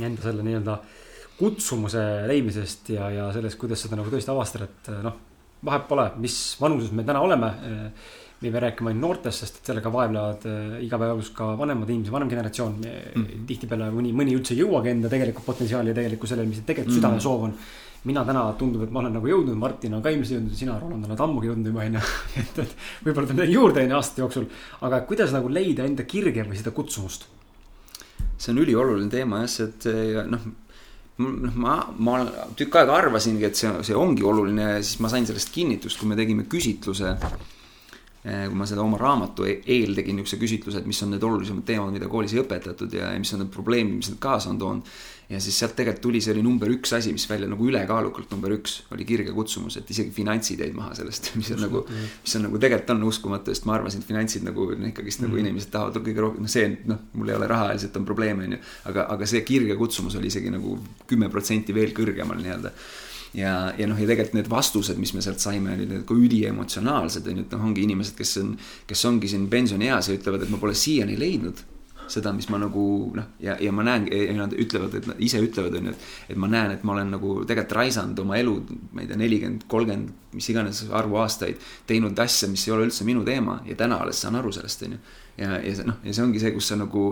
enda 0.00 0.22
selle 0.22 0.42
nii-öelda 0.42 0.78
kutsumuse 1.36 2.02
leidmisest 2.26 2.88
ja, 2.94 3.10
ja 3.10 3.32
sellest, 3.32 3.58
kuidas 3.58 3.82
seda 3.82 3.96
nagu 3.98 4.10
tõesti 4.10 4.30
avastada, 4.30 4.64
et 4.64 4.90
noh, 5.02 5.16
vahet 5.64 5.88
pole, 5.88 6.10
mis 6.22 6.56
vanuses 6.60 6.92
me 6.92 7.04
täna 7.04 7.20
oleme 7.20 7.52
me 8.42 8.48
ei 8.48 8.52
pea 8.52 8.62
rääkima 8.64 8.90
ainult 8.90 9.04
noortest, 9.04 9.44
sest 9.44 9.60
et 9.60 9.70
sellega 9.70 9.90
vaevlevad 9.92 10.46
äh, 10.50 10.74
igapäevaelus 10.86 11.30
ka 11.36 11.52
vanemad 11.58 11.90
inimesed, 11.90 12.12
vanem 12.12 12.30
generatsioon 12.30 12.74
mm 12.80 12.88
-hmm.. 13.14 13.44
tihtipeale 13.46 13.90
mõni, 13.94 14.10
mõni 14.18 14.34
üldse 14.34 14.56
ei 14.56 14.62
jõuagi 14.62 14.90
enda 14.90 15.10
tegelikult 15.12 15.46
potentsiaali 15.46 15.92
ja 15.92 15.98
tegelikult 15.98 16.30
sellele, 16.30 16.48
mis 16.48 16.60
tegelikult 16.60 16.88
mm 16.88 16.98
-hmm. 16.98 17.02
südamesoov 17.02 17.42
on. 17.48 17.54
mina 18.04 18.24
täna 18.24 18.52
tundub, 18.58 18.82
et 18.82 18.90
ma 18.90 18.98
olen 18.98 19.12
nagu 19.14 19.26
jõudnud, 19.26 19.54
Martin 19.54 19.94
on 19.94 20.02
ka 20.02 20.10
ilmselt 20.10 20.34
jõudnud, 20.34 20.54
sina, 20.58 20.78
Roland, 20.80 21.04
oled 21.06 21.20
ammugi 21.20 21.46
jõudnud 21.46 21.66
juba 21.66 21.84
onju. 21.84 22.00
et, 22.40 22.58
et 22.58 22.72
võib-olla 23.04 23.26
tuleb 23.26 23.36
midagi 23.36 23.52
juurde 23.52 23.84
onju 23.84 23.96
aastate 23.96 24.22
jooksul. 24.22 24.46
aga 24.80 25.00
kuidas 25.00 25.32
nagu 25.32 25.48
leida 25.48 25.84
enda 25.84 26.02
kirge 26.02 26.42
või 26.42 26.56
seda 26.56 26.70
kutsumust? 26.70 27.28
see 28.38 28.52
on 28.52 28.58
ülioluline 28.58 29.10
teema 29.10 29.38
jah, 29.44 29.48
see, 29.48 29.64
et 30.18 30.30
noh 30.30 30.40
noh, 31.18 31.54
ma, 31.54 31.78
ma 31.98 32.26
tükk 32.56 32.74
aega 32.76 32.94
arvasingi, 32.96 33.44
et 33.44 33.56
see, 33.56 33.70
see 33.82 33.94
ongi 33.94 34.24
oluline 34.24 34.82
siis 34.82 34.98
ma 34.98 35.08
sain 35.08 35.26
sellest 35.26 35.52
kinnitust, 35.54 36.00
kui 36.00 36.08
me 36.08 36.16
tegime 36.16 36.42
küsitluse 36.42 37.16
Eh, 37.18 37.51
kui 38.22 38.54
ma 38.54 38.66
seda 38.70 38.84
oma 38.84 38.98
raamatu 39.00 39.46
e-, 39.50 39.56
eel 39.66 39.96
tegin 39.98 40.20
niisuguse 40.20 40.38
küsitluse, 40.38 40.82
et 40.82 40.86
mis 40.86 41.00
on 41.02 41.10
need 41.10 41.24
olulisemad 41.26 41.66
teemad, 41.66 41.90
mida 41.90 42.10
koolis 42.10 42.36
ei 42.36 42.42
õpetatud 42.44 42.94
ja 42.94 43.10
mis 43.18 43.34
on 43.34 43.42
need 43.42 43.50
probleemid, 43.50 43.96
mis 43.98 44.12
need 44.12 44.22
kaasa 44.22 44.52
on 44.52 44.60
toonud. 44.62 44.92
ja 45.32 45.40
siis 45.40 45.56
sealt 45.58 45.74
tegelikult 45.74 46.02
tuli, 46.04 46.20
see 46.22 46.34
oli 46.34 46.44
number 46.44 46.70
üks 46.70 46.92
asi, 46.94 47.10
mis 47.16 47.24
välja 47.26 47.48
nagu 47.50 47.66
ülekaalukalt 47.66 48.30
number 48.34 48.54
üks 48.54 48.76
oli 48.94 49.06
kirge 49.08 49.34
kutsumus, 49.34 49.78
et 49.80 49.90
isegi 49.90 50.14
finantsid 50.14 50.60
jäid 50.62 50.76
maha 50.76 50.94
sellest, 50.98 51.32
mis 51.40 51.50
on 51.56 51.62
nagu, 51.64 51.84
mis 51.88 52.38
on 52.38 52.46
nagu 52.46 52.62
tegelikult 52.62 52.94
on 52.94 53.06
uskumatu, 53.10 53.50
sest 53.50 53.66
ma 53.66 53.78
arvasin, 53.80 54.04
et 54.04 54.10
finantsid 54.12 54.46
nagu 54.46 54.68
no 54.70 54.90
ikkagist 54.92 55.24
nagu 55.24 55.32
mm. 55.34 55.42
inimesed 55.46 55.72
tahavad 55.74 55.98
kõige 55.98 56.26
rohkem, 56.26 56.46
noh, 56.46 56.52
see 56.52 56.68
noh, 56.90 57.06
mul 57.16 57.32
ei 57.32 57.38
ole 57.40 57.48
rahaliselt 57.50 57.96
on 57.98 58.06
probleeme, 58.06 58.46
on 58.46 58.58
ju. 58.58 58.64
aga, 58.92 59.08
aga 59.16 59.30
see 59.32 59.42
kirge 59.48 59.78
kutsumus 59.80 60.18
oli 60.20 60.30
isegi 60.30 60.52
nagu 60.52 60.76
kümme 61.10 61.32
protsenti 61.32 61.74
veel 61.74 61.96
kõrgemal 61.96 62.38
nii-öelda 62.38 62.76
ja, 63.34 63.72
ja 63.78 63.88
noh, 63.88 63.98
ja 63.98 64.08
tegelikult 64.08 64.38
need 64.38 64.50
vastused, 64.52 64.98
mis 65.00 65.14
me 65.16 65.24
sealt 65.24 65.42
saime, 65.42 65.76
olid 65.76 66.06
ka 66.08 66.16
üliemotsionaalsed, 66.16 67.28
on 67.28 67.42
ju, 67.42 67.46
et 67.46 67.56
noh, 67.56 67.66
ongi 67.70 67.84
inimesed, 67.86 68.16
kes 68.18 68.38
on, 68.42 68.56
kes 68.88 69.04
ongi 69.08 69.30
siin 69.32 69.48
pensionieas 69.52 70.10
ja 70.10 70.16
ütlevad, 70.18 70.44
et 70.44 70.52
ma 70.52 70.60
pole 70.62 70.76
siiani 70.78 71.18
leidnud 71.20 71.68
seda, 72.12 72.32
mis 72.36 72.48
ma 72.52 72.58
nagu 72.60 72.82
noh, 73.16 73.28
ja, 73.40 73.54
ja 73.62 73.72
ma 73.72 73.84
näen, 73.86 74.06
ja 74.12 74.34
nad 74.36 74.52
ütlevad, 74.58 74.94
et 74.98 75.08
nad 75.08 75.20
ise 75.22 75.40
ütlevad, 75.42 75.76
on 75.78 75.88
ju, 75.88 75.94
et, 75.94 76.06
et 76.34 76.40
ma 76.40 76.50
näen, 76.50 76.74
et 76.76 76.84
ma 76.86 76.96
olen 76.96 77.12
nagu 77.14 77.34
tegelikult 77.48 77.76
raisanud 77.78 78.22
oma 78.24 78.36
elu, 78.40 78.56
ma 78.92 79.04
ei 79.04 79.10
tea, 79.10 79.18
nelikümmend, 79.20 79.66
kolmkümmend, 79.70 80.12
mis 80.36 80.48
iganes 80.52 80.84
arvu 80.92 81.20
aastaid, 81.22 81.60
teinud 81.88 82.18
asja, 82.22 82.50
mis 82.52 82.66
ei 82.68 82.74
ole 82.76 82.88
üldse 82.88 83.06
minu 83.08 83.24
teema 83.26 83.60
ja 83.68 83.76
täna 83.78 84.00
alles 84.02 84.20
saan 84.24 84.36
aru 84.40 84.52
sellest, 84.54 84.84
on 84.88 84.96
ju. 84.96 85.02
ja, 85.40 85.58
ja 85.62 85.88
noh, 85.88 86.00
ja 86.04 86.16
see 86.16 86.26
ongi 86.26 86.42
see, 86.42 86.52
kus 86.56 86.72
sa 86.72 86.80
nagu 86.80 87.06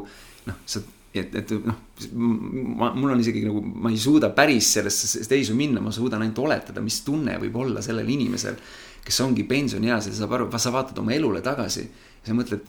noh, 0.48 0.64
sa 0.68 0.82
et, 1.14 1.34
et 1.34 1.52
noh, 1.66 1.78
ma, 2.14 2.90
mul 2.94 3.14
on 3.14 3.22
isegi 3.22 3.42
nagu, 3.46 3.62
ma 3.62 3.90
ei 3.90 3.98
suuda 4.00 4.30
päris 4.34 4.68
sellesse 4.76 5.24
seisu 5.26 5.56
minna, 5.58 5.82
ma 5.82 5.92
suudan 5.94 6.22
ainult 6.22 6.38
oletada, 6.42 6.82
mis 6.84 7.00
tunne 7.06 7.36
võib 7.42 7.56
olla 7.62 7.82
sellel 7.84 8.08
inimesel, 8.14 8.58
kes 9.04 9.22
ongi 9.24 9.46
pensionieas 9.48 10.06
ja 10.10 10.14
saab 10.14 10.36
aru, 10.36 10.50
sa 10.60 10.72
vaatad 10.74 10.98
oma 11.02 11.14
elule 11.16 11.42
tagasi 11.44 11.82
ja 11.86 12.28
sa 12.28 12.36
mõtled, 12.36 12.62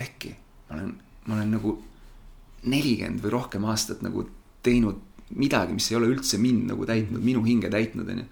pekki, 0.00 0.32
ma 0.68 0.78
olen, 0.78 0.94
ma 1.28 1.36
olen 1.36 1.54
nagu 1.58 1.76
nelikümmend 2.70 3.22
või 3.24 3.34
rohkem 3.36 3.66
aastat 3.70 4.02
nagu 4.04 4.24
teinud 4.64 4.98
midagi, 5.38 5.76
mis 5.76 5.86
ei 5.92 6.00
ole 6.00 6.10
üldse 6.10 6.40
mind 6.40 6.72
nagu 6.72 6.86
täitnud, 6.88 7.22
minu 7.22 7.44
hinge 7.46 7.70
täitnud, 7.72 8.08
onju. 8.10 8.26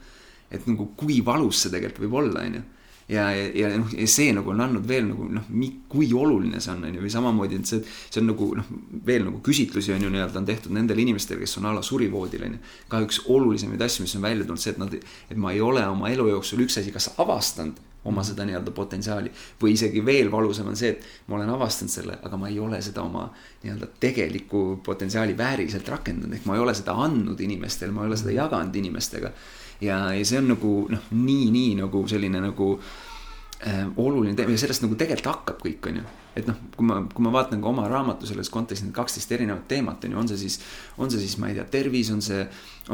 et 0.51 0.67
nagu 0.67 0.89
kui 0.99 1.21
valus 1.25 1.63
see 1.63 1.73
tegelikult 1.73 2.09
võib 2.09 2.19
olla, 2.25 2.43
onju 2.49 2.65
ja, 3.09 3.31
ja, 3.33 3.47
ja 3.55 3.71
noh, 3.79 3.89
ja 3.97 4.07
see 4.11 4.33
nagu 4.37 4.53
on 4.53 4.61
andnud 4.65 4.87
veel 4.89 5.07
nagu 5.09 5.29
noh, 5.33 5.49
kui 5.89 6.11
oluline 6.13 6.61
see 6.61 6.75
on, 6.75 6.85
on 6.89 6.99
ju, 6.99 7.03
või 7.05 7.13
samamoodi, 7.13 7.61
et 7.63 7.71
see, 7.71 7.81
see 8.09 8.21
on 8.23 8.31
nagu 8.33 8.51
noh, 8.59 8.71
veel 9.07 9.25
nagu 9.27 9.41
küsitlusi 9.45 9.95
on 9.95 10.05
ju 10.05 10.13
nii-öelda 10.13 10.43
on 10.43 10.49
tehtud 10.49 10.75
nendele 10.77 11.05
inimestele, 11.05 11.41
kes 11.43 11.59
on 11.61 11.71
a 11.71 11.75
la 11.77 11.85
surivoodil 11.85 12.45
on 12.49 12.57
ju. 12.59 12.63
ka 12.93 13.03
üks 13.07 13.23
olulisemaid 13.27 13.85
asju, 13.89 14.05
mis 14.05 14.17
on 14.19 14.25
välja 14.29 14.45
tulnud, 14.45 14.63
see, 14.63 14.77
et 14.77 14.83
nad, 14.83 14.97
et 15.29 15.37
ma 15.41 15.55
ei 15.55 15.63
ole 15.65 15.85
oma 15.89 16.13
elu 16.13 16.29
jooksul 16.35 16.65
üks 16.67 16.81
asi, 16.83 16.93
kas 16.95 17.13
avastanud 17.17 17.81
oma 18.09 18.23
seda 18.25 18.45
nii-öelda 18.47 18.73
potentsiaali. 18.73 19.31
või 19.61 19.73
isegi 19.75 20.05
veel 20.05 20.31
valusam 20.33 20.69
on 20.71 20.77
see, 20.77 20.93
et 20.95 21.29
ma 21.29 21.37
olen 21.37 21.51
avastanud 21.51 21.93
selle, 21.93 22.19
aga 22.23 22.37
ma 22.41 22.49
ei 22.49 22.59
ole 22.61 22.81
seda 22.85 23.03
oma 23.03 23.27
nii-öelda 23.63 23.89
tegeliku 24.01 24.81
potentsiaali 24.85 25.37
vääriliselt 25.37 25.89
rakendanud, 25.89 26.37
ehk 26.37 26.47
ma 26.47 26.57
ei 26.57 26.63
ole 26.63 26.75
seda 26.77 26.95
andnud 26.95 27.41
inimestele, 27.41 27.93
ma 27.93 28.05
ei 28.05 28.13
ole 28.13 28.21
seda 28.21 28.37
jaganud 28.37 28.77
inimestega 28.77 29.33
ja, 29.81 30.01
ja 30.15 30.25
see 30.27 30.41
on 30.41 30.53
nagu 30.55 30.73
noh, 30.91 31.11
nii, 31.15 31.51
nii 31.55 31.77
nagu 31.83 32.07
selline 32.11 32.41
nagu 32.43 32.73
äh, 32.79 33.85
oluline 33.97 34.37
teema 34.39 34.55
ja 34.55 34.65
sellest 34.65 34.85
nagu 34.85 34.97
tegelikult 34.99 35.31
hakkab 35.33 35.61
kõik, 35.63 35.91
on 35.91 36.01
ju. 36.01 36.09
et 36.39 36.47
noh, 36.47 36.59
kui 36.77 36.87
ma, 36.87 37.01
kui 37.11 37.25
ma 37.27 37.33
vaatan 37.35 37.63
ka 37.63 37.67
oma 37.67 37.89
raamatu 37.91 38.27
selles 38.29 38.51
kontekstis 38.55 38.87
need 38.87 38.95
kaksteist 38.95 39.33
erinevat 39.35 39.65
teemat, 39.71 40.05
on 40.07 40.13
ju, 40.15 40.19
on 40.21 40.29
see 40.31 40.39
siis, 40.39 40.59
on 41.03 41.11
see 41.11 41.23
siis, 41.25 41.35
ma 41.43 41.49
ei 41.51 41.57
tea, 41.57 41.65
tervis, 41.73 42.13
on 42.15 42.23
see, 42.23 42.45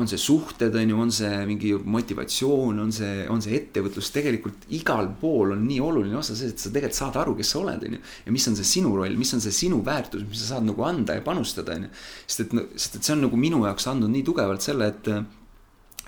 on 0.01 0.09
see 0.09 0.21
suhted, 0.21 0.77
on 0.81 0.93
ju, 0.95 1.03
on 1.05 1.13
see 1.13 1.43
mingi 1.51 1.75
motivatsioon, 1.77 2.81
on 2.81 2.95
see, 2.97 3.27
on 3.33 3.45
see 3.45 3.59
ettevõtlus, 3.59 4.09
tegelikult 4.17 4.65
igal 4.77 5.13
pool 5.21 5.53
on 5.57 5.67
nii 5.69 5.81
oluline 5.85 6.17
osa 6.21 6.37
see, 6.39 6.55
et 6.55 6.61
sa 6.61 6.73
tegelikult 6.73 7.01
saad 7.03 7.21
aru, 7.21 7.37
kes 7.41 7.53
sa 7.53 7.61
oled, 7.61 7.85
on 7.85 7.99
ju. 7.99 8.03
ja 8.25 8.37
mis 8.39 8.49
on 8.49 8.57
see 8.61 8.73
sinu 8.77 8.97
roll, 8.97 9.21
mis 9.21 9.37
on 9.37 9.45
see 9.45 9.61
sinu 9.65 9.85
väärtus, 9.85 10.25
mis 10.29 10.41
sa 10.41 10.55
saad 10.55 10.69
nagu 10.69 10.89
anda 10.89 11.17
ja 11.17 11.25
panustada, 11.25 11.77
on 11.77 11.89
ju. 11.89 11.95
sest 12.25 12.47
et, 12.47 12.61
sest 12.77 13.01
et 13.01 13.09
see 13.09 13.17
on 13.17 13.27
nagu 13.29 13.41
minu 13.41 13.65
jaoks 13.69 13.93
andnud 13.93 14.13
nii 14.17 14.25
tugevalt 14.33 14.65
selle, 14.65 14.93
et 14.95 15.17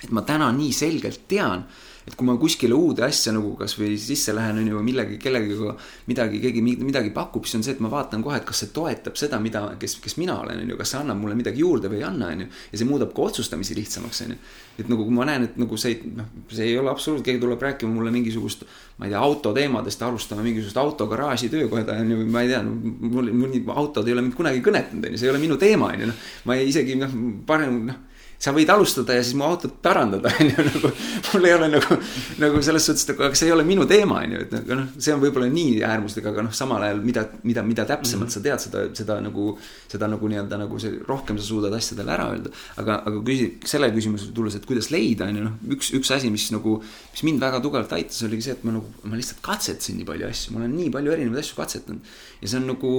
et 0.05 0.13
ma 0.13 0.25
täna 0.27 0.51
nii 0.53 0.73
selgelt 0.77 1.25
tean, 1.29 1.65
et 2.07 2.15
kui 2.15 2.27
ma 2.29 2.37
kuskile 2.39 2.75
uude 2.77 3.03
asja 3.03 3.33
nagu 3.35 3.57
kasvõi 3.59 3.97
sisse 3.99 4.31
lähen, 4.35 4.61
on 4.61 4.69
ju, 4.71 4.81
millegi, 4.87 5.17
kellegagi 5.19 5.73
midagi, 6.07 6.39
keegi 6.45 6.63
midagi 6.63 7.11
pakub, 7.15 7.49
siis 7.49 7.59
on 7.59 7.65
see, 7.67 7.75
et 7.75 7.83
ma 7.83 7.91
vaatan 7.91 8.23
kohe, 8.23 8.39
et 8.39 8.47
kas 8.47 8.63
see 8.63 8.71
toetab 8.75 9.19
seda, 9.19 9.41
mida, 9.43 9.65
kes, 9.81 9.97
kes 10.05 10.15
mina 10.21 10.37
olen, 10.45 10.63
on 10.63 10.71
ju, 10.71 10.79
kas 10.79 10.95
see 10.95 11.01
annab 11.01 11.19
mulle 11.19 11.35
midagi 11.39 11.65
juurde 11.65 11.91
või 11.91 11.99
ei 11.99 12.07
anna, 12.07 12.31
on 12.31 12.45
ju. 12.45 12.49
ja 12.71 12.79
see 12.79 12.87
muudab 12.87 13.11
ka 13.17 13.27
otsustamisi 13.27 13.75
lihtsamaks, 13.79 14.23
on 14.23 14.37
ju. 14.37 14.39
et 14.79 14.93
nagu, 14.93 15.03
kui 15.03 15.19
ma 15.19 15.27
näen, 15.27 15.49
et 15.49 15.59
nagu 15.59 15.81
see, 15.83 15.99
noh, 16.15 16.31
see 16.53 16.71
ei 16.71 16.79
ole 16.79 16.95
absoluutselt, 16.95 17.27
keegi 17.27 17.43
tuleb 17.43 17.67
rääkima 17.67 17.91
mulle 17.91 18.15
mingisugust, 18.15 18.63
ma 19.01 19.11
ei 19.11 19.17
tea, 19.17 19.27
autoteemadest, 19.27 20.07
alustama 20.07 20.47
mingisugust 20.47 20.79
autogaraaži 20.79 21.51
töökohta, 21.51 21.99
on 22.05 22.15
ju, 22.15 22.23
ma 22.31 22.47
ei 22.47 22.55
tea 22.55 22.63
no,, 22.63 22.77
mul, 23.11 23.35
mul 23.35 23.73
autod 23.75 24.07
ei 24.07 24.15
ole 24.15 24.29
mind 24.29 24.39
kunagi 24.39 24.63
kõnetanud, 24.63 25.11
on 25.11 25.17
ju, 25.17 25.25
see 25.25 25.27
ei 25.27 25.35
ole 25.35 25.43
minu 25.43 25.59
teema, 25.59 25.91
on 25.91 26.07
ju, 26.07 26.13
noh. 26.13 26.27
ma 26.47 26.55
ei, 26.55 26.71
isegi 26.71 27.01
noh, 27.03 27.25
parem 27.51 27.89
noh 27.91 28.05
sa 28.39 28.53
võid 28.55 28.71
alustada 28.73 29.17
ja 29.17 29.23
siis 29.25 29.37
mu 29.39 29.47
autot 29.47 29.79
parandada, 29.83 30.31
on 30.41 30.51
ju, 30.51 30.65
nagu. 30.67 30.91
mul 31.33 31.49
ei 31.49 31.55
ole 31.57 31.69
nagu, 31.73 31.99
nagu 32.43 32.63
selles 32.65 32.87
suhtes, 32.89 33.07
et 33.09 33.15
aga 33.17 33.39
see 33.39 33.49
ei 33.49 33.55
ole 33.55 33.65
minu 33.69 33.87
teema, 33.89 34.21
on 34.25 34.37
ju, 34.37 34.43
et 34.45 34.55
nagu 34.55 34.79
noh, 34.81 34.89
see 34.99 35.15
on 35.15 35.23
võib-olla 35.23 35.49
nii 35.53 35.81
äärmuslik, 35.87 36.29
aga 36.31 36.45
noh, 36.47 36.55
samal 36.57 36.85
ajal 36.87 37.01
mida, 37.05 37.25
mida, 37.49 37.65
mida 37.67 37.87
täpsemalt 37.89 38.29
mm 38.29 38.33
-hmm. 38.33 38.37
sa 38.37 38.45
tead, 38.45 38.65
seda, 38.67 38.85
seda 39.01 39.21
nagu. 39.25 39.57
seda 39.89 40.09
nagu 40.11 40.29
nii-öelda 40.29 40.59
nagu 40.61 40.79
see, 40.83 40.99
rohkem 41.09 41.39
sa 41.39 41.45
suudad 41.47 41.73
asjadele 41.75 42.13
ära 42.13 42.29
öelda. 42.33 42.51
aga, 42.77 43.01
aga 43.07 43.23
küsi-, 43.29 43.53
selle 43.65 43.91
küsimusele 43.95 44.33
tulles, 44.35 44.55
et 44.55 44.67
kuidas 44.67 44.91
leida, 44.91 45.25
on 45.31 45.37
ju, 45.37 45.45
noh, 45.45 45.55
üks, 45.77 45.93
üks 45.97 46.13
asi, 46.13 46.31
mis 46.31 46.51
nagu. 46.53 46.83
mis 47.13 47.23
mind 47.23 47.41
väga 47.41 47.61
tugevalt 47.61 47.93
aitas, 47.93 48.23
oligi 48.23 48.43
see, 48.43 48.53
et 48.53 48.65
ma 48.65 48.77
nagu, 48.77 48.93
ma 49.05 49.17
lihtsalt 49.17 49.41
katsetasin 49.41 49.97
nii 49.97 50.05
palju 50.05 50.29
asju, 50.29 50.53
ma 50.53 50.61
olen 50.61 50.77
nii 50.77 50.91
palju 50.91 51.13
erinevaid 51.13 51.45
asju 51.45 51.57
katsetanud. 51.57 52.01
ja 52.43 52.49
see 52.49 52.61
on 52.61 52.67
nagu 52.75 52.93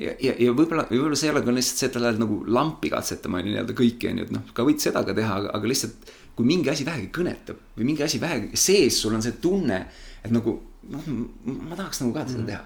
ja, 0.00 0.12
ja, 0.22 0.34
ja 0.40 0.52
võib-olla, 0.52 0.86
võib-olla 0.90 1.18
see 1.18 1.28
ei 1.30 1.34
ole 1.34 1.42
ka 1.46 1.54
lihtsalt 1.54 1.82
see, 1.82 1.90
et 1.90 1.98
lähed 2.02 2.20
nagu 2.22 2.38
lampi 2.52 2.90
katsetama 2.92 3.42
nii-öelda 3.44 3.76
kõiki 3.76 4.10
on 4.10 4.20
ju, 4.20 4.28
et 4.28 4.32
noh, 4.34 4.46
ka 4.56 4.66
võid 4.66 4.82
seda 4.82 5.02
ka 5.06 5.14
teha, 5.16 5.40
aga, 5.42 5.52
aga 5.58 5.70
lihtsalt. 5.72 6.14
kui 6.36 6.44
mingi 6.44 6.68
asi 6.68 6.84
vähegi 6.84 7.08
kõnetab 7.16 7.60
või 7.78 7.86
mingi 7.88 8.02
asi 8.04 8.18
vähegi 8.20 8.58
sees, 8.60 8.98
sul 9.00 9.14
on 9.16 9.22
see 9.24 9.38
tunne, 9.40 9.78
et 10.20 10.32
nagu 10.32 10.52
noh, 10.92 11.06
ma 11.46 11.78
tahaks 11.78 12.02
nagu 12.02 12.12
ka 12.12 12.26
seda 12.28 12.42
mm. 12.42 12.50
teha. 12.50 12.64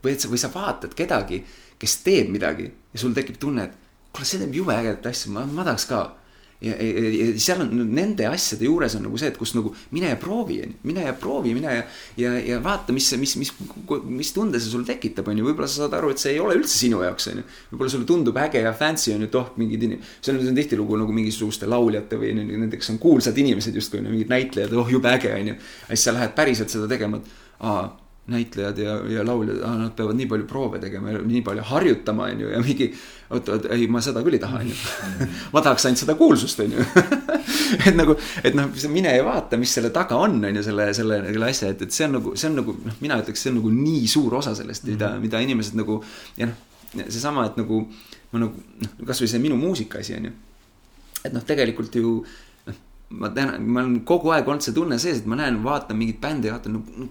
või 0.00 0.14
et 0.14 0.24
sa, 0.24 0.30
või 0.32 0.40
sa 0.40 0.48
vaatad 0.54 0.94
kedagi, 0.96 1.42
kes 1.80 1.98
teeb 2.06 2.30
midagi 2.32 2.70
ja 2.70 3.00
sul 3.02 3.12
tekib 3.16 3.36
tunne, 3.40 3.68
et 3.68 3.76
kuule, 4.12 4.26
see 4.26 4.40
teeb 4.40 4.56
jube 4.56 4.72
ägedat 4.72 5.10
asja, 5.12 5.32
ma, 5.34 5.44
ma 5.44 5.66
tahaks 5.68 5.86
ka 5.90 6.00
ja, 6.60 6.74
ja, 6.76 7.10
ja 7.16 7.26
seal 7.40 7.62
on 7.64 7.70
nende 7.94 8.26
asjade 8.28 8.66
juures 8.66 8.94
on 8.98 9.06
nagu 9.06 9.20
see, 9.20 9.30
et 9.32 9.38
kus 9.40 9.54
nagu 9.56 9.72
mine 9.94 10.10
ja 10.12 10.18
proovi, 10.20 10.58
mine 10.86 11.06
ja 11.06 11.14
proovi, 11.16 11.54
mine 11.56 11.76
ja. 11.78 11.84
ja, 12.20 12.32
ja 12.52 12.58
vaata, 12.64 12.94
mis, 12.96 13.08
mis, 13.20 13.36
mis, 13.40 13.52
mis 14.04 14.32
tunde 14.36 14.60
see 14.60 14.72
sul 14.72 14.84
tekitab, 14.88 15.30
on 15.32 15.40
ju, 15.40 15.46
võib-olla 15.48 15.70
sa 15.70 15.84
saad 15.84 15.96
aru, 15.98 16.12
et 16.14 16.22
see 16.22 16.34
ei 16.34 16.42
ole 16.42 16.58
üldse 16.58 16.76
sinu 16.76 17.00
jaoks, 17.06 17.30
on 17.32 17.40
ju. 17.40 17.46
võib-olla 17.72 17.94
sulle 17.94 18.08
tundub 18.08 18.42
äge 18.42 18.64
ja 18.66 18.74
fancy 18.76 19.14
on 19.14 19.24
ju, 19.24 19.30
et 19.30 19.40
oh, 19.40 19.48
mingid 19.60 19.88
inimesed, 19.88 20.12
see 20.20 20.34
on, 20.34 20.42
see 20.42 20.52
on 20.52 20.60
tihtilugu 20.60 21.00
nagu 21.00 21.16
mingisuguste 21.16 21.70
lauljate 21.70 22.20
või 22.20 22.34
nende, 22.36 22.76
kes 22.76 22.92
on 22.94 23.00
kuulsad 23.02 23.40
inimesed 23.40 23.80
justkui, 23.80 24.04
mingid 24.04 24.32
näitlejad, 24.32 24.76
oh 24.76 24.92
jube 24.92 25.12
äge, 25.12 25.32
on 25.36 25.54
ju. 25.54 25.56
ja 25.56 25.96
siis 25.96 26.08
sa 26.10 26.16
lähed 26.16 26.36
päriselt 26.36 26.72
seda 26.72 26.90
tegema, 26.90 27.22
et 27.22 27.58
aa 27.64 27.88
näitlejad 28.30 28.78
ja, 28.78 28.96
ja 29.10 29.24
lauljad, 29.26 29.60
nad 29.80 29.94
peavad 29.98 30.18
nii 30.18 30.28
palju 30.30 30.46
proove 30.50 30.80
tegema 30.82 31.14
ja 31.14 31.22
nii 31.24 31.42
palju 31.46 31.64
harjutama, 31.70 32.28
on 32.30 32.44
ju, 32.44 32.52
ja 32.54 32.60
mingi. 32.64 32.90
oot, 33.30 33.48
oot, 33.48 33.66
ei, 33.74 33.86
ma 33.90 34.02
seda 34.02 34.22
küll 34.26 34.38
ei 34.38 34.42
taha, 34.42 34.62
on 34.64 34.70
ju. 34.70 34.76
ma 35.54 35.62
tahaks 35.64 35.86
ainult 35.88 36.02
seda 36.02 36.16
kuulsust, 36.18 36.62
on 36.64 36.74
ju 36.78 36.86
et 37.88 37.96
nagu, 37.98 38.16
et 38.42 38.56
noh, 38.58 38.70
mine 38.94 39.14
ja 39.16 39.26
vaata, 39.26 39.58
mis 39.60 39.74
selle 39.76 39.92
taga 39.94 40.18
on, 40.18 40.38
on 40.44 40.60
ju, 40.60 40.64
selle, 40.66 40.90
selle, 40.96 41.20
selle 41.28 41.50
asja, 41.50 41.70
et, 41.74 41.86
et 41.86 41.94
see 41.94 42.08
on 42.08 42.16
nagu, 42.18 42.34
see 42.38 42.50
on 42.50 42.58
nagu 42.62 42.76
noh, 42.86 42.98
mina 43.02 43.20
ütleks, 43.22 43.44
see 43.44 43.52
on 43.52 43.60
nagu 43.60 43.74
nii 43.74 44.06
suur 44.10 44.38
osa 44.40 44.54
sellest, 44.58 44.86
mida, 44.90 45.14
mhm. 45.14 45.26
mida 45.26 45.42
inimesed 45.46 45.78
nagu. 45.78 46.00
ja 46.40 46.50
noh, 46.50 46.66
seesama, 47.06 47.46
et 47.50 47.58
nagu 47.60 47.84
ma 48.30 48.44
nagu 48.44 48.62
noh, 48.82 48.94
kasvõi 49.06 49.30
see 49.30 49.42
minu 49.42 49.58
muusika 49.58 50.00
asi 50.02 50.16
on 50.18 50.30
ju. 50.30 50.36
et 51.24 51.34
noh, 51.34 51.44
tegelikult 51.46 51.96
ju 51.98 52.20
ma 53.10 53.30
tean, 53.34 53.56
ma 53.66 53.82
olen 53.82 54.00
kogu 54.06 54.30
aeg 54.30 54.48
olnud 54.48 54.62
see 54.62 54.74
tunne 54.74 54.98
sees, 55.02 55.22
et 55.22 55.30
ma 55.30 55.38
näen, 55.40 55.58
vaatan 55.64 55.98
mingit 55.98 56.20
bändi 56.22 56.52
vaatan 56.52 56.76
no, 56.76 57.08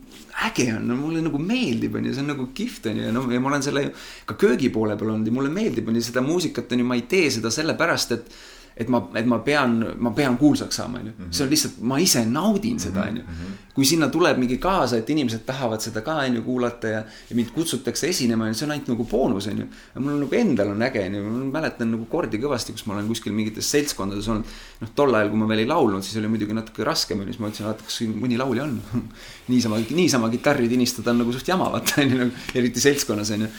äge 0.47 0.69
on, 0.71 0.85
no 0.87 0.95
mulle 0.95 1.23
nagu 1.25 1.41
meeldib, 1.43 1.97
on 1.99 2.07
ju, 2.07 2.13
see 2.15 2.23
on 2.23 2.31
nagu 2.31 2.45
kihvt 2.55 2.87
on 2.91 3.01
ju, 3.01 3.07
ja 3.09 3.15
noh, 3.15 3.27
ja 3.33 3.41
ma 3.43 3.51
olen 3.51 3.65
selle 3.65 3.83
ka 4.29 4.37
köögi 4.39 4.71
poole 4.71 4.95
peal 4.99 5.11
olnud 5.11 5.27
ja 5.27 5.35
mulle 5.35 5.51
meeldib, 5.51 5.89
on 5.91 5.99
ju, 5.99 6.05
seda 6.07 6.23
muusikat 6.23 6.71
on 6.71 6.83
ju, 6.83 6.87
ma 6.87 6.95
ei 6.95 7.03
tee 7.11 7.27
seda 7.35 7.51
sellepärast, 7.51 8.15
et 8.15 8.39
et 8.79 8.87
ma, 8.87 9.01
et 9.19 9.27
ma 9.27 9.39
pean, 9.43 9.73
ma 9.99 10.11
pean 10.15 10.37
kuulsaks 10.39 10.77
saama, 10.79 11.01
on 11.01 11.09
ju. 11.09 11.13
Mhm. 11.17 11.31
see 11.35 11.43
on 11.43 11.49
lihtsalt, 11.51 11.79
ma 11.91 11.97
ise 11.99 12.23
naudin 12.25 12.79
seda, 12.79 13.07
on 13.09 13.17
ju. 13.19 13.23
Mhm. 13.23 13.57
kui 13.79 13.85
sinna 13.87 14.09
tuleb 14.11 14.37
mingi 14.41 14.57
kaasa, 14.59 14.97
et 14.99 15.09
inimesed 15.09 15.45
tahavad 15.47 15.79
seda 15.79 16.01
ka, 16.03 16.17
on 16.25 16.35
ju, 16.35 16.41
kuulata 16.43 16.87
ja, 16.91 17.01
ja 17.29 17.35
mind 17.35 17.51
kutsutakse 17.55 18.09
esinema, 18.09 18.49
see 18.53 18.65
on 18.65 18.73
ainult 18.75 18.89
nagu 18.91 19.05
boonus, 19.07 19.47
on 19.47 19.61
ju. 19.63 19.67
mul 19.99 20.17
nagu 20.23 20.35
endal 20.35 20.73
on 20.73 20.83
äge, 20.87 21.05
on 21.07 21.15
ju, 21.15 21.23
ma 21.23 21.45
mäletan 21.59 21.91
nagu 21.93 22.07
kordi 22.11 22.41
kõvasti, 22.43 22.75
kus 22.75 22.85
ma 22.87 22.97
olen 22.97 23.07
kuskil 23.07 23.35
mingites 23.35 23.71
seltskondades 23.71 24.27
olnud. 24.27 24.55
noh, 24.81 24.93
tol 24.95 25.15
ajal, 25.15 25.31
kui 25.31 25.39
ma 25.43 25.47
veel 25.51 25.63
ei 25.63 25.69
laulnud, 25.69 26.03
siis 26.03 26.19
oli 26.19 26.31
muidugi 26.31 26.55
natuke 26.55 26.83
raskem, 26.87 27.23
siis 27.27 27.39
ma 27.39 27.51
ütlesin, 27.51 27.67
vaata, 27.67 27.87
kas 27.87 27.99
siin 28.01 28.15
mõni 28.19 28.39
laulja 28.39 28.63
on 28.67 28.79
niisama, 29.51 29.79
niisama 29.95 30.31
kitarri 30.31 30.67
tinistada 30.71 31.11
on 31.11 31.23
nagu 31.23 31.35
suht 31.35 31.47
jama, 31.47 31.71
vaata, 31.75 32.01
on 32.03 32.15
ju, 32.15 32.23
nagu 32.25 32.59
eriti 32.59 32.83
seltskonnas, 32.83 33.31
on 33.35 33.47
ju 33.47 33.53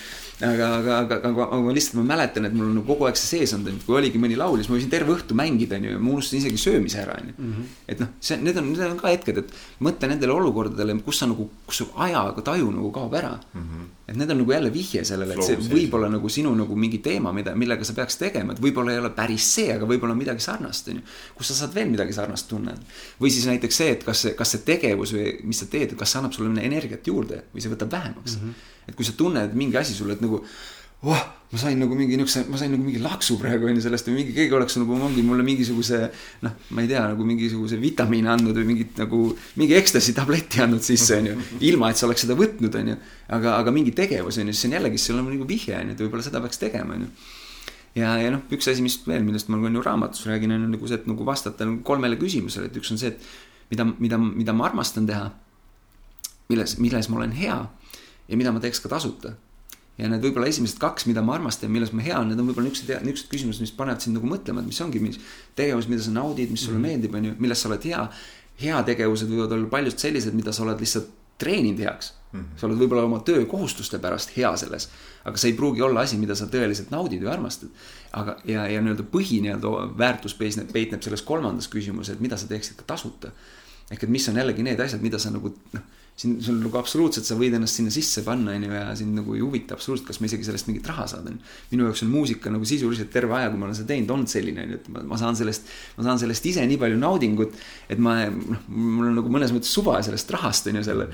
aga, 0.46 0.68
aga, 0.78 0.98
aga, 1.04 1.18
aga, 1.28 1.46
aga 1.46 1.60
ma 1.64 1.74
lihtsalt, 1.76 1.98
ma 2.00 2.04
mäletan, 2.14 2.48
et 2.48 2.54
mul 2.56 2.68
on 2.68 2.78
nagu 2.80 2.88
kogu 2.88 3.08
aeg 3.08 3.18
see 3.20 3.40
sees 3.40 3.54
olnud, 3.56 3.72
et 3.74 3.86
kui 3.86 3.98
oligi 3.98 4.20
mõni 4.22 4.38
laul, 4.40 4.58
siis 4.60 4.70
ma 4.70 4.76
võisin 4.78 4.92
terve 4.92 5.14
õhtu 5.14 5.36
mängida, 5.38 5.78
onju, 5.78 5.94
ja 5.94 6.00
ma 6.00 6.14
unustasin 6.14 6.40
isegi 6.40 6.60
söömise 6.64 7.00
ära, 7.04 7.18
onju. 7.20 7.36
Mhm. 7.38 7.68
et 7.92 8.02
noh, 8.02 8.12
see, 8.20 8.40
need 8.40 8.60
on, 8.60 8.72
need 8.72 8.84
on 8.88 9.00
ka 9.00 9.12
hetked, 9.12 9.42
et 9.44 9.54
mõtle 9.86 10.10
nendele 10.10 10.36
olukordadele, 10.36 10.98
kus 11.06 11.22
sa 11.22 11.28
nagu, 11.30 11.48
kus 11.66 11.82
su 11.82 11.88
ajaga 11.96 12.44
taju 12.46 12.72
nagu 12.74 12.92
kaob 12.94 13.14
ära 13.20 13.36
mm. 13.36 13.64
-hmm. 13.64 13.88
Et 14.10 14.18
need 14.18 14.30
on 14.34 14.40
nagu 14.42 14.52
jälle 14.52 14.72
vihje 14.74 15.04
sellele, 15.06 15.36
et 15.36 15.46
see 15.46 15.58
võib 15.70 15.94
olla 15.94 16.08
nagu 16.10 16.28
sinu 16.32 16.50
nagu 16.58 16.76
mingi 16.76 16.98
teema, 17.04 17.30
mida, 17.36 17.54
millega 17.58 17.86
sa 17.86 17.94
peaks 17.94 18.18
tegema, 18.18 18.56
et 18.56 18.62
võib-olla 18.62 18.96
ei 18.96 18.98
ole 19.02 19.12
päris 19.14 19.46
see, 19.54 19.68
aga 19.74 19.86
võib-olla 19.86 20.16
midagi 20.18 20.42
sarnast, 20.42 20.90
onju. 20.90 21.04
kus 21.38 21.52
sa 21.52 21.60
saad 21.60 21.76
veel 21.76 21.92
midagi 21.92 22.16
sarnast 22.16 22.48
tunda. 22.50 22.74
või 23.20 23.30
siis 23.30 23.46
näiteks 23.46 23.80
see, 23.82 23.94
et 23.94 24.04
kas 24.04 24.26
see, 24.26 24.34
kas 24.38 24.56
see 24.56 24.66
tegevus 24.66 25.14
või 25.14 25.36
mis 25.46 25.62
sa 25.62 25.70
teed, 25.70 25.94
kas 25.98 26.10
see 26.10 26.22
annab 26.22 26.34
sulle 26.34 26.66
energiat 26.66 27.06
juurde 27.06 27.44
või 27.54 27.62
see 27.62 27.72
võtab 27.72 27.94
vähemaks 27.94 28.36
mm. 28.36 28.44
-hmm 28.44 28.68
et 28.90 28.96
kui 28.98 29.06
sa 29.06 29.14
tunned 29.16 29.54
mingi 29.54 29.78
asi 29.78 29.94
sulle, 29.94 30.16
et 30.16 30.24
nagu 30.24 30.42
oh, 31.02 31.22
ma 31.50 31.58
sain 31.58 31.80
nagu 31.80 31.96
mingi 31.98 32.14
niukse, 32.18 32.44
ma 32.46 32.58
sain 32.60 32.70
nagu 32.70 32.84
mingi 32.84 33.00
laksu 33.02 33.34
praegu 33.40 33.66
onju 33.66 33.82
sellest 33.82 34.06
või 34.06 34.20
mingi, 34.20 34.34
keegi 34.36 34.54
oleks 34.54 34.76
nagu 34.78 34.98
mingi 35.00 35.24
mulle 35.26 35.42
mingisuguse. 35.46 35.98
noh, 36.46 36.54
ma 36.76 36.84
ei 36.84 36.90
tea 36.90 37.02
nagu 37.10 37.26
mingisuguse 37.26 37.80
vitamiine 37.80 38.30
andnud 38.30 38.54
või 38.60 38.68
mingit 38.68 39.00
nagu, 39.02 39.22
mingi 39.58 39.74
ekstasi 39.80 40.14
tableti 40.14 40.62
andnud 40.62 40.84
sisse 40.84 41.18
onju. 41.18 41.34
ilma, 41.66 41.90
et 41.90 41.98
sa 41.98 42.06
oleks 42.06 42.26
seda 42.26 42.36
võtnud 42.38 42.78
onju. 42.82 42.96
aga, 43.34 43.56
aga 43.56 43.74
mingi 43.74 43.94
tegevus 43.96 44.38
onju, 44.38 44.54
siis 44.54 44.70
on 44.70 44.78
jällegi, 44.78 45.02
see 45.02 45.16
on 45.16 45.26
nagu 45.26 45.48
vihje 45.48 45.74
onju, 45.80 45.96
et 45.96 46.04
võib-olla 46.04 46.26
seda 46.28 46.44
peaks 46.44 46.62
tegema 46.62 46.94
onju. 46.98 47.10
ja, 47.98 48.14
ja 48.22 48.30
noh, 48.36 48.46
üks 48.54 48.70
asi, 48.70 48.84
mis 48.86 49.00
veel, 49.08 49.26
millest 49.26 49.50
ma 49.50 49.58
nagu 49.58 49.82
raamatus 49.82 50.28
räägin, 50.30 50.54
on 50.54 50.70
nagu 50.76 50.86
see, 50.86 51.02
et 51.02 51.10
nagu 51.10 51.26
vastata 51.26 51.66
nagu 51.66 51.82
kolmele 51.82 52.20
küsimusele, 52.20 52.70
et 52.70 52.78
üks 52.78 52.94
on 52.94 53.00
see, 53.00 53.10
et 53.16 53.74
mida, 53.74 53.90
mida, 53.98 54.22
mida 54.22 54.54
ma 54.54 54.70
armastan 54.70 55.08
teha. 55.10 55.30
milles, 56.50 56.78
milles 56.82 57.06
ma 57.10 57.20
olen 57.20 57.30
hea 57.30 57.58
ja 58.28 58.36
mida 58.38 58.52
ma 58.54 58.62
teeks 58.62 58.82
ka 58.82 58.90
tasuta. 58.90 59.34
Ja 60.00 60.08
need 60.08 60.24
võib-olla 60.24 60.48
esimesed 60.50 60.80
kaks, 60.80 61.06
mida 61.10 61.22
ma 61.24 61.36
armastan 61.36 61.72
milles 61.72 61.92
ma 61.96 62.04
hea 62.04 62.16
olen, 62.18 62.32
need 62.32 62.40
on 62.40 62.48
võib-olla 62.50 62.70
niisugused, 62.70 63.04
niisugused 63.04 63.30
küsimused, 63.32 63.64
mis 63.64 63.72
panevad 63.76 64.04
sind 64.04 64.16
nagu 64.16 64.28
mõtlema, 64.30 64.62
et 64.62 64.70
mis 64.70 64.80
ongi 64.84 65.02
mis 65.02 65.20
tegevus, 65.58 65.88
mida 65.90 66.04
sa 66.04 66.14
naudid, 66.14 66.52
mis 66.52 66.64
sulle 66.64 66.78
mm 66.78 66.84
-hmm. 66.84 67.00
meeldib, 67.00 67.18
on 67.18 67.28
ju, 67.28 67.34
milles 67.38 67.62
sa 67.62 67.68
oled 67.68 67.84
hea. 67.90 68.04
heategevused 68.60 69.28
võivad 69.28 69.52
olla 69.56 69.68
paljud 69.72 69.98
sellised, 69.98 70.34
mida 70.36 70.52
sa 70.52 70.62
oled 70.62 70.80
lihtsalt 70.80 71.06
treeninud 71.38 71.78
heaks 71.80 72.12
mm. 72.32 72.40
-hmm. 72.40 72.58
sa 72.60 72.66
oled 72.66 72.78
võib-olla 72.78 73.04
oma 73.04 73.20
töökohustuste 73.20 73.98
pärast 73.98 74.36
hea 74.36 74.56
selles, 74.56 74.88
aga 75.24 75.36
see 75.36 75.50
ei 75.50 75.56
pruugi 75.56 75.82
olla 75.82 76.00
asi, 76.00 76.18
mida 76.18 76.34
sa 76.34 76.44
tõeliselt 76.46 76.90
naudid 76.90 77.22
või 77.22 77.32
armastad. 77.32 77.68
aga, 78.12 78.36
ja, 78.44 78.66
ja 78.68 78.80
nii-öelda 78.80 79.06
põhi 79.12 79.40
nii-öelda 79.40 79.98
väärtus 79.98 80.34
peisneb, 80.34 80.72
peitneb 80.72 81.02
selles 81.02 81.22
kolmandas 81.22 81.68
küsimuses, 81.68 82.14
et 82.14 82.20
mida 82.20 82.36
sa 82.36 82.46
teeksid 82.46 82.76
ka 82.76 82.84
tasuta. 82.86 83.32
ehk 83.90 84.02
et 84.02 84.10
mis 84.10 84.28
on 84.28 84.36
jällegi 84.36 84.62
need 84.62 84.80
asjad, 84.80 85.00
mida 85.00 85.18
sa 85.18 85.30
nagu 85.30 85.54
noh 85.72 85.82
siin 86.20 86.36
sul 86.44 86.58
nagu 86.60 86.76
absoluutselt, 86.76 87.24
sa 87.24 87.36
võid 87.38 87.54
ennast 87.56 87.78
sinna 87.78 87.90
sisse 87.94 88.20
panna, 88.26 88.52
on 88.52 88.64
ju, 88.66 88.72
ja 88.74 88.82
sind 88.98 89.16
nagu 89.16 89.32
ei 89.36 89.40
huvita 89.40 89.72
absoluutselt, 89.76 90.10
kas 90.10 90.18
ma 90.20 90.28
isegi 90.28 90.44
sellest 90.44 90.66
mingit 90.68 90.88
raha 90.90 91.06
saan, 91.08 91.30
on 91.30 91.38
ju. 91.38 91.52
minu 91.70 91.86
jaoks 91.86 92.02
on 92.04 92.10
muusika 92.12 92.52
nagu 92.52 92.66
sisuliselt 92.68 93.08
terve 93.14 93.32
aja, 93.38 93.48
kui 93.48 93.60
ma 93.60 93.68
olen 93.68 93.78
seda 93.78 93.88
teinud, 93.94 94.12
olnud 94.12 94.28
selline, 94.28 94.66
on 94.66 94.74
ju, 94.74 94.80
et 94.82 94.90
ma, 94.92 95.04
ma 95.14 95.20
saan 95.20 95.38
sellest, 95.38 95.70
ma 95.96 96.04
saan 96.04 96.20
sellest 96.20 96.48
ise 96.50 96.66
nii 96.68 96.76
palju 96.82 96.98
naudingut, 97.00 97.56
et 97.88 98.02
ma, 98.04 98.16
noh, 98.28 98.66
mul 98.68 99.08
on 99.08 99.16
nagu 99.16 99.32
mõnes 99.32 99.54
mõttes 99.56 99.72
suva 99.72 99.96
sellest 100.04 100.34
rahast, 100.36 100.68
on 100.68 100.80
ju, 100.80 100.84
selle. 100.90 101.06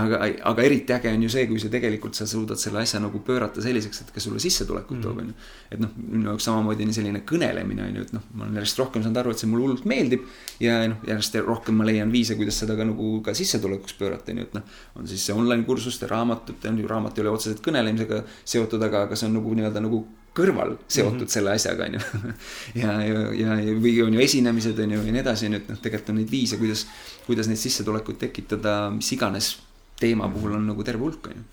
aga, 0.00 0.22
aga 0.52 0.64
eriti 0.64 0.96
äge 0.96 1.12
on 1.12 1.26
ju 1.26 1.34
see, 1.36 1.44
kui 1.50 1.60
sa 1.60 1.68
tegelikult, 1.74 2.16
sa 2.16 2.28
suudad 2.30 2.60
selle 2.60 2.80
asja 2.80 3.02
nagu 3.04 3.20
pöörata 3.26 3.60
selliseks, 3.64 4.00
et 4.06 4.14
ka 4.16 4.24
sulle 4.24 4.40
sissetulekut 4.40 5.04
toob, 5.04 5.20
on 5.26 5.28
ju. 5.28 5.36
et 5.76 5.84
noh, 5.84 5.92
minu 6.00 6.30
jaoks 6.30 6.48
samamoodi 6.48 6.88
on 6.88 6.96
selline 6.96 7.20
kõnelemine, 7.28 7.90
on 7.90 8.00
ju, 8.00 8.08
et 8.08 8.16
noh, 8.16 8.24
ma 8.32 8.48
olen 8.48 8.62
järjest 8.62 8.80
rohkem 8.80 9.04
saanud 9.04 9.20
aru, 9.20 9.36
et 9.36 9.44
see 9.44 9.52
mulle 9.52 9.68
hullult 9.68 9.84
meeldib 9.92 10.24
ja 10.64 10.80
noh, 10.88 11.04
järjest 11.04 11.36
rohkem 11.44 11.76
ma 11.76 11.84
leian 11.84 12.08
viise, 12.14 12.38
kuidas 12.40 12.56
seda 12.64 12.78
ka 12.80 12.88
nagu 12.88 13.18
ka 13.26 13.36
sissetulekuks 13.36 14.00
pöörata, 14.00 14.32
on 14.32 14.40
ju, 14.40 14.53
et 14.54 14.58
noh, 14.60 14.82
on 15.00 15.08
siis 15.10 15.24
see 15.26 15.34
online 15.36 15.66
kursuste, 15.66 16.06
raamatute, 16.10 16.72
raamat 16.88 17.18
ei 17.18 17.24
ole 17.24 17.32
otseselt 17.34 17.62
kõnelemisega 17.64 18.22
seotud, 18.44 18.82
aga, 18.86 19.08
aga 19.08 19.18
see 19.18 19.28
on 19.28 19.38
nagu 19.38 19.54
nii-öelda 19.58 19.82
nagu 19.82 20.04
kõrval 20.34 20.76
seotud 20.88 21.12
mm 21.12 21.24
-hmm. 21.24 21.30
selle 21.30 21.54
asjaga, 21.54 21.86
on 21.86 21.94
ju. 21.94 22.00
ja, 22.82 22.92
ja, 23.06 23.20
ja, 23.38 23.74
või 23.78 23.94
on 24.02 24.14
ju 24.14 24.20
esinemised, 24.20 24.78
on 24.78 24.96
ju, 24.96 25.02
ja 25.06 25.12
nii 25.12 25.22
edasi, 25.22 25.46
on 25.46 25.56
ju, 25.56 25.62
et 25.62 25.72
noh, 25.74 25.80
tegelikult 25.82 26.14
on 26.14 26.20
neid 26.22 26.30
viise, 26.30 26.58
kuidas, 26.58 26.86
kuidas 27.26 27.50
neid 27.50 27.58
sissetulekuid 27.62 28.18
tekitada, 28.18 28.90
mis 28.94 29.12
iganes 29.12 29.56
teema 30.00 30.28
puhul 30.28 30.56
on 30.58 30.66
nagu 30.66 30.86
terve 30.86 31.06
hulk, 31.06 31.30
on 31.30 31.36
ju 31.38 31.50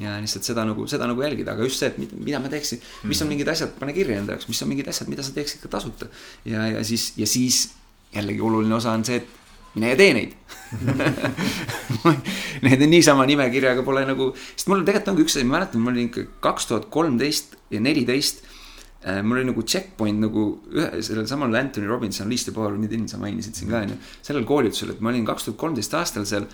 ja 0.00 0.16
lihtsalt 0.20 0.46
seda 0.46 0.64
nagu, 0.64 0.86
seda 0.88 1.06
nagu 1.08 1.20
jälgida, 1.20 1.52
aga 1.52 1.66
just 1.68 1.82
see, 1.82 1.90
et 1.90 2.14
mida 2.16 2.40
ma 2.40 2.48
teeksin, 2.48 2.80
mis 3.04 3.20
on 3.20 3.26
mhm. 3.26 3.34
mingid 3.34 3.52
asjad, 3.52 3.74
pane 3.76 3.92
kirja 3.92 4.22
enda 4.22 4.32
jaoks, 4.32 4.48
mis 4.48 4.62
on 4.64 4.70
mingid 4.70 4.88
asjad, 4.88 5.10
mida 5.12 5.24
sa 5.24 5.34
teeksid 5.36 5.60
ka 5.60 5.68
tasuta. 5.68 6.08
ja, 6.48 6.66
ja 6.78 6.84
siis, 6.84 7.12
ja 7.16 7.26
siis 7.26 7.74
jällegi 8.14 8.40
oluline 8.40 8.74
osa 8.74 8.92
on 8.96 9.04
see, 9.04 9.20
et 9.20 9.41
mine 9.74 9.92
ja 9.92 9.98
tee 9.98 10.12
neid 10.16 10.32
Need 12.64 12.82
on 12.84 12.90
niisama 12.92 13.26
nimekirjaga 13.28 13.84
pole 13.84 14.04
nagu, 14.08 14.30
sest 14.54 14.70
mul 14.70 14.84
tegelikult 14.86 15.12
ongi 15.12 15.24
üks 15.26 15.36
asi, 15.36 15.46
ma 15.48 15.58
mäletan, 15.58 15.82
mul 15.84 15.94
oli 15.94 16.06
ikka 16.08 16.24
kaks 16.44 16.68
tuhat 16.70 16.86
kolmteist 16.92 17.56
ja 17.72 17.80
neliteist. 17.82 18.44
Äh, 19.02 19.20
mul 19.26 19.40
oli 19.40 19.48
nagu 19.50 19.64
checkpoint 19.66 20.22
nagu 20.22 20.44
ühe, 20.70 21.02
sellel 21.04 21.26
samal 21.28 21.54
Anthony 21.58 21.90
Robinson, 21.90 22.30
Least 22.30 22.48
the 22.48 22.54
Power 22.56 22.72
of 22.72 22.80
Within, 22.80 23.08
sa 23.10 23.20
mainisid 23.20 23.58
siin 23.58 23.72
ka 23.72 23.82
onju. 23.82 23.98
sellel 24.22 24.46
koolitusel, 24.48 24.94
et 24.94 25.02
ma 25.02 25.10
olin 25.10 25.26
kaks 25.28 25.48
tuhat 25.48 25.58
kolmteist 25.60 25.96
aastal 25.98 26.24
seal. 26.28 26.46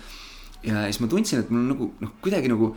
ja 0.65 0.87
siis 0.87 0.99
ma 1.03 1.07
tundsin, 1.11 1.45
et 1.45 1.53
mul 1.53 1.69
nagu 1.69 1.91
noh, 2.01 2.15
kuidagi 2.23 2.51
nagu 2.51 2.73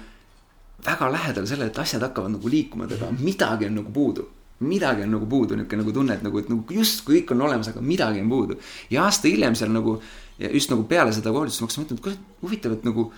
väga 0.84 1.10
lähedal 1.16 1.48
sellele, 1.48 1.72
et 1.72 1.82
asjad 1.82 2.04
hakkavad 2.04 2.36
nagu 2.36 2.52
liikuma, 2.52 2.86
aga 2.90 3.10
midagi 3.18 3.70
on 3.70 3.80
nagu 3.80 3.90
puudu 3.94 4.28
midagi 4.62 5.02
on 5.02 5.10
nagu 5.10 5.26
puudu, 5.26 5.56
niisugune 5.56 5.82
nagu 5.82 5.92
tunne, 5.92 6.14
et 6.14 6.22
nagu, 6.22 6.38
et 6.38 6.50
nagu 6.50 6.76
justkui 6.76 7.20
kõik 7.20 7.32
on 7.34 7.40
olemas, 7.48 7.70
aga 7.72 7.82
midagi 7.82 8.20
on 8.22 8.28
puudu. 8.30 8.58
ja 8.90 9.06
aasta 9.06 9.28
hiljem 9.28 9.56
seal 9.58 9.72
nagu 9.74 9.96
ja 10.38 10.50
just 10.52 10.72
nagu 10.72 10.86
peale 10.88 11.12
seda 11.12 11.34
koolitust 11.34 11.60
ma 11.60 11.68
hakkasin 11.68 11.84
mõtlema, 11.84 11.98
et 11.98 12.06
kurat 12.06 12.42
huvitav, 12.42 12.78
et 12.78 12.88
nagu 12.88 13.10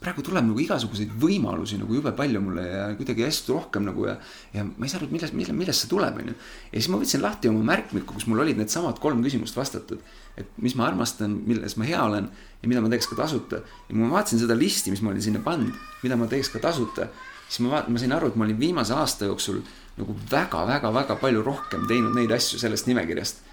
praegu 0.00 0.22
tuleb 0.24 0.46
nagu 0.46 0.60
igasuguseid 0.62 1.10
võimalusi 1.20 1.76
nagu 1.76 1.92
jube 1.92 2.12
palju 2.16 2.40
mulle 2.40 2.62
ja 2.64 2.84
kuidagi 2.96 3.26
hästi 3.26 3.52
rohkem 3.52 3.84
nagu 3.84 4.06
ja. 4.08 4.14
ja 4.54 4.64
ma 4.64 4.86
ei 4.86 4.92
saa 4.92 5.02
aru, 5.02 5.10
millest, 5.12 5.34
millest, 5.36 5.56
millest 5.56 5.84
see 5.84 5.90
tuleb, 5.90 6.16
onju. 6.22 6.36
ja 6.70 6.78
siis 6.78 6.88
ma 6.92 7.00
võtsin 7.02 7.20
lahti 7.20 7.50
oma 7.50 7.60
märkmiku, 7.68 8.14
kus 8.16 8.24
mul 8.30 8.40
olid 8.46 8.56
needsamad 8.60 9.00
kolm 9.02 9.20
küsimust 9.24 9.58
vastatud. 9.60 10.00
et 10.40 10.48
mis 10.64 10.76
ma 10.78 10.86
armastan, 10.88 11.34
milles 11.44 11.76
ma 11.76 11.88
hea 11.88 12.00
olen 12.00 12.30
ja 12.32 12.70
mida 12.72 12.80
ma 12.80 12.88
teeks 12.92 13.10
ka 13.12 13.18
tasuta. 13.20 13.60
ja 13.60 13.90
kui 13.90 14.00
ma 14.00 14.08
vaatasin 14.14 14.40
seda 14.40 14.56
listi, 14.56 14.94
mis 14.94 15.04
ma 15.04 15.12
olin 15.12 15.26
sinna 15.28 15.44
pannud, 15.44 15.76
mida 16.02 16.16
ma 16.16 16.30
teeks 16.32 16.48
ka 16.54 16.64
tasuta. 16.64 17.10
siis 17.48 17.60
ma 17.66 17.84
ma 17.84 18.00
sain 18.00 18.16
aru, 18.16 18.32
et 18.32 18.40
ma 18.40 18.48
olin 18.48 18.60
viimase 18.60 18.96
aasta 18.96 19.28
jooksul 19.28 19.60
nagu 20.00 20.16
väga-väga-väga 20.32 21.20
palju 21.20 21.44
rohkem 21.44 21.84
teinud 21.90 22.16
neid 22.16 22.32
asju 22.32 22.62
sellest 22.62 22.88
nimekirjast. 22.88 23.44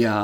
ja 0.00 0.16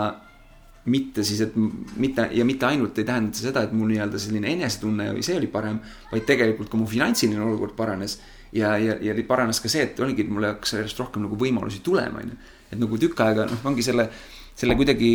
mitte 0.89 1.24
siis, 1.26 1.43
et 1.45 1.57
mitte 2.01 2.28
ja 2.33 2.45
mitte 2.49 2.68
ainult 2.68 2.99
ei 2.99 3.05
tähenda 3.09 3.37
seda, 3.37 3.64
et 3.66 3.72
mu 3.76 3.89
nii-öelda 3.89 4.20
selline 4.20 4.55
enesetunne 4.55 5.11
või 5.16 5.24
see 5.24 5.37
oli 5.37 5.51
parem, 5.53 5.81
vaid 6.12 6.24
tegelikult 6.28 6.70
ka 6.72 6.81
mu 6.81 6.89
finantsiline 6.89 7.43
olukord 7.45 7.76
paranes. 7.76 8.18
ja, 8.53 8.76
ja, 8.78 8.97
ja 9.03 9.14
paranes 9.28 9.61
ka 9.61 9.68
see, 9.68 9.85
et 9.85 10.01
oligi, 10.01 10.24
mul 10.24 10.49
hakkas 10.49 10.74
järjest 10.78 10.99
rohkem 10.99 11.26
nagu 11.26 11.37
võimalusi 11.39 11.85
tulema, 11.85 12.24
onju. 12.24 12.39
et 12.72 12.81
nagu 12.81 12.99
tükk 12.99 13.20
aega, 13.26 13.47
noh, 13.51 13.61
ongi 13.68 13.85
selle, 13.85 14.09
selle 14.57 14.74
kuidagi, 14.78 15.12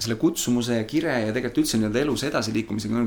selle 0.00 0.16
kutsumuse 0.16 0.78
ja 0.78 0.86
kire 0.88 1.18
ja 1.26 1.34
tegelikult 1.34 1.64
üldse 1.64 1.80
nii-öelda 1.80 2.00
elus 2.06 2.24
edasiliikumisega. 2.30 3.04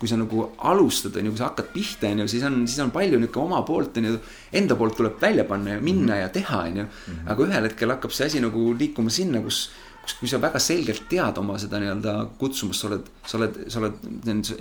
kui 0.00 0.08
sa 0.08 0.16
nagu 0.16 0.46
alustad, 0.70 1.16
onju, 1.18 1.34
kui 1.34 1.38
sa 1.42 1.50
hakkad 1.50 1.74
pihta, 1.74 2.08
onju, 2.08 2.28
siis 2.30 2.44
on, 2.46 2.62
siis 2.64 2.78
on 2.80 2.94
palju 2.94 3.18
nihuke 3.18 3.40
oma 3.42 3.58
poolt, 3.66 3.98
onju. 4.00 4.16
Enda 4.56 4.78
poolt 4.78 4.96
tuleb 4.96 5.18
välja 5.20 5.44
panna 5.44 5.74
ja 5.74 5.80
minna 5.80 6.14
mm 6.14 6.18
-hmm. 6.18 6.22
ja 6.22 6.28
teha, 6.28 6.62
onju. 6.70 6.84
Mhm. 6.84 7.28
aga 7.28 7.44
ühel 7.44 7.62
hetkel 7.68 7.90
hakkab 7.90 8.12
see 8.12 8.26
asi 8.26 8.40
nagu 8.40 8.72
liikuma 8.78 9.10
sinna, 9.10 9.42
kus 9.42 9.70
kui 10.18 10.30
sa 10.30 10.40
väga 10.42 10.60
selgelt 10.62 11.06
tead 11.10 11.38
oma 11.40 11.58
seda 11.60 11.80
nii-öelda 11.82 12.14
kutsumust, 12.40 12.82
sa 12.82 12.90
oled, 12.90 13.10
sa 13.26 13.38
oled, 13.38 13.60
sa 13.72 13.82
oled, 13.82 14.00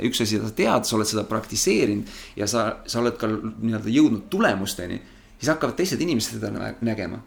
üks 0.10 0.24
asi, 0.26 0.42
sa 0.42 0.52
tead, 0.56 0.88
sa 0.88 0.98
oled 0.98 1.10
seda 1.10 1.26
praktiseerinud 1.30 2.12
ja 2.40 2.48
sa, 2.50 2.68
sa 2.90 3.02
oled 3.02 3.18
ka 3.20 3.30
nii-öelda 3.30 3.96
jõudnud 3.96 4.28
tulemusteni, 4.34 5.00
siis 5.40 5.52
hakkavad 5.54 5.78
teised 5.80 6.02
inimesed 6.06 6.40
seda 6.40 6.52
nägema. 6.82 7.22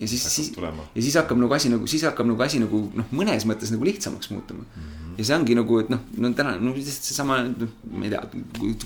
ja 0.00 0.08
siis, 0.10 0.26
siis, 0.26 0.52
ja 0.58 1.02
siis 1.02 1.16
hakkab 1.20 1.38
nagu 1.38 1.54
asi 1.54 1.70
nagu, 1.70 1.86
siis 1.86 2.02
hakkab 2.04 2.26
nagu 2.26 2.42
asi 2.42 2.58
nagu 2.62 2.88
noh, 2.94 3.10
mõnes 3.14 3.46
mõttes 3.46 3.70
nagu 3.70 3.86
lihtsamaks 3.86 4.30
muutuma 4.34 4.66
mm. 4.66 4.82
-hmm 4.82 5.03
ja 5.18 5.26
see 5.26 5.36
ongi 5.36 5.56
nagu, 5.58 5.78
et 5.82 5.90
noh, 5.92 6.00
no 6.22 6.30
täna, 6.36 6.54
no 6.62 6.72
seesama, 6.78 7.40
noh, 7.46 7.70
ma 7.92 8.08
ei 8.08 8.12
tea, 8.12 8.22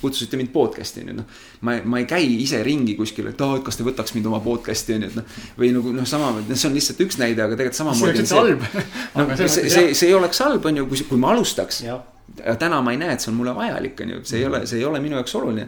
kutsusite 0.00 0.40
mind 0.40 0.52
podcast'i 0.54 1.04
on 1.04 1.12
ju, 1.12 1.16
noh. 1.20 1.40
ma, 1.66 1.78
ma 1.88 2.02
ei 2.02 2.08
käi 2.10 2.26
ise 2.42 2.60
ringi 2.66 2.96
kuskil, 2.98 3.30
et 3.32 3.44
aa 3.44 3.58
et 3.58 3.64
kas 3.66 3.80
te 3.80 3.86
võtaks 3.86 4.14
mind 4.16 4.28
oma 4.30 4.42
podcast'i 4.44 4.98
on 4.98 5.06
ju, 5.06 5.12
et 5.12 5.18
noh. 5.20 5.40
või 5.60 5.72
nagu 5.76 5.94
noh, 5.96 6.08
sama, 6.08 6.34
see 6.52 6.68
on 6.70 6.78
lihtsalt 6.78 7.02
üks 7.06 7.20
näide, 7.22 7.44
aga 7.46 7.58
tegelikult 7.58 7.80
samamoodi. 7.80 8.26
see 8.28 8.44
oleks 8.44 8.70
halb. 8.76 9.18
no 9.18 9.40
see, 9.40 9.50
see, 9.56 9.90
see, 9.94 10.12
ei 10.12 10.16
oleks 10.18 10.44
halb, 10.44 10.70
on 10.70 10.82
ju, 10.82 10.88
kui, 10.92 11.04
kui 11.12 11.20
ma 11.20 11.34
alustaks 11.36 11.84
täna 12.58 12.80
ma 12.82 12.92
ei 12.92 12.98
näe, 13.00 13.14
et 13.14 13.22
see 13.22 13.30
on 13.32 13.38
mulle 13.38 13.54
vajalik, 13.56 14.00
on 14.04 14.12
ju, 14.12 14.20
see 14.28 14.40
ei 14.40 14.46
ole, 14.46 14.60
see 14.68 14.80
ei 14.80 14.84
ole 14.86 15.00
minu 15.02 15.16
jaoks 15.18 15.34
oluline. 15.38 15.66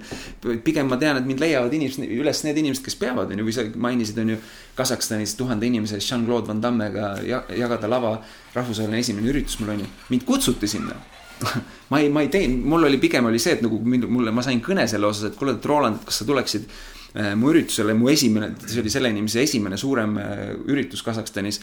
pigem 0.64 0.88
ma 0.90 0.98
tean, 1.00 1.18
et 1.20 1.26
mind 1.26 1.42
leiavad 1.42 1.72
inimesed, 1.74 2.04
üles 2.20 2.42
need 2.46 2.60
inimesed, 2.62 2.84
kes 2.84 2.96
peavad, 3.00 3.32
on 3.32 3.40
ju, 3.40 3.46
või 3.46 3.54
sa 3.56 3.64
mainisid, 3.88 4.20
on 4.22 4.34
ju. 4.34 4.42
Kasahstanis 4.80 5.34
tuhande 5.36 5.66
inimese 5.66 5.98
Jean-Claude 6.00 6.48
Van 6.48 6.60
Dammega 6.62 7.10
jagada 7.26 7.88
lava, 7.90 8.14
rahvusvaheline 8.54 9.02
esimene 9.02 9.28
üritus 9.28 9.58
mul 9.60 9.74
on 9.74 9.82
ju, 9.82 9.88
mind 10.12 10.24
kutsuti 10.28 10.70
sinna. 10.70 10.94
Ma 11.90 11.98
ei, 11.98 12.08
ma 12.12 12.22
ei 12.22 12.28
teinud, 12.28 12.64
mul 12.68 12.84
oli 12.86 12.98
pigem 13.00 13.26
oli 13.26 13.38
see, 13.42 13.56
et 13.56 13.62
nagu 13.64 13.78
mulle, 13.82 14.30
ma 14.30 14.42
sain 14.44 14.60
kõne 14.62 14.84
selle 14.88 15.08
osas, 15.08 15.30
et 15.30 15.38
kuule, 15.40 15.56
et 15.56 15.66
Roland, 15.66 16.02
kas 16.04 16.20
sa 16.20 16.26
tuleksid 16.28 16.66
äh, 16.68 17.32
mu 17.36 17.48
üritusele, 17.50 17.96
mu 17.96 18.10
esimene, 18.12 18.52
see 18.60 18.82
oli 18.82 18.92
selle 18.92 19.10
inimese 19.10 19.40
esimene 19.42 19.78
suurem 19.80 20.18
äh, 20.20 20.42
üritus 20.68 21.02
Kasahstanis 21.02 21.62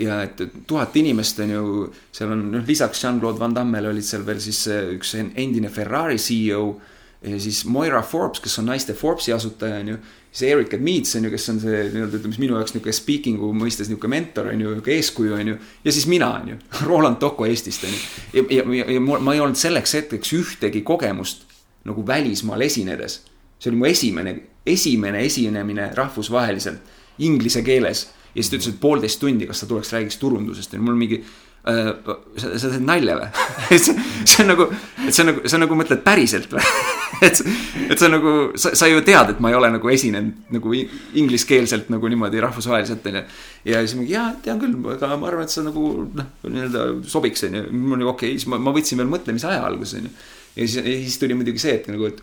ja 0.00 0.18
et 0.26 0.42
tuhat 0.68 0.96
inimest 1.00 1.40
on 1.40 1.50
ju, 1.50 1.86
seal 2.12 2.34
on 2.34 2.42
noh, 2.52 2.66
lisaks 2.66 3.00
Jean-Claude 3.04 3.40
Van 3.40 3.54
Dammele 3.56 3.88
olid 3.88 4.04
seal 4.04 4.26
veel 4.26 4.40
siis 4.44 4.66
äh, 4.68 4.90
üks 4.96 5.14
endine 5.16 5.70
Ferrari 5.72 6.18
CEO. 6.20 6.76
ja 7.26 7.38
siis 7.40 7.62
Moira 7.64 8.02
Forbes, 8.04 8.42
kes 8.44 8.58
on 8.60 8.68
naiste 8.68 8.94
Forbesi 8.94 9.32
asutaja, 9.32 9.78
on 9.80 9.88
ju. 9.88 9.96
siis 10.30 10.50
Erika 10.52 10.76
Meets 10.76 11.16
on 11.16 11.24
ju, 11.24 11.30
kes 11.32 11.48
on 11.48 11.60
see 11.62 11.78
nii-öelda 11.94 12.18
ütleme 12.18 12.34
siis 12.36 12.42
minu 12.42 12.58
jaoks 12.58 12.74
nihuke 12.74 12.92
speaking'u 12.92 13.48
mõistes 13.56 13.88
nihuke 13.88 14.10
mentor 14.12 14.50
on 14.52 14.60
ju, 14.60 14.74
nihuke 14.76 14.92
eeskuju 14.92 15.38
on 15.38 15.52
ju. 15.54 15.56
ja 15.84 15.94
siis 15.96 16.06
mina 16.12 16.28
on 16.36 16.52
ju, 16.52 16.58
Roland 16.90 17.16
Toko 17.22 17.48
Eestist 17.48 17.88
on 17.88 17.96
ju. 17.96 18.02
ja, 18.36 18.44
ja, 18.58 18.66
ja, 18.82 18.90
ja 18.98 19.00
ma 19.00 19.32
ei 19.32 19.40
olnud 19.40 19.56
selleks 19.56 19.96
hetkeks 19.96 20.34
ühtegi 20.36 20.84
kogemust 20.84 21.48
nagu 21.88 22.04
välismaal 22.06 22.60
esinedes. 22.60 23.22
see 23.58 23.70
oli 23.72 23.80
mu 23.80 23.88
esimene, 23.88 24.36
esimene 24.66 25.24
esinemine 25.24 25.88
rahvusvaheliselt 25.96 26.94
inglise 27.18 27.62
keeles 27.64 28.10
ja 28.36 28.44
siis 28.44 28.52
ta 28.52 28.58
ütles, 28.58 28.74
et 28.74 28.80
poolteist 28.80 29.20
tundi, 29.22 29.48
kas 29.48 29.62
ta 29.62 29.68
tuleks 29.70 29.92
räägiks 29.96 30.20
turundusest 30.20 30.76
ja 30.76 30.80
mul 30.82 30.98
mingi 30.98 31.22
äh,. 31.66 31.92
sa, 32.36 32.52
sa 32.60 32.68
teed 32.68 32.84
nalja 32.84 33.16
või 33.18 33.30
see, 33.84 33.96
see 34.24 34.44
on 34.44 34.52
nagu, 34.52 34.68
et 35.06 35.14
see 35.14 35.24
on 35.24 35.32
nagu, 35.32 35.48
sa 35.48 35.60
nagu 35.62 35.78
mõtled 35.80 36.04
päriselt 36.04 36.52
või 36.52 36.64
et, 37.26 37.40
et 37.88 37.98
sa 37.98 38.10
nagu, 38.12 38.34
sa, 38.60 38.74
sa 38.76 38.90
ju 38.90 39.00
tead, 39.06 39.32
et 39.32 39.42
ma 39.42 39.52
ei 39.52 39.58
ole 39.58 39.72
nagu 39.72 39.92
esinenud 39.92 40.52
nagu 40.56 40.76
ingliskeelselt 40.76 41.90
nagu 41.92 42.12
niimoodi 42.12 42.44
rahvusvaheliselt 42.44 43.08
onju. 43.10 43.24
ja 43.72 43.82
siis 43.82 43.96
mingi 43.98 44.14
jaa, 44.14 44.28
tean 44.44 44.60
küll, 44.62 44.76
aga 44.94 45.16
ma 45.16 45.30
arvan, 45.32 45.48
et 45.48 45.56
sa 45.56 45.64
nagu 45.64 45.90
noh, 46.06 46.32
nii-öelda 46.44 46.86
sobiks 47.08 47.46
onju. 47.48 47.66
mul 47.72 47.98
oli 47.98 48.10
okei 48.12 48.34
okay,, 48.34 48.40
siis 48.40 48.50
ma, 48.52 48.60
ma 48.60 48.74
võtsin 48.76 49.00
veel 49.00 49.12
mõtlemise 49.12 49.48
aja 49.50 49.64
alguses 49.66 50.02
onju. 50.02 50.16
ja 50.56 50.66
siis, 50.68 50.82
siis 50.84 51.20
tuli 51.22 51.38
muidugi 51.38 51.62
see, 51.62 51.78
et 51.80 51.88
nagu, 51.92 52.12
et 52.12 52.20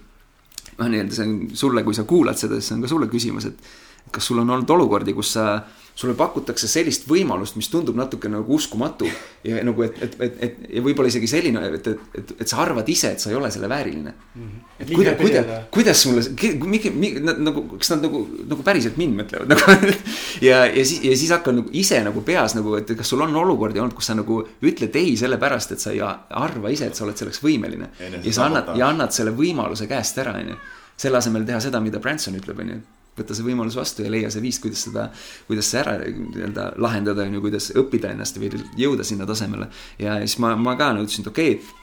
noh, 0.77 0.87
nii-öelda 0.87 1.17
see 1.17 1.25
on 1.25 1.39
sulle, 1.57 1.85
kui 1.85 1.97
sa 1.97 2.05
kuulad 2.09 2.39
seda, 2.39 2.59
siis 2.59 2.71
see 2.71 2.77
on 2.77 2.85
ka 2.85 2.91
sulle 2.91 3.09
küsimus, 3.11 3.49
et 3.49 3.73
kas 4.13 4.29
sul 4.29 4.43
on 4.43 4.49
olnud 4.53 4.69
olukordi, 4.77 5.15
kus 5.15 5.33
sa 5.37 5.47
sulle 5.95 6.15
pakutakse 6.17 6.67
sellist 6.69 7.05
võimalust, 7.05 7.55
mis 7.59 7.69
tundub 7.69 7.97
natuke 7.97 8.29
nagu 8.31 8.55
uskumatu. 8.55 9.07
ja 9.43 9.59
nagu, 9.65 9.83
et, 9.85 9.97
et, 10.01 10.15
et, 10.25 10.37
et 10.47 10.61
ja 10.77 10.81
võib-olla 10.81 11.09
isegi 11.11 11.27
selline, 11.27 11.61
et, 11.67 11.87
et, 11.87 12.05
et, 12.17 12.31
et 12.41 12.49
sa 12.49 12.61
arvad 12.63 12.87
ise, 12.89 13.11
et 13.13 13.21
sa 13.21 13.29
ei 13.29 13.35
ole 13.37 13.51
selle 13.51 13.69
vääriline 13.69 14.13
mm. 14.13 14.41
-hmm. 14.41 14.61
et 14.79 14.93
kuida, 14.95 15.15
kuida, 15.19 15.43
kuidas 15.71 16.01
sulle, 16.01 16.23
mingi, 16.63 16.89
mingi, 16.89 17.19
nagu, 17.19 17.65
kas 17.77 17.91
nad 17.93 18.07
nagu, 18.07 18.23
nagu 18.47 18.63
päriselt 18.63 18.97
mind 18.97 19.19
mõtlevad 19.19 19.51
nagu 19.53 19.93
ja, 20.41 20.65
ja 20.65 20.85
siis, 20.85 21.03
ja 21.03 21.17
siis 21.17 21.29
hakkan 21.35 21.59
nagu 21.61 21.69
ise 21.71 21.99
nagu 22.03 22.21
peas 22.21 22.55
nagu, 22.55 22.75
et 22.79 22.95
kas 22.97 23.13
sul 23.13 23.21
on 23.21 23.35
olukordi 23.43 23.83
olnud, 23.83 23.93
kus 23.93 24.09
sa 24.09 24.17
nagu 24.17 24.41
ütled 24.63 24.95
ei 24.95 25.13
sellepärast, 25.19 25.75
et 25.75 25.83
sa 25.83 25.91
ei 25.91 26.01
arva 26.01 26.73
ise, 26.73 26.87
et 26.87 26.95
sa 26.95 27.05
oled 27.05 27.17
selleks 27.19 27.43
võimeline. 27.43 27.91
ja 27.99 28.33
sa 28.33 28.47
annad, 28.47 28.73
ja 28.79 28.89
annad 28.89 29.11
selle 29.11 29.35
võimaluse 29.35 29.87
käest 29.87 30.17
ära, 30.17 30.39
on 30.39 30.55
ju. 30.55 30.59
selle 30.97 31.17
asemel 31.17 31.45
teha 31.45 31.59
seda, 31.59 31.83
mida 31.83 31.99
Branson 31.99 32.39
ütleb, 32.39 32.59
on 32.63 32.75
ju 33.13 33.21
võtta 33.21 33.37
see 33.37 33.45
võimalus 33.45 33.77
vastu 33.77 34.05
ja 34.05 34.11
leia 34.11 34.31
see 34.33 34.41
viis, 34.43 34.59
kuidas 34.61 34.83
seda, 34.87 35.07
kuidas 35.47 35.69
see 35.69 35.81
ära 35.83 35.99
nii-öelda 36.01 36.73
lahendada, 36.81 37.27
on 37.27 37.37
ju, 37.37 37.43
kuidas 37.45 37.69
õppida 37.77 38.13
ennast 38.13 38.39
või 38.41 38.51
jõuda 38.79 39.05
sinna 39.05 39.27
tasemele. 39.29 39.69
ja 40.01 40.17
siis 40.23 40.39
ma, 40.41 40.55
ma 40.57 40.75
ka 40.79 40.91
ütlesin, 40.97 41.25
et 41.25 41.31
okei 41.31 41.55
okay,, 41.57 41.81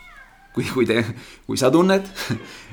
kui, 0.55 0.67
kui 0.75 0.87
te, 0.89 1.03
kui 1.47 1.59
sa 1.61 1.71
tunned, 1.71 2.07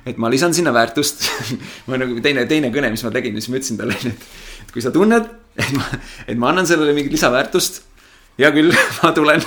et 0.09 0.17
ma 0.17 0.31
lisan 0.33 0.55
sinna 0.57 0.73
väärtust 0.73 1.27
ma 1.87 1.99
nagu 2.01 2.17
teine, 2.23 2.47
teine 2.49 2.71
kõne, 2.73 2.91
mis 2.93 3.05
ma 3.05 3.13
tegin, 3.13 3.37
siis 3.37 3.51
ma 3.53 3.61
ütlesin 3.61 3.81
talle, 3.81 3.97
et, 4.01 4.29
et 4.65 4.73
kui 4.73 4.85
sa 4.85 4.93
tunned, 4.95 5.29
et 5.57 5.75
ma, 5.77 5.91
et 6.25 6.39
ma 6.39 6.53
annan 6.53 6.69
sellele 6.69 6.95
mingit 6.97 7.13
lisaväärtust, 7.13 7.83
hea 8.41 8.53
küll 8.55 8.73
ma 9.01 9.13
tulen 9.17 9.45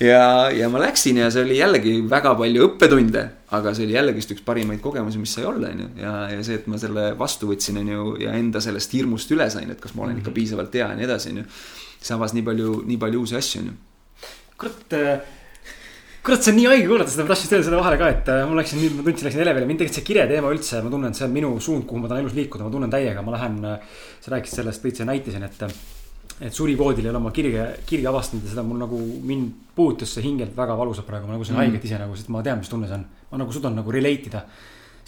ja, 0.00 0.50
ja 0.54 0.68
ma 0.72 0.82
läksin 0.82 1.20
ja 1.22 1.30
see 1.34 1.44
oli 1.46 1.58
jällegi 1.58 1.94
väga 2.10 2.34
palju 2.38 2.68
õppetunde, 2.68 3.24
aga 3.56 3.72
see 3.76 3.88
oli 3.88 3.96
jällegist 3.96 4.34
üks 4.34 4.44
parimaid 4.46 4.82
kogemusi, 4.84 5.20
mis 5.22 5.34
sai 5.34 5.46
olla, 5.48 5.72
on 5.72 5.84
ju. 5.84 5.88
ja, 6.02 6.14
ja 6.34 6.44
see, 6.46 6.60
et 6.60 6.68
ma 6.70 6.80
selle 6.80 7.10
vastu 7.18 7.50
võtsin, 7.50 7.80
on 7.82 7.90
ju, 7.94 8.06
ja 8.24 8.36
enda 8.38 8.62
sellest 8.64 8.94
hirmust 8.98 9.32
üle 9.34 9.48
sain, 9.52 9.70
et 9.72 9.82
kas 9.82 9.96
ma 9.96 10.06
olen 10.06 10.20
ikka 10.20 10.30
mhm. 10.30 10.38
piisavalt 10.38 10.78
hea 10.78 10.86
ja 10.86 10.98
nii 10.98 11.08
edasi, 11.08 11.34
on 11.34 11.42
ju. 11.42 11.48
see 11.98 12.14
avas 12.14 12.36
nii 12.36 12.46
palju, 12.46 12.78
nii 12.88 13.02
palju 13.02 13.24
uusi 13.24 13.38
asju, 13.40 13.64
on 13.64 13.72
ju. 13.72 13.76
kurat 14.58 14.96
äh, 14.98 15.36
kurat, 16.28 16.44
see 16.44 16.52
on 16.52 16.58
nii 16.60 16.66
haige 16.68 16.88
kuulata 16.90 17.12
seda, 17.12 17.26
tahtsin 17.28 17.54
öelda 17.54 17.68
selle 17.70 17.80
vahele 17.80 18.00
ka, 18.00 18.08
et 18.14 18.32
äh, 18.32 18.42
ma 18.48 18.58
läksin 18.58 18.82
nüüd, 18.82 18.96
ma 18.98 19.04
tundsin, 19.06 19.28
läksin 19.28 19.44
elevile, 19.44 19.68
mind 19.68 19.82
tegelikult 19.82 20.00
see 20.00 20.08
kire 20.10 20.26
teema 20.30 20.50
üldse, 20.54 20.82
ma 20.84 20.92
tunnen, 20.92 21.14
et 21.14 21.18
see 21.18 21.26
on 21.26 21.34
minu 21.34 21.54
suund, 21.64 21.86
kuhu 21.88 22.02
ma 22.02 22.10
tahan 22.10 22.26
elus 22.26 22.36
liikuda, 22.36 22.66
ma 22.66 22.74
tunnen 22.74 22.92
täiega, 22.92 23.24
ma 23.24 23.34
lähen. 23.34 23.62
Äh, 23.64 24.02
sa 24.18 24.34
rääkisid 24.34 24.60
sellest, 24.60 24.82
tõid 24.82 24.98
selle 24.98 25.14
näite 25.14 25.32
siin, 25.32 25.46
et 25.46 25.62
et 26.40 26.54
surivoodil 26.54 27.06
ei 27.06 27.10
ole 27.10 27.18
oma 27.18 27.30
kirge, 27.34 27.64
kirge 27.86 28.06
avastanud 28.06 28.44
ja 28.46 28.52
seda 28.52 28.62
mul 28.66 28.78
nagu 28.78 28.98
mind 29.26 29.70
puudutas 29.74 30.12
see 30.14 30.24
hingelt 30.26 30.54
väga 30.56 30.76
valusalt 30.78 31.06
praegu, 31.06 31.26
ma 31.26 31.34
nagu 31.34 31.46
sain 31.46 31.56
mm. 31.56 31.64
haiget 31.64 31.86
ise 31.88 31.98
nagu, 31.98 32.16
sest 32.18 32.30
ma 32.34 32.42
tean, 32.46 32.60
mis 32.62 32.70
tunne 32.70 32.90
see 32.90 32.98
on. 32.98 33.06
ma 33.30 33.40
nagu 33.42 33.54
suudan 33.54 33.74
nagu 33.78 33.94
relate 33.94 34.30
ida. 34.30 34.42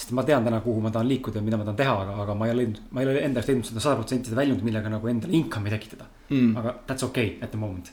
sest 0.00 0.14
ma 0.16 0.24
tean 0.26 0.44
täna, 0.44 0.62
kuhu 0.64 0.80
ma 0.80 0.90
tahan 0.90 1.08
liikuda 1.08 1.38
ja 1.38 1.44
mida 1.44 1.58
ma 1.60 1.66
tahan 1.68 1.76
teha, 1.76 1.96
aga, 2.04 2.16
aga 2.22 2.34
ma 2.34 2.48
ei 2.48 2.54
ole 2.54 2.62
leidnud, 2.62 2.80
ma 2.90 3.02
ei 3.02 3.10
ole 3.10 3.20
enda 3.26 3.40
jaoks 3.40 3.50
leidnud 3.50 3.68
seda 3.68 3.82
sada 3.84 4.00
protsenti 4.00 4.30
seda 4.30 4.40
väljundit, 4.40 4.64
millega 4.64 4.90
nagu 4.90 5.10
endale 5.12 5.36
income'i 5.36 5.74
tekitada 5.74 6.08
mm.. 6.30 6.56
aga 6.56 6.74
that's 6.88 7.06
okay 7.06 7.36
at 7.42 7.52
the 7.52 7.60
moment. 7.60 7.92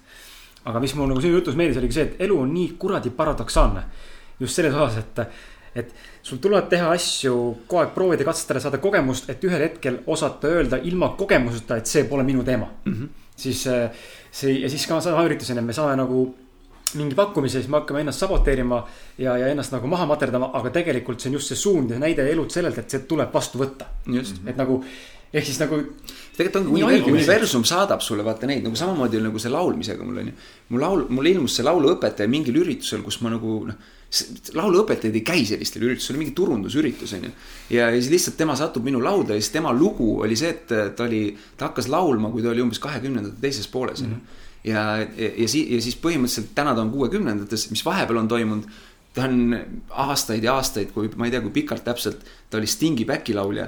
aga 0.65 0.79
mis 0.79 0.95
mul 0.95 1.11
nagu 1.11 1.21
sinu 1.21 1.37
jutus 1.37 1.59
meeldis, 1.59 1.77
oligi 1.81 1.99
see, 1.99 2.07
et 2.09 2.25
elu 2.25 2.39
on 2.41 2.49
nii 2.53 2.73
kuradi 2.79 3.13
paradoksaalne. 3.13 3.83
just 4.39 4.55
selles 4.55 4.73
osas, 4.73 4.97
et 5.03 5.23
et 5.77 5.93
sul 6.25 6.39
tuleb 6.41 6.71
teha 6.71 6.89
asju, 6.89 7.35
kogu 7.67 7.83
aeg 7.83 7.93
proovida, 7.93 8.25
katsetada, 8.25 8.63
saada 8.63 8.79
kogemust, 8.81 9.29
et 9.29 9.43
ühel 9.45 9.61
hetkel 9.61 9.99
osata 10.07 10.49
öelda 10.49 10.79
ilma 10.89 11.11
kogemuseta, 11.19 11.77
et 11.77 11.85
see 11.85 12.07
pole 12.09 12.23
minu 12.25 12.43
teema 12.43 12.65
mm. 12.65 12.93
-hmm 12.93 13.26
siis 13.37 13.63
äh, 13.71 13.89
see 14.31 14.59
ja 14.61 14.69
siis 14.69 14.85
ka 14.89 14.99
sama 15.03 15.23
üritusena 15.27 15.61
me 15.61 15.75
saame 15.75 15.97
nagu 15.99 16.25
mingi 16.95 17.17
pakkumise, 17.17 17.59
siis 17.59 17.69
me 17.71 17.81
hakkame 17.81 18.01
ennast 18.05 18.23
saboteerima 18.23 18.79
ja, 19.19 19.35
ja 19.37 19.49
ennast 19.51 19.73
nagu 19.75 19.89
maha 19.91 20.07
materdama, 20.07 20.51
aga 20.55 20.71
tegelikult 20.77 21.21
see 21.21 21.31
on 21.31 21.37
just 21.39 21.51
see 21.51 21.59
suund 21.59 21.91
ja 21.91 21.99
näide 21.99 22.23
elud 22.31 22.53
sellelt, 22.53 22.79
et 22.79 22.93
see 22.93 23.03
tuleb 23.09 23.33
vastu 23.33 23.59
võtta. 23.59 23.89
et 24.07 24.55
nagu, 24.59 24.79
ehk 25.33 25.45
siis 25.45 25.59
nagu. 25.59 25.81
tegelikult 26.37 26.61
ongi 26.63 26.83
universum, 26.85 27.19
universum 27.19 27.67
saadab 27.67 28.05
sulle 28.05 28.23
vaata 28.23 28.47
neid 28.47 28.63
nagu 28.63 28.79
samamoodi 28.79 29.19
nagu 29.25 29.39
see 29.43 29.51
laulmisega 29.51 30.07
mul 30.07 30.23
on 30.23 30.31
ju. 30.31 30.37
mul 30.69 30.85
laul, 30.85 31.05
mul 31.09 31.31
ilmus 31.33 31.59
see 31.59 31.67
lauluõpetaja 31.67 32.31
mingil 32.31 32.63
üritusel, 32.63 33.03
kus 33.03 33.19
ma 33.21 33.35
nagu 33.35 33.59
noh 33.67 33.95
lauluõpetajad 34.55 35.15
ei 35.19 35.23
käi 35.25 35.43
sellistel 35.47 35.83
üritustel, 35.83 36.17
mingi 36.19 36.31
turundusüritus 36.35 37.13
on 37.17 37.27
ju. 37.27 37.31
ja 37.75 37.89
siis 37.91 38.09
lihtsalt 38.11 38.37
tema 38.39 38.55
satub 38.55 38.85
minu 38.87 39.01
lauda 39.03 39.35
ja 39.35 39.43
siis 39.43 39.51
tema 39.51 39.73
lugu 39.75 40.21
oli 40.23 40.37
see, 40.39 40.53
et 40.55 40.67
ta 40.95 41.03
oli, 41.03 41.21
ta 41.57 41.67
hakkas 41.67 41.89
laulma, 41.91 42.31
kui 42.31 42.43
ta 42.43 42.53
oli 42.53 42.63
umbes 42.63 42.79
kahekümnendate 42.83 43.41
teises 43.43 43.67
pooles 43.71 44.03
on 44.05 44.13
ju. 44.15 44.19
ja, 44.71 44.83
ja, 45.03 45.31
ja 45.43 45.47
siis, 45.47 45.67
ja 45.75 45.81
siis 45.83 45.97
põhimõtteliselt 45.99 46.53
täna 46.55 46.75
ta 46.75 46.85
on 46.85 46.93
kuuekümnendates, 46.93 47.67
mis 47.73 47.83
vahepeal 47.85 48.21
on 48.23 48.29
toimunud. 48.31 48.69
ta 49.17 49.25
on 49.27 49.57
aastaid 50.05 50.43
ja 50.43 50.55
aastaid, 50.55 50.93
kui 50.95 51.11
ma 51.17 51.27
ei 51.27 51.33
tea, 51.33 51.41
kui 51.43 51.51
pikalt 51.51 51.83
täpselt, 51.83 52.23
ta 52.49 52.61
oli 52.61 52.67
Stingi 52.67 53.05
back'i 53.05 53.35
laulja. 53.35 53.67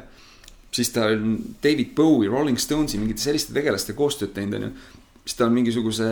siis 0.71 0.93
ta 0.95 1.09
on 1.11 1.35
David 1.63 1.91
Bowie, 1.95 2.29
Rolling 2.29 2.57
Stonesi, 2.57 2.97
mingite 2.97 3.21
selliste 3.21 3.53
tegelastega 3.53 3.97
koostööd 3.97 4.31
teinud 4.33 4.55
on 4.61 4.69
ju 4.69 4.71
siis 5.25 5.35
ta 5.37 5.45
on 5.45 5.53
mingisuguse, 5.53 6.05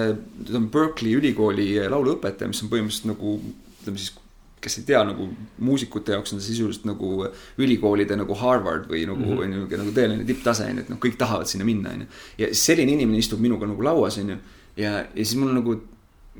ta 0.45 0.57
on 0.59 0.67
Berkeley 0.69 1.15
ülikooli 1.17 1.71
lauluõpetaja, 1.89 2.51
mis 2.51 2.59
on 2.61 2.69
põhimõtteliselt 2.69 3.07
nagu 3.09 3.39
ütleme 3.87 4.01
siis, 4.01 4.13
kes 4.61 4.79
ei 4.81 4.87
tea 4.87 5.01
nagu 5.05 5.29
muusikute 5.63 6.15
jaoks 6.15 6.33
on 6.33 6.41
see 6.41 6.55
sisuliselt 6.55 6.87
nagu 6.89 7.27
ülikoolide 7.61 8.17
nagu 8.19 8.35
Harvard 8.35 8.87
või 8.91 9.05
nagu 9.07 9.21
mm, 9.21 9.35
-hmm. 9.37 9.53
nagu, 9.55 9.81
nagu 9.83 9.93
tõeline 9.95 10.25
tipptase 10.27 10.65
on 10.67 10.79
ju, 10.79 10.85
et 10.85 10.89
noh, 10.93 11.01
kõik 11.03 11.17
tahavad 11.17 11.49
sinna 11.49 11.67
minna, 11.67 11.93
on 11.93 12.05
ju. 12.05 12.07
ja 12.43 12.49
selline 12.53 12.97
inimene 12.97 13.21
istub 13.21 13.43
minuga 13.43 13.69
nagu 13.69 13.85
lauas, 13.85 14.17
on 14.17 14.33
ju. 14.35 14.37
ja, 14.77 14.93
ja 15.05 15.23
siis 15.23 15.35
mul 15.39 15.53
nagu, 15.55 15.77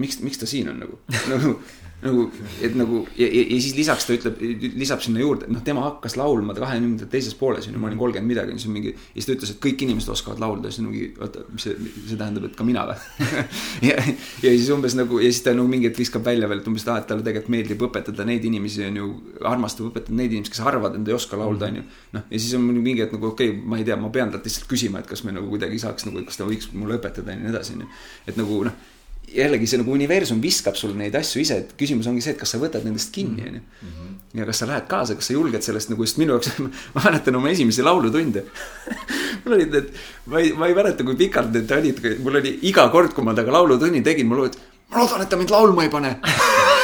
miks, 0.02 0.20
miks 0.26 0.42
ta 0.42 0.50
siin 0.50 0.74
on 0.74 0.82
nagu 0.86 1.00
nagu 1.34 1.60
nagu, 2.04 2.28
et 2.62 2.76
nagu 2.78 3.00
ja, 3.18 3.26
ja, 3.26 3.44
ja 3.50 3.58
siis 3.58 3.74
lisaks 3.78 4.06
ta 4.06 4.14
ütleb, 4.14 4.42
lisab 4.78 5.02
sinna 5.02 5.22
juurde, 5.22 5.48
noh, 5.50 5.64
tema 5.66 5.82
hakkas 5.88 6.14
laulma 6.20 6.54
kahekümnendate 6.58 7.10
teises 7.10 7.34
pooles, 7.38 7.66
on 7.66 7.74
ju, 7.74 7.82
ma 7.82 7.90
olin 7.90 7.98
kolmkümmend 7.98 8.30
midagi, 8.30 8.58
siis 8.62 8.70
mingi. 8.74 8.92
ja 8.94 9.16
siis 9.16 9.26
ta 9.30 9.34
ütles, 9.34 9.54
et 9.56 9.62
kõik 9.64 9.82
inimesed 9.88 10.12
oskavad 10.14 10.42
laulda, 10.44 10.70
siis 10.70 10.86
mingi, 10.86 11.08
oota, 11.18 11.42
mis 11.50 11.66
see, 11.66 11.74
see 11.98 12.20
tähendab, 12.20 12.46
et 12.50 12.58
ka 12.58 12.68
mina 12.68 12.84
või 12.90 12.98
ja, 13.90 13.96
ja 13.98 14.52
siis 14.52 14.70
umbes 14.76 14.98
nagu 15.00 15.22
ja 15.24 15.32
siis 15.32 15.42
ta 15.48 15.56
nagu 15.58 15.72
mingi 15.72 15.90
hetk 15.90 16.04
viskab 16.04 16.26
välja 16.28 16.50
veel, 16.52 16.62
et 16.62 16.70
umbes, 16.70 16.86
et 16.86 16.92
aa, 16.94 17.00
et 17.02 17.10
talle 17.10 17.26
tegelikult 17.26 17.54
meeldib 17.56 17.88
õpetada 17.90 18.28
neid 18.30 18.46
inimesi, 18.46 18.84
on 18.92 19.00
ju. 19.02 19.10
armastab 19.54 19.90
õpetada 19.90 20.20
neid 20.20 20.36
inimesi, 20.36 20.54
kes 20.54 20.62
arvavad, 20.70 20.94
et 20.94 21.02
nad 21.02 21.10
ei 21.10 21.18
oska 21.18 21.40
laulda, 21.40 21.72
on 21.72 21.82
ju. 21.82 21.88
noh, 22.14 22.28
ja 22.30 22.44
siis 22.44 22.54
on 22.60 22.68
mingi 22.70 23.02
hetk 23.02 23.18
nagu 23.18 23.32
okei 23.32 23.56
okay,, 23.56 23.64
ma 23.74 23.82
ei 23.82 23.88
tea, 23.88 23.98
ma 23.98 24.14
pean 24.14 24.36
talt 24.36 24.46
lihtsalt 24.46 24.70
küsima, 24.70 25.02
et 25.02 25.10
kas 25.10 25.26
me 25.26 25.34
nagu 25.34 25.50
kuidagi 25.50 25.82
saaks 25.82 26.06
nagu, 26.12 26.22
kas 26.30 26.38
ta 26.38 26.46
võiks 26.46 26.70
mulle 26.78 27.02
õpetada 27.02 27.34
ja 27.34 27.42
nii 27.42 27.52
edasi, 27.56 27.80
on 27.80 27.88
ju. 27.88 27.92
et 28.30 28.38
nagu 28.38 28.62
noh 28.70 28.86
jällegi 29.28 29.68
see 29.68 29.80
nagu 29.82 29.92
universum 29.92 30.40
viskab 30.44 30.78
sulle 30.80 30.96
neid 30.98 31.16
asju 31.20 31.42
ise, 31.42 31.60
et 31.64 31.74
küsimus 31.80 32.08
ongi 32.10 32.24
see, 32.24 32.36
et 32.36 32.40
kas 32.40 32.54
sa 32.56 32.62
võtad 32.62 32.86
nendest 32.88 33.12
kinni, 33.16 33.44
mhm. 33.44 33.58
on 33.84 33.98
ju. 33.98 34.40
ja 34.40 34.48
kas 34.48 34.62
sa 34.64 34.70
lähed 34.70 34.88
kaasa, 34.92 35.18
kas 35.20 35.30
sa 35.30 35.36
julged 35.36 35.66
sellest 35.66 35.92
nagu, 35.92 36.08
sest 36.08 36.22
minu 36.22 36.36
jaoks, 36.36 36.54
ma 36.96 37.04
mäletan 37.10 37.40
oma 37.40 37.52
esimesi 37.52 37.86
laulutunde 37.86 38.46
mul 39.44 39.58
olid 39.60 39.76
need, 39.76 39.92
ma 40.32 40.42
ei, 40.44 40.56
ma 40.58 40.72
ei 40.72 40.78
mäleta, 40.78 41.06
kui 41.08 41.20
pikalt 41.20 41.54
need 41.56 41.78
olid, 41.80 42.02
mul 42.24 42.42
oli 42.42 42.58
iga 42.72 42.88
kord, 42.94 43.14
kui 43.16 43.28
ma 43.28 43.36
temaga 43.36 43.60
laulutunni 43.60 44.04
tegin, 44.06 44.32
mul 44.32 44.46
oli, 44.46 44.56
et 44.56 44.92
ma 44.94 45.04
loodan, 45.04 45.24
et 45.26 45.32
ta 45.32 45.40
mind 45.40 45.54
laulma 45.54 45.88
ei 45.88 45.94
pane 45.94 46.18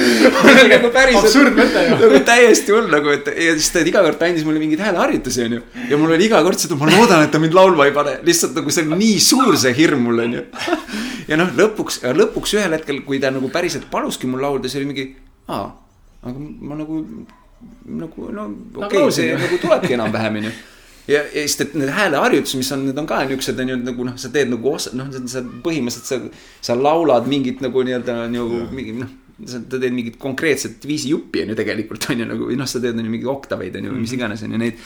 nagu 0.00 0.90
päriselt. 0.96 1.26
absurd 1.26 1.56
mõte 1.56 1.82
ju. 1.86 1.98
nagu 2.00 2.20
täiesti 2.26 2.74
hull 2.74 2.88
nagu, 2.92 3.12
et 3.14 3.28
ja 3.30 3.54
siis 3.58 3.68
ta 3.74 3.82
iga 3.86 4.02
kord 4.06 4.22
andis 4.26 4.46
mulle 4.46 4.62
mingeid 4.62 4.82
hääleharjutusi, 4.84 5.42
onju. 5.46 5.60
ja 5.90 5.98
mul 6.00 6.14
oli 6.16 6.28
iga 6.28 6.40
kord 6.46 6.62
seda, 6.62 6.78
ma 6.80 6.88
loodan, 6.90 7.26
et 7.26 7.34
ta 7.34 7.42
mind 7.42 7.56
laulma 7.56 7.88
ei 7.88 7.94
pane. 7.96 8.16
lihtsalt 8.26 8.56
nagu 8.58 8.74
see 8.74 8.86
on 8.86 8.96
nii 9.00 9.20
suur 9.24 9.58
see 9.60 9.74
hirm 9.76 10.06
mul 10.08 10.24
onju. 10.24 10.46
ja 11.30 11.40
noh, 11.40 11.52
lõpuks, 11.60 12.00
lõpuks 12.22 12.56
ühel 12.58 12.76
hetkel, 12.78 13.02
kui 13.06 13.20
ta 13.22 13.32
nagu 13.34 13.52
päriselt 13.52 13.88
paluski 13.92 14.30
mul 14.30 14.42
laulda, 14.46 14.70
siis 14.70 14.80
oli 14.82 14.90
mingi, 14.90 15.06
aa, 15.52 15.70
aga 16.24 16.36
ma 16.40 16.80
nagu, 16.80 17.04
nagu 18.00 18.28
no 18.34 18.50
okei 18.50 18.88
okay, 18.88 19.06
no,, 19.06 19.14
see 19.14 19.32
nagu 19.36 19.62
tulebki 19.62 19.96
enam-vähem 19.98 20.42
onju 20.42 20.58
ja, 21.10 21.22
ja 21.24 21.44
sest, 21.44 21.64
et 21.64 21.78
need 21.78 21.90
hääleharjutused, 21.94 22.60
mis 22.60 22.70
on, 22.74 22.84
need 22.88 22.98
on 23.00 23.08
ka 23.08 23.22
niuksed, 23.28 23.58
on 23.60 23.72
ju 23.72 23.78
nagu 23.82 24.06
noh, 24.06 24.18
sa 24.20 24.30
teed 24.32 24.52
nagu 24.52 24.74
osa, 24.74 24.92
noh, 24.96 25.10
sa 25.30 25.42
põhimõtteliselt 25.64 26.30
sa, 26.30 26.46
sa 26.70 26.76
laulad 26.78 27.28
mingit 27.30 27.62
nagu 27.64 27.82
nii-öelda 27.86 28.24
nagu 28.30 28.64
mingi 28.74 28.94
noh 29.00 29.10
sa 29.48 29.60
teed 29.62 29.94
mingit 29.94 30.18
konkreetset 30.20 30.84
viisi 30.86 31.12
juppi 31.12 31.44
on 31.44 31.52
ju 31.52 31.58
tegelikult 31.58 32.08
on 32.12 32.22
ju 32.22 32.26
nagu 32.28 32.50
või 32.50 32.58
noh, 32.60 32.68
sa 32.68 32.82
teed 32.82 32.98
on 32.98 33.06
ju 33.06 33.12
mingeid 33.12 33.32
oktaveid 33.32 33.78
on 33.78 33.88
ju 33.88 33.94
või 33.94 34.02
mis 34.04 34.12
mhm. 34.12 34.18
iganes 34.18 34.44
on 34.46 34.56
ju 34.56 34.60
neid. 34.60 34.82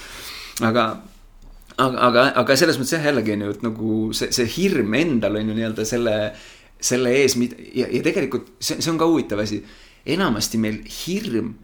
aga, 0.68 0.84
aga, 1.76 2.04
aga, 2.08 2.26
aga 2.42 2.58
selles 2.60 2.78
mõttes 2.80 2.96
jah, 2.96 3.08
jällegi 3.10 3.34
on 3.36 3.46
ju, 3.46 3.56
et 3.56 3.64
nagu 3.66 3.96
see, 4.20 4.30
see 4.36 4.52
hirm 4.58 4.94
endal 4.98 5.40
on 5.40 5.50
ju 5.50 5.58
nii-öelda 5.58 5.88
selle, 5.88 6.16
selle 6.92 7.16
ees, 7.22 7.36
ja, 7.74 7.88
ja 7.88 8.04
tegelikult 8.06 8.54
see, 8.58 8.78
see 8.78 8.92
on 8.92 9.00
ka 9.00 9.10
huvitav 9.10 9.42
asi. 9.44 9.62
enamasti 10.04 10.60
meil 10.60 10.82
hirm, 10.84 11.54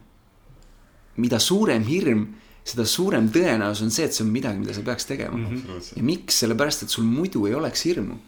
mida 1.21 1.39
suurem 1.39 1.83
hirm 1.85 2.27
seda 2.65 2.85
suurem 2.85 3.27
tõenäosus 3.33 3.85
on 3.85 3.93
see, 3.93 4.05
et 4.05 4.15
see 4.15 4.25
on 4.25 4.33
midagi, 4.33 4.61
mida 4.61 4.73
sa 4.75 4.83
peaks 4.85 5.07
tegema 5.09 5.37
mm. 5.37 5.45
-hmm. 5.45 5.87
ja 5.97 6.03
miks, 6.05 6.41
sellepärast 6.43 6.83
et 6.83 6.93
sul 6.93 7.05
muidu 7.05 7.47
ei 7.47 7.55
oleks 7.57 7.85
hirmu 7.89 8.19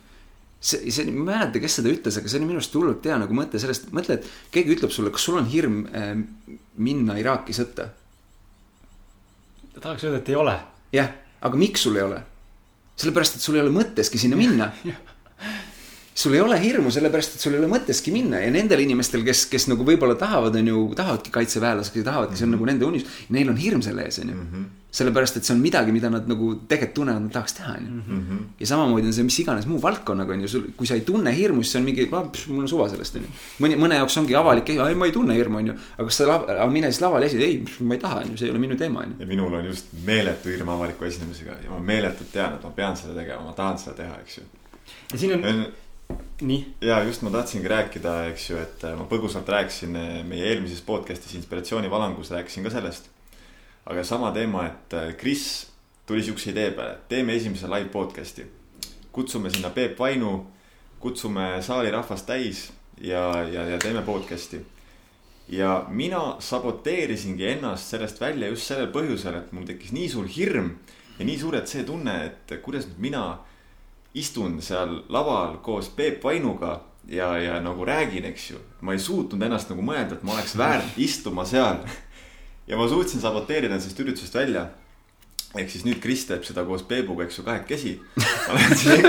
see, 0.64 0.92
see, 0.92 1.08
ma 1.12 1.34
ei 1.34 1.40
mäleta, 1.40 1.62
kes 1.64 1.80
seda 1.80 1.92
ütles, 1.92 2.18
aga 2.20 2.32
see 2.32 2.40
oli 2.40 2.48
minu 2.50 2.62
arust 2.62 2.78
hullult 2.78 3.08
hea 3.10 3.18
nagu 3.20 3.36
mõte 3.38 3.60
sellest, 3.62 3.90
mõtle, 3.96 4.20
et 4.20 4.30
keegi 4.54 4.78
ütleb 4.78 4.94
sulle, 4.96 5.12
kas 5.14 5.26
sul 5.28 5.40
on 5.42 5.50
hirm 5.52 5.82
äh, 5.92 6.14
minna 6.80 7.18
Iraaki 7.20 7.56
sõtta? 7.56 7.90
tahaks 9.84 10.06
öelda, 10.06 10.22
et 10.22 10.30
ei 10.32 10.38
ole. 10.40 10.54
jah, 10.96 11.10
aga 11.44 11.60
miks 11.60 11.84
sul 11.84 12.00
ei 12.00 12.06
ole? 12.06 12.22
sellepärast, 13.00 13.40
et 13.40 13.44
sul 13.44 13.58
ei 13.58 13.64
ole 13.66 13.74
mõtteski 13.74 14.22
sinna 14.22 14.38
minna 14.40 14.70
sul 16.22 16.36
ei 16.38 16.44
ole 16.44 16.60
hirmu 16.62 16.92
sellepärast, 16.94 17.36
et 17.36 17.44
sul 17.44 17.58
ei 17.58 17.60
ole 17.60 17.72
mõtteski 17.72 18.14
minna 18.14 18.40
ja 18.44 18.52
nendel 18.54 18.84
inimestel, 18.86 19.26
kes, 19.26 19.48
kes 19.52 19.68
nagu 19.72 19.86
võib-olla 19.88 20.16
tahavad, 20.20 20.56
on 20.60 20.70
ju, 20.70 20.86
tahavadki 20.98 21.34
kaitseväelaseks 21.34 22.00
ja 22.00 22.08
tahavadki, 22.12 22.40
see 22.40 22.48
on 22.48 22.56
nagu 22.56 22.70
nende 22.70 22.88
unistus, 22.88 23.26
neil 23.34 23.50
on 23.52 23.60
hirm 23.60 23.82
selle 23.86 24.06
ees, 24.08 24.22
on 24.24 24.32
ju. 24.32 24.40
Sellepärast, 24.94 25.40
et 25.40 25.48
see 25.48 25.56
on 25.56 25.62
midagi, 25.64 25.94
mida 25.94 26.10
nad 26.14 26.28
nagu 26.30 26.52
tegelikult 26.70 26.94
tunnevad, 27.00 27.24
nad 27.26 27.34
tahaks 27.34 27.56
teha, 27.58 27.76
on 27.80 27.86
ju. 27.88 28.40
ja 28.60 28.68
samamoodi 28.70 29.10
on 29.10 29.16
see 29.18 29.26
mis 29.26 29.40
iganes 29.42 29.66
muu 29.70 29.80
valdkonnaga, 29.82 30.36
on 30.36 30.44
ju, 30.46 30.52
sul, 30.52 30.68
kui 30.78 30.90
sa 30.90 30.98
ei 31.00 31.02
tunne 31.08 31.34
hirmu, 31.34 31.64
siis 31.64 31.74
see 31.74 31.82
on 31.82 31.88
mingi, 31.88 32.06
mul 32.12 32.62
on 32.62 32.70
suva 32.70 32.86
sellest, 32.92 33.18
on 33.18 33.26
ju. 33.26 33.32
mõni, 33.66 33.78
mõne 33.82 33.98
jaoks 33.98 34.20
ongi 34.22 34.38
avalik, 34.38 34.70
ei, 34.70 34.98
ma 35.00 35.10
ei 35.10 35.16
tunne 35.16 35.38
hirmu, 35.38 35.62
on 35.64 35.72
ju. 35.72 35.78
aga 35.98 36.06
kas 36.10 36.20
sa 36.22 36.28
lav-, 36.30 36.46
aga 36.54 36.68
mine 36.74 36.92
siis 36.94 37.02
lavale 37.02 37.30
esi-, 37.30 37.42
ei, 37.42 37.62
ma 37.82 37.98
ei 37.98 38.04
taha, 38.04 38.20
on 38.22 38.34
ju, 38.34 38.42
see 38.42 38.50
ei 38.52 38.54
ole 38.54 38.62
minu 38.62 38.78
teema, 38.78 39.02
on 39.02 39.16
ju. 39.16 39.22
ja 39.24 39.30
minul 39.32 39.56
on 39.58 39.66
just 39.72 39.96
meeletu 40.06 40.54
hirm 40.54 40.70
avaliku 40.76 41.10
esinemisega 41.10 41.58
ja 41.64 41.72
ma 41.72 41.80
meeletult 41.94 42.30
tean, 42.36 42.60
et 42.60 42.68
ma 42.68 42.74
pean 42.78 43.00
seda 43.00 43.18
tegema, 43.18 43.48
ma 43.48 43.56
tahan 43.58 43.82
seda 43.82 43.96
teha, 44.04 44.20
eks 44.22 44.38
ju. 44.38 44.46
ja 45.16 45.24
siin 45.24 45.34
on, 45.40 45.66
nii. 46.46 46.60
ja 46.86 47.00
just 47.08 47.26
ma 47.26 47.34
tahtsingi 47.34 47.74
rääkida, 47.74 48.14
eks 48.30 48.46
ju, 48.52 48.62
et 48.62 48.86
ma 49.00 49.10
põgusalt 49.10 49.50
rääkisin 49.50 49.98
meie 50.30 50.54
eelmises 50.54 50.86
podcast'is 50.86 51.34
Inspiratsioonivalangus 51.42 52.30
rääkisin 52.38 52.70
ka 52.70 52.78
sellest. 52.78 53.10
Aga 53.86 54.04
sama 54.04 54.32
teema, 54.32 54.66
et 54.68 55.18
Kris 55.18 55.68
tuli 56.08 56.24
siukse 56.24 56.52
idee 56.52 56.72
peale, 56.72 56.98
et 56.98 57.08
teeme 57.10 57.36
esimese 57.36 57.68
live 57.68 57.90
podcast'i. 57.92 58.46
kutsume 59.12 59.50
sinna 59.50 59.70
Peep 59.70 60.00
Vainu, 60.00 60.46
kutsume 61.00 61.62
saali 61.62 61.92
rahvast 61.92 62.26
täis 62.26 62.72
ja, 63.02 63.44
ja, 63.44 63.68
ja 63.70 63.78
teeme 63.78 64.02
podcast'i. 64.02 64.66
ja 65.50 65.86
mina 65.90 66.36
saboteerisingi 66.40 67.48
ennast 67.48 67.90
sellest 67.90 68.22
välja 68.22 68.48
just 68.48 68.68
sellel 68.68 68.92
põhjusel, 68.92 69.38
et 69.38 69.52
mul 69.52 69.66
tekkis 69.66 69.92
nii 69.92 70.10
suur 70.10 70.28
hirm 70.28 70.72
ja 71.20 71.26
nii 71.26 71.40
suurelt 71.40 71.68
see 71.68 71.84
tunne, 71.84 72.16
et 72.26 72.56
kuidas 72.62 72.88
nüüd 72.88 73.00
mina 73.10 73.26
istun 74.14 74.62
seal 74.62 75.04
laval 75.10 75.58
koos 75.62 75.90
Peep 75.90 76.24
Vainuga 76.24 76.80
ja, 77.08 77.38
ja 77.38 77.60
nagu 77.62 77.86
räägin, 77.86 78.26
eks 78.26 78.50
ju. 78.52 78.58
ma 78.82 78.94
ei 78.94 79.00
suutnud 79.00 79.42
ennast 79.42 79.70
nagu 79.70 79.84
mõelda, 79.84 80.18
et 80.18 80.24
ma 80.24 80.38
oleks 80.38 80.58
väärt 80.58 80.98
istuma 81.08 81.46
seal. 81.46 81.84
Ja 82.68 82.80
ma 82.80 82.88
suutsin 82.90 83.22
saboteerida 83.22 83.80
sellest 83.80 84.00
üritusest 84.00 84.36
välja. 84.36 84.68
ehk 85.58 85.70
siis 85.70 85.84
nüüd 85.86 86.00
Kris 86.02 86.26
teeb 86.26 86.46
seda 86.48 86.64
koos 86.66 86.82
Peebuga, 86.90 87.28
eks 87.28 87.38
ju, 87.38 87.44
kahekesi. 87.46 88.00
ma 88.18 88.58
lähen 88.58 88.78
siis 88.78 89.04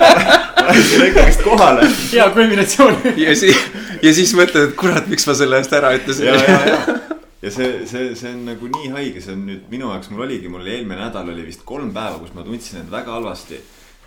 ma 0.58 0.68
lähen 0.68 0.86
sinna 0.90 1.08
ikkagist 1.10 1.42
kohale. 1.44 1.88
hea 2.12 2.28
kombinatsioon. 2.36 3.00
ja 3.16 3.36
siis, 3.36 3.60
ja 4.02 4.14
siis 4.14 4.34
mõtled, 4.38 4.70
et 4.70 4.76
kurat, 4.80 5.08
miks 5.10 5.26
ma 5.28 5.36
selle 5.38 5.60
eest 5.60 5.76
ära 5.76 5.92
ütlesin. 5.98 6.30
ja, 6.30 6.40
ja, 6.40 6.60
ja 6.72 7.00
ja 7.44 7.50
see, 7.52 7.84
see, 7.84 8.14
see 8.16 8.30
on 8.32 8.46
nagu 8.48 8.68
nii 8.72 8.90
haige, 8.94 9.20
see 9.20 9.34
on 9.36 9.42
nüüd 9.44 9.66
minu 9.68 9.90
jaoks, 9.90 10.08
mul 10.08 10.24
oligi, 10.24 10.48
mul 10.48 10.64
eelmine 10.64 10.96
nädal 10.96 11.28
oli 11.28 11.42
vist 11.44 11.60
kolm 11.68 11.90
päeva, 11.92 12.16
kus 12.22 12.32
ma 12.32 12.40
tundsin 12.46 12.80
end 12.80 12.92
väga 12.92 13.12
halvasti 13.18 13.58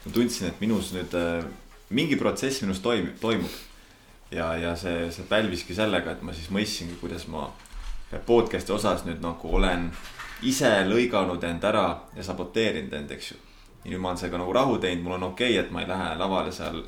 ma 0.08 0.14
tundsin, 0.16 0.48
et 0.52 0.62
minus 0.64 0.92
nüüd 0.96 1.14
äh, 1.18 1.46
mingi 1.94 2.18
protsess 2.20 2.64
minus 2.64 2.80
toimub, 2.84 3.18
toimub. 3.22 3.64
ja, 4.32 4.50
ja 4.60 4.74
see, 4.80 5.08
see 5.12 5.28
pälviski 5.28 5.76
sellega, 5.76 6.16
et 6.16 6.24
ma 6.26 6.36
siis 6.36 6.50
mõistsingi, 6.54 6.98
kuidas 7.02 7.28
ma 7.32 7.48
podcast'i 8.26 8.74
osas 8.74 9.04
nüüd 9.06 9.20
nagu 9.24 9.56
olen 9.56 9.90
ise 10.48 10.70
lõiganud 10.88 11.44
end 11.44 11.64
ära 11.68 11.88
ja 12.16 12.24
saboteerinud 12.24 12.94
end, 12.94 13.12
eks 13.12 13.32
ju. 13.32 13.38
ja 13.84 13.92
nüüd 13.92 14.02
ma 14.02 14.12
olen 14.12 14.22
sellega 14.22 14.42
nagu 14.42 14.54
rahu 14.54 14.78
teinud, 14.82 15.04
mul 15.04 15.18
on 15.18 15.30
okei 15.32 15.54
okay,, 15.56 15.66
et 15.66 15.72
ma 15.72 15.84
ei 15.84 15.90
lähe 15.90 16.16
lavale 16.20 16.52
seal 16.56 16.84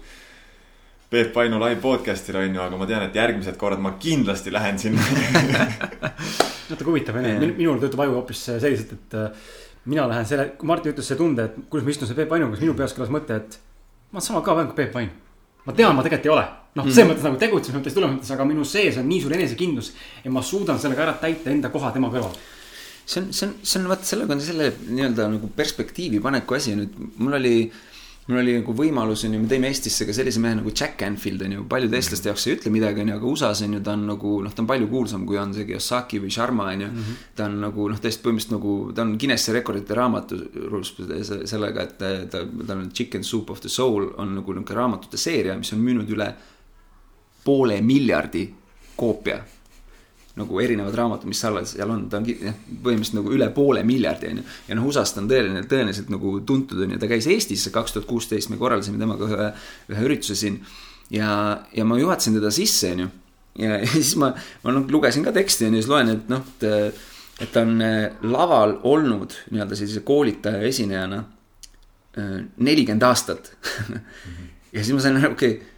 Peep 1.09 1.35
Vainu 1.35 1.57
live 1.57 1.81
podcast'il 1.81 2.37
on 2.37 2.55
ju, 2.55 2.61
aga 2.61 2.77
ma 2.77 2.85
tean, 2.85 3.07
et 3.07 3.15
järgmised 3.15 3.57
korrad 3.57 3.81
ma 3.81 3.95
kindlasti 3.99 4.53
lähen 4.53 4.79
sinna 4.79 5.01
natuke 6.69 6.89
huvitav 6.91 7.17
on 7.17 7.25
ju, 7.25 7.49
minul 7.57 7.81
töötab 7.81 8.05
aju 8.05 8.19
hoopis 8.19 8.43
selliselt, 8.51 8.93
et 8.93 9.17
äh, 9.17 9.49
mina 9.89 10.05
lähen 10.09 10.27
selle, 10.29 10.51
kui 10.59 10.69
Martin 10.69 10.93
ütles 10.93 11.09
see 11.09 11.17
tunde, 11.17 11.47
et 11.49 11.57
kuidas 11.71 11.87
ma 11.87 11.93
istun 11.95 12.09
seal 12.09 12.19
Peep 12.19 12.29
Vainuga, 12.29 12.57
siis 12.57 12.67
minu 12.67 12.77
peas 12.77 12.93
kõlas 12.97 13.11
mõte, 13.13 13.39
et 13.41 13.57
ma 14.11 14.19
olen 14.19 14.27
sama 14.27 14.55
vend 14.59 14.71
kui 14.71 14.77
Peep 14.83 14.93
Vain. 14.95 15.09
Ma 15.65 15.75
tean, 15.75 15.95
ma 15.95 16.05
tegelikult 16.05 16.29
ei 16.29 16.35
ole. 16.35 16.45
noh, 16.77 16.87
selles 16.87 17.09
mõttes 17.09 17.25
nagu 17.25 17.39
tegutsemise 17.41 17.79
mõttes, 17.79 17.95
tulemise 17.97 18.19
mõttes, 18.19 18.31
aga 18.35 18.47
minu 18.47 18.65
sees 18.67 18.99
on 19.01 19.07
nii 19.09 19.19
suur 19.23 19.35
enesekindlus. 19.35 19.91
ja 20.23 20.31
ma 20.31 20.43
suudan 20.45 20.79
sellega 20.79 21.05
ära 21.07 21.17
täita 21.21 21.51
enda 21.51 21.71
koha 21.73 21.91
tema 21.95 22.11
kõrval. 22.13 22.35
see 23.05 23.21
on, 23.23 23.31
see 23.33 23.47
on, 23.47 23.55
see 23.63 23.81
on 23.81 23.89
vaat 23.91 24.05
sellega 24.05 24.35
on 24.35 24.43
selle 24.43 24.71
nii-öelda 24.87 25.29
nagu 25.35 25.51
perspektiivi 25.55 26.21
paneku 26.23 26.59
asi 26.59 26.75
nüüd, 26.77 26.95
mul 27.17 27.39
oli 27.39 27.55
mul 28.29 28.43
oli 28.43 28.53
nagu 28.59 28.73
võimalus, 28.77 29.23
on 29.25 29.33
ju, 29.33 29.41
me 29.41 29.49
tõime 29.49 29.71
Eestisse 29.71 30.05
ka 30.05 30.13
sellise 30.13 30.41
mehe 30.43 30.59
nagu 30.59 30.69
Jack 30.69 30.99
Canfield, 30.99 31.41
on 31.47 31.55
ju, 31.55 31.63
paljude 31.69 31.97
eestlaste 31.97 32.29
jaoks 32.29 32.45
ei 32.45 32.55
ütle 32.57 32.73
midagi, 32.73 33.01
on 33.01 33.09
ju, 33.09 33.15
aga 33.17 33.29
USA-s 33.31 33.63
on 33.65 33.73
ju, 33.73 33.81
ta 33.85 33.95
on 33.97 34.05
nagu 34.11 34.33
noh, 34.45 34.53
ta 34.53 34.61
on 34.61 34.69
palju 34.69 34.89
kuulsam, 34.91 35.25
kui 35.29 35.39
on 35.41 35.55
see 35.55 35.65
Kiyosaki 35.65 36.21
või 36.21 36.29
Sharma, 36.33 36.69
on 36.75 36.85
ju. 36.85 36.91
-hmm. 36.93 37.25
ta 37.35 37.47
on 37.49 37.57
nagu 37.63 37.87
noh, 37.89 38.01
täiesti 38.03 38.23
põhimõtteliselt 38.25 38.55
nagu, 38.55 38.75
ta 38.93 39.05
on 39.05 39.15
Guinessi 39.19 39.55
rekordite 39.55 39.97
raamatus 39.97 40.45
sellega, 41.49 41.87
et 41.87 41.97
ta, 41.97 42.45
ta 42.45 42.73
on 42.77 42.91
Chicken 42.93 43.23
Soup 43.23 43.49
of 43.49 43.61
the 43.65 43.69
Soul 43.69 44.11
on 44.17 44.35
nagu 44.35 44.53
niisugune 44.53 44.77
raamatute 44.77 45.17
seeria, 45.17 45.57
mis 45.57 45.73
on 45.73 45.81
müünud 45.81 46.09
üle 46.13 46.33
poole 47.43 47.81
miljardi 47.81 48.45
koopia 48.95 49.39
nagu 50.39 50.59
erinevad 50.63 50.95
raamatud, 50.95 51.29
mis 51.29 51.39
seal, 51.41 51.59
seal 51.67 51.91
on, 51.93 52.05
ta 52.11 52.19
on 52.19 52.27
põhimõtteliselt 52.27 53.17
nagu 53.19 53.33
üle 53.35 53.49
poole 53.55 53.83
miljardi, 53.87 54.31
on 54.31 54.41
ju. 54.41 54.45
ja 54.69 54.77
noh, 54.77 54.87
USA-s 54.89 55.15
ta 55.15 55.23
on 55.23 55.29
tõeline, 55.31 55.63
tõenäoliselt 55.69 56.11
nagu 56.13 56.35
tuntud, 56.47 56.81
on 56.85 56.95
ju, 56.95 56.99
ta 57.01 57.09
käis 57.11 57.27
Eestis 57.29 57.67
kaks 57.73 57.95
tuhat 57.95 58.07
kuusteist, 58.09 58.51
me 58.51 58.59
korraldasime 58.61 59.01
temaga 59.01 59.29
ühe, 59.29 59.49
ühe 59.93 60.05
ürituse 60.07 60.37
siin. 60.39 60.59
ja, 61.13 61.31
ja 61.75 61.87
ma 61.87 61.99
juhatasin 61.99 62.37
teda 62.39 62.51
sisse, 62.55 62.93
on 62.95 63.05
ju. 63.05 63.09
ja, 63.65 63.79
siis 63.95 64.15
ma, 64.21 64.33
ma 64.65 64.75
noh, 64.75 64.87
lugesin 64.91 65.25
ka 65.27 65.35
teksti, 65.35 65.69
on 65.69 65.79
ju, 65.79 65.83
siis 65.83 65.91
loen, 65.91 66.13
et 66.15 66.31
noh, 66.31 66.45
et, 66.55 67.01
et 67.39 67.51
ta 67.55 67.65
on 67.67 67.75
äh, 67.85 67.97
laval 68.27 68.79
olnud 68.87 69.35
nii-öelda 69.51 69.79
sellise 69.79 70.05
koolitaja 70.07 70.63
esinejana 70.69 71.23
äh, 72.17 72.39
nelikümmend 72.57 73.05
aastat 73.07 73.53
ja 74.75 74.81
siis 74.81 74.95
ma 74.95 75.03
sain 75.03 75.19
aru, 75.19 75.35
okei 75.37 75.57
okay, 75.57 75.75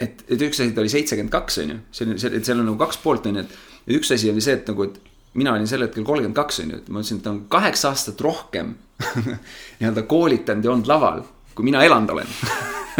et, 0.00 0.22
et 0.28 0.44
üks 0.46 0.60
asi, 0.60 0.72
ta 0.74 0.82
oli 0.82 0.92
seitsekümmend 0.92 1.32
kaks, 1.32 1.60
on 1.62 1.74
ju, 1.74 1.80
see 1.94 2.08
on, 2.08 2.16
et 2.16 2.46
seal 2.46 2.62
on 2.62 2.70
nagu 2.70 2.80
kaks 2.80 3.00
poolt, 3.02 3.28
on 3.30 3.40
ju, 3.40 3.44
et 3.44 3.58
ja 3.86 3.96
üks 3.96 4.12
asi 4.14 4.30
oli 4.30 4.42
see, 4.44 4.58
et 4.58 4.68
nagu, 4.70 4.86
et 4.88 4.98
mina 5.34 5.54
olin 5.54 5.68
sel 5.70 5.84
hetkel 5.86 6.04
kolmkümmend 6.04 6.36
kaks, 6.36 6.60
on 6.64 6.74
ju, 6.74 6.80
et 6.82 6.88
ma 6.88 7.02
ütlesin, 7.02 7.20
et 7.20 7.26
ta 7.26 7.32
on 7.34 7.42
kaheksa 7.52 7.92
aastat 7.92 8.20
rohkem 8.24 8.74
nii-öelda 9.80 10.04
koolitanud 10.10 10.64
ja 10.64 10.72
olnud 10.74 10.90
laval, 10.90 11.24
kui 11.54 11.66
mina 11.68 11.84
elanud 11.86 12.14
olen 12.16 12.34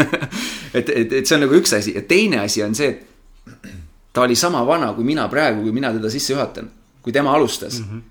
et, 0.77 0.89
et, 0.89 1.13
et 1.13 1.25
see 1.25 1.37
on 1.37 1.45
nagu 1.45 1.57
üks 1.59 1.75
asi 1.77 1.95
ja 1.95 2.05
teine 2.07 2.41
asi 2.45 2.63
on 2.65 2.75
see, 2.77 2.89
et 2.89 3.71
ta 4.13 4.25
oli 4.25 4.35
sama 4.35 4.63
vana 4.67 4.91
kui 4.95 5.05
mina 5.07 5.27
praegu, 5.31 5.63
kui 5.65 5.75
mina 5.75 5.91
teda 5.93 6.09
sisse 6.13 6.33
juhatan, 6.33 6.69
kui 7.01 7.13
tema 7.13 7.33
alustas 7.35 7.79
mm. 7.79 7.85
-hmm. 7.85 8.01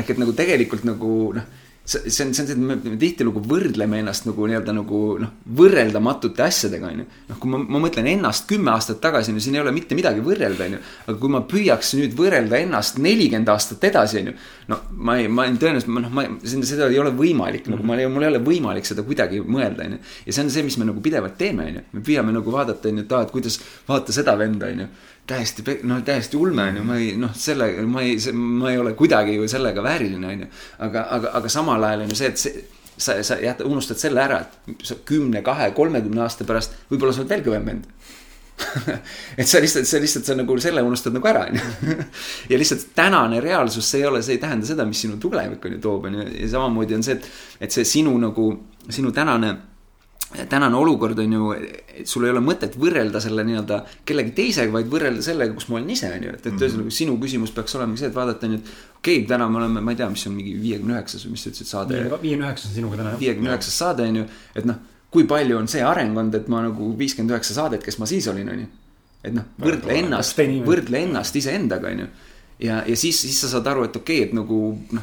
ehk 0.00 0.10
et 0.10 0.18
nagu 0.18 0.32
tegelikult 0.32 0.84
nagu 0.88 1.32
noh 1.36 1.61
see, 1.84 2.10
see 2.10 2.24
on, 2.24 2.34
see 2.34 2.42
on 2.42 2.48
see, 2.48 2.54
et 2.54 2.60
me, 2.60 2.76
me 2.76 2.98
tihtilugu 3.00 3.42
võrdleme 3.48 3.98
ennast 4.02 4.26
nagu 4.28 4.46
nii-öelda 4.48 4.74
nagu 4.76 5.00
noh, 5.22 5.32
võrreldamatute 5.58 6.44
asjadega, 6.44 6.90
on 6.92 7.02
ju. 7.02 7.06
noh, 7.30 7.38
kui 7.42 7.52
ma, 7.52 7.60
ma 7.74 7.80
mõtlen 7.82 8.08
ennast 8.12 8.46
kümme 8.50 8.72
aastat 8.74 9.00
tagasi, 9.02 9.34
ju, 9.34 9.42
siin 9.42 9.58
ei 9.58 9.62
ole 9.64 9.74
mitte 9.74 9.98
midagi 9.98 10.22
võrrelda, 10.24 10.68
on 10.68 10.76
ju. 10.76 10.82
aga 11.06 11.16
kui 11.24 11.34
ma 11.34 11.42
püüaks 11.52 11.94
nüüd 11.98 12.16
võrrelda 12.18 12.60
ennast 12.62 13.00
nelikümmend 13.02 13.50
aastat 13.52 13.86
edasi, 13.90 14.22
on 14.22 14.32
ju. 14.32 14.36
no 14.72 14.80
ma 15.08 15.18
ei, 15.20 15.30
ma 15.30 15.48
tõenäoliselt, 15.50 15.94
noh, 15.98 16.12
ma, 16.14 16.26
seda 16.52 16.90
ei 16.90 17.00
ole 17.02 17.14
võimalik 17.18 17.66
mm, 17.66 17.74
-hmm. 17.74 17.82
nagu 17.82 17.88
ma, 17.90 18.14
mul 18.14 18.28
ei 18.28 18.32
ole 18.34 18.42
võimalik 18.46 18.88
seda 18.88 19.06
kuidagi 19.06 19.42
mõelda, 19.42 19.88
on 19.88 19.98
ju. 19.98 20.02
ja 20.26 20.36
see 20.36 20.46
on 20.46 20.54
see, 20.54 20.66
mis 20.66 20.78
me 20.78 20.86
nagu 20.88 21.02
pidevalt 21.02 21.38
teeme, 21.38 21.66
on 21.66 21.80
ju. 21.80 21.86
me 21.98 22.04
püüame 22.06 22.36
nagu 22.38 22.54
vaadata, 22.54 22.88
on 22.92 23.02
ju, 23.02 23.08
et 23.08 23.16
aa, 23.16 23.26
et 23.26 23.34
kuidas, 23.34 23.58
vaata 23.88 24.14
seda 24.14 24.38
venda, 24.38 24.70
on 24.70 24.86
ju 24.86 24.92
täiesti, 25.26 25.64
no 25.82 26.00
täiesti 26.04 26.36
ulme 26.36 26.68
on 26.70 26.78
ju, 26.80 26.84
ma 26.86 26.98
ei 26.98 27.12
noh, 27.18 27.34
selle, 27.38 27.70
ma 27.86 28.02
ei, 28.02 28.16
ma 28.34 28.72
ei 28.72 28.78
ole 28.78 28.94
kuidagi 28.98 29.36
ju 29.36 29.48
sellega 29.48 29.84
vääriline, 29.84 30.32
on 30.32 30.46
ju. 30.46 30.48
aga, 30.86 31.06
aga, 31.18 31.34
aga 31.40 31.52
samal 31.52 31.84
ajal 31.88 32.06
on 32.06 32.14
ju 32.14 32.18
see, 32.18 32.32
et 32.32 32.42
see, 32.42 32.64
sa, 32.96 33.18
sa 33.24 33.38
jätad, 33.42 33.66
unustad 33.66 34.00
selle 34.02 34.22
ära, 34.22 34.42
et 34.42 34.86
sa 34.86 34.98
kümne, 35.08 35.44
kahe, 35.46 35.70
kolmekümne 35.76 36.24
aasta 36.24 36.46
pärast 36.48 36.76
võib-olla 36.90 37.14
sa 37.14 37.22
oled 37.22 37.36
veel 37.36 37.46
kõvem 37.46 37.70
vend 37.70 37.88
et 39.40 39.48
sa 39.48 39.60
lihtsalt, 39.62 39.88
sa 39.88 39.98
lihtsalt, 40.02 40.26
sa 40.28 40.36
nagu 40.38 40.56
selle 40.62 40.82
unustad 40.86 41.14
nagu 41.14 41.28
ära, 41.28 41.46
on 41.48 41.58
ju. 41.58 41.96
ja 42.52 42.58
lihtsalt 42.60 42.92
tänane 42.94 43.40
reaalsus, 43.42 43.88
see 43.88 44.02
ei 44.02 44.08
ole, 44.10 44.22
see 44.22 44.36
ei 44.36 44.42
tähenda 44.42 44.68
seda, 44.68 44.86
mis 44.86 45.00
sinu 45.02 45.18
tulevik 45.22 45.64
on 45.66 45.76
ju 45.76 45.82
toob, 45.82 46.08
on 46.10 46.20
ju, 46.20 46.28
ja 46.42 46.50
samamoodi 46.56 46.98
on 46.98 47.06
see, 47.06 47.16
et, 47.18 47.28
et 47.66 47.74
see 47.74 47.86
sinu 47.88 48.14
nagu, 48.22 48.48
sinu 48.90 49.12
tänane 49.14 49.54
tänane 50.48 50.76
olukord 50.76 51.18
on 51.18 51.32
ju, 51.32 51.48
et 51.52 52.08
sul 52.08 52.24
ei 52.26 52.32
ole 52.32 52.40
mõtet 52.44 52.76
võrrelda 52.80 53.20
selle 53.22 53.44
nii-öelda 53.46 53.80
kellegi 54.08 54.32
teisega, 54.36 54.72
vaid 54.72 54.88
võrrelda 54.92 55.24
sellega, 55.24 55.54
kus 55.56 55.68
ma 55.68 55.78
olen 55.78 55.90
ise, 55.92 56.08
on 56.16 56.26
ju, 56.26 56.32
et, 56.32 56.40
et 56.40 56.52
mhm. 56.52 56.62
ühesõnaga 56.62 56.84
mm 56.84 56.88
-hmm. 56.88 56.98
sinu 56.98 57.16
küsimus 57.20 57.52
peaks 57.56 57.76
olema 57.78 57.98
see, 58.00 58.08
et 58.08 58.14
vaadata, 58.16 58.46
et 58.46 58.52
okei 58.54 59.18
okay,, 59.18 59.26
täna 59.28 59.48
me 59.48 59.60
oleme, 59.60 59.80
ma 59.80 59.92
ei 59.92 60.00
tea, 60.00 60.08
mis 60.10 60.26
on 60.26 60.36
mingi 60.38 60.54
viiekümne 60.62 60.96
üheksas 60.96 61.26
või 61.26 61.34
mis 61.34 61.44
sa 61.44 61.50
ütlesid, 61.50 61.70
saade. 61.70 62.00
viiekümne 62.22 62.48
üheksas 62.48 62.70
on 62.70 62.74
sinuga 62.78 62.96
täna. 63.02 63.18
viiekümne 63.20 63.52
üheksas 63.52 63.78
saade 63.78 64.08
on 64.08 64.16
ju, 64.22 64.24
et 64.54 64.64
noh, 64.70 64.80
kui 65.10 65.24
palju 65.24 65.58
on 65.58 65.68
see 65.68 65.82
areng 65.82 66.16
olnud, 66.16 66.34
et 66.34 66.48
ma 66.48 66.62
nagu 66.62 66.94
viiskümmend 66.98 67.36
üheksa 67.36 67.54
saadet, 67.54 67.84
kes 67.84 67.98
ma 67.98 68.06
siis 68.06 68.28
olin, 68.28 68.48
on 68.48 68.64
ju. 68.64 68.70
et 69.24 69.34
noh, 69.34 69.44
võrdle 69.58 69.98
ennast, 69.98 70.40
võrdle 70.64 71.04
ennast 71.06 71.36
iseendaga, 71.36 71.92
on 71.92 72.06
ju. 72.06 72.08
ja, 72.68 72.82
ja 72.86 72.96
siis, 72.96 73.20
siis 73.20 73.40
sa 73.40 73.48
saad 73.48 73.66
aru, 73.66 73.84
et 73.84 73.96
okei 73.96 74.22
okay,, 74.22 74.28
et 74.28 74.34
nagu 74.40 74.78
noh, 74.92 75.02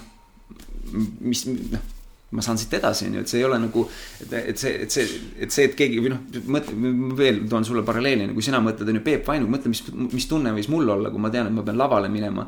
mis 1.21 1.45
noh 1.45 1.98
ma 2.31 2.43
saan 2.45 2.59
siit 2.61 2.73
edasi, 2.77 3.07
on 3.09 3.17
ju, 3.17 3.23
et 3.25 3.31
see 3.31 3.39
ei 3.41 3.45
ole 3.47 3.57
nagu, 3.61 3.85
et, 4.21 4.33
et 4.51 4.61
see, 4.61 4.73
et 4.85 4.93
see, 4.93 5.21
et 5.41 5.53
see, 5.53 5.69
et 5.69 5.77
keegi 5.77 6.01
või 6.03 6.13
noh, 6.13 6.41
mõtle, 6.53 6.75
veel 7.17 7.39
toon 7.49 7.65
sulle 7.65 7.85
paralleeli, 7.85 8.29
kui 8.35 8.45
sina 8.45 8.61
mõtled, 8.61 8.91
on 8.91 8.99
ju, 8.99 9.05
Peep 9.05 9.25
Vainu, 9.29 9.49
mõtle, 9.49 9.71
mis, 9.73 9.81
mis 10.13 10.27
tunne 10.29 10.53
võis 10.53 10.69
mul 10.69 10.93
olla, 10.93 11.09
kui 11.09 11.21
ma 11.23 11.33
tean, 11.33 11.49
et 11.49 11.55
ma 11.55 11.65
pean 11.65 11.79
lavale 11.79 12.11
minema. 12.11 12.45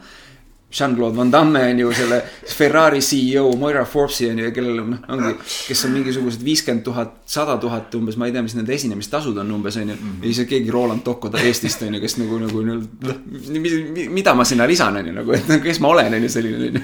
Jean-Claude 0.71 1.17
Van 1.17 1.27
Damme 1.27 1.65
on 1.67 1.79
ju 1.81 1.89
selle 1.91 2.21
Ferrari 2.47 3.01
CEO 3.03 3.49
Moira 3.59 3.81
Forbesi 3.83 4.29
on 4.29 4.37
ju, 4.39 4.51
kellel 4.55 4.77
noh, 4.87 5.01
ongi, 5.11 5.33
kes 5.67 5.81
on 5.87 5.91
mingisugused 5.97 6.45
viiskümmend 6.45 6.85
tuhat, 6.85 7.17
sada 7.27 7.57
tuhat 7.59 7.91
umbes, 7.99 8.15
ma 8.15 8.29
ei 8.29 8.35
tea, 8.35 8.45
mis 8.45 8.55
nende 8.55 8.71
esinemistasud 8.77 9.41
on 9.43 9.51
umbes 9.57 9.75
on 9.81 9.89
ju. 9.91 9.97
-hmm. 9.97 10.21
ja 10.23 10.33
siis 10.33 10.47
keegi 10.47 10.71
Roland 10.71 11.03
Tocco 11.03 11.31
Eestist 11.37 11.81
on 11.81 11.95
ju, 11.95 12.01
kes 12.01 12.17
nagu, 12.21 12.39
nagu 12.39 12.61
noh, 12.61 12.79
mida 14.15 14.33
ma 14.33 14.45
sinna 14.45 14.67
lisan 14.67 14.95
on 14.95 15.07
ju 15.07 15.13
nagu, 15.13 15.33
et 15.33 15.51
kes 15.63 15.79
ma 15.79 15.87
olen 15.87 16.13
on 16.13 16.23
ju 16.23 16.29
selline 16.29 16.69
on 16.69 16.79
ju 16.79 16.81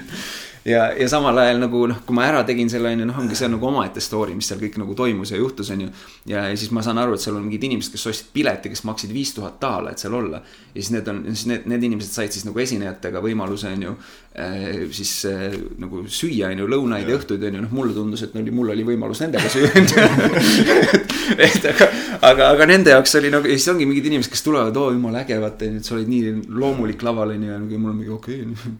ja, 0.64 0.92
ja 0.98 1.08
samal 1.08 1.38
ajal 1.38 1.60
nagu 1.62 1.82
noh, 1.90 2.00
kui 2.06 2.16
ma 2.16 2.26
ära 2.28 2.42
tegin 2.46 2.70
selle 2.70 2.92
onju, 2.94 3.06
noh, 3.08 3.18
ongi 3.22 3.38
see 3.38 3.48
nagu 3.50 3.68
omaette 3.68 4.02
story, 4.04 4.34
mis 4.38 4.48
seal 4.50 4.60
kõik 4.62 4.78
nagu 4.82 4.94
toimus 4.98 5.32
ja 5.32 5.40
juhtus, 5.40 5.70
onju. 5.74 5.88
ja, 6.30 6.46
ja 6.50 6.56
siis 6.58 6.72
ma 6.74 6.82
saan 6.84 7.00
aru, 7.02 7.16
et 7.16 7.24
seal 7.24 7.36
on 7.38 7.44
mingid 7.46 7.68
inimesed, 7.68 7.94
kes 7.94 8.06
ostsid 8.10 8.32
pileti, 8.34 8.72
kes 8.72 8.84
maksid 8.88 9.12
viis 9.14 9.34
tuhat 9.36 9.60
daala, 9.62 9.92
et 9.92 10.02
seal 10.02 10.14
olla. 10.18 10.42
ja 10.74 10.80
siis 10.80 10.92
need 10.94 11.08
on, 11.12 11.22
siis 11.32 11.46
need, 11.52 11.68
need 11.70 11.88
inimesed 11.90 12.14
said 12.14 12.34
siis 12.34 12.46
nagu 12.48 12.64
esinejatega 12.64 13.22
võimaluse 13.24 13.72
onju 13.74 13.94
äh, 14.38 14.86
siis 14.94 15.12
äh, 15.28 15.54
nagu 15.80 16.04
süüa 16.06 16.52
onju 16.52 16.68
lõunaid 16.70 17.08
ja 17.08 17.18
õhtuid 17.18 17.48
onju, 17.50 17.64
noh 17.64 17.74
mulle 17.74 17.94
tundus, 17.96 18.24
et 18.26 18.36
oli, 18.38 18.54
mul 18.54 18.74
oli 18.74 18.86
võimalus 18.86 19.22
nendega 19.24 19.50
süüa 19.52 19.72
et 21.48 21.64
aga, 21.72 21.88
aga, 22.30 22.50
aga 22.54 22.68
nende 22.68 22.92
jaoks 22.94 23.14
oli 23.20 23.32
nagu, 23.32 23.48
siis 23.50 23.68
ongi 23.72 23.86
mingid 23.88 24.08
inimesed, 24.10 24.32
kes 24.32 24.44
tulevad, 24.46 24.76
oo 24.80 24.92
jumala 24.94 25.22
äge, 25.24 25.38
vaata 25.42 25.68
et 25.68 25.86
sa 25.86 25.96
olid 25.96 26.08
nii 26.10 26.34
loomulik 26.60 27.02
laval 27.06 27.34
onju 27.34 27.50
ja 27.50 27.58
nagu 27.60 27.80
mul 27.80 27.92
on 27.92 27.98
mingi 28.00 28.14
okei 28.14 28.40
okay, 28.46 28.76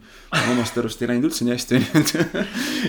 omast 0.52 0.78
arust 0.80 1.02
ei 1.02 1.10
läinud 1.12 1.28
üldse 1.30 1.46
nii 1.46 1.54
hästi, 1.54 1.67
onju. 1.76 2.02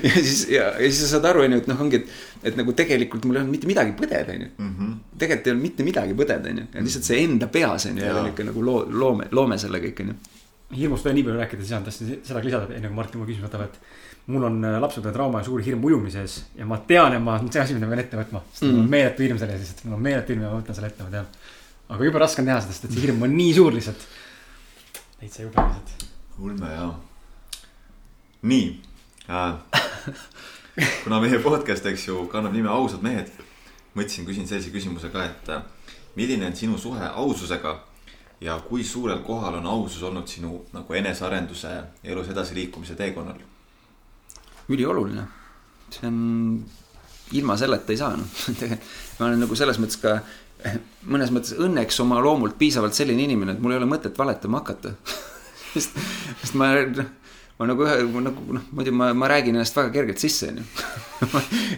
ja 0.08 0.12
siis, 0.16 0.42
ja, 0.52 0.66
ja 0.74 0.88
siis 0.88 1.04
sa 1.04 1.14
saad 1.16 1.30
aru, 1.32 1.44
onju, 1.46 1.62
et 1.64 1.70
noh, 1.72 1.84
ongi, 1.86 2.02
et, 2.02 2.18
et 2.52 2.60
nagu 2.60 2.76
tegelikult 2.78 3.28
mul 3.28 3.38
ei 3.38 3.44
olnud 3.44 3.56
mitte 3.56 3.70
midagi 3.70 3.96
põdeda, 4.00 4.36
onju. 4.36 4.50
Mhm. 4.58 4.92
tegelikult 5.22 5.48
ei 5.48 5.54
olnud 5.56 5.68
mitte 5.68 5.88
midagi 5.88 6.18
põdeda, 6.18 6.54
onju. 6.54 6.68
ja 6.74 6.84
lihtsalt 6.88 7.10
see 7.10 7.24
enda 7.26 7.50
peas, 7.54 7.88
onju, 7.90 8.06
ja 8.06 8.26
niuke 8.26 8.46
nagu 8.48 8.66
loo-, 8.66 8.86
loome, 9.04 9.30
loome 9.36 9.58
selle 9.62 9.82
kõik, 9.84 10.04
onju. 10.06 10.18
hirmust 10.80 11.08
veel 11.08 11.18
nii 11.18 11.26
palju 11.28 11.42
rääkida, 11.44 11.66
siis 11.66 11.88
tahtsin 11.90 12.14
seda 12.28 12.46
lisada, 12.46 12.70
enne 12.76 12.92
kui 12.92 13.00
Martin 13.02 13.22
mu 13.22 13.28
küsimuse 13.30 13.50
võtab, 13.50 13.66
et 13.68 13.80
mul 14.30 14.46
on 14.46 14.60
äh, 14.68 14.78
lapsepõlvetrauma 14.84 15.42
ja 15.42 15.48
suur 15.48 15.64
hirm 15.66 15.84
ujumise 15.90 16.22
ees 16.22 16.36
ja 16.58 16.68
ma 16.70 16.78
tean, 16.86 17.16
et 17.18 17.24
ma, 17.24 17.40
see 17.50 17.64
asi, 17.64 17.74
mida 17.78 17.90
ma 17.90 17.96
pean 17.96 18.04
ette 18.04 18.20
võtma, 18.20 18.44
sest 18.52 18.62
mm 18.62 18.68
-hmm. 18.68 18.76
mul 18.78 18.86
on 18.86 18.92
meeletu 18.94 19.26
hirm 19.26 19.40
selle 19.42 19.56
ees 19.56 19.64
lihtsalt, 19.64 19.84
mul 19.88 19.98
on 19.98 20.04
meeletu 20.06 20.34
hirm 20.36 20.46
ja 20.46 20.52
ma 20.52 20.62
võtan 20.62 20.78
selle 20.78 20.92
ette, 20.92 21.04
ma 21.04 21.10
tean. 21.18 21.26
aga 21.90 22.06
jube 22.06 22.22
raske 22.22 22.44
on 22.44 22.52
teha 22.52 22.62
seda, 22.62 22.74
sest 22.74 22.86
et 22.86 22.94
see 22.94 23.08
hirm 23.08 23.24
on 23.26 23.38
nii 23.38 23.54
suur 23.58 23.74
lihtsalt. 23.74 24.08
täitsa 25.20 25.42
jube 25.48 25.66
lihtsalt. 25.66 26.10
ulme 26.38 26.74
jaa 26.76 27.09
nii 28.42 28.82
äh,. 29.30 29.54
kuna 31.04 31.20
meie 31.20 31.40
podcast, 31.44 31.86
eks 31.86 32.08
ju, 32.08 32.24
kannab 32.32 32.54
nime 32.56 32.70
Ausad 32.72 33.04
mehed, 33.04 33.28
mõtlesin, 33.98 34.28
küsin 34.28 34.48
sellise 34.48 34.72
küsimuse 34.72 35.12
ka, 35.12 35.26
et 35.28 35.52
äh, 35.52 35.64
milline 36.16 36.48
on 36.48 36.56
sinu 36.56 36.78
suhe 36.80 37.04
aususega 37.04 37.76
ja 38.42 38.56
kui 38.64 38.84
suurel 38.88 39.20
kohal 39.28 39.60
on 39.60 39.68
ausus 39.68 40.04
olnud 40.08 40.28
sinu 40.28 40.62
nagu 40.74 40.96
enesearenduse 40.96 41.74
ja 41.74 41.84
elus 42.04 42.32
edasiliikumise 42.32 42.96
teekonnal? 42.96 43.42
ülioluline, 44.70 45.24
see 45.92 46.08
on, 46.08 46.20
ilma 47.36 47.58
selleta 47.58 47.92
ei 47.92 48.00
saa 48.00 48.16
noh 48.16 48.44
ma 49.20 49.28
olen 49.28 49.44
nagu 49.44 49.56
selles 49.58 49.82
mõttes 49.82 50.00
ka 50.00 50.20
mõnes 51.10 51.32
mõttes 51.36 51.56
õnneks 51.60 52.00
oma 52.04 52.20
loomult 52.24 52.56
piisavalt 52.60 52.96
selline 52.96 53.24
inimene, 53.28 53.56
et 53.56 53.64
mul 53.64 53.76
ei 53.76 53.82
ole 53.82 53.88
mõtet 53.90 54.16
valetama 54.18 54.64
hakata 54.64 54.96
sest, 55.74 56.00
sest 56.40 56.56
ma 56.56 56.72
noh 56.78 57.18
ma 57.60 57.68
nagu 57.68 57.84
ühe, 57.84 57.96
nagu 58.24 58.56
noh, 58.56 58.68
muidu 58.72 58.94
ma, 58.96 59.12
ma 59.14 59.28
räägin 59.28 59.58
ennast 59.58 59.76
väga 59.76 59.92
kergelt 59.92 60.22
sisse, 60.22 60.48
onju. 60.54 60.64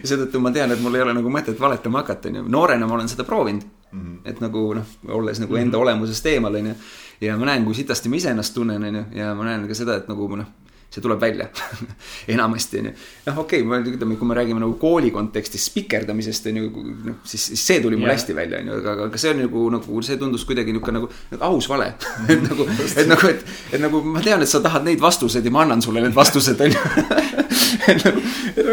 seetõttu 0.08 0.40
ma 0.42 0.52
tean, 0.54 0.70
et 0.70 0.82
mul 0.82 0.94
ei 0.94 1.02
ole 1.02 1.14
nagu 1.16 1.32
mõtet 1.32 1.58
valetama 1.60 2.04
hakata, 2.04 2.30
onju. 2.30 2.44
noorena 2.54 2.86
ma 2.86 2.94
olen 2.98 3.10
seda 3.10 3.26
proovinud 3.26 3.64
mm. 3.64 4.00
-hmm. 4.00 4.18
et 4.30 4.42
nagu 4.44 4.66
noh, 4.78 4.92
olles 5.08 5.40
nagu 5.42 5.56
enda 5.56 5.66
mm 5.66 5.72
-hmm. 5.72 5.82
olemusest 5.82 6.26
eemal, 6.26 6.54
onju. 6.54 6.74
ja 7.20 7.36
ma 7.36 7.50
näen, 7.50 7.64
kui 7.64 7.74
sitasti 7.74 8.08
ma 8.08 8.16
iseennast 8.16 8.54
tunnen, 8.54 8.84
onju. 8.84 9.04
ja 9.12 9.34
ma 9.34 9.44
näen 9.44 9.68
ka 9.68 9.74
seda, 9.74 9.96
et 9.96 10.08
nagu 10.08 10.36
noh 10.36 10.46
see 10.92 11.02
tuleb 11.04 11.20
välja 11.20 11.48
enamasti 12.34 12.80
on 12.82 12.90
ju. 12.90 12.92
noh, 13.26 13.38
okei 13.44 13.62
okay,, 13.64 13.94
ütleme, 13.94 14.16
kui 14.20 14.28
me 14.28 14.36
räägime 14.36 14.60
nagu 14.60 14.74
kooli 14.80 15.10
kontekstis 15.14 15.64
spikerdamisest 15.70 16.50
on 16.50 16.60
ju, 16.60 16.84
noh 17.08 17.20
siis, 17.24 17.46
siis 17.52 17.66
see 17.66 17.80
tuli 17.84 17.96
mul 17.96 18.10
yeah. 18.10 18.18
hästi 18.18 18.36
välja 18.36 18.60
on 18.60 18.72
ju, 18.72 18.80
aga, 18.82 18.96
aga 19.08 19.22
see 19.22 19.32
on 19.32 19.42
nagu, 19.44 19.64
nagu 19.76 20.02
see 20.04 20.18
tundus 20.20 20.44
kuidagi 20.48 20.74
niisugune 20.74 21.00
nagu, 21.00 21.10
nagu 21.32 21.48
aus 21.48 21.68
vale 21.72 21.92
et 22.32 22.44
nagu, 22.44 22.68
et 22.68 23.08
nagu, 23.08 23.32
et, 23.32 23.46
et 23.72 23.80
nagu 23.82 24.02
ma 24.04 24.24
tean, 24.24 24.44
et 24.44 24.52
sa 24.52 24.60
tahad 24.64 24.84
neid 24.88 25.00
vastuseid 25.02 25.48
ja 25.48 25.54
ma 25.54 25.64
annan 25.66 25.84
sulle 25.84 26.04
need 26.04 26.16
vastused 26.16 26.60
on 26.60 26.76
ju 26.76 26.84
et 27.92 28.04
nagu, 28.04 28.26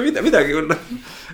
mida, 0.04 0.26
midagi 0.26 0.60
noh 0.60 0.86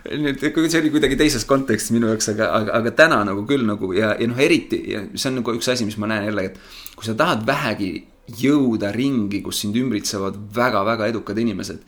nüüd, 0.05 0.41
see 0.69 0.81
oli 0.83 0.91
kuidagi 0.93 1.17
teises 1.17 1.47
kontekstis 1.49 1.93
minu 1.95 2.11
jaoks, 2.11 2.29
aga, 2.35 2.49
aga, 2.59 2.73
aga 2.79 2.91
täna 2.97 3.23
nagu 3.25 3.45
küll 3.49 3.65
nagu 3.65 3.89
ja, 3.97 4.13
ja 4.19 4.27
noh, 4.29 4.37
eriti 4.41 4.83
ja 4.93 5.01
see 5.15 5.31
on 5.31 5.39
nagu 5.41 5.55
üks 5.57 5.69
asi, 5.71 5.87
mis 5.87 5.97
ma 6.01 6.09
näen 6.11 6.29
jällegi, 6.29 6.53
et 6.53 6.93
kui 6.99 7.07
sa 7.07 7.15
tahad 7.17 7.45
vähegi 7.47 7.95
jõuda 8.25 8.91
ringi, 8.95 9.41
kus 9.45 9.61
sind 9.63 9.77
ümbritsevad 9.77 10.37
väga-väga 10.55 11.09
edukad 11.11 11.37
inimesed, 11.37 11.81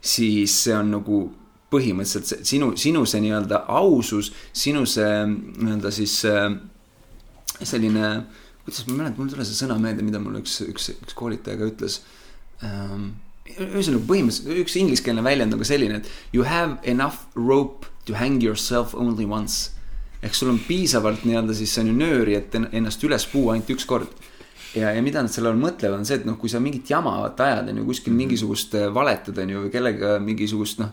siis 0.00 0.54
see 0.64 0.76
on 0.76 0.92
nagu 0.96 1.22
põhimõtteliselt 1.72 2.28
see 2.28 2.46
sinu, 2.54 2.72
sinu 2.76 3.04
see 3.08 3.22
nii-öelda 3.24 3.64
ausus, 3.72 4.32
sinu 4.52 4.84
see 4.88 5.10
nii-öelda 5.26 5.92
siis 5.94 6.18
selline, 7.62 8.08
kuidas 8.64 8.86
ma 8.88 8.96
mäletan, 8.96 9.18
mul 9.18 9.28
ei 9.28 9.34
tule 9.36 9.46
see 9.48 9.60
sõna 9.60 9.78
meelde, 9.80 10.04
mida 10.04 10.20
mul 10.22 10.40
üks, 10.40 10.60
üks, 10.66 10.90
üks 10.98 11.16
koolitaja 11.18 11.60
ka 11.60 11.68
ütles 11.68 12.00
um, 12.64 13.12
ühesõnaga 13.52 14.04
põhimõtteliselt 14.08 14.64
üks 14.64 14.76
ingliskeelne 14.80 15.24
väljend 15.24 15.54
on 15.54 15.62
ka 15.62 15.68
selline, 15.68 16.00
et 16.00 16.36
you 16.36 16.48
have 16.48 16.78
enough 16.88 17.28
rope 17.36 17.88
to 18.08 18.16
hang 18.18 18.42
yourself 18.42 18.94
only 18.94 19.28
once. 19.28 19.70
ehk 20.22 20.36
sul 20.38 20.52
on 20.52 20.60
piisavalt 20.62 21.24
nii-öelda 21.26 21.54
siis 21.58 21.72
on 21.82 21.88
ju 21.90 21.94
nööri, 21.96 22.36
et 22.38 22.54
ennast 22.54 23.02
üles 23.02 23.26
puua 23.26 23.56
ainult 23.56 23.72
üks 23.74 23.86
kord 23.90 24.12
ja, 24.74 24.90
ja 24.96 25.02
mida 25.04 25.22
nad 25.22 25.32
selle 25.32 25.50
all 25.52 25.60
mõtlevad, 25.60 26.00
on 26.00 26.06
see, 26.08 26.18
et 26.20 26.26
noh, 26.28 26.36
kui 26.40 26.50
sa 26.50 26.60
mingit 26.62 26.90
jama 26.90 27.14
vaata 27.20 27.46
ajad, 27.48 27.70
on 27.72 27.80
ju, 27.82 27.86
kuskil 27.88 28.14
mingisugust 28.16 28.76
äh, 28.78 28.88
valetad, 28.94 29.38
on 29.42 29.54
ju, 29.54 29.62
või 29.66 29.72
kellega 29.74 30.12
mingisugust 30.22 30.82
noh, 30.82 30.92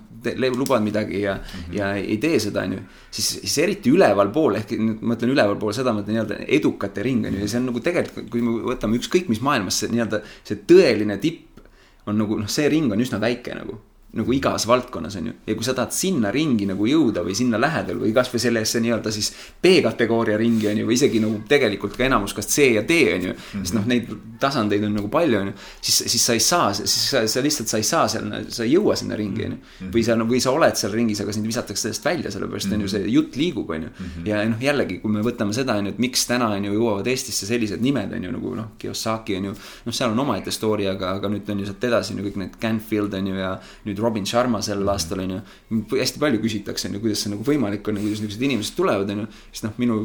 lubad 0.56 0.84
midagi 0.84 1.22
ja 1.23 1.38
mm, 1.38 1.49
-hmm. 1.49 1.76
ja 1.77 1.91
ei 1.95 2.18
tee 2.22 2.39
seda, 2.43 2.64
on 2.68 2.77
ju. 2.77 2.85
siis, 3.11 3.30
siis 3.41 3.57
eriti 3.65 3.93
ülevalpool, 3.95 4.60
ehk 4.61 4.76
nüüd 4.77 5.01
ma 5.01 5.15
ütlen 5.15 5.35
ülevalpool, 5.35 5.73
seda 5.73 5.93
ma 5.93 6.03
ütlen 6.03 6.19
nii-öelda 6.19 6.41
edukate 6.60 7.03
ring, 7.03 7.26
on 7.26 7.34
ju, 7.34 7.43
ja 7.45 7.51
see 7.51 7.61
on 7.61 7.69
nagu 7.72 7.84
tegelikult, 7.84 8.30
kui 8.31 8.41
me 8.41 8.57
võtame 8.72 8.99
ükskõik 8.99 9.30
mis 9.30 9.41
maailmas 9.41 9.80
see 9.80 9.91
nii-öelda 9.93 10.23
see 10.43 10.60
tõeline 10.68 11.19
tipp 11.19 11.64
on 12.06 12.18
nagu 12.19 12.39
noh, 12.39 12.49
see 12.49 12.69
ring 12.69 12.91
on 12.91 13.01
üsna 13.01 13.19
väike 13.22 13.56
nagu 13.56 13.80
nagu 14.18 14.34
igas 14.34 14.65
valdkonnas 14.68 15.15
on 15.19 15.27
ju. 15.27 15.34
ja 15.45 15.56
kui 15.56 15.65
sa 15.65 15.73
tahad 15.77 15.94
sinna 15.94 16.31
ringi 16.34 16.65
nagu 16.65 16.86
jõuda 16.90 17.22
või 17.26 17.36
sinna 17.38 17.60
lähedal 17.61 17.99
või 18.02 18.10
kasvõi 18.14 18.41
sellesse 18.41 18.80
nii-öelda 18.81 19.11
siis 19.14 19.30
B-kategooria 19.61 20.38
ringi 20.41 20.65
on 20.72 20.80
ju, 20.81 20.88
või 20.90 20.95
isegi 20.98 21.19
nagu 21.22 21.44
tegelikult 21.49 21.94
ka 21.98 22.07
enamus 22.07 22.34
kas 22.34 22.49
C 22.49 22.72
ja 22.73 22.81
D 22.81 22.98
on 23.14 23.27
ju 23.27 23.34
mm. 23.34 23.44
-hmm. 23.52 23.65
sest 23.68 23.77
noh, 23.77 23.86
neid 23.86 24.10
tasandeid 24.41 24.84
on 24.88 24.95
nagu 24.98 25.11
palju 25.14 25.40
on 25.40 25.52
ju. 25.52 25.53
siis, 25.81 25.99
siis 26.15 26.26
sa 26.26 26.34
ei 26.34 26.40
saa, 26.40 26.72
siis 26.73 26.95
sa, 27.11 27.22
sa 27.27 27.44
lihtsalt, 27.45 27.69
sa 27.69 27.77
ei 27.77 27.84
saa 27.84 28.07
seal, 28.07 28.34
sa 28.49 28.64
ei 28.64 28.73
jõua 28.73 28.95
sinna 28.98 29.15
ringi 29.19 29.45
on 29.45 29.52
ju. 29.52 29.57
Mhm. 29.57 29.91
või 29.94 30.03
sa, 30.07 30.18
või 30.34 30.41
sa 30.41 30.56
oled 30.57 30.81
seal 30.81 30.98
ringis, 30.98 31.22
aga 31.22 31.34
sind 31.34 31.45
visatakse 31.45 31.81
sellest 31.88 32.06
välja, 32.06 32.31
sellepärast 32.31 32.65
on 32.65 32.72
mm 32.72 32.77
-hmm. 32.80 32.81
ju 32.81 32.88
see 32.90 33.14
jutt 33.14 33.36
liigub, 33.36 33.69
on 33.69 33.84
ju. 33.84 33.90
Mhm. 33.99 34.26
ja 34.26 34.41
noh, 34.49 34.57
jällegi, 34.61 34.99
kui 34.99 35.11
me 35.11 35.22
võtame 35.22 35.53
seda 35.53 35.76
on 35.76 35.86
ju, 35.86 35.91
et 35.91 35.99
miks 35.99 36.26
täna 36.26 36.49
on 36.56 36.65
ju 36.65 36.73
jõuavad 36.73 37.07
Eestisse 37.07 37.45
sellised 37.45 37.81
nimed 37.81 38.14
on 38.14 38.23
ju 38.23 38.31
nagu 38.31 38.56
noh, 38.56 38.72
Kiyosaki 38.77 39.38
on 39.38 39.45
ju. 39.45 39.53
noh, 39.86 39.94
seal 39.94 40.11
on 40.11 40.19
omaette 40.19 40.52
story, 40.52 40.88
aga, 40.88 41.11
aga 41.11 41.30
nüüd 41.30 41.49
on 41.49 41.60
ju 41.60 41.65
sealt 41.65 41.84
edasi 41.84 42.14
on 42.14 42.19
ju 42.19 42.30
kõik 42.30 42.38
need 42.38 42.60
Canfield 42.61 43.14
on 43.14 43.27
ju 43.27 43.36
ja 43.36 43.60
nüüd 43.86 43.99
nüüd 44.00 44.06
Robin 44.06 44.26
Sharma 44.26 44.62
sel 44.62 44.88
aastal 44.88 45.20
on 45.24 45.36
ju. 45.36 45.84
hästi 46.00 46.20
palju 46.20 46.42
küsitakse 46.42 46.88
on 46.88 46.98
ju, 46.98 47.04
kuidas 47.04 47.24
see 47.24 47.34
nagu 47.34 47.44
võimalik 47.44 47.88
on 47.88 48.00
ja 48.00 48.04
kuidas 48.04 48.24
niisugused 48.24 48.48
inimesed 48.48 48.76
tulevad, 48.78 49.10
on 49.10 49.26
ju. 49.26 49.28
siis 49.52 49.66
noh, 49.68 49.76
minu 49.78 50.00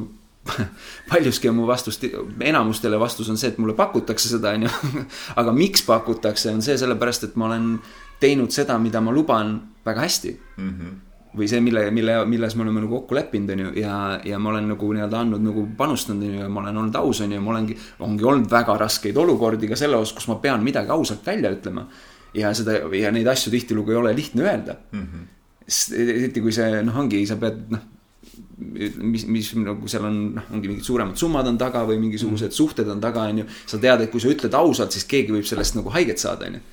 paljuski 1.10 1.48
on 1.48 1.56
mu 1.56 1.66
vastus, 1.66 2.00
enamustele 2.40 2.98
vastus 3.00 3.30
on 3.30 3.38
see, 3.40 3.54
et 3.54 3.58
mulle 3.58 3.76
pakutakse 3.78 4.28
seda, 4.28 4.52
on 4.58 4.66
ju. 4.66 5.04
aga 5.40 5.54
miks 5.56 5.86
pakutakse, 5.86 6.52
on 6.52 6.62
see 6.64 6.76
sellepärast, 6.80 7.30
et 7.30 7.40
ma 7.40 7.48
olen 7.48 7.78
teinud 8.20 8.52
seda, 8.52 8.78
mida 8.78 9.00
ma 9.00 9.14
luban 9.14 9.56
väga 9.86 10.06
hästi 10.06 10.38
mm. 10.56 10.70
-hmm 10.70 11.00
või 11.34 11.48
see, 11.50 11.58
mille, 11.58 11.88
mille, 11.90 12.12
milles 12.30 12.54
me 12.54 12.62
oleme 12.62 12.84
nagu 12.84 13.00
kokku 13.00 13.16
leppinud, 13.16 13.48
on 13.50 13.58
ju, 13.64 13.70
ja, 13.82 14.20
ja 14.22 14.38
ma 14.38 14.52
olen 14.52 14.68
nagu 14.70 14.90
nii-öelda 14.94 15.18
andnud 15.18 15.42
nagu 15.42 15.64
panustanud, 15.76 16.22
on 16.22 16.28
ju, 16.30 16.40
ja 16.44 16.48
ma 16.48 16.60
olen 16.60 16.76
olnud 16.84 16.98
aus, 17.00 17.20
on 17.24 17.32
ju, 17.34 17.40
ma 17.42 17.50
olengi, 17.50 17.74
ongi 18.06 18.28
olnud 18.30 18.46
väga 18.50 18.76
raskeid 18.78 19.18
olukordi 19.18 19.66
ka 19.66 19.74
selle 19.74 19.98
osas, 19.98 20.14
kus 20.14 20.28
ma 20.30 20.36
pean 20.38 20.62
midagi 20.62 20.94
ausalt 20.94 21.26
välja 21.26 21.50
ütlema 21.50 21.88
ja 22.34 22.52
seda 22.56 22.78
ja 22.98 23.10
neid 23.14 23.28
asju 23.30 23.52
tihtilugu 23.54 23.94
ei 23.94 24.00
ole 24.00 24.14
lihtne 24.16 24.42
öelda 24.42 24.76
mm. 24.92 25.02
-hmm. 25.02 25.98
eriti 26.00 26.40
kui 26.44 26.52
see 26.52 26.82
noh, 26.82 26.98
ongi, 27.04 27.24
sa 27.26 27.36
pead 27.40 27.60
noh, 27.72 27.82
mis, 28.98 29.26
mis 29.26 29.50
nagu 29.58 29.88
seal 29.90 30.06
on, 30.08 30.20
noh, 30.38 30.46
ongi 30.52 30.70
mingid 30.70 30.86
suuremad 30.86 31.18
summad 31.20 31.48
on 31.50 31.58
taga 31.58 31.84
või 31.88 31.98
mingisugused 32.02 32.48
mm 32.48 32.52
-hmm. 32.52 32.56
suhted 32.56 32.88
on 32.88 33.00
taga, 33.00 33.28
on 33.30 33.38
ju. 33.38 33.44
sa 33.66 33.78
tead, 33.78 34.00
et 34.00 34.10
kui 34.10 34.20
sa 34.20 34.28
ütled 34.28 34.54
ausalt, 34.54 34.92
siis 34.92 35.04
keegi 35.04 35.32
võib 35.32 35.46
sellest 35.46 35.76
nagu 35.78 35.90
haiget 35.90 36.18
saada, 36.18 36.46
on 36.46 36.60
ju 36.60 36.64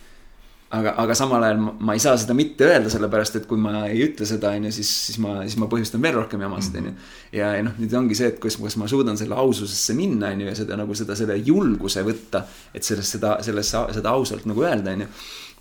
aga, 0.72 0.94
aga 1.04 1.16
samal 1.18 1.44
ajal 1.44 1.60
ma, 1.62 1.74
ma 1.90 1.96
ei 1.96 2.02
saa 2.04 2.16
seda 2.20 2.36
mitte 2.38 2.66
öelda, 2.68 2.92
sellepärast 2.92 3.38
et 3.42 3.48
kui 3.50 3.60
ma 3.62 3.84
ei 3.90 4.02
ütle 4.06 4.28
seda, 4.28 4.54
on 4.56 4.70
ju, 4.70 4.74
siis, 4.78 4.92
siis 5.08 5.20
ma, 5.24 5.42
siis 5.44 5.58
ma 5.60 5.68
põhjustan 5.72 6.04
veel 6.04 6.16
rohkem 6.20 6.44
jamasid, 6.46 6.78
on 6.80 6.90
ju. 6.90 6.94
ja, 7.36 7.52
ja 7.58 7.66
noh, 7.68 7.76
nüüd 7.82 7.96
ongi 8.00 8.18
see, 8.18 8.32
et 8.32 8.40
kas, 8.44 8.58
kas 8.62 8.78
ma 8.80 8.88
suudan 8.92 9.20
selle 9.20 9.38
aususesse 9.42 9.96
minna, 9.98 10.32
on 10.32 10.44
ju, 10.46 10.50
ja 10.52 10.58
seda 10.62 10.80
nagu 10.80 10.98
seda, 10.98 11.18
selle 11.20 11.38
julguse 11.40 12.06
võtta, 12.08 12.46
et 12.74 12.88
sellest, 12.88 13.18
seda, 13.18 13.38
sellest, 13.46 13.78
seda 13.98 14.16
ausalt 14.16 14.48
nagu 14.50 14.68
öelda, 14.68 14.96
on 14.96 15.06
ju 15.06 15.12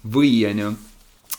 või 0.04 0.32
on 0.50 0.64
ju 0.64 0.70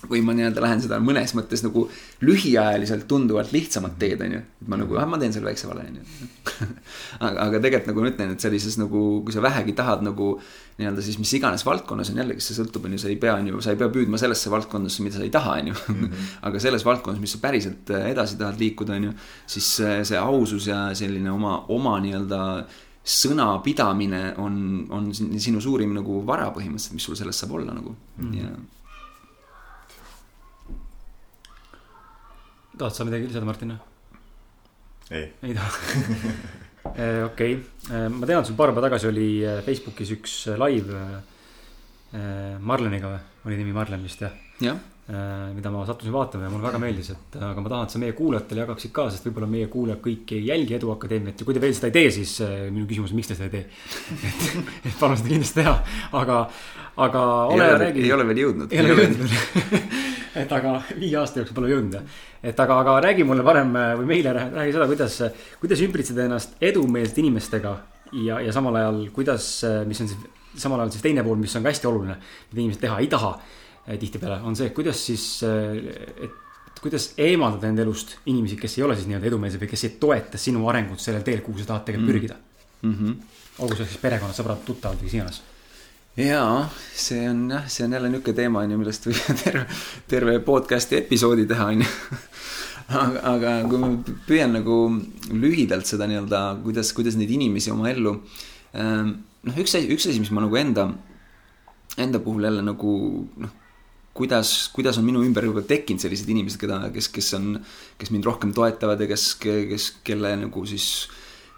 või 0.09 0.21
ma 0.25 0.33
nii-öelda 0.33 0.61
lähen 0.63 0.81
seda 0.81 0.97
mõnes 1.03 1.33
mõttes 1.37 1.61
nagu 1.61 1.83
lühiajaliselt 2.25 3.05
tunduvalt 3.09 3.51
lihtsamat 3.53 3.99
teed, 4.01 4.21
on 4.25 4.33
ju. 4.37 4.41
et 4.63 4.71
ma 4.71 4.79
nagu, 4.81 4.97
ah, 4.97 5.05
ma 5.09 5.19
teen 5.21 5.33
selle 5.35 5.51
väikse 5.51 5.69
vale, 5.69 5.85
on 5.91 5.99
ju. 5.99 6.65
aga, 7.27 7.35
aga 7.45 7.61
tegelikult 7.61 7.91
nagu 7.91 8.03
ma 8.03 8.09
ütlen, 8.09 8.33
et 8.33 8.43
sellises 8.43 8.79
nagu, 8.81 9.03
kui 9.25 9.35
sa 9.35 9.43
vähegi 9.45 9.75
tahad 9.77 10.01
nagu 10.05 10.33
nii-öelda 10.79 11.05
siis 11.05 11.19
mis 11.21 11.33
iganes 11.37 11.65
valdkonnas 11.67 12.09
on 12.13 12.21
jällegi, 12.23 12.41
see 12.41 12.57
sõltub, 12.57 12.87
on 12.89 12.97
ju, 12.97 13.03
sa 13.03 13.11
ei 13.11 13.19
pea, 13.21 13.35
on 13.37 13.51
ju, 13.51 13.61
sa 13.61 13.75
ei 13.75 13.81
pea 13.81 13.91
püüdma 13.93 14.17
sellesse 14.21 14.53
valdkondasse, 14.53 15.05
mida 15.05 15.19
sa 15.19 15.25
ei 15.27 15.33
taha, 15.33 15.57
on 15.61 15.73
ju. 15.73 15.79
Mhm. 15.93 16.21
aga 16.49 16.63
selles 16.63 16.85
valdkonnas, 16.87 17.21
mis 17.21 17.35
sa 17.37 17.41
päriselt 17.43 17.93
äh, 17.93 18.09
edasi 18.15 18.39
tahad 18.41 18.61
liikuda, 18.61 18.97
on 18.97 19.11
ju, 19.11 19.17
siis 19.57 19.73
see 20.09 20.21
ausus 20.21 20.71
ja 20.71 20.87
selline 20.97 21.29
oma, 21.33 21.59
oma 21.69 21.99
nii-öelda 22.01 22.41
sõnapidamine 23.01 24.35
on, 24.37 24.85
on 24.93 25.09
sinu 25.13 25.61
suurim 25.63 25.93
nagu 25.95 26.19
vara 26.25 26.51
põhimõtteliselt, 26.53 26.93
mis 26.97 27.07
sul 27.07 27.17
sellest 27.17 27.41
saab 27.41 27.55
olla 27.57 27.73
nagu 27.73 27.95
mm 27.95 28.27
-hmm. 28.27 28.37
ja 28.37 28.49
tahad 32.77 32.93
sa 32.93 33.05
midagi 33.05 33.27
lisada, 33.27 33.45
Martin? 33.45 33.77
ei. 35.11 35.33
ei 35.43 35.53
taha 35.53 35.69
eh, 36.95 37.23
okei, 37.29 37.57
eh, 37.89 38.07
ma 38.09 38.25
tean, 38.25 38.45
sul 38.45 38.55
paar 38.55 38.69
päeva 38.71 38.87
tagasi 38.87 39.07
oli 39.09 39.43
eh, 39.43 39.61
Facebookis 39.65 40.11
üks 40.17 40.37
live 40.57 41.01
Marleniga 42.59 43.07
või, 43.07 43.19
oli 43.45 43.57
nimi 43.61 43.71
Marlen 43.71 44.03
vist 44.03 44.19
jah? 44.19 44.33
jah 44.59 44.77
mida 45.11 45.71
ma 45.73 45.81
sattusin 45.85 46.13
vaatama 46.13 46.45
ja 46.45 46.49
mulle 46.51 46.63
väga 46.63 46.79
meeldis, 46.79 47.09
et 47.11 47.35
aga 47.35 47.63
ma 47.63 47.71
tahan, 47.71 47.87
et 47.87 47.93
sa 47.95 47.99
meie 47.99 48.13
kuulajatele 48.15 48.61
jagaksid 48.63 48.93
ka, 48.95 49.07
sest 49.11 49.25
võib-olla 49.27 49.49
meie 49.51 49.67
kuulajad 49.71 49.99
kõik 50.05 50.33
ei 50.37 50.45
jälgi 50.47 50.77
Edu 50.77 50.91
Akadeemiat 50.93 51.41
ja 51.41 51.47
kui 51.47 51.57
te 51.57 51.63
veel 51.63 51.75
seda 51.75 51.89
ei 51.89 51.95
tee, 51.97 52.11
siis 52.15 52.37
minu 52.69 52.85
küsimus, 52.87 53.11
miks 53.17 53.31
te 53.31 53.37
seda 53.37 53.49
ei 53.49 53.55
tee 53.57 53.65
et, 54.29 54.47
et 54.87 54.95
palun 54.99 55.19
seda 55.19 55.33
kindlasti 55.33 55.59
teha, 55.59 55.75
aga, 56.21 56.39
aga 57.07 57.25
ole 57.51 57.69
ja 57.73 57.77
räägi. 57.83 58.05
ei 58.07 58.15
ole 58.15 58.27
veel 58.31 58.43
jõudnud. 58.45 58.71
ei 58.71 58.83
ole 58.83 58.95
jõudnud 58.95 59.23
veel 59.25 59.85
et 60.43 60.57
aga 60.59 60.75
viie 60.95 61.15
aasta 61.19 61.41
jooksul 61.41 61.59
pole 61.59 61.71
jõudnud 61.73 61.97
jah. 61.99 62.19
et 62.53 62.65
aga, 62.65 62.81
aga 62.85 62.97
räägi 63.07 63.27
mulle 63.27 63.43
parem 63.47 63.73
või 64.01 64.11
meile 64.15 64.35
räägi 64.39 64.75
seda, 64.77 64.87
kuidas, 64.91 65.21
kuidas 65.63 65.87
ümbritseda 65.87 66.29
ennast 66.29 66.55
edumeelsete 66.71 67.25
inimestega 67.25 67.73
ja, 68.21 68.39
ja 68.39 68.53
samal 68.55 68.79
ajal, 68.79 69.01
kuidas, 69.15 69.57
mis 69.87 70.05
on 70.05 70.11
siis 70.13 70.29
samal 70.61 70.83
ajal 70.83 70.93
siis 70.95 71.03
teine 71.03 71.23
pool, 71.23 71.39
mis 71.39 71.55
on 71.55 71.65
ka 71.65 71.71
hästi 71.71 71.87
oluline, 71.89 72.15
mida 72.51 72.63
inimesed 72.63 72.85
teha 72.85 72.99
ei 73.03 73.11
taha 73.11 73.35
tihtipeale, 73.99 74.39
on 74.47 74.55
see, 74.55 74.69
kuidas 74.75 75.05
siis, 75.09 75.25
eh, 75.47 76.25
et 76.27 76.81
kuidas 76.81 77.11
eemaldada 77.21 77.69
enda 77.69 77.83
elust 77.85 78.17
inimesi, 78.31 78.57
kes 78.59 78.77
ei 78.77 78.87
ole 78.87 78.95
siis 78.97 79.09
nii-öelda 79.09 79.29
edumeelsed 79.29 79.61
või 79.61 79.69
kes 79.69 79.85
ei 79.87 79.95
toeta 80.01 80.39
sinu 80.41 80.65
arengut 80.71 81.03
sellel 81.03 81.25
teel, 81.27 81.43
kuhu 81.45 81.61
sa 81.61 81.73
tahad 81.73 81.87
tegelikult 81.89 82.07
mm. 82.07 82.13
pürgida 82.13 82.35
mm. 82.81 82.97
-hmm. 82.97 83.39
olgu 83.65 83.77
see 83.77 83.89
siis 83.91 84.01
perekonnad, 84.01 84.37
sõbrad, 84.37 84.63
tuttavad 84.65 85.01
või 85.01 85.09
kes 85.09 85.17
iganes 85.19 85.41
jaa, 86.17 86.69
see 86.95 87.29
on 87.29 87.45
jah, 87.49 87.67
see 87.71 87.85
on 87.85 87.93
jälle 87.93 88.09
niisugune 88.09 88.35
teema, 88.35 88.63
on 88.65 88.71
ju, 88.71 88.79
millest 88.81 89.07
võib 89.07 89.21
terve, 89.43 89.65
terve 90.11 90.39
podcast'i 90.43 90.99
episoodi 90.99 91.45
teha, 91.47 91.69
on 91.71 91.83
ju. 91.85 91.89
aga, 93.01 93.21
aga 93.31 93.53
kui 93.71 93.79
ma 93.79 93.91
püüan 94.27 94.57
nagu 94.57 94.77
lühidalt 95.31 95.87
seda 95.87 96.09
nii-öelda, 96.11 96.41
kuidas, 96.65 96.91
kuidas 96.97 97.15
neid 97.19 97.31
inimesi 97.31 97.71
oma 97.71 97.87
ellu. 97.93 98.17
Ähm, 98.75 99.15
noh, 99.47 99.63
üks 99.63 99.77
asi, 99.77 99.87
üks 99.93 100.09
asi, 100.09 100.19
mis 100.19 100.33
ma 100.35 100.43
nagu 100.43 100.59
enda, 100.59 100.89
enda 102.01 102.19
puhul 102.23 102.49
jälle 102.49 102.65
nagu 102.65 102.95
noh, 103.45 103.57
kuidas, 104.13 104.69
kuidas 104.75 104.99
on 104.99 105.07
minu 105.07 105.23
ümber 105.23 105.45
juba 105.47 105.63
tekkinud 105.67 106.03
sellised 106.03 106.29
inimesed, 106.29 106.59
keda, 106.61 106.83
kes, 106.93 107.07
kes 107.13 107.33
on, 107.37 107.53
kes 107.99 108.11
mind 108.11 108.27
rohkem 108.27 108.53
toetavad 108.55 108.99
ja 109.01 109.09
kes, 109.11 109.33
kes, 109.41 109.91
kelle 110.07 110.35
nagu 110.43 110.65
siis 110.67 110.87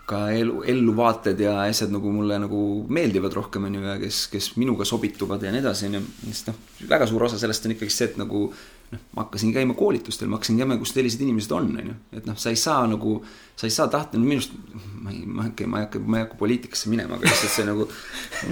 ka 0.06 0.26
elu, 0.36 0.60
elluvaated 0.68 1.40
ja 1.40 1.56
asjad 1.64 1.94
nagu 1.94 2.12
mulle 2.12 2.36
nagu 2.44 2.60
meeldivad 2.92 3.34
rohkem, 3.38 3.70
on 3.70 3.78
ju, 3.78 3.84
ja 3.88 3.96
kes, 4.02 4.26
kes 4.34 4.50
minuga 4.60 4.86
sobituvad 4.88 5.44
ja 5.46 5.52
nii 5.54 5.64
edasi, 5.64 5.88
on 5.88 5.98
ju. 5.98 6.02
sest 6.28 6.52
noh, 6.52 6.58
väga 6.90 7.08
suur 7.10 7.24
osa 7.30 7.40
sellest 7.40 7.70
on 7.70 7.76
ikkagi 7.78 7.96
see, 7.96 8.10
et 8.12 8.20
nagu 8.20 8.42
noh, 8.50 9.06
ma 9.16 9.24
hakkasin 9.24 9.54
käima 9.56 9.78
koolitustel, 9.80 10.28
ma 10.28 10.38
hakkasin 10.38 10.60
käima, 10.60 10.78
kus 10.82 10.92
sellised 10.94 11.24
inimesed 11.24 11.56
on, 11.56 11.72
on 11.80 11.94
ju. 11.94 11.96
et 12.20 12.28
noh, 12.28 12.36
sa 12.40 12.52
ei 12.52 12.60
saa 12.60 12.84
nagu, 12.92 13.16
sa 13.56 13.70
ei 13.70 13.74
saa 13.74 13.88
tahta, 13.94 14.20
no 14.20 14.28
minu 14.28 14.44
arust, 14.44 14.60
ma 14.76 15.16
ei, 15.16 15.24
ma 15.24 15.48
ei 15.48 15.54
hakka, 15.54 15.72
ma 15.72 15.80
ei 15.80 15.88
hakka, 15.88 16.04
ma 16.04 16.20
ei 16.20 16.28
hakka 16.28 16.40
poliitikasse 16.44 16.92
minema, 16.92 17.16
aga 17.18 17.32
lihtsalt 17.32 17.56
see 17.56 17.68
nagu, 17.72 17.88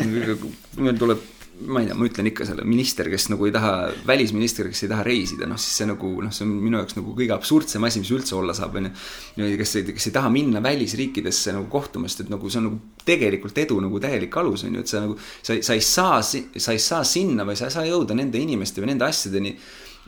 meil 0.88 1.04
tuleb 1.04 1.28
ma 1.68 1.82
ei 1.82 1.88
tea, 1.88 1.96
ma 1.98 2.08
ütlen 2.08 2.28
ikka 2.32 2.46
selle 2.48 2.64
minister, 2.68 3.08
kes 3.12 3.28
nagu 3.32 3.46
ei 3.48 3.54
taha, 3.54 3.72
välisminister, 4.08 4.68
kes 4.72 4.84
ei 4.86 4.90
taha 4.92 5.04
reisida, 5.06 5.48
noh 5.50 5.60
siis 5.62 5.78
see 5.82 5.88
nagu 5.90 6.10
noh, 6.24 6.34
see 6.34 6.46
on 6.46 6.54
minu 6.62 6.80
jaoks 6.80 6.98
nagu 6.98 7.14
kõige 7.18 7.36
absurdsem 7.36 7.86
asi, 7.88 8.02
mis 8.04 8.12
üldse 8.16 8.36
olla 8.38 8.56
saab, 8.58 8.78
on 8.80 8.90
ju. 8.90 9.50
kes, 9.60 9.76
kes 9.92 10.10
ei 10.10 10.16
taha 10.16 10.32
minna 10.34 10.62
välisriikidesse 10.64 11.56
nagu 11.56 11.70
kohtuma, 11.72 12.10
sest 12.12 12.26
et 12.26 12.34
nagu 12.34 12.52
see 12.52 12.62
on 12.62 12.68
nagu 12.70 12.82
tegelikult 13.08 13.62
edu 13.64 13.80
nagu 13.84 14.02
täielik 14.04 14.38
alus 14.42 14.66
on 14.68 14.80
ju, 14.80 14.86
et 14.86 14.92
sa 14.92 15.04
nagu. 15.06 15.18
sa, 15.20 15.58
sa 15.58 15.78
ei 15.78 15.86
saa, 15.86 16.22
sa 16.26 16.76
ei 16.76 16.84
saa 16.84 17.04
sinna 17.08 17.48
või 17.48 17.60
sa 17.60 17.70
ei 17.70 17.78
saa 17.78 17.88
jõuda 17.90 18.18
nende 18.18 18.42
inimeste 18.42 18.84
või 18.84 18.94
nende 18.94 19.08
asjadeni, 19.10 19.54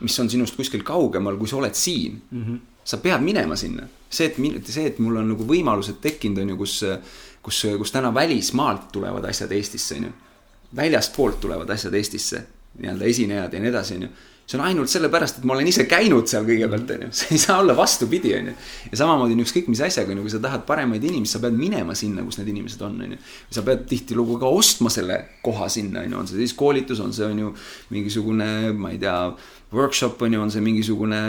mis 0.04 0.18
on 0.20 0.30
sinust 0.32 0.58
kuskil 0.58 0.82
kaugemal, 0.86 1.38
kui 1.38 1.50
sa 1.50 1.60
oled 1.60 1.78
siin 1.78 2.18
mm. 2.18 2.42
-hmm. 2.42 2.58
sa 2.84 2.98
pead 3.02 3.22
minema 3.22 3.56
sinna, 3.56 3.86
see, 4.08 4.26
et, 4.32 4.66
see, 4.66 4.88
et 4.90 4.98
mul 4.98 5.22
on 5.22 5.32
nagu 5.34 5.46
võimalused 5.46 6.02
tekkinud, 6.02 6.42
on 6.42 6.54
ju, 6.54 6.60
kus 6.64 6.82
kus, 7.44 7.66
kus 7.78 7.92
täna 7.92 8.08
välismaalt 8.14 8.88
tulevad 8.92 9.26
asjad 9.28 9.52
Eestisse, 9.52 9.98
on 10.00 10.08
ju 10.08 10.12
väljastpoolt 10.76 11.40
tulevad 11.40 11.70
asjad 11.70 11.94
Eestisse, 11.94 12.44
nii-öelda 12.78 13.10
esinejad 13.10 13.52
ja 13.54 13.60
nii 13.62 13.70
edasi, 13.70 13.98
on 13.98 14.08
ju. 14.08 14.14
see 14.44 14.58
on 14.58 14.66
ainult 14.66 14.90
sellepärast, 14.92 15.38
et 15.40 15.44
ma 15.48 15.54
olen 15.54 15.70
ise 15.70 15.86
käinud 15.88 16.28
seal 16.28 16.44
kõigepealt, 16.44 16.90
on 16.92 17.04
ju, 17.06 17.10
see 17.18 17.30
ei 17.32 17.40
saa 17.40 17.62
olla 17.62 17.76
vastupidi, 17.76 18.34
on 18.36 18.50
ju. 18.50 18.54
ja 18.90 18.98
samamoodi 19.00 19.36
on 19.38 19.44
ükskõik 19.46 19.70
mis 19.72 19.80
asjaga, 19.86 20.12
on 20.12 20.20
ju, 20.20 20.26
kui 20.26 20.34
sa 20.34 20.40
tahad 20.44 20.66
paremaid 20.68 21.06
inimesi, 21.06 21.36
sa 21.36 21.40
pead 21.44 21.56
minema 21.56 21.96
sinna, 21.96 22.24
kus 22.26 22.40
need 22.40 22.50
inimesed 22.52 22.82
on, 22.84 22.98
on 23.06 23.16
ju. 23.16 23.20
sa 23.56 23.64
pead 23.64 23.86
tihtilugu 23.88 24.36
ka 24.42 24.50
ostma 24.52 24.92
selle 24.92 25.20
koha 25.44 25.70
sinna, 25.72 26.02
on 26.04 26.12
ju, 26.12 26.22
on 26.24 26.30
see 26.30 26.42
siis 26.42 26.56
koolitus, 26.58 27.00
on 27.00 27.14
see, 27.16 27.30
on 27.30 27.44
ju, 27.46 27.54
mingisugune, 27.94 28.50
ma 28.76 28.92
ei 28.92 29.00
tea 29.00 29.16
workshop 29.74 30.22
on 30.22 30.32
ju, 30.32 30.40
on 30.40 30.50
see 30.50 30.60
mingisugune 30.62 31.20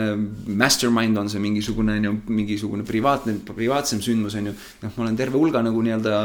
mastermind, 0.46 1.18
on 1.18 1.30
see 1.30 1.40
mingisugune, 1.42 1.96
on 1.98 2.04
ju, 2.10 2.14
mingisugune 2.28 2.84
privaatne, 2.86 3.38
privaatsem 3.48 4.02
sündmus, 4.04 4.36
on 4.38 4.50
ju. 4.50 4.58
noh, 4.82 4.92
ma 4.96 5.06
olen 5.06 5.16
terve 5.18 5.40
hulga 5.40 5.64
nagu 5.66 5.82
nii-öelda 5.82 6.20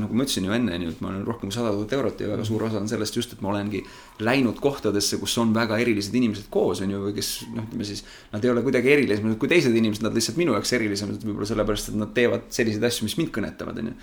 nagu 0.00 0.16
ma 0.16 0.24
ütlesin 0.26 0.46
ju 0.46 0.54
enne, 0.54 0.74
on 0.76 0.84
ju, 0.86 0.92
et 0.94 1.00
ma 1.04 1.10
olen 1.10 1.24
rohkem 1.26 1.50
kui 1.50 1.56
sada 1.56 1.72
tuhat 1.74 1.92
eurot 1.96 2.22
ja 2.22 2.30
väga 2.30 2.44
suur 2.46 2.66
osa 2.68 2.80
on 2.80 2.88
sellest 2.90 3.18
just, 3.18 3.34
et 3.34 3.42
ma 3.44 3.50
olengi 3.52 3.82
läinud 4.26 4.60
kohtadesse, 4.62 5.18
kus 5.20 5.34
on 5.42 5.52
väga 5.56 5.78
erilised 5.82 6.14
inimesed 6.16 6.48
koos, 6.52 6.80
on 6.84 6.94
ju, 6.94 7.02
või 7.08 7.16
kes 7.16 7.32
noh, 7.54 7.66
ütleme 7.66 7.88
siis. 7.88 8.04
Nad 8.32 8.46
ei 8.46 8.52
ole 8.52 8.62
kuidagi 8.66 8.92
erilisemad 8.94 9.36
kui 9.40 9.50
teised 9.50 9.76
inimesed, 9.76 10.06
nad 10.06 10.16
lihtsalt 10.16 10.40
minu 10.40 10.56
jaoks 10.56 10.72
erilisemad, 10.78 11.20
võib-olla 11.26 11.50
sellepärast, 11.50 11.92
et 11.92 12.00
nad 12.00 12.14
teevad 12.16 12.48
selliseid 12.54 12.88
asju, 12.88 13.08
mis 13.08 13.18
mind 13.20 13.32
kõnetavad, 13.36 13.82
on 13.82 13.92
ju. 13.92 13.94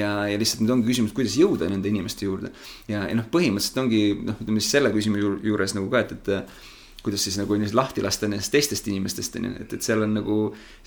ja, 0.00 0.10
ja 0.32 0.40
lihtsalt 0.40 0.64
nüüd 0.64 0.76
ongi 0.76 0.90
küsimus, 0.90 1.14
kuidas 1.16 1.38
jõuda 1.38 1.70
nende 1.70 1.90
inimeste 1.92 2.28
juurde. 2.28 2.52
ja, 2.90 3.06
ja 3.08 3.16
noh, 3.18 3.28
põhimõtteliselt 3.32 3.82
ongi 3.84 4.04
noh, 4.28 4.38
ütleme 4.42 4.62
siis 4.62 4.76
selle 4.78 4.92
küsimuse 4.94 5.34
juures 5.46 5.76
nagu 5.78 5.90
ka, 5.92 6.04
et, 6.06 6.14
et 6.18 7.02
kuidas 7.02 7.24
siis 7.24 7.38
nagu 7.40 7.56
lahti 7.72 8.02
lasta 8.02 8.28
nendest 8.28 8.52
teistest 8.52 8.86
inimestest, 8.88 9.36
on 9.36 9.48
ju, 9.48 9.56
et, 9.64 9.74
et 9.74 9.82
seal 9.82 10.04
on 10.04 10.14
nagu 10.14 10.38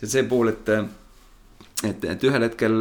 see 0.02 0.24
pool, 0.30 0.52
et, 0.54 0.72
et, 1.84 2.10
et 2.16 2.28
ühel 2.30 2.48
hetkel 2.48 2.76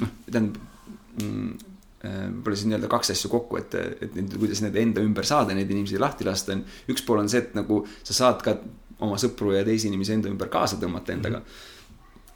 noh, 0.00 0.12
tähendab 0.30 0.69
võib-olla 1.18 2.56
siis 2.56 2.68
nii-öelda 2.70 2.88
kaks 2.88 3.12
asja 3.12 3.28
kokku, 3.28 3.58
et, 3.60 3.74
et 4.00 4.36
kuidas 4.38 4.62
need 4.64 4.76
enda 4.80 5.02
ümber 5.04 5.26
saada, 5.28 5.52
neid 5.56 5.68
inimesi 5.68 5.98
lahti 6.00 6.24
lasta 6.24 6.54
on. 6.54 6.62
üks 6.88 7.04
pool 7.04 7.20
on 7.20 7.28
see, 7.28 7.42
et 7.44 7.52
nagu 7.58 7.82
sa 8.00 8.16
saad 8.16 8.40
ka 8.44 8.56
oma 9.04 9.18
sõpru 9.20 9.52
ja 9.52 9.64
teisi 9.66 9.90
inimesi 9.90 10.14
enda 10.16 10.30
ümber 10.32 10.48
kaasa 10.52 10.80
tõmmata 10.80 11.12
endaga. 11.12 11.42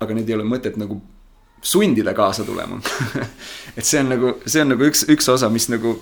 aga 0.05 0.17
neid 0.17 0.29
ei 0.29 0.37
ole 0.37 0.45
mõtet 0.45 0.77
nagu 0.77 1.01
sundida 1.65 2.13
kaasa 2.13 2.45
tulema 2.45 2.77
et 3.79 3.85
see 3.85 4.03
on 4.03 4.13
nagu, 4.13 4.35
see 4.45 4.61
on 4.61 4.75
nagu 4.75 4.85
üks, 4.85 5.07
üks 5.09 5.31
osa, 5.33 5.49
mis 5.49 5.71
nagu, 5.73 5.95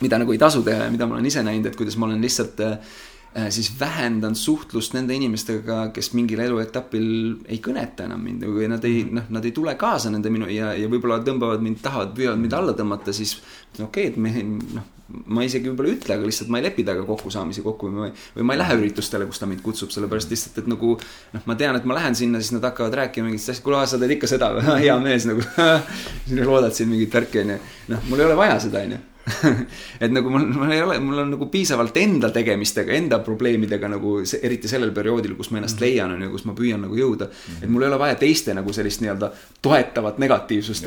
mida 0.00 0.16
nagu 0.22 0.32
ei 0.32 0.40
tasu 0.40 0.64
teha 0.64 0.86
ja 0.86 0.90
mida 0.94 1.08
ma 1.08 1.18
olen 1.18 1.28
ise 1.28 1.44
näinud, 1.44 1.68
et 1.68 1.76
kuidas 1.76 2.00
ma 2.00 2.08
olen 2.08 2.24
lihtsalt 2.24 2.64
äh, 2.64 2.78
Äh, 2.80 3.09
siis 3.30 3.70
vähendan 3.80 4.34
suhtlust 4.34 4.94
nende 4.96 5.14
inimestega, 5.14 5.84
kes 5.94 6.12
mingil 6.18 6.40
eluetapil 6.42 7.04
ei 7.46 7.60
kõneta 7.62 8.08
enam 8.08 8.24
mind 8.26 8.46
või 8.50 8.66
nad 8.70 8.84
ei, 8.88 9.04
noh, 9.06 9.28
nad 9.30 9.44
ei 9.46 9.52
tule 9.54 9.76
kaasa 9.78 10.10
nende 10.10 10.32
minu 10.34 10.48
ja, 10.50 10.72
ja 10.74 10.88
võib-olla 10.90 11.20
tõmbavad 11.22 11.62
mind, 11.62 11.78
tahavad, 11.84 12.10
püüavad 12.16 12.40
mind 12.42 12.56
alla 12.58 12.74
tõmmata, 12.74 13.14
siis 13.14 13.36
okei 13.78 13.84
okay,, 13.86 14.08
et 14.10 14.18
me 14.18 14.32
noh, 14.78 14.88
ma 15.30 15.44
isegi 15.46 15.70
võib-olla 15.70 15.92
ei 15.92 15.98
ütle, 15.98 16.16
aga 16.16 16.26
lihtsalt 16.26 16.50
ma 16.50 16.58
ei 16.58 16.66
lepi 16.66 16.84
temaga 16.86 17.06
kokkusaamisi 17.06 17.62
kokku 17.66 17.90
või 17.90 18.00
ma 18.00 18.08
või 18.34 18.48
ma 18.48 18.56
ei 18.56 18.62
lähe 18.62 18.78
üritustele, 18.80 19.28
kus 19.30 19.42
ta 19.42 19.48
mind 19.50 19.62
kutsub, 19.62 19.92
sellepärast 19.94 20.34
lihtsalt, 20.34 20.58
et 20.62 20.70
nagu 20.70 20.96
noh, 20.98 21.46
ma 21.46 21.58
tean, 21.60 21.78
et 21.78 21.86
ma 21.86 22.00
lähen 22.00 22.18
sinna, 22.18 22.42
siis 22.42 22.56
nad 22.56 22.66
hakkavad 22.66 22.98
rääkima 23.04 23.28
mingitest 23.28 23.52
asjadest, 23.52 23.66
kuule, 23.66 23.84
sa 23.86 24.00
teed 24.02 24.16
ikka 24.16 24.30
seda 24.30 24.50
või, 24.56 24.66
hea 24.84 24.98
mees 25.02 25.28
nagu 25.30 25.46
loodad 26.50 26.74
siin 26.74 26.90
mingit 26.90 27.14
värki, 27.14 27.44
onju. 27.44 27.60
noh, 27.94 28.10
mul 28.10 28.24
ei 28.24 28.30
ole 28.30 28.42
vaja 28.42 28.58
seda, 28.66 28.82
onju 28.86 29.04
et 30.04 30.12
nagu 30.12 30.30
mul, 30.32 30.46
mul 30.54 30.72
ei 30.72 30.82
ole, 30.82 30.96
mul 31.02 31.22
on 31.22 31.32
nagu 31.34 31.48
piisavalt 31.52 31.96
enda 32.00 32.30
tegemistega, 32.34 32.94
enda 32.96 33.20
probleemidega 33.24 33.90
nagu 33.92 34.16
see, 34.28 34.40
eriti 34.46 34.70
sellel 34.70 34.92
perioodil, 34.96 35.34
kus 35.38 35.50
ma 35.52 35.60
ennast 35.60 35.76
mm 35.76 35.84
-hmm. 35.84 35.90
leian, 35.90 36.14
on 36.14 36.22
ju, 36.22 36.30
kus 36.34 36.46
ma 36.48 36.54
püüan 36.56 36.82
nagu 36.86 36.96
jõuda 36.96 37.28
mm. 37.28 37.30
-hmm. 37.30 37.64
et 37.64 37.70
mul 37.70 37.82
ei 37.82 37.88
ole 37.88 37.98
vaja 37.98 38.14
teiste 38.14 38.54
nagu 38.54 38.72
sellist 38.72 39.00
nii-öelda 39.00 39.30
toetavat 39.62 40.18
negatiivsust. 40.18 40.86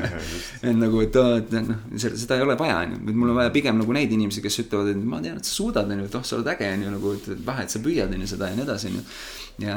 et 0.68 0.76
nagu, 0.76 1.00
et, 1.00 1.16
et 1.16 1.52
noh, 1.52 1.76
seda 1.98 2.36
ei 2.36 2.42
ole 2.42 2.58
vaja, 2.58 2.78
on 2.78 2.92
ju, 2.92 3.00
et 3.08 3.14
mul 3.14 3.30
on 3.30 3.36
vaja 3.36 3.50
pigem 3.50 3.78
nagu 3.78 3.92
neid 3.92 4.12
inimesi, 4.12 4.42
kes 4.42 4.60
ütlevad, 4.64 4.92
et 4.94 5.04
ma 5.04 5.20
tean, 5.20 5.36
et 5.36 5.44
sa 5.44 5.54
suudad, 5.54 5.90
on 5.90 5.98
ju, 5.98 6.04
et 6.04 6.14
oh, 6.14 6.24
sa 6.24 6.36
oled 6.36 6.52
äge, 6.54 6.70
on 6.74 6.82
ju, 6.82 6.90
nagu, 6.90 7.12
et 7.12 7.46
vähe, 7.46 7.62
et 7.66 7.70
sa 7.70 7.78
püüad, 7.78 8.14
on 8.14 8.20
ju, 8.20 8.26
seda 8.26 8.48
ja 8.48 8.56
nii 8.56 8.64
edasi, 8.68 8.92
on 8.92 9.00
ju 9.00 9.04
ja, 9.62 9.74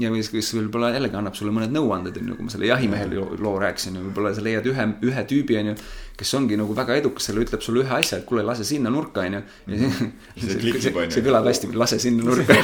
ja 0.00 0.10
kes, 0.14 0.30
kes 0.32 0.50
võib-olla 0.56 0.92
jällegi 0.94 1.18
annab 1.18 1.36
sulle 1.36 1.52
mõned 1.52 1.72
nõuanded, 1.74 2.16
on 2.20 2.30
ju, 2.32 2.36
kui 2.38 2.46
ma 2.46 2.52
selle 2.52 2.68
jahimehe 2.70 3.08
loo, 3.12 3.54
rääkisin, 3.60 3.98
võib-olla 4.06 4.32
sa 4.36 4.44
leiad 4.44 4.66
ühe, 4.70 4.86
ühe 5.04 5.24
tüübi, 5.28 5.58
on 5.60 5.72
ju, 5.72 5.74
kes 6.18 6.32
ongi 6.38 6.56
nagu 6.58 6.74
väga 6.74 6.96
edukas 6.98 7.28
selle 7.28 7.44
ütleb 7.44 7.62
sulle 7.62 7.84
ühe 7.84 7.92
asja, 7.98 8.18
et 8.18 8.26
kuule, 8.28 8.42
lase 8.46 8.64
sinna 8.66 8.90
nurka, 8.90 9.26
onju. 9.28 9.42
See 9.68 10.56
klikib, 10.62 10.96
on 10.96 11.06
ju. 11.06 11.16
see 11.18 11.26
kõlab 11.26 11.46
hästi, 11.50 11.70
lase 11.78 12.00
sinna 12.02 12.24
nurka. 12.28 12.56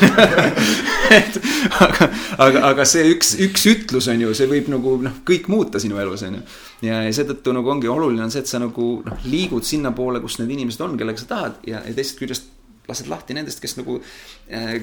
et 1.18 1.38
aga, 1.84 2.10
aga, 2.48 2.64
aga 2.72 2.88
see 2.88 3.06
üks, 3.12 3.34
üks 3.44 3.68
ütlus 3.74 4.08
on 4.10 4.24
ju, 4.24 4.32
see 4.36 4.48
võib 4.50 4.72
nagu 4.72 4.96
noh, 5.04 5.20
kõik 5.28 5.52
muuta 5.52 5.82
sinu 5.82 6.00
elus, 6.02 6.24
onju. 6.26 6.42
ja, 6.88 7.04
ja 7.04 7.14
seetõttu 7.14 7.54
nagu 7.54 7.76
ongi 7.76 7.92
oluline 7.92 8.24
on 8.24 8.34
see, 8.34 8.42
et 8.42 8.50
sa 8.50 8.62
nagu 8.62 8.88
noh, 9.04 9.28
liigud 9.28 9.68
sinnapoole, 9.68 10.24
kus 10.24 10.40
need 10.40 10.56
inimesed 10.56 10.82
on, 10.88 10.98
kellega 10.98 11.20
sa 11.20 11.30
tahad 11.36 11.62
ja, 11.68 11.84
ja 11.84 11.92
teisest 11.94 12.22
küljest 12.24 12.52
lased 12.88 13.08
lahti 13.08 13.36
nendest, 13.36 13.60
kes 13.62 13.78
nagu, 13.78 13.96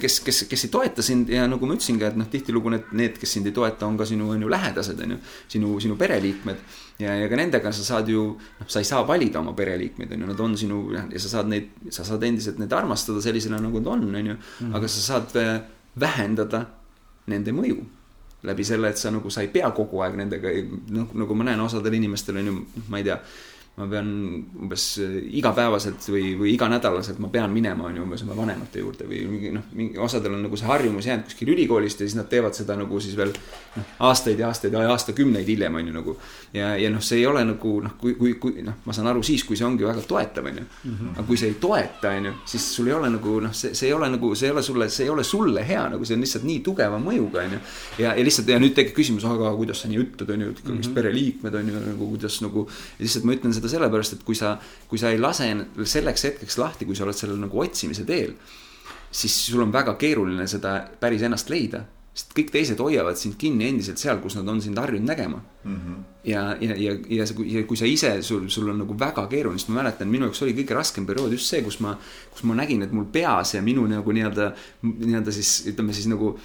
kes, 0.02 0.20
kes, 0.26 0.44
kes 0.50 0.66
ei 0.66 0.72
toeta 0.74 1.06
sind 1.06 1.30
ja 1.30 1.44
nagu 1.50 1.68
ma 1.70 1.76
ütlesin 1.78 2.00
ka, 2.02 2.10
et 2.10 2.18
noh, 2.18 2.30
tihtilugu 2.32 2.74
need, 2.74 2.88
need, 2.98 3.20
kes 3.22 3.36
sind 3.38 3.50
ei 3.50 3.56
toeta, 3.56 3.86
on 3.86 4.00
ka 4.00 4.08
sinu, 4.10 4.32
on 4.34 4.42
ju, 4.42 4.50
lähedased, 4.52 5.04
on 5.06 5.16
ju. 5.16 5.20
sinu, 5.52 5.76
sinu 5.84 5.98
pereliikmed 6.00 6.64
ja, 7.02 7.14
ja 7.22 7.30
ka 7.30 7.38
nendega 7.40 7.74
sa 7.76 7.86
saad 7.86 8.10
ju, 8.10 8.26
noh, 8.60 8.72
sa 8.72 8.82
ei 8.82 8.90
saa 8.90 9.06
valida 9.08 9.42
oma 9.42 9.54
pereliikmeid, 9.58 10.16
on 10.16 10.26
ju, 10.26 10.32
nad 10.34 10.44
on 10.48 10.58
sinu 10.58 10.82
ja 10.98 11.06
sa 11.22 11.36
saad 11.38 11.54
neid, 11.54 11.72
sa 11.94 12.06
saad 12.08 12.26
endiselt 12.26 12.62
neid 12.62 12.74
armastada 12.74 13.22
sellisena, 13.24 13.62
nagu 13.62 13.82
nad 13.82 13.94
on, 13.94 14.10
on 14.10 14.34
ju. 14.34 14.38
aga 14.72 14.92
sa 14.92 15.08
saad 15.08 15.38
äh, 15.42 15.56
vähendada 16.00 16.66
nende 17.30 17.54
mõju 17.56 17.86
läbi 18.50 18.66
selle, 18.66 18.90
et 18.90 18.98
sa 18.98 19.12
nagu, 19.14 19.30
sa 19.30 19.44
ei 19.46 19.52
pea 19.54 19.70
kogu 19.76 20.02
aeg 20.02 20.16
nendega, 20.18 20.52
noh, 20.96 21.12
nagu 21.22 21.38
ma 21.38 21.46
näen 21.46 21.62
osadel 21.62 21.94
inimestel 22.00 22.42
on 22.42 22.50
ju, 22.50 22.56
ma 22.90 23.02
ei 23.02 23.06
tea 23.06 23.20
ma 23.80 23.88
pean 23.88 24.08
umbes 24.60 24.86
äh, 25.00 25.14
igapäevaselt 25.40 26.04
või, 26.12 26.34
või 26.36 26.52
iganädalaselt 26.58 27.22
ma 27.24 27.30
pean 27.32 27.54
minema, 27.56 27.88
on 27.88 27.96
ju, 27.96 28.04
umbes 28.04 28.24
oma 28.26 28.36
vanemate 28.36 28.82
juurde 28.84 29.08
või 29.08 29.22
mingi 29.32 29.52
noh, 29.56 29.64
mingi 29.78 30.02
osadel 30.02 30.36
on 30.36 30.44
nagu 30.44 30.60
see 30.60 30.68
harjumus 30.68 31.08
jäänud 31.08 31.30
kuskil 31.30 31.54
ülikoolist 31.54 32.02
ja 32.04 32.08
siis 32.08 32.18
nad 32.20 32.28
teevad 32.32 32.58
seda 32.58 32.76
nagu 32.76 33.00
siis 33.00 33.16
veel 33.16 33.32
noh, 33.32 33.94
aastaid 34.10 34.44
ja 34.44 34.50
aastaid 34.52 34.76
aastakümneid 34.76 35.48
hiljem 35.48 35.80
on 35.80 35.88
ju 35.88 35.96
nagu. 35.96 36.16
ja, 36.54 36.74
ja 36.76 36.90
noh, 36.92 37.00
see 37.00 37.22
ei 37.22 37.30
ole 37.30 37.46
nagu 37.48 37.72
noh, 37.86 37.96
kui, 38.02 38.18
kui, 38.20 38.34
kui 38.44 38.66
noh, 38.66 38.82
ma 38.84 38.96
saan 38.98 39.08
aru 39.14 39.24
siis, 39.24 39.46
kui 39.48 39.56
see 39.56 39.66
ongi 39.70 39.88
väga 39.88 40.04
toetav, 40.10 40.52
on 40.52 40.60
ju. 40.60 40.68
aga 41.14 41.26
kui 41.32 41.40
see 41.40 41.54
ei 41.54 41.58
toeta, 41.64 42.12
on 42.12 42.28
ju, 42.28 42.36
siis 42.52 42.68
sul 42.76 42.92
ei 42.92 42.98
ole 43.00 43.14
nagu 43.16 43.38
noh, 43.48 43.56
see, 43.56 43.72
see 43.78 43.88
ei 43.88 43.96
ole 43.96 44.12
nagu, 44.12 44.34
see 44.36 44.52
ei 44.52 44.56
ole 44.58 44.66
sulle, 44.68 44.90
see 44.92 45.08
ei 45.08 45.14
ole 45.16 45.24
sulle 45.24 45.64
hea, 45.68 45.88
nagu 45.96 46.04
see 46.04 46.20
on 46.20 46.28
lihtsalt 46.28 46.48
nii 46.50 46.60
tugeva 46.68 47.00
mõjuga, 47.00 47.48
on 47.48 47.56
ju. 47.56 47.64
ja, 48.04 48.12
ja 48.20 48.28
lihtsalt 48.28 48.52
ja 48.52 48.60
nüüd 48.60 48.76
tekib 48.76 49.00
küsimus, 49.00 49.24
aga 49.32 49.56
kuidas 49.56 49.86
sa 49.86 49.92
nii 49.92 50.04
ütled, 50.04 50.36
on 50.36 50.46
ju, 50.46 50.52
et 50.52 50.62
ikkagist 50.66 50.96
pereliikmed 51.00 51.60
on 51.62 51.72
ju 51.72 51.88
nagu 51.88 52.12
kuidas 52.18 52.42
nagu. 52.44 52.68
lihtsalt 53.00 53.32
ma 53.32 53.40
ütlen 53.40 53.56
seda 53.62 53.72
sellepärast, 53.78 54.18
et 54.18 54.26
kui 54.28 54.36
sa, 54.36 54.58
kui 54.90 55.00
sa 55.00 55.14
ei 55.14 55.22
lase 55.22 55.48
selleks 55.86 56.28
hetkeks 56.28 56.60
lahti, 56.60 56.90
kui 56.90 56.98
sa 56.98 57.06
oled 57.06 57.18
sellel 57.18 57.40
nagu 57.46 57.64
otsimise 57.64 58.04
teel, 58.10 58.36
siis 59.12 59.38
sul 59.46 59.64
on 59.64 59.72
väga 59.74 59.96
keeruline 60.02 60.48
seda 60.50 60.80
päris 61.00 61.24
ennast 61.28 61.54
leida 61.54 61.86
sest 62.12 62.34
kõik 62.36 62.50
teised 62.52 62.80
hoiavad 62.84 63.16
sind 63.16 63.38
kinni 63.40 63.70
endiselt 63.70 64.00
seal, 64.02 64.20
kus 64.24 64.36
nad 64.36 64.48
on 64.52 64.60
sind 64.64 64.80
harjunud 64.80 65.08
nägema 65.08 65.40
mm. 65.40 65.76
-hmm. 65.76 66.00
ja, 66.28 66.42
ja, 66.60 66.76
ja, 66.76 66.96
ja 67.08 67.28
kui, 67.36 67.64
kui 67.68 67.78
sa 67.78 67.88
ise, 67.88 68.12
sul, 68.22 68.50
sul 68.50 68.70
on 68.70 68.82
nagu 68.84 68.98
väga 69.00 69.28
keeruline, 69.32 69.60
sest 69.60 69.70
ma 69.72 69.80
mäletan, 69.80 70.12
minu 70.12 70.28
jaoks 70.28 70.42
oli 70.44 70.56
kõige 70.58 70.76
raskem 70.76 71.06
periood 71.08 71.32
just 71.32 71.48
see, 71.48 71.62
kus 71.64 71.80
ma, 71.80 71.96
kus 72.32 72.44
ma 72.44 72.56
nägin, 72.60 72.84
et 72.84 72.92
mul 72.92 73.08
peas 73.12 73.54
ja 73.56 73.62
minu 73.62 73.88
nagu 73.88 74.12
nii-öelda, 74.12 74.52
nii-öelda 74.84 75.32
siis 75.32 75.68
ütleme 75.72 75.94
siis 75.94 76.10
nagu 76.12 76.36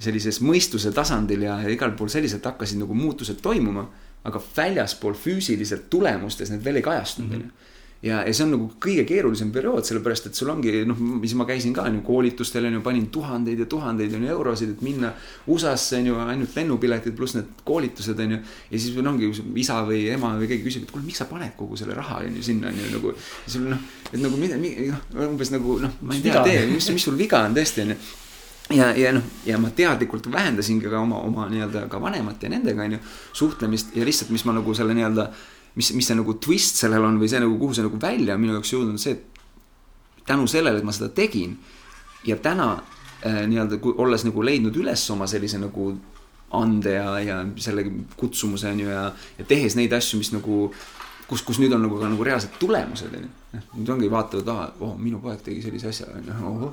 sellises 0.00 0.40
mõistuse 0.40 0.92
tasandil 0.96 1.42
ja, 1.44 1.60
ja 1.60 1.68
igal 1.68 1.92
pool 1.92 2.08
selliselt 2.08 2.44
hakkasid 2.44 2.80
nagu 2.80 2.94
muutused 2.94 3.42
toimuma, 3.44 3.90
aga 4.28 4.42
väljaspool 4.56 5.16
füüsiliselt 5.16 5.88
tulemustes 5.90 6.52
need 6.52 6.64
veel 6.64 6.80
ei 6.80 6.86
kajastunud, 6.86 7.38
onju 7.38 7.68
ja, 8.02 8.22
ja 8.24 8.32
see 8.32 8.44
on 8.46 8.54
nagu 8.54 8.66
kõige 8.80 9.04
keerulisem 9.08 9.50
periood, 9.52 9.84
sellepärast 9.84 10.30
et 10.30 10.38
sul 10.38 10.50
ongi 10.52 10.72
noh, 10.88 10.98
siis 11.20 11.34
ma 11.36 11.44
käisin 11.48 11.74
ka 11.76 11.84
on 11.88 11.98
ju 11.98 12.04
koolitustel 12.06 12.68
on 12.68 12.78
ju, 12.78 12.82
panin 12.84 13.08
tuhandeid 13.12 13.60
ja 13.60 13.66
tuhandeid 13.70 14.14
on 14.16 14.24
ju 14.24 14.32
eurosid, 14.32 14.72
et 14.74 14.84
minna 14.84 15.12
USA-sse 15.52 16.00
on 16.00 16.08
ju 16.08 16.20
ainult 16.24 16.56
lennupiletid 16.56 17.16
pluss 17.16 17.36
need 17.36 17.50
koolitused 17.66 18.22
on 18.24 18.36
ju. 18.36 18.40
ja 18.70 18.78
siis 18.78 18.96
veel 18.96 19.10
ongi 19.12 19.30
isa 19.60 19.82
või 19.88 20.06
ema 20.14 20.32
või 20.40 20.48
keegi 20.48 20.66
küsib, 20.68 20.86
et 20.88 20.94
kuule, 20.94 21.04
miks 21.10 21.20
sa 21.20 21.28
paned 21.28 21.52
kogu 21.58 21.76
selle 21.80 21.96
raha 21.98 22.22
on 22.24 22.40
ju 22.40 22.46
sinna 22.48 22.72
on 22.72 22.80
ju 22.80 22.88
nagu. 22.94 23.12
ja 23.44 23.54
sul 23.56 23.68
noh, 23.68 23.84
et 24.08 24.18
nagu 24.20 24.40
mida, 24.40 24.56
noh 24.56 25.28
umbes 25.28 25.52
nagu 25.52 25.78
noh, 25.84 26.00
ma 26.00 26.16
ei 26.16 26.24
tea 26.24 26.44
tee, 26.46 26.64
mis, 26.72 26.88
mis 26.96 27.08
sul 27.08 27.20
viga 27.20 27.44
on 27.44 27.56
tõesti 27.56 27.84
on 27.84 27.94
ju 27.94 28.00
ja, 28.70 28.90
ja 28.96 29.12
noh, 29.16 29.24
ja 29.46 29.58
ma 29.58 29.70
teadlikult 29.74 30.30
vähendasingi 30.32 30.90
ka 30.90 31.00
oma, 31.00 31.20
oma 31.26 31.48
nii-öelda 31.50 31.86
ka 31.90 32.00
vanemate 32.02 32.46
ja 32.46 32.54
nendega 32.54 32.84
onju 32.86 33.00
suhtlemist 33.32 33.96
ja 33.96 34.06
lihtsalt, 34.06 34.30
mis 34.34 34.44
ma 34.48 34.54
nagu 34.56 34.74
selle 34.76 34.94
nii-öelda, 34.98 35.26
mis, 35.78 35.92
mis 35.96 36.10
see 36.10 36.18
nagu 36.18 36.36
twist 36.42 36.80
sellel 36.82 37.06
on 37.08 37.18
või 37.20 37.30
see 37.30 37.42
nagu, 37.42 37.58
kuhu 37.58 37.76
see 37.76 37.86
nagu 37.86 38.00
välja 38.02 38.36
on 38.36 38.44
minu 38.44 38.56
jaoks 38.58 38.72
jõudnud, 38.74 39.02
see, 39.02 39.18
et 39.18 40.24
tänu 40.30 40.46
sellele, 40.50 40.78
et 40.78 40.86
ma 40.86 40.94
seda 40.94 41.10
tegin 41.14 41.56
ja 42.26 42.38
täna 42.42 42.72
äh, 43.26 43.42
nii-öelda, 43.50 43.80
olles 43.96 44.26
nagu 44.28 44.46
leidnud 44.46 44.76
üles 44.82 45.04
oma 45.14 45.28
sellise 45.30 45.60
nagu 45.62 45.92
ande 46.56 46.96
ja, 46.96 47.18
ja 47.22 47.42
selle 47.62 47.84
kutsumuse 48.18 48.70
on 48.70 48.80
ju 48.82 48.88
ja, 48.90 49.04
ja 49.38 49.46
tehes 49.46 49.76
neid 49.78 49.92
asju, 49.94 50.18
mis 50.18 50.32
nagu 50.34 50.68
kus, 51.30 51.44
kus 51.46 51.60
nüüd 51.62 51.74
on 51.76 51.84
nagu 51.86 52.00
ka 52.00 52.10
nagu 52.10 52.26
reaalsed 52.26 52.58
tulemused 52.62 53.14
onju. 53.14 53.30
noh, 53.50 53.62
nüüd 53.74 53.90
ongi 53.94 54.10
vaatavad, 54.10 54.48
aa, 54.52 54.66
oh 54.86 54.92
minu 55.00 55.18
poeg 55.22 55.40
tegi 55.44 55.62
sellise 55.64 55.90
asja 55.90 56.06
onju, 56.14 56.70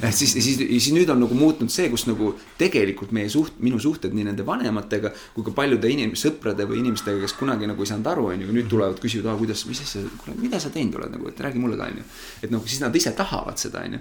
et 0.00 0.16
siis, 0.16 0.32
siis, 0.32 0.60
siis 0.60 0.90
nüüd 0.96 1.10
on 1.12 1.20
nagu 1.24 1.36
muutunud 1.36 1.72
see, 1.72 1.90
kus 1.92 2.06
nagu 2.08 2.32
tegelikult 2.60 3.12
meie 3.16 3.28
suht-, 3.32 3.58
minu 3.64 3.80
suhted 3.82 4.14
nii 4.16 4.28
nende 4.30 4.46
vanematega 4.48 5.12
kui 5.34 5.46
ka 5.46 5.54
paljude 5.56 5.90
inim-, 5.92 6.14
sõprade 6.18 6.66
või 6.70 6.80
inimestega, 6.82 7.20
kes 7.24 7.36
kunagi 7.40 7.68
nagu 7.70 7.84
ei 7.84 7.90
saanud 7.92 8.12
aru 8.14 8.30
onju, 8.32 8.52
nüüd 8.56 8.70
tulevad, 8.72 9.00
küsivad, 9.02 9.32
aa 9.32 9.40
kuidas, 9.40 9.66
mis 9.68 9.82
asja, 9.84 10.04
kuule, 10.22 10.38
mida 10.40 10.62
sa 10.62 10.72
teinud 10.74 10.96
oled 11.00 11.12
nagu, 11.18 11.28
et 11.28 11.44
räägi 11.48 11.60
mulle 11.60 11.80
ka 11.80 11.90
onju. 11.92 12.06
et 12.42 12.54
nagu 12.54 12.70
siis 12.70 12.80
nad 12.84 12.96
ise 12.96 13.12
tahavad 13.18 13.60
seda 13.60 13.84
onju 13.84 14.00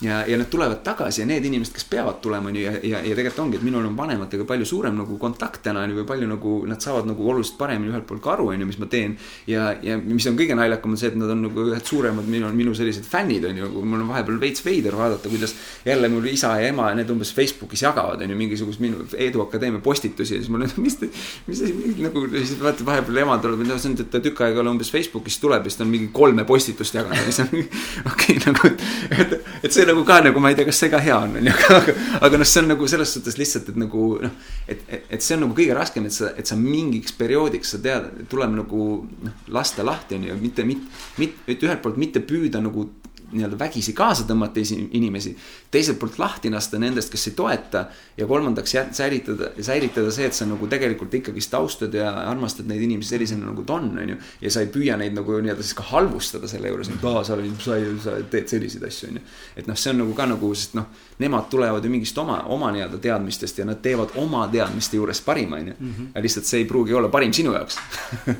ja, 0.00 0.26
ja 0.26 0.38
nad 0.38 0.46
tulevad 0.46 0.82
tagasi 0.82 1.22
ja 1.22 1.26
need 1.26 1.44
inimesed, 1.44 1.74
kes 1.74 1.86
peavad 1.90 2.20
tulema, 2.22 2.48
onju, 2.48 2.60
ja, 2.60 2.72
ja, 2.82 3.00
ja 3.00 3.16
tegelikult 3.16 3.42
ongi, 3.46 3.58
et 3.58 3.66
minul 3.66 3.86
on 3.86 3.96
vanematega 3.96 4.46
palju 4.48 4.66
suurem 4.68 4.96
nagu 4.98 5.18
kontakt 5.20 5.62
täna 5.64 5.84
onju 5.84 6.00
või 6.00 6.08
palju 6.08 6.28
nagu 6.28 6.54
nad 6.68 6.82
saavad 6.82 7.08
nagu 7.08 7.28
oluliselt 7.30 7.58
paremini 7.58 7.92
ühelt 7.92 8.06
poolt 8.08 8.22
ka 8.24 8.34
aru, 8.34 8.50
onju, 8.54 8.68
mis 8.68 8.80
ma 8.82 8.88
teen. 8.90 9.16
ja, 9.50 9.70
ja 9.82 9.98
mis 9.98 10.26
on 10.30 10.38
kõige 10.38 10.56
naljakam, 10.58 10.94
on 10.94 11.00
see, 11.00 11.12
et 11.12 11.18
nad 11.24 11.32
on 11.34 11.44
nagu 11.48 11.66
ühed 11.70 11.88
suuremad, 11.88 12.28
minu, 12.30 12.50
minu 12.56 12.74
sellised 12.76 13.06
fännid 13.08 13.46
onju, 13.48 13.70
mul 13.80 14.04
on 14.04 14.10
vahepeal 14.12 14.40
veits 14.42 14.64
veider 14.66 14.96
vaadata, 14.98 15.32
kuidas 15.32 15.54
jälle 15.86 16.08
mul 16.12 16.28
isa 16.30 16.54
ja 16.60 16.68
ema 16.70 16.90
ja 16.92 16.98
need 17.00 17.10
umbes 17.14 17.32
Facebookis 17.34 17.84
jagavad 17.86 18.22
onju 18.24 18.36
mingisugust 18.38 18.82
minu 18.84 19.06
Eedu 19.16 19.42
Akadeemia 19.44 19.82
postitusi 19.84 20.36
ja 20.36 20.42
siis 20.42 20.52
mul 20.52 20.66
on, 20.66 20.74
mis 20.84 20.98
mis 21.46 21.62
asi, 21.62 21.74
nagu 22.04 22.26
siis 22.36 22.54
vaata 22.60 22.86
vahepeal 22.86 23.22
ema 23.24 23.38
tuleb, 23.42 23.64
no 23.66 23.78
see 23.78 23.92
on, 23.92 23.98
ta 24.12 24.20
tükk 24.22 24.44
aega 24.44 24.58
ei 24.58 24.64
ole 24.64 24.74
umbes 24.74 24.92
Facebookis 24.92 25.38
tuleb 25.42 25.64
ja 25.64 25.72
siis 25.72 25.80
ta 25.80 25.86
on 25.86 25.92
mingi 25.92 26.10
kolme 26.14 26.44
postitust 26.48 26.96
jaganud 26.98 27.20
ja 27.20 27.32
siis 27.32 27.42
on 27.44 27.52
okei 28.12 28.36
okay, 28.36 28.40
nagu, 28.44 28.70
et, 29.18 29.34
et 29.62 29.74
see 29.74 29.86
nagu 29.88 30.04
ka 30.06 30.20
nagu 30.24 30.42
ma 30.42 30.52
ei 30.52 30.58
tea, 30.58 30.68
kas 30.68 30.82
see 30.84 30.92
ka 30.92 31.00
hea 31.02 31.16
on, 31.16 31.38
onju, 31.40 31.54
aga, 31.54 31.80
aga, 31.80 31.96
aga 32.28 32.40
noh, 32.40 32.48
see 32.48 32.62
on 32.62 32.70
nagu 32.74 32.88
selles 32.90 33.14
suhtes 33.16 33.38
lihtsalt, 33.40 33.70
et 33.72 33.80
nagu 33.80 34.08
noh, 34.22 34.34
et, 34.68 34.84
et, 34.88 35.08
et 35.16 35.24
see 35.24 35.36
on 35.38 35.44
nagu 35.46 35.56
kõige 35.56 35.76
raskem, 35.76 36.08
et 36.08 36.16
sa, 36.16 36.32
et 36.38 36.50
sa 36.50 36.58
mingiks 36.58 37.14
perioodiks 37.18 37.74
sa 37.74 37.80
tead, 37.84 38.10
tuleb 38.30 38.54
nagu 38.56 38.88
noh, 39.04 39.38
lasta 39.54 39.86
lahti 39.86 40.18
onju, 40.18 40.38
mitte, 40.42 40.66
mitte, 40.68 41.04
mitte, 41.18 41.44
et 41.48 41.62
ühelt 41.62 41.82
poolt 41.82 41.96
mitte 42.00 42.20
püüda 42.20 42.60
nagu 42.64 42.88
nii-öelda 43.34 43.56
vägisi 43.58 43.92
kaasa 43.96 44.22
tõmmata 44.28 44.60
esi- 44.60 44.76
inimesi, 44.94 45.32
teiselt 45.72 45.98
poolt 45.98 46.18
lahti 46.20 46.50
lasta 46.52 46.78
nendest, 46.78 47.10
kes 47.10 47.24
ei 47.30 47.32
toeta 47.34 47.86
ja 48.16 48.26
kolmandaks 48.30 48.74
jä- 48.76 48.84
säilitada, 48.94 49.48
säilitada 49.64 50.12
see, 50.14 50.26
et 50.28 50.36
sa 50.36 50.46
nagu 50.46 50.68
tegelikult 50.70 51.14
ikkagist 51.18 51.54
austad 51.58 51.94
ja 51.98 52.12
armastad 52.30 52.68
neid 52.70 52.84
inimesi 52.84 53.16
sellisena, 53.16 53.48
nagu 53.48 53.64
ta 53.66 53.74
on, 53.80 53.88
onju. 53.98 54.16
ja 54.44 54.50
sa 54.54 54.62
ei 54.62 54.70
püüa 54.70 54.98
neid 55.00 55.16
nagu 55.16 55.40
nii-öelda 55.40 55.62
siis 55.66 55.74
ka 55.74 55.82
halvustada 55.88 56.48
selle 56.50 56.70
juures, 56.70 56.92
et 56.94 57.04
aa, 57.10 57.24
sa 57.26 57.34
olid, 57.34 57.56
sa, 57.64 57.80
sa 58.04 58.14
teed 58.30 58.48
selliseid 58.54 58.86
asju, 58.86 59.10
onju. 59.10 59.24
et 59.56 59.66
noh, 59.66 59.76
see 59.82 59.90
on 59.90 60.02
nagu 60.04 60.14
ka 60.14 60.28
nagu, 60.30 60.54
sest 60.54 60.78
noh, 60.78 60.86
nemad 61.18 61.48
tulevad 61.50 61.84
ju 61.84 61.90
mingist 61.90 62.18
oma, 62.18 62.40
oma 62.50 62.70
nii-öelda 62.74 62.98
teadmistest 62.98 63.58
ja 63.58 63.66
nad 63.68 63.82
teevad 63.82 64.16
oma 64.20 64.46
teadmiste 64.52 64.96
juures 64.96 65.20
parima, 65.22 65.56
onju. 65.56 65.74
ja 66.14 66.22
lihtsalt 66.22 66.48
see 66.48 66.62
ei 66.62 66.64
pruugi 66.64 66.94
olla 66.94 67.08
parim 67.08 67.32
sinu 67.32 67.52
jaoks 67.54 67.78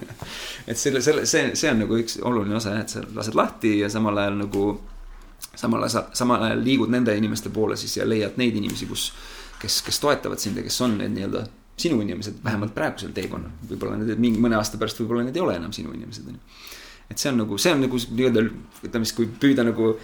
et 0.70 0.78
selle, 0.78 1.02
selle, 1.02 1.26
see, 1.26 1.52
see 1.54 1.70
on 1.70 1.84
nagu 1.84 1.98
üks 1.98 2.18
oluline 2.22 2.56
osa 2.58 2.74
jah, 2.74 2.82
et 2.82 2.96
sa 2.96 3.04
lased 3.14 3.38
lahti 3.38 3.78
ja 3.78 3.90
samal 3.92 4.18
ajal 4.18 4.40
nagu 4.42 4.64
samal 5.54 5.86
ajal, 5.86 6.08
samal 6.12 6.42
ajal 6.42 6.64
liigud 6.64 6.90
nende 6.90 7.14
inimeste 7.16 7.52
poole 7.54 7.76
siis 7.76 7.96
ja 7.96 8.08
leiad 8.08 8.38
neid 8.40 8.56
inimesi, 8.58 8.88
kus, 8.90 9.12
kes, 9.62 9.82
kes 9.86 10.00
toetavad 10.02 10.42
sind 10.42 10.58
ja 10.58 10.66
kes 10.66 10.80
on 10.86 10.98
need 10.98 11.14
nii-öelda 11.14 11.46
sinu 11.76 12.00
inimesed, 12.02 12.38
vähemalt 12.44 12.74
praegusel 12.74 13.14
teekonnal. 13.14 13.50
võib-olla 13.68 13.98
need 13.98 14.20
mingi 14.22 14.42
mõne 14.42 14.58
aasta 14.58 14.78
pärast 14.78 15.00
võib-olla 15.02 15.24
need 15.26 15.36
ei 15.36 15.42
ole 15.42 15.56
enam 15.58 15.72
sinu 15.74 15.94
inimesed, 15.94 16.26
onju. 16.30 16.60
et 17.10 17.18
see 17.18 17.30
on 17.32 17.40
nagu, 17.42 17.58
see 17.58 17.72
on 17.74 17.82
nagu 17.86 18.02
nii-öelda 18.04 18.44
ütleme 18.86 19.06
siis, 19.06 19.16
kui 19.16 19.26
püüda 19.26 19.66
nagu 19.66 19.94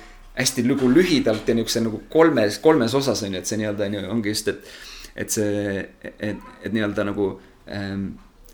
hästi 0.40 0.64
nagu 0.66 0.88
lühidalt 0.90 1.48
ja 1.48 1.54
niisuguse 1.56 1.84
nagu 1.84 2.02
kolmes, 2.12 2.58
kolmes 2.64 2.94
osas 2.96 3.22
on 3.26 3.36
ju, 3.36 3.42
et 3.42 3.50
see 3.50 3.60
nii-öelda 3.60 3.86
on 3.86 3.98
ju, 3.98 4.08
ongi 4.16 4.34
just, 4.34 4.50
et, 4.52 4.72
et 5.24 5.30
see, 5.36 5.84
et, 6.16 6.50
et 6.64 6.72
nii-öelda 6.72 7.06
nagu 7.10 7.30
ähm, 7.68 8.10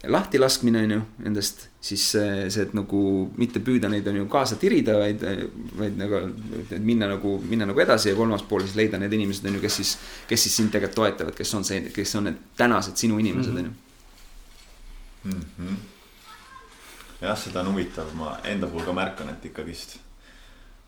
lahtilaskmine 0.06 0.82
on 0.84 0.90
ju 0.90 1.00
nendest, 1.24 1.66
siis 1.80 2.04
see, 2.12 2.46
see, 2.50 2.66
et 2.66 2.74
nagu 2.76 3.00
mitte 3.40 3.62
püüda 3.64 3.90
neid 3.90 4.06
on 4.10 4.20
ju 4.20 4.28
kaasa 4.30 4.58
tirida, 4.60 4.98
vaid, 5.00 5.24
vaid 5.78 5.98
nagu 5.98 6.22
minna 6.78 7.10
nagu, 7.14 7.36
minna 7.42 7.68
nagu 7.68 7.82
edasi 7.82 8.10
ja 8.12 8.18
kolmas 8.18 8.44
pool 8.46 8.64
siis 8.66 8.76
leida 8.78 9.00
need 9.02 9.14
inimesed 9.16 9.48
on 9.48 9.58
ju, 9.58 9.64
kes 9.64 9.80
siis, 9.82 9.96
kes 10.30 10.46
siis 10.46 10.56
sind 10.60 10.72
tegelikult 10.74 11.00
toetavad, 11.00 11.36
kes 11.38 11.54
on 11.58 11.66
see, 11.66 11.82
kes 11.94 12.16
on 12.20 12.30
need 12.30 12.40
tänased 12.58 12.98
sinu 13.00 13.18
inimesed 13.22 13.56
on 13.56 13.70
ju. 13.70 13.74
-hmm. 15.26 15.76
jah, 17.20 17.38
seda 17.38 17.60
on 17.60 17.72
huvitav, 17.72 18.14
ma 18.14 18.38
enda 18.44 18.66
puhul 18.66 18.84
ka 18.84 18.92
märkan, 18.92 19.28
et 19.28 19.44
ikkagist 19.44 19.98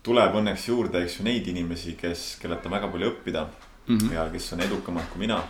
tuleb 0.03 0.35
õnneks 0.35 0.67
juurde, 0.69 1.03
eks 1.03 1.19
ju, 1.19 1.25
neid 1.27 1.47
inimesi, 1.47 1.95
kes, 1.99 2.37
kellelt 2.41 2.65
on 2.65 2.71
väga 2.71 2.87
palju 2.87 3.11
õppida 3.11 3.45
mm. 3.45 3.97
-hmm. 3.97 4.13
ja 4.13 4.29
kes 4.31 4.53
on 4.53 4.61
edukamad 4.61 5.09
kui 5.11 5.19
mina. 5.19 5.43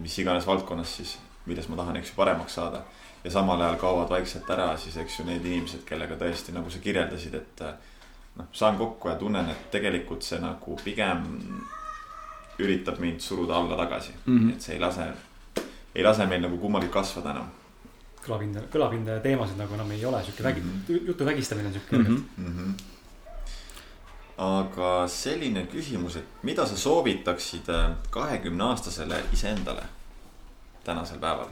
mis 0.00 0.18
iganes 0.18 0.46
valdkonnas 0.46 0.96
siis 0.96 1.18
milles 1.46 1.68
ma 1.68 1.76
tahan, 1.76 1.96
eks 1.96 2.10
ju, 2.10 2.14
paremaks 2.16 2.54
saada. 2.54 2.82
ja 3.24 3.30
samal 3.30 3.60
ajal 3.60 3.76
kaovad 3.76 4.10
vaikselt 4.10 4.50
ära 4.50 4.76
siis, 4.76 4.96
eks 4.96 5.18
ju, 5.18 5.24
need 5.24 5.44
inimesed, 5.44 5.84
kellega 5.84 6.16
tõesti, 6.16 6.52
nagu 6.52 6.70
sa 6.70 6.78
kirjeldasid, 6.78 7.34
et 7.34 7.62
noh, 8.36 8.46
saan 8.52 8.76
kokku 8.78 9.08
ja 9.08 9.16
tunnen, 9.18 9.48
et 9.50 9.70
tegelikult 9.70 10.22
see 10.22 10.38
nagu 10.40 10.76
pigem 10.84 11.24
üritab 12.58 12.98
mind 13.02 13.22
suruda 13.22 13.56
alla 13.56 13.76
tagasi 13.76 14.12
mm. 14.24 14.38
-hmm. 14.38 14.52
et 14.52 14.60
see 14.62 14.74
ei 14.74 14.80
lase, 14.80 15.06
ei 15.94 16.04
lase 16.04 16.26
meil 16.26 16.42
nagu 16.42 16.58
kummalgi 16.58 16.88
kasvada 16.88 17.30
enam. 17.30 17.48
kõlapinda, 18.26 18.62
kõlapinda 18.72 19.20
teemasid 19.22 19.58
nagu 19.58 19.74
enam 19.74 19.90
ei 19.90 20.04
ole, 20.04 20.22
sihuke 20.24 20.44
vägi 20.44 20.60
mm, 20.60 20.82
-hmm. 20.88 21.06
jutu 21.08 21.24
vägistamine 21.24 21.68
on 21.68 21.72
sihuke 21.72 21.98
mm. 21.98 22.04
-hmm. 22.04 22.22
Mm 22.36 22.54
-hmm. 22.58 22.97
Aga 24.38 24.90
selline 25.10 25.66
küsimus, 25.70 26.16
et 26.20 26.42
mida 26.46 26.66
sa 26.66 26.76
soovitaksid 26.78 27.68
äh, 27.74 27.90
kahekümne 28.14 28.64
aastasele 28.70 29.22
iseendale 29.34 29.82
tänasel 30.86 31.18
päeval? 31.22 31.50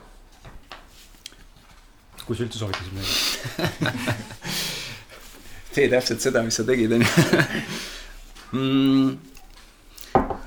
kui 2.27 2.35
sa 2.35 2.43
üldse 2.43 2.59
soovitaksid 2.59 2.93
midagi 2.95 3.15
tee 5.77 5.89
täpselt 5.93 6.25
seda, 6.25 6.43
mis 6.47 6.57
sa 6.57 6.65
tegid, 6.67 6.95
onju 6.97 7.09
mm, 8.57 9.11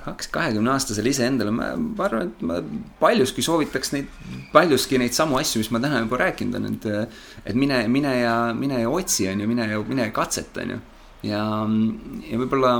kaks 0.10 0.30
kahekümne 0.34 0.72
aastasele 0.74 1.11
iseendale, 1.14 1.52
ma, 1.53 1.72
ma 1.78 2.06
arvan, 2.07 2.32
et 2.32 2.44
ma 2.45 2.60
paljuski 3.02 3.44
soovitaks 3.45 3.94
neid, 3.95 4.07
paljuski 4.53 4.99
neid 5.02 5.16
samu 5.18 5.38
asju, 5.40 5.61
mis 5.61 5.72
ma 5.76 5.82
täna 5.84 6.02
juba 6.03 6.22
rääkinud 6.24 6.57
olen, 6.60 6.80
et. 6.80 7.20
et 7.45 7.60
mine, 7.60 7.82
mine 7.91 8.16
ja, 8.22 8.38
mine 8.57 8.82
ja 8.82 8.90
otsi, 8.90 9.28
on 9.30 9.44
ju, 9.44 9.49
mine 9.49 9.68
ja, 9.70 9.82
mine 9.88 10.07
ja 10.07 10.16
katseta, 10.16 10.64
on 10.66 10.76
ju. 10.76 10.80
Ja, 11.26 11.44
ja 12.30 12.40
võib-olla, 12.41 12.74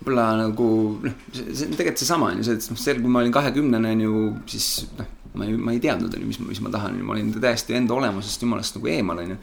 võib-olla 0.00 0.26
nagu 0.44 0.68
noh, 1.04 1.20
see, 1.34 1.68
on 1.68 1.76
tegelikult 1.76 2.02
seesama 2.02 2.32
on 2.32 2.40
ju, 2.40 2.48
see, 2.48 2.58
et 2.60 2.72
noh, 2.72 2.80
sel, 2.80 3.02
kui 3.02 3.12
ma 3.12 3.22
olin 3.24 3.34
kahekümnene, 3.34 3.94
on 3.96 4.04
ju, 4.06 4.24
siis 4.54 4.68
noh, 4.98 5.12
ma 5.34 5.48
ei, 5.48 5.56
ma 5.58 5.74
ei 5.74 5.82
teadnud, 5.82 6.14
on 6.14 6.26
ju, 6.26 6.32
mis, 6.32 6.42
mis 6.46 6.62
ma 6.64 6.72
tahan, 6.74 7.00
ma 7.02 7.16
olin 7.16 7.32
täiesti 7.34 7.76
enda 7.78 7.96
olemusest 7.96 8.44
jumalast 8.46 8.78
nagu 8.78 8.92
eemal, 8.92 9.24
on 9.24 9.34
ju. 9.34 9.40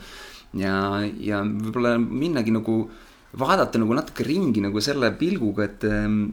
ja, 0.64 0.76
ja 1.20 1.42
võib-olla 1.48 1.98
minnagi 2.02 2.54
nagu 2.56 2.84
vaadata 3.40 3.80
nagu 3.80 3.96
natuke 3.96 4.26
ringi 4.28 4.64
nagu 4.64 4.82
selle 4.84 5.12
pilguga, 5.20 5.68
et 5.70 5.86
ähm, 5.88 6.24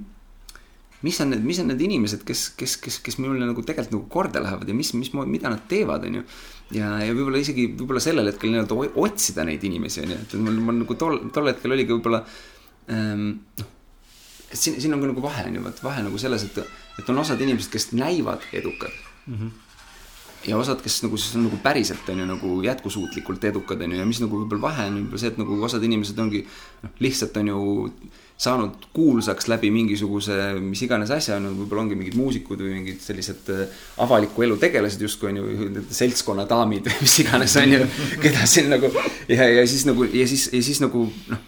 mis 1.07 1.19
on 1.23 1.31
need, 1.31 1.45
mis 1.47 1.61
on 1.63 1.71
need 1.71 1.83
inimesed, 1.87 2.25
kes, 2.27 2.49
kes, 2.59 2.77
kes, 2.83 2.99
kes 3.05 3.19
mulle 3.23 3.47
nagu 3.47 3.63
tegelikult 3.63 3.95
nagu 3.95 4.09
korda 4.13 4.43
lähevad 4.43 4.71
ja 4.71 4.75
mis, 4.75 4.93
mis, 4.99 5.13
mida 5.15 5.53
nad 5.53 5.67
teevad, 5.71 6.07
on 6.09 6.21
ju. 6.21 6.25
Ja, 6.75 6.93
ja 7.05 7.15
võib-olla 7.15 7.41
isegi 7.43 7.69
võib-olla 7.73 8.03
sellel 8.03 8.31
hetkel 8.33 8.53
nii-öelda 8.53 8.79
otsida 9.01 9.47
neid 9.49 9.65
inimesi, 9.65 10.03
on 10.05 10.15
ju, 10.15 10.21
et 10.27 10.37
mul, 10.43 10.59
mul 10.69 10.81
nagu 10.83 10.99
tol, 11.01 11.21
tol 11.35 11.53
hetkel 11.53 11.77
oligi 11.77 11.95
võib-olla 11.95 12.25
ähm,. 12.95 13.31
noh, 13.61 13.71
siin, 14.53 14.81
siin 14.81 14.97
on 14.97 15.05
ka 15.05 15.13
nagu 15.13 15.25
vahe, 15.25 15.47
on 15.49 15.61
ju, 15.61 15.65
vot 15.69 15.81
vahe 15.85 16.05
nagu 16.07 16.21
selles, 16.21 16.45
et, 16.49 16.61
et 17.01 17.09
on 17.13 17.25
osad 17.25 17.41
inimesed, 17.45 17.73
kes 17.73 17.91
näivad 17.97 18.45
edukad 18.53 18.93
mm. 19.27 19.35
-hmm 19.41 19.57
ja 20.47 20.57
osad, 20.57 20.79
kes 20.83 21.01
nagu 21.03 21.19
siis 21.19 21.35
on 21.37 21.49
nagu 21.49 21.59
päriselt 21.63 22.09
on 22.09 22.21
ju 22.23 22.27
nagu 22.27 22.63
jätkusuutlikult 22.63 23.45
edukad 23.45 23.81
on 23.83 23.93
ju 23.93 23.99
ja 23.99 24.07
mis 24.07 24.21
nagu 24.23 24.39
võib-olla 24.39 24.69
vahe 24.69 24.87
on 24.87 25.01
võib-olla 25.01 25.21
see, 25.23 25.33
et 25.33 25.41
nagu 25.41 25.59
osad 25.67 25.83
inimesed 25.83 26.19
ongi 26.23 26.45
noh, 26.83 26.93
lihtsalt 27.03 27.37
on 27.43 27.51
ju 27.51 27.63
saanud 28.39 28.89
kuulsaks 28.95 29.49
läbi 29.51 29.71
mingisuguse 29.75 30.37
mis 30.63 30.83
iganes 30.87 31.11
asja, 31.11 31.41
no 31.43 31.51
võib-olla 31.57 31.83
ongi 31.87 31.99
mingid 31.99 32.17
muusikud 32.19 32.63
või 32.63 32.77
mingid 32.77 33.03
sellised 33.03 33.51
äh, 33.51 33.81
avaliku 34.05 34.47
elu 34.47 34.57
tegelased 34.63 35.03
justkui 35.03 35.33
on 35.33 35.41
ju, 35.41 35.85
seltskonna 35.91 36.47
daamid 36.49 36.87
või 36.87 37.03
mis 37.03 37.19
iganes 37.25 37.57
on 37.59 37.75
ju, 37.75 37.85
keda 38.23 38.47
siin 38.47 38.71
nagu 38.71 38.93
ja, 39.29 39.43
ja 39.43 39.67
siis 39.67 39.87
nagu 39.89 40.07
ja 40.07 40.27
siis, 40.31 40.49
ja 40.55 40.63
siis 40.63 40.83
nagu 40.85 41.09
noh 41.33 41.47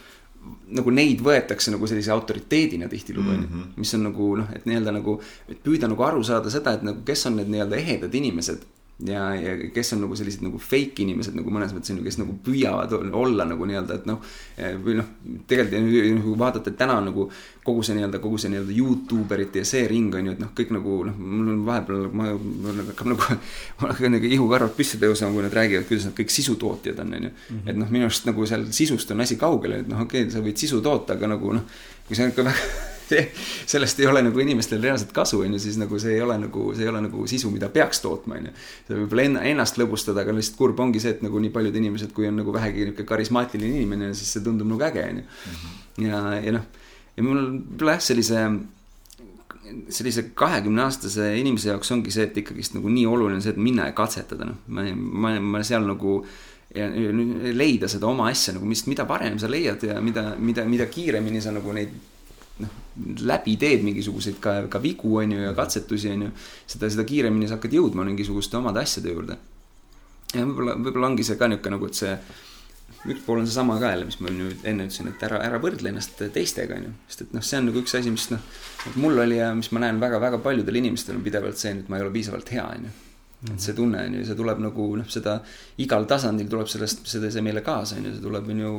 nagu 0.70 0.92
neid 0.94 1.22
võetakse 1.24 1.72
nagu 1.74 1.86
sellise 1.90 2.12
autoriteedina 2.14 2.88
tihtilugu 2.90 3.32
onju 3.32 3.46
mm 3.46 3.54
-hmm., 3.54 3.78
mis 3.82 3.94
on 3.96 4.04
nagu 4.06 4.26
noh, 4.38 4.50
et 4.54 4.66
nii-öelda 4.70 4.92
nagu, 4.94 5.16
et 5.50 5.58
püüda 5.64 5.88
nagu 5.90 6.04
aru 6.06 6.22
saada 6.24 6.50
seda, 6.50 6.76
et 6.76 6.84
nagu 6.86 7.02
kes 7.06 7.26
on 7.26 7.40
need 7.40 7.50
nii-öelda 7.50 7.78
ehedad 7.80 8.14
inimesed 8.14 8.62
ja, 9.06 9.34
ja 9.34 9.54
kes 9.74 9.92
on 9.94 10.02
nagu 10.04 10.16
sellised 10.18 10.42
nagu 10.44 10.58
fake 10.60 11.04
inimesed 11.04 11.36
nagu 11.36 11.52
mõnes 11.52 11.72
mõttes 11.74 11.92
on 11.94 12.00
ju, 12.00 12.04
kes 12.06 12.18
nagu 12.20 12.34
püüavad 12.44 12.92
olla 12.96 13.46
nagu 13.48 13.68
nii-öelda, 13.68 13.96
et 14.00 14.08
noh. 14.08 14.20
või 14.84 14.98
noh, 14.98 15.08
tegelikult 15.48 16.18
nagu 16.18 16.34
vaadata, 16.40 16.72
et 16.72 16.78
täna 16.80 16.98
on 17.00 17.08
nagu 17.10 17.26
kogu 17.64 17.84
see 17.86 17.96
nii-öelda, 17.96 18.20
kogu 18.22 18.40
see 18.40 18.52
nii-öelda 18.52 18.76
Youtube 18.76 19.36
erite 19.36 19.62
ja 19.62 19.68
see 19.68 19.86
ring 19.90 20.14
on 20.16 20.30
ju, 20.30 20.36
et 20.36 20.42
noh, 20.42 20.52
kõik 20.56 20.74
nagu 20.76 20.98
noh, 21.08 21.16
mul 21.16 21.52
on 21.54 21.64
vahepeal, 21.68 22.06
ma, 22.16 22.28
mul 22.36 22.84
hakkab 22.90 23.12
nagu, 23.14 23.40
mul 23.80 23.94
hakkab 23.94 24.14
nagu 24.16 24.30
ihukarvad 24.38 24.76
püsti 24.76 25.00
tõusma, 25.02 25.32
kui 25.34 25.46
nad 25.46 25.58
räägivad, 25.60 25.88
kuidas 25.88 26.08
nad 26.10 26.16
kõik 26.20 26.36
sisutootjad 26.36 27.02
on, 27.04 27.16
on 27.18 27.28
ju. 27.30 27.34
Mhm. 27.48 27.64
et 27.72 27.82
noh, 27.84 27.90
minu 27.96 28.08
arust 28.10 28.28
nagu 28.28 28.48
seal 28.48 28.68
sisust 28.76 29.16
on 29.16 29.26
asi 29.26 29.40
kaugel, 29.40 29.80
et 29.80 29.90
noh, 29.90 30.04
okei 30.06 30.26
okay,, 30.26 30.34
sa 30.34 30.44
võid 30.44 30.60
sisu 30.60 30.82
toota, 30.84 31.16
aga 31.16 31.34
nagu 31.36 31.58
noh, 31.60 31.82
kui 32.08 32.18
on 32.20 32.32
ikka 32.34 32.48
väga 32.50 32.70
sellest 33.72 34.00
ei 34.00 34.08
ole 34.10 34.22
nagu 34.26 34.42
inimestel 34.42 34.82
reaalset 34.82 35.12
kasu, 35.16 35.42
on 35.44 35.56
ju, 35.56 35.62
siis 35.62 35.78
nagu 35.80 35.98
see 36.02 36.16
ei 36.16 36.24
ole 36.24 36.36
nagu, 36.40 36.70
see 36.76 36.86
ei 36.86 36.90
ole 36.92 37.04
nagu 37.06 37.26
sisu, 37.30 37.52
mida 37.54 37.70
peaks 37.72 38.02
tootma, 38.04 38.40
on 38.40 38.50
ju. 38.50 38.56
see 38.88 38.98
võib-olla 39.02 39.28
enna, 39.28 39.44
ennast 39.52 39.80
lõbustada, 39.80 40.24
aga 40.24 40.34
lihtsalt 40.36 40.58
kurb 40.58 40.82
ongi 40.82 41.02
see, 41.02 41.14
et 41.16 41.24
nagu 41.26 41.42
nii 41.42 41.52
paljud 41.54 41.78
inimesed, 41.82 42.12
kui 42.16 42.28
on 42.30 42.40
nagu 42.42 42.54
vähegi 42.56 42.86
niisugune 42.88 43.08
karismaatiline 43.08 43.80
inimene, 43.80 44.12
siis 44.18 44.34
see 44.36 44.44
tundub 44.44 44.70
nagu 44.70 44.86
äge, 44.90 45.06
on 45.12 45.22
ju. 45.22 45.30
Mhm. 45.52 45.78
ja, 46.08 46.26
ja 46.40 46.58
noh, 46.58 46.68
ja 47.16 47.26
mul 47.26 47.40
võib-olla 47.46 47.98
jah, 47.98 48.04
sellise 48.10 48.44
sellise 49.94 50.24
kahekümne 50.34 50.82
aastase 50.82 51.28
inimese 51.38 51.68
jaoks 51.70 51.92
ongi 51.94 52.10
see, 52.10 52.24
et 52.26 52.38
ikkagist 52.42 52.74
nagu 52.74 52.90
nii 52.90 53.04
oluline 53.06 53.42
see, 53.42 53.52
et 53.54 53.60
minna 53.60 53.86
ja 53.86 53.94
katsetada, 53.94 54.48
noh, 54.48 54.62
ma, 54.66 54.86
ma, 54.96 55.34
ma 55.38 55.60
seal 55.66 55.86
nagu 55.86 56.20
ja 56.74 56.86
leida 57.54 57.88
seda 57.90 58.06
oma 58.10 58.28
asja 58.30 58.54
nagu, 58.54 58.66
mis, 58.68 58.84
mida 58.86 59.06
parem 59.08 59.38
sa 59.42 59.50
leiad 59.50 59.82
ja 59.88 59.98
mida, 60.02 60.34
mida, 60.38 60.64
mida 60.70 60.86
kiiremini 60.90 61.42
sa 61.42 61.54
nagu 61.54 61.74
neid 61.74 61.94
läbi 63.24 63.56
teed 63.60 63.84
mingisuguseid 63.86 64.40
ka, 64.42 64.56
ka 64.72 64.82
vigu, 64.82 65.16
on 65.22 65.32
ju, 65.32 65.40
ja 65.44 65.54
katsetusi, 65.56 66.12
on 66.14 66.28
ju. 66.28 66.30
seda, 66.66 66.90
seda 66.92 67.06
kiiremini 67.08 67.48
sa 67.48 67.58
hakkad 67.58 67.74
jõudma 67.76 68.06
mingisuguste 68.08 68.58
omade 68.60 68.82
asjade 68.82 69.12
juurde. 69.14 69.36
ja 70.34 70.44
võib-olla, 70.44 70.76
võib-olla 70.78 71.12
ongi 71.12 71.26
see 71.26 71.38
ka 71.40 71.48
niisugune 71.50 71.76
nagu, 71.76 71.90
et 71.90 72.00
see 72.00 72.14
üks 73.08 73.22
pool 73.24 73.40
on 73.40 73.46
seesama 73.48 73.78
ka 73.80 73.92
jälle, 73.94 74.06
mis 74.08 74.18
ma 74.20 74.32
nüüd 74.34 74.64
enne 74.68 74.84
ütlesin, 74.88 75.08
et 75.08 75.22
ära, 75.24 75.38
ära 75.46 75.60
võrdle 75.62 75.88
ennast 75.92 76.18
teistega, 76.34 76.76
on 76.76 76.88
ju. 76.88 76.96
sest 77.08 77.22
et 77.24 77.36
noh, 77.36 77.44
see 77.44 77.60
on 77.60 77.70
nagu 77.70 77.80
üks 77.80 77.94
asi, 77.96 78.12
mis 78.12 78.26
noh, 78.32 78.42
mul 79.00 79.22
oli 79.24 79.38
ja 79.38 79.52
mis 79.56 79.70
ma 79.72 79.84
näen 79.86 80.00
väga-väga 80.02 80.40
paljudel 80.44 80.80
inimestel 80.82 81.16
on 81.16 81.24
pidevalt 81.24 81.60
see, 81.60 81.72
et 81.80 81.88
ma 81.88 81.96
ei 81.96 82.04
ole 82.04 82.12
piisavalt 82.14 82.52
hea, 82.52 82.66
on 82.66 82.88
ju. 82.88 82.92
et 83.54 83.64
see 83.64 83.76
tunne 83.76 84.04
on 84.04 84.18
ju, 84.18 84.26
see 84.28 84.36
tuleb 84.36 84.60
nagu 84.66 84.88
noh, 85.00 85.08
seda 85.08 85.38
igal 85.80 86.04
tasandil 86.10 86.50
tuleb 86.52 86.68
sellest, 86.68 87.06
seda, 87.08 87.32
see 87.32 87.44
meile 87.46 87.64
kaasa, 87.64 87.96
on 87.96 88.10
ju, 88.10 88.14
see 88.18 88.26
tuleb 88.26 88.52
on 88.52 88.64
ju 88.66 88.74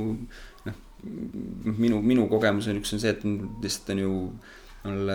minu, 1.04 2.02
minu 2.02 2.28
kogemus 2.30 2.68
on 2.70 2.82
üks 2.82 2.94
on 2.94 3.02
see, 3.02 3.14
et 3.14 3.24
lihtsalt 3.26 3.94
on 3.96 4.04
ju 4.04 4.16
mul, 4.84 5.10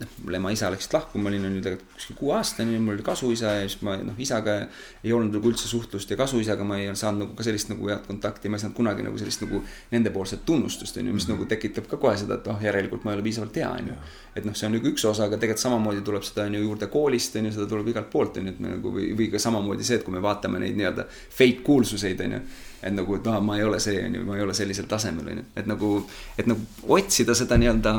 noh, 0.00 0.12
mul 0.24 0.36
ema 0.38 0.50
isa 0.54 0.68
läksid 0.72 0.94
lahku, 0.96 1.20
ma 1.20 1.30
olin 1.30 1.44
on 1.48 1.56
ju 1.58 1.62
tegelikult 1.64 1.96
kuskil 1.98 2.16
kuueaastane, 2.20 2.78
mul 2.80 2.94
oli 2.94 3.04
kasuisa 3.04 3.52
ja 3.58 3.64
siis 3.66 3.82
ma 3.84 3.96
noh, 4.00 4.16
isaga 4.22 4.56
ei 5.04 5.12
olnud 5.12 5.36
nagu 5.36 5.50
üldse 5.50 5.68
suhtlust 5.68 6.10
ja 6.10 6.16
kasuisaga 6.18 6.64
ma 6.64 6.78
ei 6.80 6.88
saanud 6.96 7.24
nagu 7.24 7.36
ka 7.36 7.44
sellist 7.46 7.70
nagu 7.72 7.90
head 7.90 8.06
kontakti, 8.08 8.48
ma 8.52 8.56
ei 8.56 8.64
saanud 8.64 8.76
kunagi 8.76 9.04
nagu 9.04 9.20
sellist 9.20 9.44
nagu 9.44 9.60
nendepoolset 9.92 10.46
tunnustust, 10.48 10.96
on 10.96 11.10
ju, 11.10 11.16
mis 11.16 11.26
mm 11.26 11.32
-hmm. 11.32 11.36
nagu 11.36 11.48
tekitab 11.52 11.90
ka 11.90 12.00
kohe 12.00 12.16
seda, 12.16 12.40
et 12.40 12.46
oh, 12.52 12.62
järelikult 12.62 13.04
ma 13.04 13.12
ei 13.12 13.20
ole 13.20 13.26
piisavalt 13.26 13.56
hea, 13.56 13.70
on 13.70 13.92
ju. 13.92 13.98
et 14.36 14.44
noh, 14.44 14.54
see 14.54 14.66
on 14.66 14.72
nagu 14.76 14.88
üks 14.88 15.04
osa, 15.04 15.24
aga 15.24 15.36
tegelikult 15.36 15.64
samamoodi 15.64 16.00
tuleb 16.04 16.22
seda 16.22 16.44
on 16.44 16.54
ju 16.54 16.62
juurde 16.62 16.86
koolist, 16.86 17.36
on 17.36 17.44
ju, 17.44 17.52
seda 17.52 17.66
tuleb 17.66 17.88
igalt 17.88 18.10
poolt, 18.10 18.36
on 18.36 18.46
ju, 18.46 18.52
et 18.52 18.60
me 18.60 18.68
nagu 18.68 18.92
või, 18.92 19.12
või 19.16 19.30
ka 19.30 19.38
samamoodi 19.38 19.84
see, 19.84 19.96
et 19.96 20.04
kui 20.04 20.14
me 20.14 20.22
vaatame 20.22 20.58
neid 20.58 20.76
nii-öelda 20.76 21.06
fake 21.30 21.60
kuulsuseid, 21.64 22.20
on 22.20 22.32
ju 22.32 22.40
et 22.82 22.94
nagu, 22.94 23.16
et 23.16 23.26
noh, 23.26 23.40
ma 23.44 23.58
ei 23.58 23.64
ole 23.66 23.80
see, 23.82 23.98
on 24.04 24.16
ju, 24.18 24.24
ma 24.26 24.36
ei 24.38 24.44
ole 24.44 24.54
sellisel 24.56 24.88
tasemel, 24.90 25.28
on 25.32 25.42
ju, 25.42 25.46
et 25.56 25.68
nagu, 25.70 25.92
et 26.38 26.48
nagu 26.50 26.92
otsida 26.96 27.36
seda 27.38 27.58
nii-öelda 27.60 27.94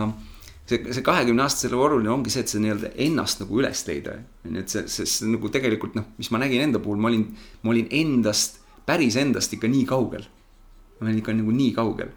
see, 0.68 0.82
see 0.94 1.06
kahekümne 1.06 1.46
aastasele 1.46 1.80
oluline 1.80 2.14
ongi 2.14 2.34
see, 2.34 2.46
et 2.46 2.54
sa 2.54 2.62
nii-öelda 2.62 2.94
ennast 3.08 3.44
nagu 3.44 3.60
üles 3.62 3.84
leida, 3.90 4.20
on 4.46 4.60
ju, 4.60 4.64
et 4.66 4.76
see, 4.76 4.86
see, 4.92 5.10
see 5.10 5.34
nagu 5.34 5.52
tegelikult 5.54 5.98
noh, 5.98 6.08
mis 6.22 6.32
ma 6.34 6.42
nägin 6.44 6.68
enda 6.68 6.84
puhul, 6.84 7.02
ma 7.02 7.12
olin, 7.12 7.26
ma 7.64 7.74
olin 7.74 7.90
endast, 8.04 8.62
päris 8.88 9.18
endast 9.20 9.54
ikka 9.58 9.70
nii 9.72 9.86
kaugel. 9.90 10.30
ma 11.00 11.10
olin 11.10 11.20
ikka 11.22 11.36
nagu 11.38 11.52
nii 11.54 11.74
kaugel 11.76 12.10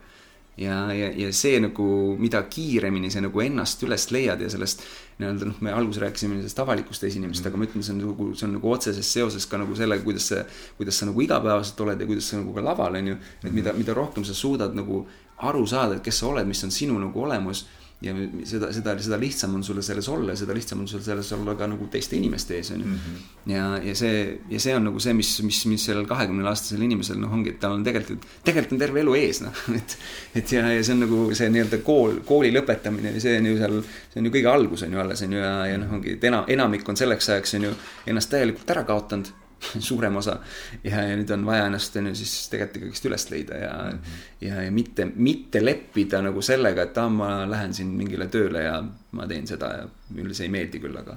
ja, 0.61 0.93
ja, 0.93 1.09
ja 1.17 1.31
see 1.33 1.61
nagu, 1.63 1.87
mida 2.21 2.43
kiiremini 2.53 3.11
sa 3.13 3.23
nagu 3.25 3.41
ennast 3.41 3.81
üles 3.87 4.07
leiad 4.13 4.43
ja 4.45 4.51
sellest 4.53 4.85
nii-öelda 5.21 5.49
noh, 5.49 5.59
me 5.65 5.73
alguses 5.77 6.03
rääkisime 6.05 6.37
sellest 6.39 6.61
avalikust 6.61 7.05
esinemisest 7.09 7.45
mm, 7.45 7.49
-hmm. 7.49 7.55
aga 7.55 7.63
ma 7.63 7.69
ütlen, 7.69 7.87
see 7.87 7.95
on 7.95 8.03
nagu, 8.05 8.29
see 8.35 8.47
on 8.49 8.55
nagu 8.59 8.73
otseses 8.73 9.13
seoses 9.13 9.47
ka 9.47 9.61
nagu 9.61 9.77
sellega, 9.77 10.05
kuidas 10.05 10.29
sa, 10.29 10.45
kuidas 10.77 10.99
sa 10.99 11.09
nagu 11.09 11.21
igapäevaselt 11.21 11.81
oled 11.81 12.01
ja 12.01 12.07
kuidas 12.07 12.29
sa 12.29 12.41
nagu 12.41 12.55
ka 12.55 12.65
laval 12.65 12.95
on 12.95 13.09
ju. 13.09 13.17
et 13.45 13.53
mida, 13.53 13.73
mida 13.73 13.95
rohkem 13.95 14.25
sa 14.25 14.35
suudad 14.35 14.75
nagu 14.75 15.07
aru 15.39 15.67
saada, 15.67 15.97
et 15.97 16.03
kes 16.03 16.19
sa 16.19 16.27
oled, 16.27 16.47
mis 16.47 16.65
on 16.65 16.71
sinu 16.71 16.99
nagu 16.99 17.23
olemus 17.23 17.67
ja 18.01 18.15
seda, 18.49 18.71
seda, 18.73 18.95
seda 19.03 19.19
lihtsam 19.21 19.55
on 19.59 19.65
sulle 19.65 19.83
selles 19.85 20.09
olla 20.09 20.33
ja 20.33 20.41
seda 20.41 20.55
lihtsam 20.57 20.81
on 20.81 20.89
sul 20.89 21.03
selles 21.05 21.33
olla 21.37 21.53
ka 21.59 21.67
nagu 21.69 21.89
teiste 21.93 22.17
inimeste 22.17 22.57
ees, 22.57 22.71
on 22.73 22.81
ju. 22.81 22.87
Mhm. 22.87 23.19
ja, 23.53 23.65
ja 23.85 23.95
see, 23.97 24.23
ja 24.49 24.61
see 24.61 24.77
on 24.77 24.87
nagu 24.89 25.03
see, 25.05 25.13
mis, 25.17 25.35
mis, 25.45 25.59
mis 25.69 25.85
sellel 25.91 26.09
kahekümne 26.09 26.47
aastasel 26.49 26.81
inimesel 26.87 27.21
noh, 27.21 27.33
ongi, 27.37 27.53
et 27.55 27.61
tal 27.61 27.77
on 27.77 27.85
tegelikult, 27.85 28.25
tegelikult 28.47 28.77
on 28.77 28.81
terve 28.81 29.05
elu 29.05 29.17
ees, 29.21 29.43
noh, 29.45 29.65
et. 29.79 29.97
et 30.41 30.55
ja, 30.57 30.65
ja 30.73 30.87
see 30.87 30.97
on 30.97 31.05
nagu 31.05 31.21
see 31.37 31.51
nii-öelda 31.53 31.83
kool, 31.85 32.23
kooli 32.27 32.55
lõpetamine 32.55 33.13
ja 33.19 33.23
see 33.23 33.37
on 33.41 33.51
ju 33.51 33.61
seal, 33.61 33.77
see 34.15 34.23
on 34.23 34.31
ju 34.31 34.35
kõige 34.39 34.55
algus 34.55 34.87
on 34.87 34.97
ju 34.97 35.05
alles, 35.05 35.27
on 35.27 35.37
ju, 35.37 35.45
ja, 35.45 35.53
ja 35.75 35.83
noh, 35.83 35.93
ongi, 35.99 36.17
et 36.17 36.25
ena-, 36.31 36.47
enamik 36.57 36.89
on 36.89 36.97
selleks 37.01 37.35
ajaks 37.35 37.59
on 37.61 37.69
ju 37.69 37.77
ennast 38.09 38.33
täielikult 38.33 38.77
ära 38.77 38.87
kaotanud 38.89 39.35
suurem 39.89 40.17
osa. 40.17 40.39
ja, 40.85 41.03
ja 41.05 41.17
nüüd 41.19 41.31
on 41.35 41.45
vaja 41.47 41.67
ennast 41.69 41.97
on 42.01 42.11
ju 42.11 42.15
siis 42.19 42.49
tegelikult 42.53 42.81
ikkagist 42.81 43.09
üles 43.11 43.27
leida 43.33 43.61
ja 43.61 43.75
mm, 43.83 43.99
-hmm. 43.99 44.25
ja, 44.47 44.63
ja 44.63 44.73
mitte, 44.73 45.07
mitte 45.15 45.65
leppida 45.65 46.23
nagu 46.23 46.43
sellega, 46.43 46.83
et 46.83 46.99
aa, 46.99 47.09
ma 47.09 47.31
lähen 47.51 47.75
siin 47.75 47.93
mingile 47.97 48.27
tööle 48.27 48.65
ja 48.65 48.81
ma 49.13 49.27
teen 49.27 49.47
seda 49.47 49.73
ja 49.77 49.87
mulle 50.17 50.35
see 50.35 50.49
ei 50.49 50.55
meeldi 50.57 50.81
küll, 50.81 50.97
aga, 50.97 51.17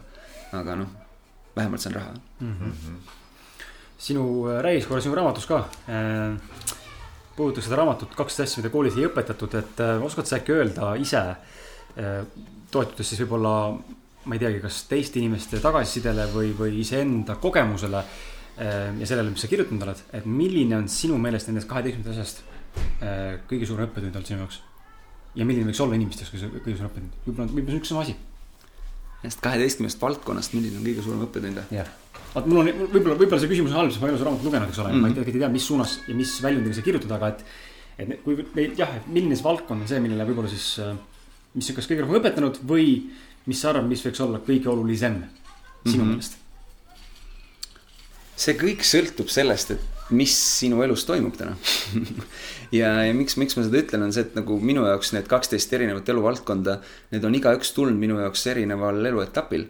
aga 0.59 0.75
noh. 0.75 0.91
vähemalt 1.55 1.81
saan 1.81 1.95
raha 1.95 2.13
mm. 2.39 2.55
-hmm. 2.59 2.95
sinu, 3.97 4.45
räägiks 4.61 4.87
korra 4.87 5.01
sinu 5.01 5.15
raamatus 5.15 5.45
ka 5.45 5.69
äh, 5.89 6.37
puudutaks 7.35 7.65
seda 7.65 7.75
raamatut, 7.75 8.15
kaks 8.15 8.39
asja, 8.39 8.61
mida 8.61 8.69
koolis 8.69 8.97
ei 8.97 9.07
õpetatud, 9.07 9.57
et 9.57 9.79
äh, 9.79 10.03
oskad 10.03 10.25
sa 10.25 10.37
äkki 10.37 10.51
öelda 10.51 10.95
ise 10.95 11.17
äh,, 11.17 12.25
toetudes 12.71 13.09
siis 13.09 13.21
võib-olla, 13.21 13.79
ma 14.25 14.35
ei 14.35 14.39
teagi, 14.39 14.59
kas 14.59 14.83
teiste 14.89 15.19
inimeste 15.19 15.59
tagasisidele 15.59 16.25
või, 16.33 16.53
või 16.57 16.79
iseenda 16.81 17.35
kogemusele 17.35 17.97
äh, 17.97 18.32
ja 18.57 19.07
sellele, 19.09 19.31
mis 19.33 19.41
sa 19.41 19.49
kirjutanud 19.49 19.87
oled, 19.87 20.03
et 20.13 20.27
milline 20.29 20.77
on 20.77 20.89
sinu 20.91 21.17
meelest 21.21 21.49
nendest 21.49 21.69
kaheteistkümnendast 21.71 22.19
asjast 22.21 22.43
äh, 23.01 23.39
kõige 23.49 23.65
suurem 23.69 23.89
õppetund 23.89 24.13
olnud 24.13 24.29
sinu 24.29 24.43
jaoks? 24.43 24.59
ja 25.33 25.47
milline 25.49 25.65
võiks 25.71 25.81
olla 25.81 25.97
inimeste 25.97 26.27
jaoks 26.27 26.45
kõige, 26.59 26.77
suurem 26.77 26.91
õppetund, 26.91 27.17
võib-olla, 27.25 27.49
võib-olla 27.49 27.71
see 27.71 27.79
on 27.79 27.81
üks 27.81 27.91
sama 27.93 28.05
asi. 28.05 28.15
Nendest 29.23 29.41
kaheteistkümnest 29.41 30.01
valdkonnast, 30.03 30.53
milline 30.53 30.77
on 30.77 30.85
kõige 30.85 31.05
suurem 31.07 31.25
õppetund? 31.25 31.63
jah, 31.73 31.89
vaat 32.35 32.49
mul 32.51 32.61
on 32.61 32.71
võib-olla, 32.83 33.17
võib-olla 33.17 33.41
see 33.41 33.51
küsimus 33.55 33.73
on 33.73 33.81
halb, 33.81 33.93
sest 33.93 34.03
ma 34.03 34.09
ei 34.09 34.13
ole 34.13 34.21
seda 34.21 34.29
raamatut 34.29 34.49
lugenud, 34.49 34.69
eks 34.69 34.83
ole 34.83 34.91
mm, 34.91 34.95
-hmm. 34.95 35.01
ma 35.01 35.09
ei 35.09 35.17
tea, 35.17 35.33
ei 35.33 35.41
tea, 35.41 35.51
mis 35.55 35.67
suunas 35.71 35.97
ja 36.07 36.17
mis 36.19 36.35
väljundiga 36.45 36.77
see 36.77 36.87
kirjutada, 36.89 37.17
aga 37.17 37.33
et. 37.33 37.45
et 38.03 38.23
kui 38.23 38.37
meil 38.53 38.77
jah, 38.77 38.93
et 38.99 39.09
milline 39.09 39.37
see 39.39 39.49
valdkond 39.49 39.81
on 39.81 39.89
see, 39.89 40.01
millele 40.03 40.29
võib-olla 40.29 40.53
siis, 40.53 40.69
mis 41.57 41.73
kas 41.73 41.89
kõige 41.89 42.05
rohkem 42.05 42.21
õpetanud 42.21 42.61
või 42.69 42.87
mis 43.49 43.59
sa 43.61 43.73
arvad, 43.73 43.89
mis 43.89 44.05
võiks 44.05 44.21
olla 44.23 44.39
kõige 44.45 44.69
olulisem 44.69 45.23
sinu 45.23 45.97
mm 45.97 45.99
-hmm. 45.99 46.09
meelest? 46.13 46.42
See 48.35 48.55
kõik 48.59 48.85
sõltub 48.87 49.29
sellest, 49.31 49.75
et 49.75 49.93
mis 50.13 50.33
sinu 50.59 50.81
elus 50.83 51.05
toimub 51.07 51.35
täna 51.37 51.53
ja, 52.79 52.89
ja 53.07 53.13
miks, 53.15 53.37
miks 53.39 53.55
ma 53.57 53.65
seda 53.65 53.79
ütlen, 53.83 54.07
on 54.07 54.15
see, 54.15 54.25
et 54.27 54.35
nagu 54.37 54.57
minu 54.61 54.85
jaoks 54.87 55.13
need 55.15 55.29
kaksteist 55.31 55.71
erinevat 55.75 56.09
eluvaldkonda, 56.11 56.79
need 57.13 57.29
on 57.29 57.39
igaüks 57.39 57.71
tulnud 57.75 57.99
minu 57.99 58.19
jaoks 58.21 58.45
erineval 58.51 58.99
eluetapil. 59.05 59.67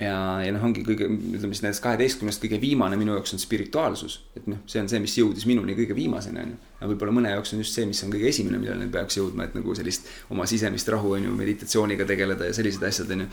ja, 0.00 0.16
ja 0.40 0.54
noh, 0.54 0.64
ongi 0.64 0.84
kõige, 0.86 1.08
ütleme 1.10 1.52
siis 1.52 1.64
nendest 1.66 1.84
kaheteistkümnest 1.84 2.42
kõige 2.42 2.60
viimane 2.62 2.96
minu 2.96 3.16
jaoks 3.18 3.36
on 3.36 3.42
spirituaalsus. 3.42 4.22
et 4.38 4.46
noh, 4.50 4.62
see 4.66 4.80
on 4.80 4.88
see, 4.88 5.02
mis 5.02 5.18
jõudis 5.18 5.44
minuni 5.50 5.76
kõige 5.78 5.96
viimasena, 5.98 6.46
on 6.46 6.54
ju. 6.54 6.70
ja 6.80 6.92
võib-olla 6.94 7.18
mõne 7.18 7.34
jaoks 7.34 7.52
on 7.52 7.64
just 7.64 7.76
see, 7.76 7.88
mis 7.90 8.00
on 8.06 8.14
kõige 8.14 8.30
esimene, 8.32 8.62
millele 8.62 8.88
peaks 8.94 9.20
jõudma, 9.20 9.50
et 9.50 9.58
nagu 9.58 9.76
sellist 9.76 10.08
oma 10.32 10.48
sisemist 10.48 10.88
rahu, 10.94 11.18
on 11.18 11.28
ju, 11.28 11.36
meditatsiooniga 11.42 12.08
tegeleda 12.08 12.48
ja 12.48 12.56
sellised 12.56 12.88
asjad, 12.88 13.12
on 13.12 13.26
ju. 13.26 13.30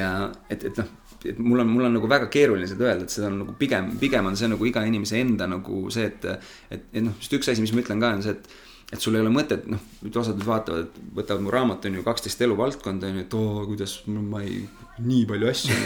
ja 0.00 0.10
et, 0.50 0.66
et 0.66 0.82
noh 0.82 0.90
et 1.28 1.38
mul 1.38 1.60
on, 1.60 1.68
mul 1.68 1.88
on 1.88 1.96
nagu 1.98 2.08
väga 2.08 2.30
keeruline 2.32 2.68
seda 2.70 2.88
öelda, 2.88 3.04
et 3.06 3.14
seda 3.14 3.28
on 3.28 3.38
nagu 3.42 3.54
pigem, 3.58 3.92
pigem 4.00 4.30
on 4.30 4.38
see 4.38 4.48
nagu 4.50 4.66
iga 4.68 4.84
inimese 4.88 5.20
enda 5.20 5.48
nagu 5.50 5.86
see, 5.92 6.08
et. 6.08 6.26
et, 6.70 6.90
et 6.92 7.04
noh, 7.04 7.16
just 7.20 7.36
üks 7.36 7.52
asi, 7.52 7.64
mis 7.64 7.74
ma 7.76 7.84
ütlen 7.84 8.02
ka, 8.02 8.14
on 8.16 8.24
see, 8.24 8.36
et, 8.36 8.48
et 8.90 9.02
sul 9.02 9.16
ei 9.16 9.24
ole 9.24 9.32
mõtet, 9.34 9.66
noh, 9.70 9.82
osad 10.10 10.38
nüüd 10.38 10.48
vaatavad, 10.48 10.88
et 10.88 11.14
võtavad 11.20 11.44
mu 11.44 11.52
raamatu, 11.54 11.90
on 11.90 12.00
ju, 12.00 12.06
kaksteist 12.06 12.40
eluvaldkonda, 12.46 13.10
on 13.10 13.20
ju, 13.20 13.26
et 13.26 13.36
oo, 13.38 13.66
kuidas 13.68 13.98
ma 14.08 14.42
ei, 14.46 14.64
nii 15.04 15.22
palju 15.28 15.50
asju. 15.52 15.78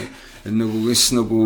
et 0.45 0.55
nagu, 0.55 0.81
kas 0.87 1.05
nagu 1.15 1.41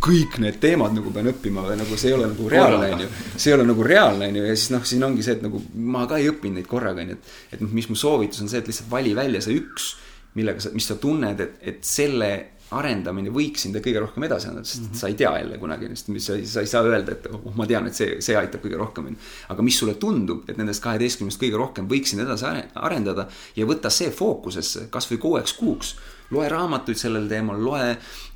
kõik 0.00 0.38
need 0.40 0.56
teemad 0.62 0.94
nagu 0.96 1.12
pean 1.12 1.28
õppima 1.28 1.64
või 1.66 1.76
nagu 1.76 1.96
see 2.00 2.08
ei 2.10 2.16
ole 2.16 2.30
nagu 2.30 2.46
reaalne, 2.48 2.92
on 2.94 3.02
ju. 3.04 3.08
see 3.36 3.50
ei 3.52 3.56
ole 3.58 3.66
nagu 3.68 3.84
reaalne, 3.84 4.30
on 4.30 4.38
ju, 4.40 4.44
ja 4.48 4.54
siis 4.56 4.70
noh, 4.72 4.86
siin 4.88 5.04
ongi 5.04 5.26
see, 5.26 5.36
et 5.36 5.44
nagu 5.44 5.60
ma 5.92 6.06
ka 6.08 6.20
ei 6.20 6.30
õppinud 6.32 6.60
neid 6.60 6.70
korraga, 6.70 7.04
on 7.04 7.12
ju, 7.12 7.18
et. 7.18 7.34
et 7.56 7.64
noh, 7.64 7.72
mis 7.76 7.88
mu 7.90 7.98
soovitus 7.98 8.40
on 8.44 8.48
see, 8.52 8.62
et 8.62 8.70
lihtsalt 8.70 8.88
vali 8.92 9.12
välja 9.18 9.42
see 9.44 9.58
üks, 9.60 9.92
millega 10.38 10.62
sa, 10.62 10.72
mis 10.72 10.86
sa 10.88 10.96
tunned, 11.00 11.42
et, 11.42 11.60
et 11.72 11.84
selle 11.86 12.30
arendamine 12.76 13.32
võiks 13.34 13.64
sind 13.66 13.78
kõige 13.82 14.02
rohkem 14.04 14.26
edasi 14.28 14.48
anda, 14.50 14.62
sest 14.64 14.82
mm 14.84 14.90
-hmm. 14.90 15.00
sa 15.00 15.08
ei 15.08 15.16
tea 15.18 15.32
jälle 15.38 15.58
kunagi, 15.58 15.88
sest 15.94 16.12
sa, 16.26 16.38
sa 16.52 16.60
ei 16.60 16.70
saa 16.70 16.82
öelda, 16.86 17.12
et 17.12 17.26
oh, 17.32 17.50
ma 17.56 17.66
tean, 17.66 17.86
et 17.86 17.94
see, 17.94 18.20
see 18.20 18.36
aitab 18.36 18.62
kõige 18.64 18.78
rohkem, 18.78 19.10
onju. 19.10 19.18
aga 19.48 19.62
mis 19.62 19.78
sulle 19.78 19.94
tundub, 19.94 20.48
et 20.48 20.56
nendest 20.56 20.82
kaheteistkümnest 20.82 21.40
kõige 21.42 21.56
rohkem 21.56 21.88
võiks 21.90 22.14
sind 22.14 22.22
edasi 22.22 22.46
arendada 22.74 23.28
ja 23.56 23.66
võtta 23.66 23.90
see 23.90 24.10
fookusesse 24.10 24.86
kasvõi 24.90 25.18
kuueks 25.18 25.52
kuuks 25.52 25.94
loe 26.30 26.48
raamatuid 26.48 26.98
sellel 26.98 27.26
teemal, 27.30 27.58
loe, 27.64 27.86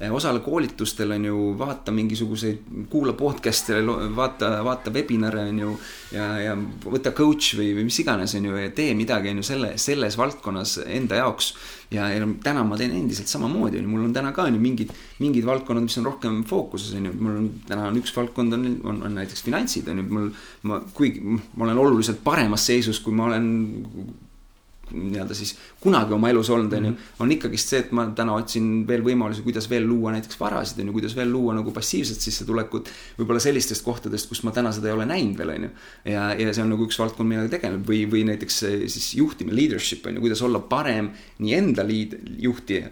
eh, 0.01 0.12
osale 0.12 0.41
koolitustel 0.45 1.15
on 1.15 1.29
ju, 1.29 1.39
vaata 1.59 1.93
mingisuguseid, 1.95 2.65
kuula 2.91 3.15
podcast'e, 3.19 3.79
vaata, 4.16 4.51
vaata 4.66 4.93
webinare 4.95 5.45
on 5.49 5.59
ju. 5.59 5.77
ja, 6.15 6.27
ja 6.43 6.57
võta 6.85 7.12
coach 7.15 7.55
või, 7.59 7.71
või 7.77 7.87
mis 7.89 7.99
iganes 8.03 8.35
on 8.39 8.51
ju 8.51 8.59
ja 8.59 8.73
tee 8.75 8.95
midagi 8.99 9.31
on 9.31 9.43
ju 9.43 9.47
selle, 9.47 9.73
selles 9.79 10.19
valdkonnas 10.19 10.79
enda 10.87 11.23
jaoks. 11.23 11.55
ja, 11.95 12.09
ja 12.11 12.27
täna 12.43 12.65
ma 12.66 12.79
teen 12.81 12.95
endiselt 12.97 13.31
samamoodi 13.31 13.79
on 13.79 13.87
ju, 13.87 13.95
mul 13.95 14.09
on 14.09 14.16
täna 14.16 14.33
ka 14.35 14.49
on 14.49 14.59
ju 14.59 14.62
mingid, 14.62 14.91
mingid 15.23 15.47
valdkonnad, 15.47 15.87
mis 15.87 15.99
on 16.01 16.11
rohkem 16.11 16.43
fookuses 16.49 16.95
on 16.99 17.11
ju, 17.11 17.15
mul 17.21 17.39
on 17.39 17.49
täna 17.69 17.89
on 17.93 18.03
üks 18.03 18.15
valdkond 18.16 18.59
on, 18.59 18.69
on, 18.85 19.03
on 19.07 19.19
näiteks 19.21 19.47
finantsid 19.47 19.89
on 19.93 20.03
ju, 20.03 20.09
mul. 20.11 20.31
ma, 20.66 20.83
kuigi 20.95 21.23
ma 21.23 21.69
olen 21.69 21.79
oluliselt 21.79 22.25
paremas 22.25 22.66
seisus, 22.66 22.99
kui 23.05 23.15
ma 23.15 23.31
olen 23.31 23.51
nii-öelda 24.93 25.35
siis 25.35 25.55
kunagi 25.81 26.15
oma 26.16 26.31
elus 26.32 26.51
olnud, 26.51 26.73
on 26.73 26.85
ju. 26.85 26.90
Mhm. 26.90 27.20
on 27.20 27.32
ikkagist 27.32 27.73
see, 27.73 27.81
et 27.85 27.93
ma 27.93 28.06
täna 28.16 28.35
otsin 28.35 28.86
veel 28.89 29.02
võimalusi, 29.06 29.43
kuidas 29.43 29.69
veel 29.70 29.86
luua 29.89 30.12
näiteks 30.12 30.39
varasid, 30.40 30.81
on 30.81 30.90
ju, 30.90 30.97
kuidas 30.98 31.16
veel 31.16 31.32
luua 31.32 31.55
nagu 31.55 31.73
passiivset 31.73 32.20
sissetulekut. 32.20 32.90
võib-olla 33.19 33.40
sellistest 33.40 33.85
kohtadest, 33.85 34.28
kus 34.28 34.43
ma 34.44 34.52
täna 34.52 34.73
seda 34.73 34.89
ei 34.89 34.94
ole 34.94 35.06
näinud 35.06 35.39
veel, 35.39 35.55
on 35.56 35.66
ju. 35.69 35.70
ja, 36.12 36.28
ja 36.35 36.55
see 36.55 36.62
on 36.62 36.70
nagu 36.74 36.86
üks 36.86 36.98
valdkond, 36.98 37.28
millega 37.28 37.56
tegeleb 37.56 37.89
või, 37.89 38.05
või 38.11 38.24
näiteks 38.28 38.61
siis 38.93 39.15
juhtimine, 39.15 39.56
leadership 39.56 40.06
on 40.06 40.19
ju, 40.19 40.24
kuidas 40.27 40.43
olla 40.43 40.61
parem 40.61 41.11
nii 41.39 41.55
enda 41.55 41.85
liid-, 41.86 42.19
juhti, 42.39 42.82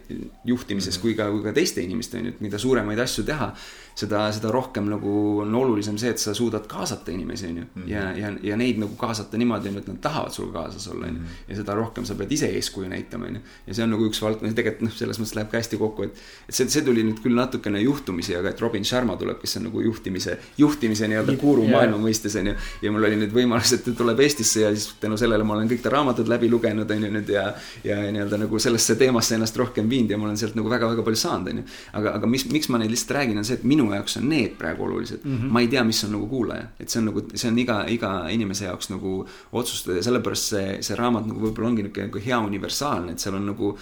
juhtimises 0.44 0.96
mm 0.96 0.98
-hmm. 0.98 1.02
kui 1.02 1.14
ka, 1.14 1.30
kui 1.30 1.42
ka 1.42 1.52
teiste 1.52 1.82
inimeste 1.82 2.18
on 2.18 2.26
ju, 2.26 2.36
et 2.36 2.40
mida 2.40 2.58
suuremaid 2.58 2.98
asju 2.98 3.24
teha 3.24 3.52
seda, 3.98 4.24
seda 4.32 4.52
rohkem 4.52 4.88
nagu 4.90 5.12
on 5.42 5.54
olulisem 5.54 5.98
see, 6.00 6.12
et 6.12 6.22
sa 6.22 6.34
suudad 6.36 6.66
kaasata 6.70 7.12
inimesi, 7.12 7.50
on 7.50 7.60
ju. 7.62 7.64
Mhm. 7.74 7.88
ja, 7.88 8.04
ja, 8.16 8.32
ja 8.42 8.56
neid 8.56 8.80
nagu 8.80 8.96
kaasata 8.98 9.40
niimoodi, 9.40 9.74
et 9.78 9.88
nad 9.88 10.00
tahavad 10.02 10.34
sinuga 10.34 10.62
kaasas 10.62 10.88
olla, 10.88 11.06
on 11.06 11.16
ju. 11.16 11.20
Mhm. 11.20 11.40
ja 11.48 11.60
seda 11.60 11.76
rohkem 11.82 12.06
sa 12.08 12.16
pead 12.18 12.32
ise 12.32 12.48
eeskuju 12.56 12.90
näitama, 12.92 13.28
on 13.30 13.38
ju. 13.38 13.42
ja 13.66 13.76
see 13.76 13.84
on 13.86 13.92
nagu 13.94 14.06
üks 14.08 14.22
valdkond, 14.22 14.54
tegelikult 14.56 14.86
noh, 14.86 14.94
selles 14.96 15.20
mõttes 15.20 15.34
läheb 15.38 15.50
ka 15.52 15.60
hästi 15.60 15.80
kokku, 15.80 16.06
et. 16.08 16.22
et 16.48 16.56
see, 16.56 16.68
see 16.72 16.84
tuli 16.86 17.04
nüüd 17.06 17.20
küll 17.24 17.36
natukene 17.36 17.82
juhtumisi, 17.82 18.36
aga 18.38 18.52
et 18.52 18.62
Robin 18.62 18.86
Sharma 18.86 19.16
tuleb, 19.20 19.40
kes 19.42 19.58
on 19.60 19.66
nagu 19.68 19.82
juhtimise, 19.84 20.38
juhtimise 20.60 21.08
nii-öelda 21.10 21.36
guru 21.40 21.66
yeah. 21.66 21.76
maailma 21.76 22.00
mõistes, 22.02 22.36
on 22.40 22.52
ju. 22.52 22.56
ja 22.82 22.94
mul 22.94 23.08
oli 23.08 23.18
nüüd 23.24 23.34
võimalus, 23.34 23.74
et 23.76 23.84
ta 23.86 23.94
tuleb 23.98 24.22
Eestisse 24.24 24.64
ja 24.64 24.72
siis 24.74 24.88
tänu 25.02 25.18
sellele 25.20 25.46
ma 25.46 25.56
olen 25.56 25.70
kõik 25.70 25.82
ta 25.84 25.92
raamatud 25.94 26.30
läbi 26.30 26.50
lugenud, 26.52 26.90
on 26.90 27.06
ju 27.06 27.12
nüüd 27.18 27.32
ja. 27.32 27.48
ja 27.86 27.98
nii-öelda 28.08 28.40
nagu 28.44 28.62
sellesse 28.62 28.96
teemasse 29.00 29.36
ennast 29.38 29.58
rohkem 29.58 29.88
viinud 29.90 30.14
ja 30.14 30.20
ma 30.20 30.28
olen 30.30 30.40
sealt 30.40 30.56
nagu 30.58 30.70
väga-väga 30.72 31.04
palju 31.06 31.22
saanud, 31.22 31.52
on 31.52 31.62
ju. 31.62 31.66
aga, 32.00 32.16
aga 32.20 32.30
mis, 32.30 32.46
miks 32.52 32.70
ma 32.72 32.80
neid 32.82 32.92
lihtsalt 32.92 33.16
räägin, 33.18 33.40
on 33.40 33.48
see, 33.48 33.58
et 33.60 33.66
minu 33.68 33.88
jaoks 33.92 34.18
on 34.20 34.28
need 34.30 34.56
praegu 34.60 34.86
olulised 34.86 35.24
mm. 35.24 35.38
-hmm. 35.38 35.52
ma 35.56 35.64
ei 35.64 35.70
tea, 35.72 35.84
mis 35.84 36.04
on 36.06 36.14
nagu 36.16 36.28
kuulaja, 36.30 36.68
et 36.80 36.90
see 36.92 37.00
on 37.02 37.10
nagu, 37.10 37.24
see 37.34 37.50
on 37.50 37.58
iga, 37.58 37.78
iga 37.88 38.12
inimese 38.32 38.68
jaoks 38.68 38.90
nagu 38.92 39.14
otsustada 39.52 39.98
ja 39.98 40.06
sellepärast 40.08 40.54
see, 40.54 40.76
see 40.86 40.98
raamat 40.98 41.28
nagu 41.30 41.42
võib-olla 41.42 41.71
ongi 41.72 41.86
niisugune 41.86 42.08
nagu 42.10 42.24
hea 42.28 42.38
universaalne, 42.46 43.16
et 43.16 43.24
seal 43.24 43.38
on 43.40 43.48
nagu 43.52 43.72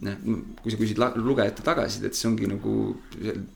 noh, 0.00 0.36
kui 0.62 0.72
sa 0.72 0.78
küsid 0.80 1.00
lugejate 1.20 1.64
tagasisidet, 1.64 2.16
siis 2.16 2.28
ongi 2.30 2.48
nagu 2.48 2.74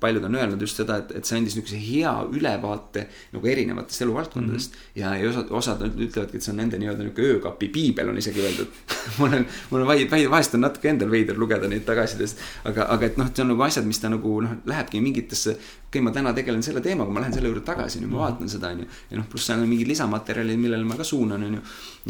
paljud 0.00 0.26
on 0.28 0.36
öelnud 0.36 0.60
just 0.60 0.80
seda, 0.80 0.98
et, 1.00 1.14
et 1.18 1.28
see 1.28 1.38
andis 1.38 1.56
niisuguse 1.56 1.78
hea 1.80 2.12
ülevaate 2.36 3.06
nagu 3.32 3.48
erinevatest 3.48 4.04
eluvaldkondadest 4.04 4.74
mm. 4.74 4.82
-hmm. 4.82 5.00
ja, 5.00 5.14
ja 5.16 5.30
osad, 5.30 5.50
osad 5.50 5.84
ütlevadki, 5.88 6.36
et 6.36 6.44
see 6.44 6.52
on 6.52 6.60
nende 6.60 6.80
nii-öelda 6.80 7.06
niisugune 7.06 7.36
öökapi 7.36 7.68
piibel 7.72 8.12
on 8.12 8.18
isegi 8.20 8.44
öeldud 8.44 8.76
mul 9.18 9.38
on, 9.38 9.46
mul 9.70 9.80
on 9.80 9.86
vaid, 9.88 10.10
vaid 10.10 10.28
vahest 10.30 10.54
on 10.58 10.64
natuke 10.66 10.90
endal 10.92 11.10
veider 11.10 11.38
lugeda 11.40 11.68
neid 11.70 11.86
tagasisidest. 11.88 12.42
aga, 12.64 12.88
aga 12.96 13.06
et 13.06 13.16
noh, 13.20 13.30
et 13.30 13.36
see 13.36 13.44
on 13.46 13.52
nagu 13.54 13.64
asjad, 13.64 13.86
mis 13.88 14.00
ta 14.02 14.10
nagu 14.12 14.40
noh, 14.44 14.58
lähebki 14.68 15.00
mingitesse. 15.04 15.54
okei 15.54 15.88
okay,, 15.88 16.02
ma 16.04 16.12
täna 16.12 16.34
tegelen 16.36 16.62
selle 16.66 16.82
teemaga, 16.84 17.10
ma 17.10 17.24
lähen 17.24 17.36
selle 17.36 17.48
juurde 17.48 17.64
tagasi, 17.64 18.02
nüüd 18.02 18.10
ma 18.10 18.18
mhm. 18.18 18.24
vaatan 18.24 18.52
seda, 18.52 18.74
on 18.74 18.84
ju. 18.84 18.90
ja 19.10 19.20
noh, 19.20 19.30
pluss 19.30 19.48
seal 19.48 19.62
on 19.62 19.70
mingid 19.70 19.88
lisamaterjalid, 19.88 20.60
millele 20.60 20.84
ma 20.84 20.98
ka 21.00 21.06
suunan, 21.08 21.48
on 21.48 21.56
ju. 21.56 21.62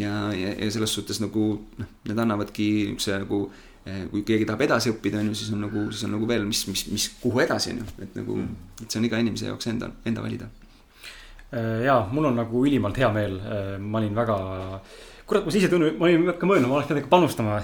ja, 0.03 0.17
ja, 0.35 0.51
ja 0.59 0.71
selles 0.75 0.97
suhtes 0.99 1.21
nagu 1.23 1.47
noh, 1.79 1.95
need 2.09 2.25
annavadki 2.25 2.69
niisuguse 2.91 3.23
nagu 3.23 3.45
kui 4.11 4.23
keegi 4.25 4.45
tahab 4.49 4.63
edasi 4.65 4.89
õppida, 4.89 5.19
on 5.21 5.27
ju, 5.29 5.37
siis 5.37 5.51
on 5.53 5.59
nagu, 5.61 5.87
siis 5.91 6.07
on 6.07 6.15
nagu 6.15 6.27
veel, 6.29 6.45
mis, 6.49 6.63
mis, 6.71 6.85
mis, 6.89 7.03
kuhu 7.21 7.43
edasi, 7.43 7.75
on 7.75 7.83
ju, 7.83 7.89
et 8.01 8.15
nagu 8.17 8.37
mm., 8.39 8.69
et 8.81 8.87
see 8.89 9.01
on 9.01 9.05
iga 9.05 9.19
inimese 9.21 9.45
jaoks 9.51 9.69
enda, 9.69 9.91
enda 10.09 10.23
valida. 10.25 10.47
Eh, 11.53 11.83
ja 11.85 11.99
mul 12.11 12.31
on 12.31 12.39
nagu 12.39 12.63
ülimalt 12.65 12.97
hea 12.97 13.11
meel, 13.13 13.37
eh, 13.37 13.75
ma 13.77 14.01
olin 14.01 14.17
väga, 14.17 14.39
kurat, 15.29 15.45
ma 15.45 15.53
ise 15.53 15.69
tunnen, 15.69 15.99
ma 15.99 16.09
olin 16.09 16.33
ka 16.33 16.49
mõelnud, 16.49 16.71
ma 16.71 16.79
oleks 16.79 16.89
pidanud 16.89 17.03
ikka 17.03 17.13
panustama 17.13 17.59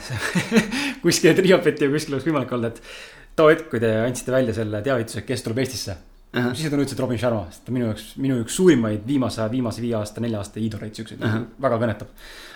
kuskile 1.03 1.33
Triopeti 1.39 1.89
või 1.89 1.97
kuskil 1.97 2.15
oleks 2.15 2.29
võimalik 2.29 2.53
olnud, 2.57 2.69
et 2.69 3.35
too 3.41 3.49
hetk, 3.49 3.67
kui 3.73 3.81
te 3.81 3.91
andsite 4.05 4.35
välja 4.35 4.55
selle 4.55 4.83
teavituse, 4.85 5.25
kes 5.25 5.45
tuleb 5.47 5.65
Eestisse 5.65 5.97
Uh 6.31 6.39
-huh. 6.39 6.53
siis 6.55 6.71
ütles, 6.71 6.91
et 6.93 6.99
Robin 6.99 7.17
Sharma, 7.19 7.47
sest 7.51 7.65
ta 7.65 7.73
minu 7.75 7.89
jaoks, 7.89 8.03
minu 8.15 8.37
üks 8.39 8.55
suurimaid 8.55 9.01
viimase, 9.07 9.43
viimase 9.51 9.81
viie 9.81 9.97
aasta, 9.97 10.21
nelja 10.21 10.37
aasta 10.39 10.61
iidoleid, 10.63 10.95
siukseid 10.95 11.19
uh, 11.19 11.27
-huh. 11.27 11.41
väga 11.61 11.79
kõnetab. 11.81 12.07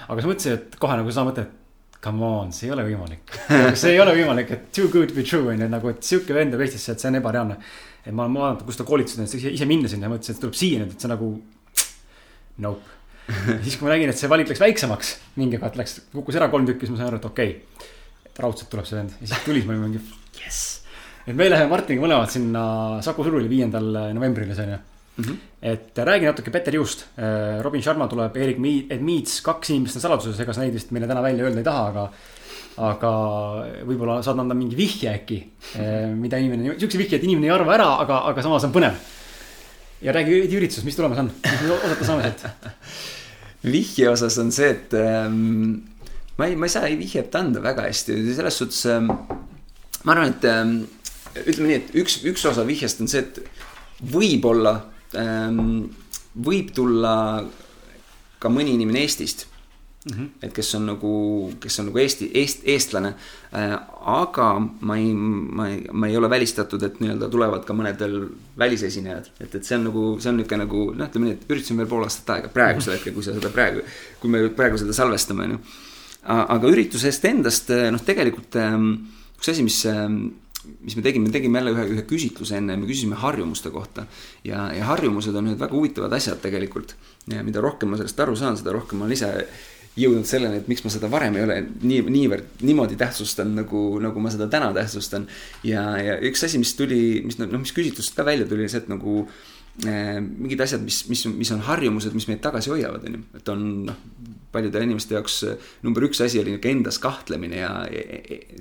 aga 0.07 0.21
siis 0.21 0.29
mõtlesin, 0.29 0.53
et 0.53 0.77
kohe 0.79 0.95
nagu 0.95 1.11
sama 1.11 1.31
mõte, 1.31 1.41
et 1.41 1.64
come 2.05 2.25
on, 2.25 2.53
see 2.53 2.69
ei 2.69 2.75
ole 2.75 2.85
võimalik 2.85 3.35
see 3.81 3.95
ei 3.95 4.01
ole 4.03 4.13
võimalik, 4.15 4.53
et 4.53 4.67
too 4.75 4.91
good 4.93 5.09
to 5.09 5.17
be 5.17 5.25
true 5.25 5.49
on 5.53 5.61
ju, 5.65 5.69
nagu, 5.71 5.91
et 5.91 6.05
sihuke 6.05 6.37
vend 6.37 6.53
tuleb 6.53 6.67
Eestisse, 6.67 6.93
et 6.93 7.01
see 7.01 7.09
on 7.11 7.19
ebareaalne. 7.21 7.57
et 8.05 8.13
ma 8.13 8.27
olen 8.27 8.37
vaadanud, 8.37 8.65
kus 8.67 8.77
ta 8.79 8.87
koolitas 8.87 9.37
ise, 9.39 9.69
minna 9.69 9.91
sinna 9.91 10.11
mõtlesin, 10.11 10.37
et 10.37 10.43
tuleb 10.45 10.57
siia 10.57 10.83
nüüd, 10.83 10.93
et 10.93 11.05
see 11.05 11.11
nagu. 11.11 11.31
Nope 12.63 12.95
siis, 13.65 13.75
kui 13.75 13.87
ma 13.87 13.95
nägin, 13.95 14.11
et 14.11 14.19
see 14.19 14.29
valik 14.31 14.49
läks 14.51 14.61
väiksemaks, 14.61 15.11
mingi 15.41 15.59
koht 15.61 15.77
läks, 15.79 15.97
kukkus 16.13 16.37
ära 16.39 16.49
kolm 16.53 16.67
tükki, 16.67 16.85
siis 16.85 16.93
ma 16.93 17.01
sain 17.01 17.09
aru, 17.09 17.21
et 17.21 17.29
okei 17.29 17.53
okay,. 17.57 17.93
raudselt 18.37 18.69
tuleb 18.71 18.87
see 18.87 18.99
vend 18.99 19.15
ja 19.17 19.29
siis 19.31 19.45
tuli, 19.45 19.61
siis 19.61 19.69
ma 19.69 19.73
olin 19.73 19.85
mingi 19.87 20.01
jess. 20.37 20.83
et 21.25 21.33
me 21.33 21.49
läheme 21.49 21.71
Martiniga 21.71 22.05
mõlemad 22.05 22.33
sinna 22.33 22.65
Saku 23.05 23.25
Suruli 23.25 23.49
viiendal 23.49 23.89
novembril, 24.13 24.53
see 24.53 24.67
on 24.67 24.75
ju 24.75 24.83
Mm 25.15 25.23
-hmm. 25.23 25.35
et 25.61 25.97
räägi 25.97 26.25
natuke 26.25 26.51
Peter 26.51 26.75
Juust. 26.75 27.05
Robin 27.61 27.81
Sharma 27.81 28.07
tuleb, 28.07 28.35
Erik 28.37 28.57
Meets, 28.99 29.41
kaks 29.41 29.69
inimest 29.69 29.95
on 29.95 30.01
saladuses, 30.01 30.39
ega 30.39 30.53
sa 30.53 30.61
neid 30.61 30.73
vist 30.73 30.91
meile 30.91 31.07
täna 31.07 31.21
välja 31.23 31.45
öelda 31.45 31.57
ei 31.57 31.63
taha, 31.63 31.87
aga 31.87 32.09
aga 32.75 33.09
võib-olla 33.87 34.17
saad 34.23 34.39
anda 34.43 34.55
mingi 34.57 34.75
vihje 34.75 35.11
äkki, 35.13 35.37
mida 36.19 36.39
inimene, 36.41 36.75
sihukese 36.75 36.99
vihje, 36.99 37.19
et 37.19 37.23
inimene 37.23 37.47
ei 37.47 37.53
arva 37.55 37.75
ära, 37.77 37.87
aga, 38.03 38.17
aga 38.31 38.43
samas 38.43 38.65
on 38.67 38.73
põnev. 38.75 38.97
ja 40.01 40.11
räägi 40.11 40.41
üritusest, 40.57 40.85
mis 40.85 40.97
tulemas 40.97 41.21
on, 41.23 41.31
oodata 41.71 42.05
saame 42.05 42.27
sealt? 42.27 42.67
vihje 43.75 44.09
osas 44.11 44.37
on 44.43 44.51
see, 44.51 44.73
et 44.75 44.93
ähm, 44.99 45.85
ma 46.37 46.49
ei, 46.49 46.57
ma 46.59 46.67
ei 46.67 46.73
saa 46.75 46.91
vihjet 46.99 47.35
anda 47.39 47.63
väga 47.63 47.87
hästi, 47.87 48.17
selles 48.35 48.59
suhtes 48.59 48.83
ähm, 48.91 49.07
ma 50.03 50.13
arvan, 50.13 50.35
et 50.35 50.49
ähm, 50.51 50.75
ütleme 51.45 51.71
nii, 51.71 51.79
et 51.79 51.95
üks, 52.03 52.19
üks 52.27 52.43
osa 52.51 52.67
vihjest 52.67 52.99
on 53.01 53.11
see, 53.11 53.23
et 53.23 53.39
võib-olla 54.11 54.75
võib 55.13 56.71
tulla 56.75 57.13
ka 58.39 58.49
mõni 58.51 58.73
inimene 58.75 59.05
Eestist 59.05 59.45
mm. 60.05 60.17
-hmm. 60.17 60.29
et 60.43 60.53
kes 60.53 60.75
on 60.75 60.85
nagu, 60.85 61.13
kes 61.59 61.79
on 61.79 61.89
nagu 61.89 61.99
Eesti, 61.99 62.29
eest, 62.33 62.61
eestlane 62.63 63.13
äh,. 63.53 63.79
aga 64.01 64.49
ma 64.59 64.97
ei, 64.97 65.13
ma 65.13 65.69
ei, 65.69 65.87
ma 65.91 66.07
ei 66.07 66.17
ole 66.17 66.29
välistatud, 66.29 66.83
et 66.83 66.99
nii-öelda 66.99 67.29
tulevad 67.29 67.65
ka 67.65 67.73
mõnedel 67.73 68.29
välisesinejad, 68.57 69.31
et, 69.39 69.55
et 69.55 69.63
see 69.63 69.77
on 69.77 69.87
nagu, 69.89 70.05
see 70.19 70.29
on 70.29 70.37
niisugune 70.37 70.63
nagu 70.63 70.85
noh, 70.93 71.09
ütleme 71.09 71.29
nii, 71.31 71.39
et 71.39 71.49
üritus 71.49 71.73
on 71.73 71.81
veel 71.81 71.89
pool 71.89 72.05
aastat 72.05 72.29
aega 72.35 72.53
praegusel 72.53 72.93
hetkel, 72.97 73.15
kui 73.17 73.25
sa 73.25 73.33
seda 73.33 73.49
praegu, 73.49 73.81
kui 74.21 74.29
me 74.29 74.45
praegu 74.49 74.77
seda 74.81 74.93
salvestame, 74.93 75.49
on 75.49 75.57
ju. 75.57 75.59
aga 76.35 76.71
üritusest 76.73 77.25
endast, 77.29 77.73
noh, 77.91 78.05
tegelikult 78.05 78.57
ähm, 78.61 78.91
üks 79.39 79.49
asi, 79.53 79.65
mis 79.65 79.81
ähm, 79.89 80.21
mis 80.85 80.95
me 80.97 81.03
tegime, 81.05 81.27
me 81.27 81.33
tegime 81.33 81.59
jälle 81.59 81.75
ühe, 81.75 81.85
ühe 81.95 82.07
küsitluse 82.09 82.57
enne, 82.59 82.77
me 82.79 82.89
küsisime 82.89 83.19
harjumuste 83.21 83.71
kohta. 83.73 84.07
ja, 84.43 84.67
ja 84.73 84.89
harjumused 84.91 85.35
on 85.35 85.51
ühed 85.51 85.61
väga 85.61 85.75
huvitavad 85.75 86.13
asjad 86.13 86.41
tegelikult. 86.43 86.95
mida 87.27 87.61
rohkem 87.61 87.89
ma 87.89 87.97
sellest 88.01 88.19
aru 88.19 88.35
saan, 88.35 88.57
seda 88.57 88.75
rohkem 88.75 88.99
ma 88.99 89.07
olen 89.07 89.17
ise 89.17 89.31
jõudnud 89.95 90.27
selleni, 90.27 90.59
et 90.59 90.67
miks 90.67 90.83
ma 90.83 90.91
seda 90.91 91.07
varem 91.11 91.37
ei 91.39 91.45
ole 91.45 91.57
nii, 91.63 92.01
niivõrd 92.11 92.63
niimoodi 92.67 92.97
tähtsustanud, 92.99 93.55
nagu, 93.61 93.83
nagu 94.03 94.23
ma 94.23 94.31
seda 94.33 94.49
täna 94.51 94.73
tähtsustan. 94.75 95.27
ja, 95.63 95.85
ja 96.01 96.17
üks 96.29 96.43
asi, 96.47 96.59
mis 96.61 96.75
tuli, 96.75 97.21
mis 97.25 97.39
noh, 97.39 97.51
mis 97.61 97.75
küsitlusest 97.75 98.17
ka 98.17 98.25
välja 98.27 98.47
tuli, 98.49 98.67
see, 98.69 98.83
et 98.83 98.91
nagu 98.91 99.23
mingid 99.83 100.61
asjad, 100.63 100.83
mis, 100.85 101.01
mis, 101.11 101.25
mis 101.35 101.51
on 101.51 101.59
harjumused, 101.67 102.13
mis 102.15 102.29
meid 102.29 102.39
tagasi 102.43 102.71
hoiavad, 102.71 103.03
on 103.09 103.17
ju, 103.17 103.23
et 103.35 103.49
on 103.51 103.65
noh 103.89 103.97
paljude 104.55 104.83
inimeste 104.83 105.15
jaoks 105.17 105.37
äh, 105.47 105.55
number 105.83 106.05
üks 106.07 106.21
asi 106.23 106.39
oli 106.39 106.53
niisugune 106.53 106.77
endas 106.77 106.99
kahtlemine 107.03 107.59
ja 107.59 107.71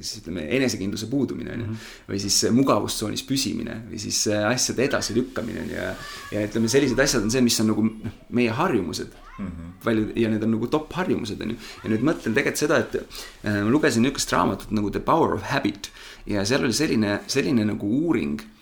siis 0.01 0.23
ütleme, 0.23 0.47
enesekindluse 0.57 1.09
puudumine, 1.11 1.55
on 1.55 1.65
ju. 1.65 1.66
Mhm. 1.66 1.91
või 2.11 2.23
siis 2.24 2.39
mugavustsoonis 2.55 3.24
püsimine 3.28 3.81
või 3.91 4.01
siis 4.03 4.24
äh, 4.32 4.47
asjade 4.51 4.86
edasilükkamine, 4.89 5.65
on 5.65 5.74
ju, 5.74 5.77
ja, 5.78 5.93
ja 6.35 6.47
ütleme, 6.49 6.70
sellised 6.73 7.05
asjad 7.05 7.27
on 7.27 7.35
see, 7.35 7.45
mis 7.45 7.61
on 7.62 7.70
nagu 7.73 7.86
noh, 7.91 8.16
meie 8.35 8.55
harjumused 8.55 9.12
mm. 9.15 9.47
-hmm. 9.47 9.77
palju 9.85 10.09
ja 10.24 10.32
need 10.32 10.47
on 10.47 10.55
nagu 10.57 10.70
top 10.73 10.93
harjumused, 10.99 11.41
on 11.41 11.55
ju. 11.55 11.61
ja 11.85 11.93
nüüd 11.95 12.09
mõtlen 12.11 12.35
tegelikult 12.35 12.65
seda, 12.65 12.81
et 12.82 12.99
äh, 12.99 13.62
ma 13.62 13.70
lugesin 13.70 14.03
niisugust 14.05 14.35
raamatut 14.35 14.74
nagu 14.74 14.91
The 14.91 15.05
Power 15.05 15.39
of 15.39 15.47
Habit 15.53 15.93
ja 16.27 16.45
seal 16.45 16.65
oli 16.65 16.73
selline, 16.74 17.20
selline 17.27 17.66
nagu 17.70 17.86
uuring 18.03 18.41
äh, 18.41 18.53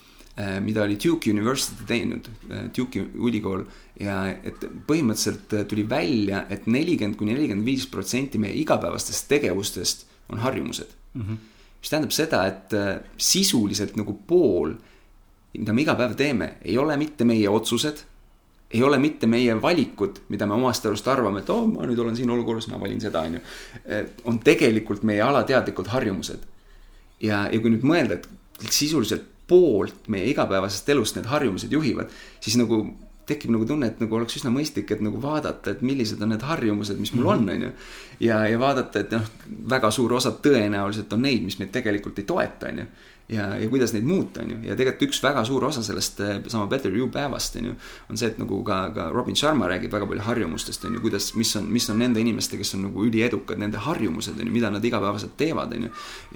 mida 0.64 0.82
oli 0.82 0.96
Duke 0.96 1.30
University 1.30 1.84
teinud, 1.86 2.28
Duke'i 2.72 3.02
ülikool 3.20 3.66
ja 4.00 4.18
et 4.32 4.62
põhimõtteliselt 4.88 5.56
äh, 5.56 5.64
tuli 5.68 5.84
välja 5.88 6.44
et, 6.46 6.62
et 6.62 6.68
nelikümmend 6.70 7.18
kuni 7.20 7.34
nelikümmend 7.36 7.66
viis 7.66 7.86
protsenti 7.90 8.40
meie 8.40 8.56
igapäevastest 8.62 9.28
tegevustest 9.30 10.06
on 10.32 10.40
harjumused 10.40 10.94
mm. 11.14 11.22
-hmm. 11.22 11.36
mis 11.80 11.90
tähendab 11.90 12.14
seda, 12.16 12.46
et 12.46 12.72
äh, 12.72 13.00
sisuliselt 13.16 13.96
nagu 13.96 14.18
pool, 14.26 14.74
mida 15.59 15.72
me 15.72 15.82
iga 15.82 15.94
päev 15.94 16.16
teeme, 16.16 16.54
ei 16.64 16.78
ole 16.78 16.96
mitte 16.96 17.24
meie 17.24 17.48
otsused, 17.48 18.04
ei 18.70 18.82
ole 18.82 18.98
mitte 18.98 19.26
meie 19.26 19.62
valikud, 19.62 20.22
mida 20.28 20.46
me 20.46 20.54
omast 20.54 20.86
arust 20.86 21.09
arvame, 21.09 21.40
et 21.40 21.50
oh, 21.50 21.66
ma 21.68 21.84
nüüd 21.84 21.98
olen 21.98 22.16
siin 22.16 22.30
olukorras, 22.30 22.68
ma 22.68 22.80
valin 22.80 23.00
seda, 23.00 23.20
on 23.20 23.34
ju. 23.34 23.40
on 24.24 24.38
tegelikult 24.38 25.02
meie 25.02 25.20
alateadlikud 25.20 25.86
harjumused. 25.86 26.38
ja, 27.20 27.48
ja 27.52 27.60
kui 27.60 27.70
nüüd 27.70 27.84
mõelda, 27.84 28.14
et 28.14 28.72
sisuliselt 28.72 29.31
poolt 29.48 30.09
meie 30.12 30.28
igapäevasest 30.31 30.89
elust 30.94 31.19
need 31.19 31.28
harjumused 31.31 31.73
juhivad, 31.73 32.12
siis 32.40 32.56
nagu 32.60 32.85
tekib 33.27 33.52
nagu 33.55 33.66
tunne, 33.66 33.86
et 33.93 34.01
nagu 34.02 34.16
oleks 34.19 34.36
üsna 34.40 34.51
mõistlik, 34.51 34.90
et 34.90 35.02
nagu 35.05 35.20
vaadata, 35.23 35.73
et 35.73 35.82
millised 35.86 36.23
on 36.24 36.32
need 36.35 36.43
harjumused, 36.43 36.98
mis 36.98 37.12
mul 37.14 37.31
on, 37.31 37.44
mhm. 37.47 37.55
on 37.55 37.66
ju. 37.69 37.73
ja, 38.28 38.43
ja 38.51 38.59
vaadata, 38.59 39.05
et 39.05 39.14
noh, 39.14 39.31
väga 39.70 39.93
suur 39.94 40.16
osa 40.19 40.35
tõenäoliselt 40.44 41.12
on 41.14 41.23
neid, 41.27 41.44
mis 41.47 41.59
meid 41.60 41.73
tegelikult 41.74 42.19
ei 42.19 42.28
toeta, 42.28 42.73
on 42.73 42.82
ju 42.82 42.89
ja, 43.32 43.46
ja 43.56 43.68
kuidas 43.70 43.92
neid 43.94 44.04
muuta, 44.06 44.42
on 44.42 44.50
ju, 44.52 44.59
ja 44.66 44.76
tegelikult 44.78 45.09
üks 45.09 45.20
väga 45.24 45.42
suur 45.48 45.64
osa 45.68 45.82
sellest 45.84 46.20
eh, 46.24 46.38
sama 46.52 46.66
Better 46.70 46.92
You 46.94 47.09
päevast, 47.12 47.56
on 47.60 47.70
ju, 47.70 47.74
on 48.12 48.20
see, 48.20 48.30
et 48.32 48.40
nagu 48.40 48.59
ka, 48.66 48.78
ka 48.94 49.09
Robin 49.14 49.36
Sharma 49.38 49.68
räägib 49.70 49.94
väga 49.94 50.09
palju 50.10 50.24
harjumustest, 50.26 50.84
on 50.88 50.96
ju, 50.98 51.02
kuidas, 51.04 51.32
mis 51.38 51.52
on, 51.59 51.68
mis 51.72 51.88
on 51.92 52.00
nende 52.02 52.20
inimeste, 52.22 52.59
kes 52.60 52.74
on 52.76 52.86
nagu 52.88 53.06
üliedukad, 53.09 53.60
nende 53.62 53.80
harjumused, 53.82 54.36
on 54.38 54.48
ju, 54.48 54.54
mida 54.54 54.70
nad 54.72 54.84
igapäevaselt 54.84 55.36
teevad, 55.40 55.74
on 55.76 55.88
ju. 55.88 55.92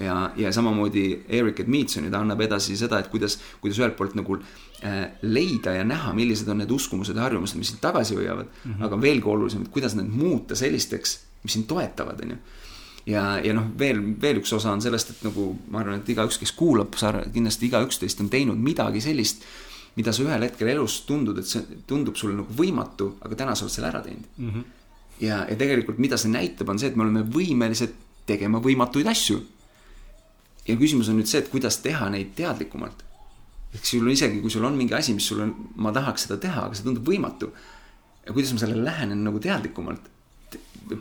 ja, 0.06 0.18
ja 0.40 0.52
samamoodi 0.56 1.06
Eric 1.40 1.64
Edmeets 1.64 2.00
on 2.00 2.08
ju, 2.08 2.14
ta 2.14 2.22
annab 2.24 2.44
edasi 2.46 2.78
seda, 2.78 3.00
et 3.02 3.10
kuidas, 3.12 3.38
kuidas 3.62 3.80
ühelt 3.82 3.98
poolt 3.98 4.16
nagu 4.18 4.38
äh, 4.40 5.00
leida 5.26 5.76
ja 5.76 5.86
näha, 5.86 6.14
millised 6.16 6.48
on 6.52 6.62
need 6.62 6.72
uskumused 6.72 7.16
ja 7.16 7.26
harjumused, 7.26 7.58
mis 7.60 7.74
sind 7.74 7.82
tagasi 7.84 8.16
hoiavad 8.18 8.48
mm, 8.48 8.72
-hmm. 8.72 8.84
aga 8.88 9.00
veelgi 9.00 9.34
olulisem, 9.36 9.66
et 9.66 9.74
kuidas 9.74 9.96
need 9.98 10.08
muuta 10.12 10.56
sellisteks, 10.56 11.18
mis 11.44 11.58
sind 11.58 11.68
toetavad, 11.68 12.22
on 12.24 12.36
ju 12.36 12.44
ja, 13.06 13.24
ja 13.42 13.54
noh, 13.56 13.68
veel, 13.78 14.00
veel 14.20 14.40
üks 14.40 14.52
osa 14.56 14.72
on 14.74 14.82
sellest, 14.84 15.14
et 15.14 15.24
nagu 15.26 15.50
ma 15.72 15.82
arvan, 15.82 16.00
et 16.02 16.10
igaüks, 16.12 16.40
kes 16.42 16.52
kuulab, 16.58 16.96
sa 16.98 17.12
kindlasti 17.22 17.70
igaüks 17.70 18.00
teist 18.02 18.22
on 18.22 18.30
teinud 18.32 18.60
midagi 18.62 19.02
sellist, 19.04 19.46
mida 19.96 20.12
sa 20.12 20.24
ühel 20.26 20.44
hetkel 20.44 20.70
elus 20.74 21.00
tundud, 21.08 21.38
et 21.40 21.48
see 21.48 21.80
tundub 21.88 22.18
sulle 22.18 22.36
nagu 22.40 22.56
võimatu, 22.58 23.14
aga 23.24 23.38
täna 23.44 23.54
sa 23.56 23.66
oled 23.66 23.76
selle 23.76 23.92
ära 23.92 24.02
teinud 24.04 24.26
mm. 24.36 24.50
-hmm. 24.50 24.64
ja, 25.24 25.44
ja 25.48 25.56
tegelikult, 25.56 26.02
mida 26.02 26.18
see 26.20 26.32
näitab, 26.32 26.68
on 26.68 26.82
see, 26.82 26.90
et 26.90 26.96
me 26.96 27.06
oleme 27.06 27.22
võimelised 27.22 27.94
tegema 28.26 28.60
võimatuid 28.60 29.06
asju. 29.08 29.40
ja 30.66 30.74
küsimus 30.76 31.08
on 31.08 31.20
nüüd 31.20 31.30
see, 31.30 31.38
et 31.38 31.48
kuidas 31.50 31.78
teha 31.78 32.10
neid 32.10 32.34
teadlikumalt. 32.34 33.04
ehk 33.74 33.86
sul 33.86 34.02
on 34.02 34.10
isegi, 34.10 34.40
kui 34.40 34.50
sul 34.50 34.64
on 34.64 34.76
mingi 34.76 34.94
asi, 34.94 35.14
mis 35.14 35.26
sul 35.26 35.40
on, 35.40 35.54
ma 35.76 35.92
tahaks 35.92 36.26
seda 36.26 36.36
teha, 36.36 36.66
aga 36.66 36.74
see 36.74 36.84
tundub 36.84 37.06
võimatu. 37.06 37.52
ja 38.26 38.32
kuidas 38.32 38.52
ma 38.52 38.58
sellele 38.58 38.84
lähenen 38.84 39.24
nagu 39.24 39.38
teadlikumalt 39.38 40.15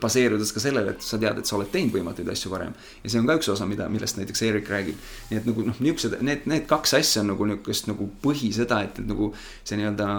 baseerudes 0.02 0.52
ka 0.54 0.62
sellele, 0.62 0.96
et 0.96 1.04
sa 1.04 1.18
tead, 1.22 1.38
et 1.40 1.48
sa 1.48 1.56
oled 1.58 1.70
teinud 1.72 1.94
võimatuid 1.94 2.28
asju 2.32 2.50
varem. 2.52 2.74
ja 3.04 3.10
see 3.10 3.20
on 3.20 3.28
ka 3.28 3.36
üks 3.38 3.50
osa, 3.52 3.68
mida, 3.70 3.88
millest 3.92 4.18
näiteks 4.18 4.42
Erik 4.48 4.70
räägib. 4.70 4.98
nii 5.30 5.40
et 5.40 5.46
nagu 5.46 5.66
noh, 5.68 5.78
niisugused, 5.80 6.18
need, 6.26 6.46
need 6.50 6.66
kaks 6.70 6.96
asja 7.00 7.22
on 7.22 7.32
nagu 7.34 7.46
niisugust 7.46 7.90
nagu 7.92 8.10
põhi 8.22 8.52
seda, 8.56 8.82
et, 8.86 8.98
et 8.98 9.06
nagu 9.06 9.32
see 9.62 9.78
nii-öelda 9.80 10.10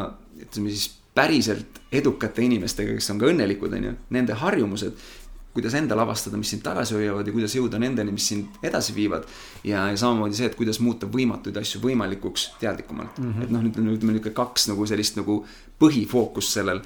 ütleme 0.47 0.73
siis 0.73 0.89
päriselt 1.17 1.79
edukate 1.91 2.43
inimestega, 2.45 2.93
kes 2.93 3.09
on 3.09 3.21
ka 3.21 3.31
õnnelikud, 3.31 3.73
on 3.73 3.89
ju, 3.89 3.95
nende 4.13 4.37
harjumused 4.37 4.99
kuidas 5.57 5.73
endal 5.73 6.03
avastada, 6.03 6.37
mis 6.37 6.51
sind 6.53 6.61
tagasi 6.61 6.93
hoiavad 6.93 7.25
ja 7.25 7.33
kuidas 7.33 7.55
jõuda 7.57 7.79
nendeni, 7.81 8.13
mis 8.13 8.27
sind 8.29 8.59
edasi 8.67 8.93
viivad. 8.93 9.23
ja, 9.65 9.87
ja 9.89 9.97
samamoodi 9.97 10.37
see, 10.37 10.49
et 10.51 10.57
kuidas 10.59 10.77
muuta 10.85 11.09
võimatuid 11.09 11.57
asju 11.57 11.81
võimalikuks 11.81 12.51
teadlikumalt 12.61 13.17
mm. 13.17 13.31
-hmm. 13.31 13.43
et 13.43 13.53
noh, 13.55 13.63
ütleme, 13.65 13.95
ütleme 13.97 14.13
niisugune 14.13 14.35
kaks 14.37 14.67
nagu 14.69 14.85
sellist 14.85 15.17
nagu 15.17 15.39
põhifookust 15.81 16.59
sellel 16.59 16.83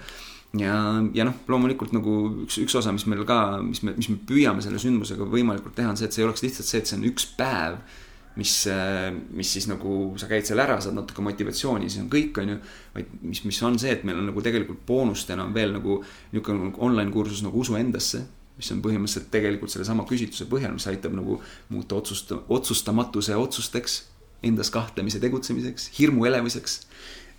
ja, 0.60 0.76
ja 1.15 1.26
noh, 1.28 1.41
loomulikult 1.52 1.94
nagu 1.95 2.15
üks, 2.45 2.60
üks 2.64 2.76
osa, 2.80 2.94
mis 2.95 3.07
meil 3.10 3.23
ka, 3.28 3.61
mis 3.65 3.84
me, 3.86 3.95
mis 3.98 4.10
me 4.11 4.19
püüame 4.28 4.64
selle 4.64 4.82
sündmusega 4.82 5.28
võimalikult 5.32 5.78
teha, 5.78 5.94
on 5.94 5.99
see, 5.99 6.10
et 6.10 6.15
see 6.15 6.23
ei 6.23 6.30
oleks 6.30 6.45
lihtsalt 6.45 6.69
see, 6.69 6.82
et 6.82 6.91
see 6.91 6.99
on 6.99 7.07
üks 7.11 7.28
päev, 7.38 7.80
mis, 8.40 8.56
mis 9.36 9.53
siis 9.57 9.68
nagu 9.68 9.95
sa 10.19 10.30
käid 10.32 10.48
seal 10.48 10.61
ära, 10.64 10.78
saad 10.84 10.95
natuke 10.95 11.23
motivatsiooni, 11.23 11.90
siis 11.91 12.03
on 12.03 12.11
kõik, 12.11 12.38
on 12.44 12.53
ju. 12.53 12.60
vaid 12.95 13.15
mis, 13.23 13.44
mis 13.48 13.64
on 13.68 13.80
see, 13.82 13.95
et 13.95 14.06
meil 14.07 14.22
on 14.22 14.30
nagu 14.32 14.44
tegelikult 14.44 14.86
boonustena 14.88 15.48
on 15.48 15.56
veel 15.56 15.76
nagu 15.76 15.99
niisugune 16.03 16.69
nagu 16.69 16.86
online 16.88 17.11
kursus 17.11 17.44
nagu 17.45 17.60
Usu 17.60 17.76
endasse 17.80 18.23
mis 18.61 18.69
on 18.76 18.82
põhimõtteliselt 18.84 19.32
tegelikult 19.34 19.73
sellesama 19.73 20.06
küsitluse 20.06 20.45
põhjal, 20.49 20.76
mis 20.76 20.86
aitab 20.91 21.15
nagu 21.18 21.40
muuta 21.73 21.98
otsust, 21.98 22.34
otsustamatuse 22.52 23.34
otsusteks, 23.40 23.95
endas 24.45 24.69
kahtlemise 24.73 25.22
tegutsemiseks, 25.23 25.88
hirmu 25.98 26.28
elamiseks 26.30 26.82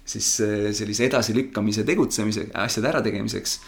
siis 0.05 0.35
äh, 0.45 0.71
sellise 0.77 1.07
edasilükkamise 1.09 1.85
tegutsemise, 1.89 2.49
asjade 2.55 2.91
ärategemiseks 2.93 3.59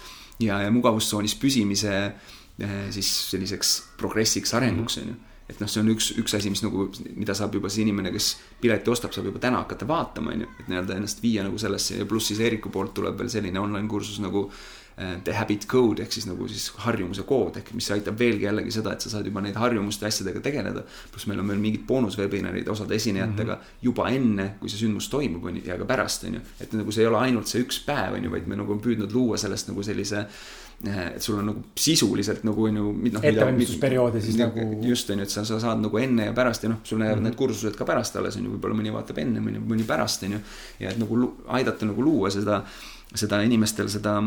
ja, 0.42 0.60
ja 0.64 0.72
mugavustsoonis 0.74 1.36
püsimise 1.40 1.94
äh, 2.04 2.74
siis 2.94 3.12
selliseks 3.30 3.76
progressiks, 4.00 4.54
arenguks, 4.54 4.98
on 5.02 5.14
ju 5.14 5.20
et 5.44 5.58
noh, 5.60 5.68
see 5.68 5.82
on 5.82 5.90
üks, 5.92 6.06
üks 6.16 6.32
asi, 6.38 6.48
mis 6.48 6.62
nagu, 6.64 6.86
mida 7.20 7.34
saab 7.36 7.52
juba 7.52 7.68
see 7.68 7.82
inimene, 7.84 8.08
kes 8.14 8.30
pileti 8.62 8.88
ostab, 8.88 9.12
saab 9.12 9.26
juba 9.28 9.42
täna 9.42 9.58
hakata 9.60 9.84
vaatama, 9.84 10.32
on 10.32 10.46
ju. 10.46 10.52
et 10.62 10.70
nii-öelda 10.72 10.96
ennast 10.96 11.20
viia 11.20 11.44
nagu 11.44 11.60
sellesse 11.60 11.98
ja 11.98 12.06
pluss 12.08 12.30
siis 12.30 12.40
Eeriku 12.40 12.72
poolt 12.72 12.94
tuleb 12.96 13.18
veel 13.20 13.28
selline 13.28 13.60
online 13.60 13.90
kursus 13.92 14.22
nagu 14.24 14.46
Äh, 14.48 14.83
the 14.96 15.32
habit 15.34 15.66
code 15.66 16.02
ehk 16.02 16.12
siis 16.14 16.26
nagu 16.28 16.46
siis 16.46 16.68
harjumuse 16.84 17.24
kood 17.26 17.56
ehk 17.58 17.72
mis 17.74 17.88
aitab 17.90 18.18
veelgi 18.18 18.46
jällegi 18.46 18.74
seda, 18.76 18.92
et 18.94 19.02
sa 19.02 19.10
saad 19.10 19.26
juba 19.26 19.42
neid 19.42 19.56
harjumuste 19.58 20.06
asjadega 20.06 20.42
tegeleda. 20.44 20.84
pluss 21.10 21.26
meil 21.26 21.40
on 21.42 21.48
veel 21.50 21.62
mingid 21.62 21.82
boonuswebinarid 21.88 22.68
osade 22.70 22.94
esinejatega 22.94 23.54
mm 23.54 23.60
-hmm. 23.60 23.78
juba 23.82 24.08
enne, 24.08 24.54
kui 24.60 24.70
see 24.70 24.78
sündmus 24.84 25.08
toimub, 25.10 25.44
on 25.44 25.56
ju, 25.56 25.62
ja 25.66 25.78
ka 25.78 25.84
pärast, 25.84 26.24
on 26.24 26.34
ju. 26.34 26.40
et 26.60 26.72
nagu 26.72 26.92
see 26.92 27.02
ei 27.02 27.08
ole 27.10 27.18
ainult 27.18 27.50
see 27.50 27.62
üks 27.62 27.80
päev, 27.86 28.14
on 28.14 28.24
ju, 28.24 28.30
vaid 28.30 28.46
me 28.46 28.56
nagu 28.56 28.78
püüdnud 28.86 29.12
luua 29.12 29.36
sellest 29.36 29.68
nagu 29.68 29.82
sellise 29.82 30.18
äh, 30.86 31.14
et 31.16 31.22
sul 31.22 31.38
on 31.38 31.46
nagu 31.46 31.64
sisuliselt 31.78 32.44
nagu 32.44 32.64
on 32.64 32.76
ju 32.76 32.92
noh,. 32.92 33.24
ettevalmistusperioodi 33.24 34.22
siis 34.22 34.36
nagu. 34.36 34.70
just 34.82 35.10
on 35.10 35.18
ju, 35.18 35.22
et 35.22 35.30
sa, 35.30 35.44
sa 35.44 35.60
saad 35.60 35.82
nagu 35.82 35.98
enne 35.98 36.30
ja 36.30 36.32
pärast 36.32 36.62
ja 36.62 36.68
noh, 36.68 36.78
sul 36.84 37.00
jäävad 37.00 37.16
mm 37.16 37.20
-hmm. 37.20 37.24
need 37.24 37.34
kursused 37.34 37.74
ka 37.74 37.84
pärast 37.84 38.16
alles 38.16 38.36
on 38.36 38.44
ju, 38.44 38.50
võib-olla 38.54 38.78
mõni 38.78 38.92
vaatab 38.92 39.18
enne, 39.18 39.40
mõni, 39.40 39.58
mõni 39.58 39.84
pärast 39.86 40.22
on 40.22 40.32
ju. 40.32 40.38
ja 40.80 40.90
et 40.90 40.98
nagu 40.98 41.34
aidata 41.46 41.86
nagu 41.86 42.02
luua 42.02 42.30
seda, 42.30 42.64
seda 43.14 43.42
inimestel 43.42 43.88
seda 43.88 44.22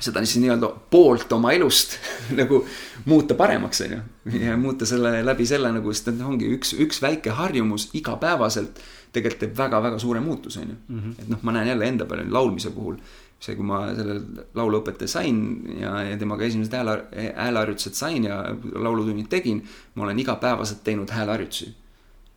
seda 0.00 0.22
siis 0.24 0.40
nii-öelda 0.42 0.70
poolt 0.90 1.32
oma 1.32 1.52
elust 1.56 1.96
nagu 2.40 2.62
muuta 3.06 3.36
paremaks, 3.38 3.80
on 3.86 3.96
ju. 3.96 4.00
ja 4.40 4.56
muuta 4.56 4.86
selle 4.86 5.20
läbi 5.24 5.46
selle 5.46 5.72
nagu, 5.72 5.92
sest 5.92 6.12
et 6.12 6.24
ongi 6.24 6.50
üks, 6.56 6.74
üks 6.82 7.00
väike 7.02 7.36
harjumus 7.38 7.90
igapäevaselt 7.96 8.82
tegelikult 9.16 9.44
teeb 9.44 9.54
väga-väga 9.56 10.00
suure 10.02 10.20
muutuse, 10.20 10.64
on 10.64 10.74
ju. 10.74 10.80
Mhm. 10.88 11.14
et 11.22 11.30
noh, 11.32 11.40
ma 11.42 11.56
näen 11.56 11.72
jälle 11.72 11.88
enda 11.88 12.08
peal 12.08 12.26
laulmise 12.32 12.74
puhul. 12.74 12.98
see, 13.40 13.52
kui 13.52 13.66
ma 13.68 13.82
selle 13.92 14.14
lauluõpetaja 14.56 15.10
sain 15.12 15.40
ja, 15.76 15.90
ja 16.08 16.14
temaga 16.16 16.46
esimesed 16.46 16.72
hääle, 16.72 16.94
hääleharjutused 17.36 17.92
sain 17.94 18.24
ja 18.24 18.38
laulutunnid 18.72 19.28
tegin, 19.28 19.60
ma 19.94 20.06
olen 20.06 20.18
igapäevaselt 20.18 20.80
teinud 20.84 21.12
hääleharjutusi 21.12 21.74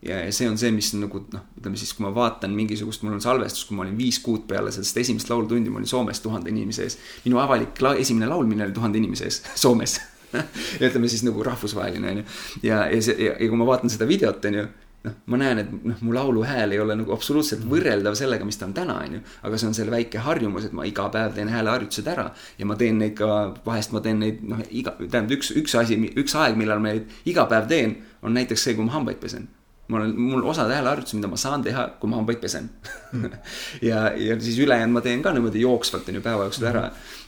ja, 0.01 0.19
ja 0.25 0.31
see 0.35 0.49
on 0.49 0.57
see, 0.59 0.71
mis 0.75 0.91
nagu 0.95 1.23
noh, 1.33 1.45
ütleme 1.59 1.79
siis, 1.79 1.91
kui 1.95 2.05
ma 2.05 2.11
vaatan 2.15 2.53
mingisugust, 2.55 3.03
mul 3.03 3.17
on 3.17 3.23
salvestus, 3.23 3.65
kui 3.67 3.77
ma 3.77 3.85
olin 3.85 3.97
viis 3.99 4.21
kuud 4.23 4.45
peale 4.49 4.71
sellest 4.75 4.97
esimest 5.03 5.31
laulutundi, 5.31 5.71
ma 5.71 5.81
olin 5.81 5.91
Soomes 5.91 6.23
tuhande 6.23 6.53
inimese 6.53 6.85
ees. 6.87 6.99
minu 7.25 7.41
avalik 7.41 7.81
la 7.83 7.95
esimene 7.99 8.29
laulmine 8.31 8.67
oli 8.67 8.75
tuhande 8.75 9.01
inimese 9.01 9.29
ees 9.29 9.41
Soomes 9.63 9.99
ja 10.33 10.89
ütleme 10.89 11.09
siis 11.09 11.23
nagu 11.25 11.43
rahvusvaheline 11.43 12.13
onju. 12.13 12.27
ja, 12.63 12.85
ja 12.87 13.01
see 13.01 13.17
ja, 13.25 13.33
kui 13.41 13.57
ma 13.59 13.67
vaatan 13.67 13.91
seda 13.91 14.07
videot 14.07 14.45
onju, 14.45 14.65
noh, 15.03 15.15
ma 15.33 15.39
näen, 15.41 15.63
et 15.63 15.71
noh, 15.91 16.01
mu 16.05 16.15
laulu 16.15 16.45
hääl 16.47 16.75
ei 16.75 16.79
ole 16.79 16.95
nagu 16.99 17.13
absoluutselt 17.15 17.65
võrreldav 17.67 18.15
sellega, 18.19 18.47
mis 18.47 18.59
ta 18.61 18.69
on 18.69 18.75
täna 18.77 18.99
onju. 19.03 19.23
aga 19.43 19.59
see 19.59 19.71
on 19.71 19.77
selle 19.77 19.95
väike 19.95 20.23
harjumus, 20.23 20.69
et 20.69 20.75
ma 20.77 20.87
iga 20.87 21.09
päev 21.11 21.35
teen 21.35 21.51
hääleharjutused 21.51 22.07
ära 22.13 22.29
ja 22.59 22.69
ma 22.69 22.79
teen 22.79 23.01
neid 23.03 23.17
ka, 23.19 23.39
vahest 23.65 23.95
ma 23.95 24.03
teen 24.05 24.23
neid 24.23 24.43
noh, 24.47 24.63
iga, 24.69 24.95
tähendab 25.01 25.39
üks, 25.39 25.51
üks 25.59 25.75
asi, 25.81 25.99
üks 26.15 26.39
aeg, 26.39 26.59
millal 26.59 26.79
ma 26.83 26.93
neid 26.93 27.29
iga 27.29 27.49
päev 27.51 27.67
teen, 27.71 27.97
on 28.23 28.37
näiteks 28.37 28.69
see, 28.69 28.77
kui 28.77 28.87
ma 28.87 28.95
hambaid 28.99 29.19
pesen 29.23 29.49
ma 29.89 29.97
olen, 29.97 30.11
mul 30.21 30.43
osad 30.51 30.69
hääleharjutused, 30.69 31.17
mida 31.17 31.29
ma 31.31 31.37
saan 31.39 31.63
teha, 31.65 31.85
kui 31.99 32.09
ma 32.11 32.19
hambaid 32.19 32.37
pesen 32.43 32.67
ja, 33.89 34.03
ja 34.13 34.35
siis 34.41 34.59
ülejäänud 34.61 34.93
ma 34.93 35.01
teen 35.05 35.23
ka 35.25 35.33
niimoodi 35.33 35.63
jooksvalt 35.63 36.11
on 36.11 36.19
ju 36.19 36.21
päeva 36.25 36.45
jooksul 36.45 36.67
ära. 36.69 36.83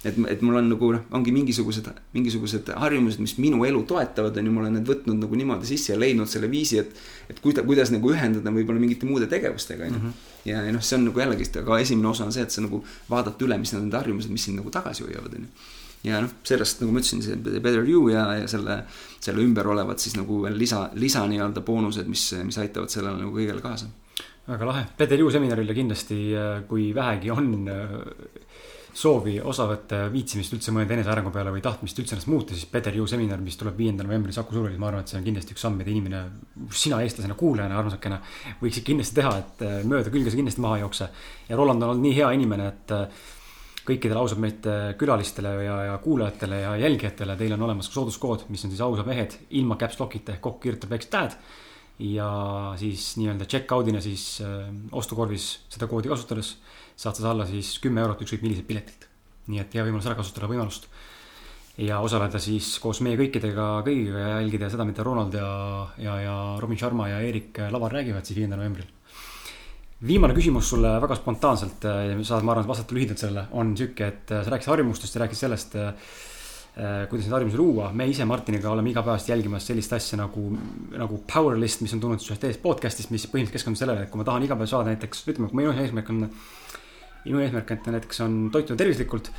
et, 0.06 0.20
et 0.30 0.44
mul 0.46 0.60
on 0.60 0.70
nagu 0.70 0.92
noh, 0.94 1.08
ongi 1.18 1.34
mingisugused, 1.34 1.90
mingisugused 2.14 2.70
harjumused, 2.84 3.24
mis 3.24 3.34
minu 3.42 3.66
elu 3.66 3.82
toetavad, 3.90 4.38
on 4.38 4.50
ju, 4.50 4.54
ma 4.54 4.66
olen 4.66 4.78
need 4.78 4.94
võtnud 4.94 5.26
nagu 5.26 5.42
niimoodi 5.42 5.72
sisse 5.74 5.96
ja 5.96 6.00
leidnud 6.00 6.30
selle 6.30 6.52
viisi, 6.52 6.78
et. 6.82 6.94
et 7.34 7.42
kuida-, 7.42 7.66
kuidas 7.66 7.94
nagu 7.94 8.14
ühendada 8.14 8.54
võib-olla 8.54 8.82
mingite 8.84 9.10
muude 9.10 9.30
tegevustega, 9.32 9.90
on 9.90 9.98
ju. 9.98 10.16
ja, 10.52 10.62
ja 10.68 10.74
noh, 10.76 10.86
see 10.86 11.00
on 11.00 11.08
nagu 11.10 11.26
jällegist, 11.26 11.58
aga 11.64 11.82
esimene 11.82 12.14
osa 12.14 12.30
on 12.30 12.36
see, 12.36 12.46
et 12.46 12.54
sa 12.54 12.62
nagu 12.62 12.84
vaadata 13.10 13.48
üle, 13.48 13.58
mis 13.62 13.74
on 13.74 13.88
need 13.88 13.98
harjumused, 13.98 14.34
mis 14.34 14.46
sind 14.50 14.62
nagu 14.62 14.74
tagasi 14.74 15.08
hoiavad, 15.08 15.38
on 15.38 15.50
ju 15.50 15.70
ja 16.06 16.22
noh, 16.24 16.32
sellest 16.48 16.82
nagu 16.82 16.94
ma 16.94 17.02
ütlesin, 17.02 17.22
see 17.26 17.38
Better 17.62 17.86
You 17.86 18.08
ja, 18.10 18.26
ja 18.40 18.48
selle, 18.50 18.82
selle 19.22 19.44
ümber 19.46 19.68
olevad 19.70 20.02
siis 20.02 20.16
nagu 20.18 20.42
veel 20.44 20.58
lisa, 20.58 20.88
lisa 20.98 21.24
nii-öelda 21.30 21.64
boonused, 21.66 22.08
mis, 22.10 22.32
mis 22.48 22.58
aitavad 22.62 22.90
sellele 22.90 23.22
nagu 23.22 23.36
kõigele 23.36 23.62
kaasa. 23.62 23.90
väga 24.48 24.68
lahe, 24.68 24.86
Better 24.98 25.20
You 25.20 25.32
seminarile 25.32 25.74
kindlasti, 25.78 26.20
kui 26.68 26.90
vähegi 26.96 27.32
on 27.32 27.54
äh, 27.70 27.96
soovi 28.94 29.38
osa 29.40 29.66
võtta, 29.70 30.02
viitsimist 30.12 30.54
üldse 30.56 30.74
mõelda 30.76 30.96
enesearengu 30.98 31.32
peale 31.34 31.54
või 31.54 31.64
tahtmist 31.64 32.00
üldse 32.02 32.16
ennast 32.16 32.30
muuta, 32.32 32.56
siis 32.56 32.68
Better 32.72 32.96
You 32.96 33.08
seminar, 33.08 33.40
mis 33.44 33.58
tuleb 33.60 33.78
viiendal 33.80 34.10
novembril 34.10 34.36
Saku 34.36 34.56
Suurhallis, 34.56 34.80
ma 34.82 34.90
arvan, 34.90 35.06
et 35.06 35.12
see 35.12 35.20
on 35.20 35.28
kindlasti 35.28 35.56
üks 35.56 35.64
samm, 35.64 35.78
mida 35.80 35.94
inimene, 35.94 36.24
sina 36.76 37.00
eestlasena, 37.06 37.38
kuulajana, 37.40 37.78
armasakene, 37.80 38.20
võiksid 38.62 38.88
kindlasti 38.88 39.20
teha, 39.22 39.36
et 39.44 39.64
äh, 39.68 39.78
mööda 39.88 40.12
külge 40.12 40.34
sa 40.34 40.40
kindlasti 40.40 40.64
maha 40.66 40.80
ei 40.80 40.86
jookse. 40.86 41.08
ja 41.48 41.60
Roland 41.60 41.84
on 41.84 41.94
olnud 41.94 42.08
nii 42.08 42.18
hea 42.20 42.34
inimene, 42.36 42.68
et 42.74 42.96
äh, 42.98 43.30
kõikidele 43.88 44.22
ausad 44.22 44.42
mehed 44.42 44.68
külalistele 45.00 45.52
ja, 45.66 45.78
ja 45.90 45.98
kuulajatele 46.04 46.62
ja 46.62 46.76
jälgijatele, 46.84 47.36
teil 47.38 47.56
on 47.56 47.66
olemas 47.66 47.90
ka 47.90 47.98
sooduskood, 47.98 48.46
mis 48.54 48.64
on 48.66 48.74
siis 48.74 48.84
ausad 48.86 49.10
mehed 49.10 49.38
ilma 49.58 49.78
caps 49.82 49.98
lock'ita 50.02 50.36
ehk 50.36 50.44
kokku 50.46 50.68
kirjutab 50.68 50.94
väikse 50.94 51.10
tag. 51.14 51.38
ja 52.02 52.28
siis 52.82 53.12
nii-öelda 53.20 53.46
check-out'ina 53.46 54.02
siis 54.02 54.42
äh, 54.42 54.70
ostukorvis 54.92 55.48
seda 55.70 55.86
koodi 55.90 56.10
kasutades 56.10 56.56
saad 56.98 57.18
sa 57.18 57.30
alla 57.30 57.46
siis 57.46 57.76
kümme 57.82 58.02
eurot 58.02 58.22
ükskõik 58.22 58.46
milliselt 58.46 58.68
piletilt. 58.68 59.08
nii 59.48 59.60
et 59.62 59.74
hea 59.74 59.86
võimalus 59.86 60.08
ära 60.10 60.18
kasutada 60.18 60.50
võimalust. 60.50 60.88
ja 61.78 62.00
osaleda 62.06 62.40
siis 62.40 62.78
koos 62.80 63.02
meie 63.02 63.18
kõikidega, 63.18 63.68
kõigiga 63.86 64.26
ja 64.26 64.40
jälgida 64.40 64.70
seda, 64.70 64.86
mida 64.86 65.04
Ronald 65.04 65.34
ja, 65.34 65.52
ja, 65.98 66.18
ja 66.22 66.36
Robin 66.62 66.78
Sharma 66.78 67.10
ja 67.10 67.22
Eerik 67.22 67.58
Lavar 67.72 67.94
räägivad 67.98 68.26
siis 68.26 68.38
viiendal 68.38 68.62
novembril 68.62 68.90
viimane 70.08 70.34
küsimus 70.34 70.70
sulle 70.72 70.96
väga 71.02 71.16
spontaanselt 71.20 71.86
äh, 71.86 72.02
ja 72.10 72.18
saad, 72.26 72.46
ma 72.46 72.56
arvan, 72.56 72.68
vastata 72.70 72.96
lühidalt 72.98 73.22
sellele, 73.22 73.46
on 73.58 73.76
sihuke, 73.78 74.08
et 74.08 74.34
äh, 74.34 74.44
sa 74.44 74.54
rääkisid 74.54 74.74
harjumustest 74.74 75.16
ja 75.16 75.24
rääkisid 75.24 75.46
sellest, 75.46 75.78
äh, 75.78 75.94
kuidas 77.12 77.28
neid 77.28 77.36
harjumusi 77.36 77.60
luua. 77.60 77.92
me 77.94 78.08
ise 78.10 78.26
Martiniga 78.26 78.72
oleme 78.72 78.90
igapäevaselt 78.90 79.34
jälgimas 79.34 79.68
sellist 79.68 79.94
asja 79.94 80.18
nagu, 80.22 80.46
nagu 80.98 81.22
power 81.34 81.60
list, 81.60 81.84
mis 81.86 81.94
on 81.94 82.02
tulnud 82.02 82.24
ühest 82.24 82.42
teisest 82.42 82.64
podcast'ist, 82.64 83.12
mis 83.14 83.28
põhimõtteliselt 83.28 83.60
keskendub 83.60 83.82
sellele, 83.82 84.06
et 84.06 84.14
kui 84.14 84.22
ma 84.22 84.28
tahan 84.28 84.48
iga 84.48 84.58
päev 84.58 84.72
saada 84.72 84.90
näiteks, 84.90 85.26
ütleme, 85.28 85.52
kui 85.52 85.62
minu 85.62 85.76
eesmärk 85.76 86.10
on, 86.14 86.24
minu 87.26 87.44
eesmärk, 87.44 87.76
et 87.76 87.92
näiteks 87.98 88.24
on 88.26 88.40
toituda 88.56 88.80
tervislikult, 88.80 89.30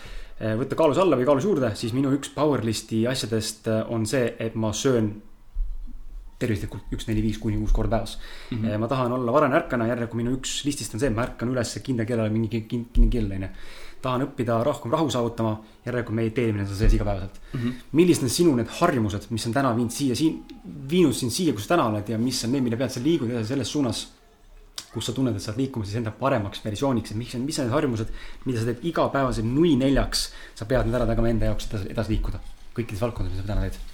võtta 0.61 0.77
kaalus 0.79 1.01
alla 1.01 1.17
või 1.19 1.27
kaalus 1.27 1.49
juurde, 1.49 1.73
siis 1.79 1.97
minu 1.97 2.13
üks 2.15 2.31
power 2.35 2.63
list'i 2.67 3.03
asjadest 3.09 3.67
on 3.89 4.05
see, 4.07 4.35
et 4.43 4.55
ma 4.59 4.75
söön 4.77 5.15
tervislikult 6.43 6.93
üks, 6.95 7.07
neli, 7.09 7.23
viis 7.25 7.39
kuni 7.43 7.59
kuus 7.61 7.75
korda 7.77 8.03
päevas 8.03 8.19
mm. 8.51 8.59
-hmm. 8.59 8.79
ma 8.79 8.89
tahan 8.89 9.13
olla 9.13 9.33
varane 9.33 9.57
ärkana, 9.57 9.89
järelikult 9.91 10.21
minu 10.23 10.37
üks 10.37 10.63
listist 10.67 10.95
on 10.95 11.01
see, 11.01 11.11
et 11.11 11.17
ma 11.17 11.27
ärkan 11.27 11.53
üles 11.55 11.75
kindla 11.83 12.05
kellale 12.05 12.31
mingi 12.31 12.65
kinni 12.69 13.11
kell, 13.11 13.31
onju. 13.31 13.51
tahan 14.03 14.27
õppida 14.27 14.63
rohkem 14.65 14.93
rahu 14.93 15.11
saavutama, 15.11 15.53
järelikult 15.87 16.17
mediteerimine 16.17 16.65
on 16.69 16.75
sees 16.77 16.95
igapäevaselt 16.95 17.39
mm. 17.53 17.61
-hmm. 17.61 17.73
millised 17.93 18.23
on 18.23 18.31
sinu 18.31 18.57
need 18.57 18.73
harjumused, 18.81 19.29
mis 19.31 19.47
on 19.47 19.53
täna 19.53 19.77
viinud 19.77 19.93
siia, 19.93 20.17
siin, 20.17 20.43
viinud 20.91 21.15
sind 21.15 21.31
siia, 21.31 21.53
kus 21.53 21.69
sa 21.69 21.77
täna 21.77 21.87
oled 21.87 22.09
ja 22.09 22.19
mis 22.19 22.45
on 22.45 22.53
need, 22.53 22.63
mille 22.63 22.77
pealt 22.77 22.93
sa 22.93 23.01
liigud 23.05 23.31
edasi 23.31 23.55
selles 23.55 23.73
suunas 23.73 24.09
kus 24.93 25.07
sa 25.07 25.13
tunned, 25.13 25.37
et 25.37 25.43
sa 25.43 25.53
oled 25.53 25.61
liikumas 25.63 25.89
siis 25.89 25.97
enda 26.01 26.11
paremaks 26.11 26.65
versiooniks, 26.65 27.13
et 27.13 27.17
mis 27.17 27.35
on, 27.35 27.47
mis 27.49 27.59
on 27.59 27.65
need 27.65 27.75
harjumused, 27.75 28.11
mida 28.45 28.61
sa 28.61 28.69
teed 28.69 28.85
igapäevaselt 28.91 29.47
nui 29.47 29.77
neljaks. 29.77 30.33
sa 30.55 30.65
pead 30.65 30.87
need 30.87 30.99
ära 30.99 31.07
tegema 31.07 31.29
enda 31.29 31.49
jaoks 31.49 31.71
edasi, 31.71 31.89
edasi 31.95 32.13
liikuda 32.17 32.41
kõikides 32.77 33.03
valdkondades, 33.05 33.37
mis 33.37 33.45
sa 33.45 33.53
täna 33.53 33.67
teed 33.69 33.92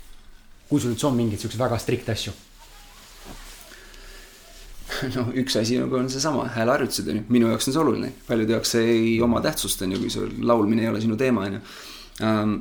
kui 0.68 0.80
sul 0.80 0.92
üldse 0.92 1.08
on 1.08 1.16
mingeid 1.16 1.40
siukseid 1.40 1.60
väga 1.62 1.78
strikt 1.80 2.10
asju? 2.12 2.34
no 5.14 5.28
üks 5.38 5.56
asi 5.60 5.78
nagu 5.78 5.98
on 5.98 6.08
seesama 6.10 6.48
hääleharjutused 6.54 7.08
on 7.10 7.20
ju, 7.20 7.26
minu 7.32 7.52
jaoks 7.52 7.68
on 7.68 7.74
see 7.74 7.82
oluline, 7.82 8.10
paljude 8.26 8.56
jaoks 8.56 8.74
see 8.76 8.90
ei 8.94 9.14
oma 9.24 9.42
tähtsust 9.44 9.84
on 9.84 9.94
ju, 9.94 10.02
kui 10.02 10.12
sul 10.12 10.32
laulmine 10.50 10.84
ei 10.84 10.90
ole 10.92 11.00
sinu 11.04 11.16
teema 11.20 11.46
on 11.46 11.58
ju. 11.58 11.62
Ähm, 12.24 12.54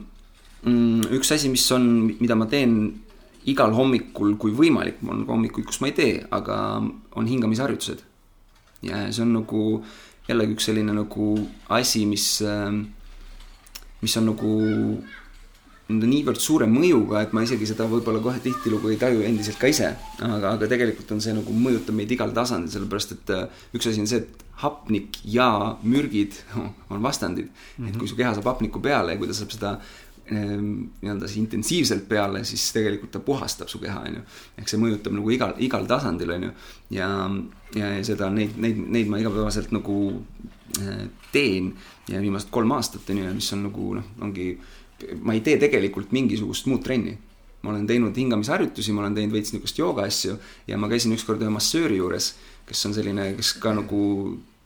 mm, 0.64 1.08
üks 1.18 1.32
asi, 1.34 1.50
mis 1.54 1.66
on, 1.76 1.88
mida 2.20 2.38
ma 2.38 2.50
teen 2.52 2.76
igal 3.48 3.72
hommikul, 3.76 4.36
kui 4.42 4.52
võimalik, 4.56 5.00
mul 5.02 5.22
on 5.22 5.24
ka 5.26 5.34
hommikuid, 5.36 5.68
kus 5.70 5.80
ma 5.82 5.90
ei 5.92 5.96
tee, 5.98 6.20
aga 6.36 6.58
on 7.18 7.30
hingamisharjutused. 7.32 8.04
ja 8.86 9.08
see 9.10 9.24
on 9.24 9.32
nagu 9.40 9.62
jällegi 10.28 10.54
üks 10.54 10.68
selline 10.70 10.94
nagu 10.94 11.32
asi, 11.74 12.04
mis, 12.06 12.28
ähm, 12.46 12.84
mis 14.04 14.18
on 14.20 14.28
nagu 14.30 14.52
niivõrd 15.88 16.40
suure 16.44 16.68
mõjuga, 16.68 17.22
et 17.24 17.34
ma 17.36 17.44
isegi 17.46 17.68
seda 17.70 17.86
võib-olla 17.88 18.20
kohe 18.24 18.42
tihtilugu 18.44 18.92
ei 18.92 18.98
taju 19.00 19.22
endiselt 19.24 19.60
ka 19.60 19.70
ise. 19.72 19.94
aga, 20.20 20.52
aga 20.58 20.68
tegelikult 20.68 21.12
on 21.16 21.22
see 21.24 21.36
nagu 21.36 21.54
mõjutab 21.54 21.96
meid 21.96 22.12
igal 22.12 22.34
tasandil, 22.36 22.72
sellepärast 22.74 23.16
et 23.16 23.32
äh, 23.32 23.48
üks 23.78 23.88
asi 23.88 24.04
on 24.04 24.10
see, 24.10 24.26
et 24.26 24.44
hapnik 24.64 25.22
ja 25.24 25.78
mürgid 25.84 26.36
on 26.92 27.02
vastandid 27.04 27.48
mm. 27.48 27.86
-hmm. 27.86 27.90
et 27.90 27.98
kui 27.98 28.08
su 28.08 28.16
keha 28.16 28.34
saab 28.34 28.52
hapnikku 28.52 28.80
peale 28.80 29.14
ja 29.14 29.18
kui 29.18 29.28
ta 29.28 29.34
saab 29.34 29.52
seda 29.52 29.78
ehm, 30.26 30.90
nii-öelda 31.02 31.28
siis 31.28 31.38
intensiivselt 31.38 32.08
peale, 32.10 32.44
siis 32.44 32.72
tegelikult 32.74 33.12
ta 33.12 33.20
puhastab 33.20 33.68
su 33.68 33.80
keha, 33.80 34.00
on 34.00 34.16
ju. 34.16 34.22
ehk 34.58 34.70
see 34.70 34.80
mõjutab 34.80 35.14
nagu 35.16 35.32
igal, 35.32 35.54
igal 35.58 35.86
tasandil, 35.88 36.32
on 36.32 36.44
ju. 36.44 36.52
ja, 36.90 37.10
ja, 37.76 37.94
ja 37.98 38.04
seda, 38.04 38.30
neid, 38.30 38.58
neid, 38.58 38.78
neid 38.78 39.08
ma 39.08 39.22
igapäevaselt 39.24 39.72
nagu 39.72 40.24
äh, 40.82 41.08
teen 41.32 41.76
ja 42.10 42.20
viimased 42.22 42.50
kolm 42.52 42.72
aastat, 42.72 43.10
on 43.10 43.18
ju, 43.24 43.34
mis 43.34 43.54
on 43.54 43.64
nagu 43.70 43.94
noh, 44.02 44.12
ongi 44.20 44.58
ma 45.22 45.36
ei 45.38 45.42
tee 45.46 45.58
tegelikult 45.62 46.14
mingisugust 46.16 46.70
muud 46.72 46.84
trenni. 46.86 47.18
ma 47.62 47.72
olen 47.72 47.88
teinud 47.90 48.16
hingamisharjutusi, 48.16 48.94
ma 48.94 49.02
olen 49.02 49.16
teinud 49.18 49.34
veits 49.34 49.50
niisugust 49.52 49.80
jooga 49.80 50.04
asju 50.06 50.36
ja 50.70 50.78
ma 50.78 50.88
käisin 50.88 51.16
ükskord 51.16 51.42
ühe 51.42 51.50
massööri 51.52 51.98
juures, 51.98 52.36
kes 52.70 52.86
on 52.86 52.94
selline, 52.94 53.32
kes 53.40 53.56
ka 53.60 53.74
nagu 53.76 54.02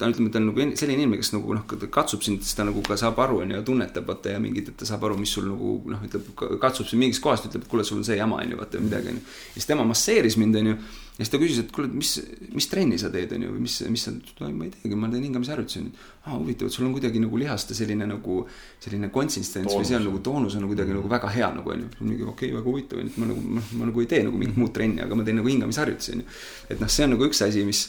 ta 0.01 0.09
ütleme, 0.09 0.31
ta 0.33 0.39
on 0.41 0.49
nagu 0.49 0.65
selline 0.77 0.97
inimene, 0.99 1.21
kes 1.21 1.31
nagu 1.35 1.55
noh, 1.55 1.63
katsub 1.93 2.23
sind, 2.25 2.41
siis 2.45 2.57
ta 2.57 2.65
nagu 2.65 2.81
ka 2.85 2.97
saab 2.97 3.19
aru, 3.21 3.41
on 3.43 3.53
ju, 3.53 3.61
tunnetab, 3.67 4.07
vaata 4.09 4.33
ja 4.33 4.41
mingit, 4.41 4.71
et 4.71 4.77
ta 4.81 4.87
saab 4.89 5.05
aru, 5.07 5.17
mis 5.21 5.33
sul 5.35 5.45
nagu 5.51 5.75
noh, 5.93 6.01
ütleb, 6.07 6.31
katsub 6.61 6.89
sind 6.89 7.03
mingist 7.03 7.21
kohast, 7.23 7.45
ütleb, 7.49 7.67
et 7.67 7.71
kuule, 7.71 7.85
sul 7.87 7.99
on 8.01 8.07
see 8.07 8.17
jama, 8.17 8.39
on 8.41 8.55
ju, 8.55 8.59
vaata 8.59 8.81
midagi, 8.81 9.13
on 9.13 9.19
ju. 9.19 9.25
ja 9.53 9.59
siis 9.59 9.69
tema 9.69 9.85
masseeris 9.87 10.39
mind, 10.41 10.57
on 10.57 10.71
ju 10.71 10.77
ja 11.22 11.26
siis 11.26 11.31
ta 11.35 11.38
küsis, 11.38 11.60
et 11.61 11.72
kuule, 11.76 11.85
mis, 11.93 12.15
mis 12.49 12.65
trenni 12.72 12.98
sa 12.98 13.11
teed, 13.14 13.35
on 13.35 13.43
ju, 13.45 13.52
või 13.53 13.64
mis, 13.68 13.76
mis 13.93 14.06
sa, 14.07 14.14
ma 14.41 14.65
ei 14.65 14.72
teagi, 14.73 14.98
ma 14.98 15.10
teen 15.11 15.27
hingamisharjutusi. 15.27 15.84
aa, 16.23 16.38
huvitav, 16.39 16.69
et 16.69 16.73
sul 16.73 16.88
on 16.88 16.95
kuidagi 16.95 17.22
nagu 17.22 17.38
lihaste 17.38 17.77
selline 17.77 18.07
nagu, 18.10 18.39
selline 18.81 19.11
konsistents 19.14 19.76
või 19.76 19.85
see 19.85 19.99
on 19.99 20.07
nagu 20.10 20.22
toonus 20.26 20.57
on 20.57 20.65
kuidagi 20.72 20.95
nagu 20.98 21.11
väga 21.11 21.30
hea 21.35 21.52
nagu 21.53 21.73
on 21.76 21.85
ju. 21.85 21.91
mingi 21.99 22.26
okei 22.26 22.49
okay,, 22.49 22.57
väga 22.57 22.69
huvitav, 22.72 23.03
et 23.06 23.22
ma 23.22 23.30
nagu, 23.30 23.45
ma, 23.57 23.64
ma 23.77 23.91
nagu 23.91 24.02
ei 24.02 24.10
tee 24.10 24.23
nagu 24.26 24.41
mingit 24.41 24.57
muud 24.57 24.73
trenni, 24.73 25.06
aga 25.06 25.19
ma 25.19 25.27
teen 25.27 25.38
nagu 25.41 25.52
hingamisharjutusi, 25.53 26.18
on 26.18 26.26
ju. 26.26 26.41
et 26.73 26.81
noh, 26.81 26.91
see 26.98 27.06
on 27.06 27.14
nagu 27.15 27.30
üks 27.30 27.45
asi, 27.45 27.65
mis, 27.69 27.85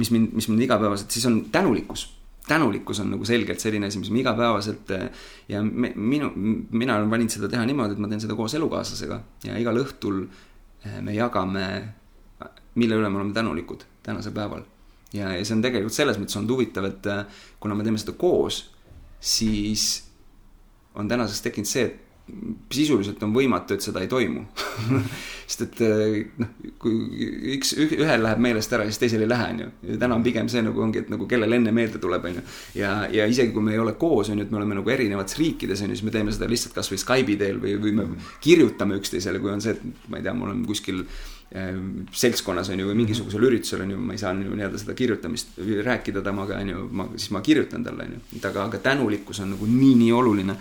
mis 0.00 0.12
mind, 0.16 0.32
mis 0.40 0.48
mind 0.48 0.68
igapäevaselt, 0.68 1.12
siis 1.12 1.28
on 1.28 1.42
tänulikkus 1.52 2.08
tänulikkus 2.48 2.98
on 3.04 3.12
nagu 3.14 3.24
selgelt 3.24 3.60
selline 3.62 3.86
asi, 3.86 4.00
mis 4.02 4.10
me 4.10 4.18
igapäevaselt 4.18 4.90
ja 5.48 5.60
me, 5.62 5.92
minu, 5.94 6.32
mina 6.34 6.96
olen 6.96 7.10
valinud 7.12 7.30
seda 7.30 7.50
teha 7.52 7.62
niimoodi, 7.68 7.94
et 7.94 8.02
ma 8.02 8.10
teen 8.10 8.24
seda 8.24 8.34
koos 8.38 8.56
elukaaslasega 8.58 9.20
ja 9.46 9.58
igal 9.62 9.78
õhtul 9.84 10.24
eh, 10.24 10.98
me 11.04 11.14
jagame 11.14 11.66
mille 12.74 12.96
üle 12.98 13.10
me 13.10 13.20
oleme 13.20 13.34
tänulikud 13.34 13.84
tänasel 14.02 14.32
päeval. 14.32 14.62
ja, 15.12 15.32
ja 15.36 15.44
see 15.44 15.56
on 15.56 15.64
tegelikult 15.64 15.96
selles 15.96 16.20
mõttes 16.20 16.38
olnud 16.38 16.54
huvitav, 16.56 16.88
et 16.88 17.10
äh, 17.10 17.42
kuna 17.60 17.76
me 17.76 17.84
teeme 17.84 18.00
seda 18.00 18.16
koos, 18.18 18.64
siis 19.20 20.04
on 20.94 21.08
tänaseks 21.08 21.44
tekkinud 21.44 21.68
see, 21.68 21.84
et 21.90 22.00
sisuliselt 22.72 23.22
on 23.26 23.32
võimatu, 23.34 23.74
et 23.74 23.84
seda 23.84 24.00
ei 24.00 24.08
toimu 24.08 24.44
sest 25.52 25.64
et 25.64 25.80
eh, 25.84 26.14
noh, 26.40 26.52
kui 26.80 27.26
üks, 27.56 27.74
ühel 27.76 28.22
läheb 28.24 28.40
meelest 28.42 28.72
ära, 28.72 28.86
siis 28.88 29.00
teisel 29.02 29.24
ei 29.24 29.28
lähe, 29.30 29.48
on 29.52 29.60
ju. 29.64 29.68
ja 29.90 29.98
täna 30.04 30.16
on 30.16 30.24
pigem 30.24 30.48
see 30.52 30.62
nagu 30.64 30.84
ongi, 30.84 31.02
et 31.02 31.10
nagu 31.12 31.26
kellel 31.28 31.58
enne 31.58 31.74
meelde 31.74 32.00
tuleb, 32.02 32.24
on 32.30 32.38
ju. 32.38 32.44
ja, 32.78 32.94
ja 33.12 33.26
isegi 33.28 33.52
kui 33.54 33.66
me 33.66 33.74
ei 33.74 33.82
ole 33.82 33.96
koos, 34.00 34.30
on 34.32 34.40
ju, 34.40 34.46
et 34.46 34.54
me 34.54 34.60
oleme 34.62 34.78
nagu 34.78 34.94
erinevates 34.94 35.36
riikides, 35.40 35.82
on 35.84 35.92
ju, 35.92 35.98
siis 35.98 36.06
me 36.08 36.14
teeme 36.14 36.34
seda 36.34 36.48
lihtsalt 36.50 36.76
kasvõi 36.78 37.02
Skype'i 37.02 37.38
teel 37.42 37.60
või, 37.62 37.76
või 37.82 37.94
me 37.98 38.08
kirjutame 38.44 38.96
üksteisele, 39.02 39.42
kui 39.42 39.52
on 39.52 39.64
see, 39.64 39.76
et 39.76 40.08
ma 40.08 40.20
ei 40.20 40.26
tea, 40.26 40.34
mul 40.38 40.54
on 40.54 40.64
kuskil 40.68 41.02
eh, 41.02 41.31
seltskonnas 41.52 42.70
on 42.72 42.80
ju 42.80 42.86
või 42.88 43.00
mingisugusel 43.02 43.44
üritusel 43.48 43.82
on 43.84 43.90
ju, 43.92 43.98
ma 44.00 44.14
ei 44.14 44.20
saa 44.20 44.32
nii-öelda 44.36 44.78
seda 44.80 44.94
kirjutamist 44.96 45.58
rääkida 45.84 46.22
temaga 46.24 46.56
on 46.62 46.70
ju, 46.72 46.86
ma, 46.96 47.08
siis 47.16 47.32
ma 47.34 47.42
kirjutan 47.44 47.84
talle 47.84 48.06
on 48.08 48.16
ju, 48.16 48.22
et 48.38 48.48
aga, 48.48 48.68
aga 48.70 48.80
tänulikkus 48.86 49.42
on 49.44 49.52
nagu 49.56 49.68
nii, 49.68 49.92
nii 50.00 50.14
oluline 50.16 50.56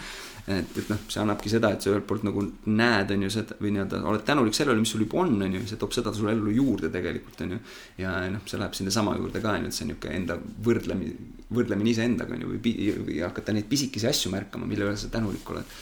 et, 0.50 0.78
et 0.78 0.90
noh, 0.90 1.00
see 1.12 1.22
annabki 1.22 1.52
seda, 1.52 1.72
et 1.76 1.84
sa 1.84 1.92
ühelt 1.92 2.08
poolt 2.10 2.26
nagu 2.26 2.44
näed, 2.70 3.14
on 3.14 3.26
ju, 3.26 3.32
seda 3.34 3.58
või 3.62 3.74
nii-öelda 3.76 4.02
oled 4.10 4.26
tänulik 4.28 4.58
sellele, 4.58 4.82
mis 4.82 4.94
sul 4.94 5.06
juba 5.06 5.22
on, 5.24 5.36
on 5.46 5.58
ju, 5.60 5.64
see 5.70 5.80
toob 5.82 5.94
seda 5.96 6.14
sulle 6.16 6.34
ellu 6.36 6.54
juurde 6.56 6.92
tegelikult, 6.94 7.44
on 7.46 7.56
ju. 7.56 7.62
ja 8.02 8.16
noh, 8.34 8.44
see 8.50 8.60
läheb 8.62 8.78
sinnasama 8.78 9.16
juurde 9.20 9.44
ka, 9.44 9.56
on 9.58 9.68
ju, 9.68 9.72
et 9.72 9.78
see 9.78 9.86
on 9.86 9.94
niisugune 9.94 10.20
enda 10.22 10.38
võrdlemine, 10.68 11.32
võrdlemine 11.54 11.94
iseendaga, 11.94 12.38
on 12.38 12.46
ju, 12.46 12.54
või, 12.56 12.76
või 13.08 13.20
hakata 13.26 13.56
neid 13.56 13.70
pisikesi 13.72 14.10
asju 14.10 14.34
märkama, 14.34 14.70
mille 14.70 14.88
üle 14.90 14.98
sa 15.00 15.12
tänulik 15.14 15.54
oled. 15.54 15.76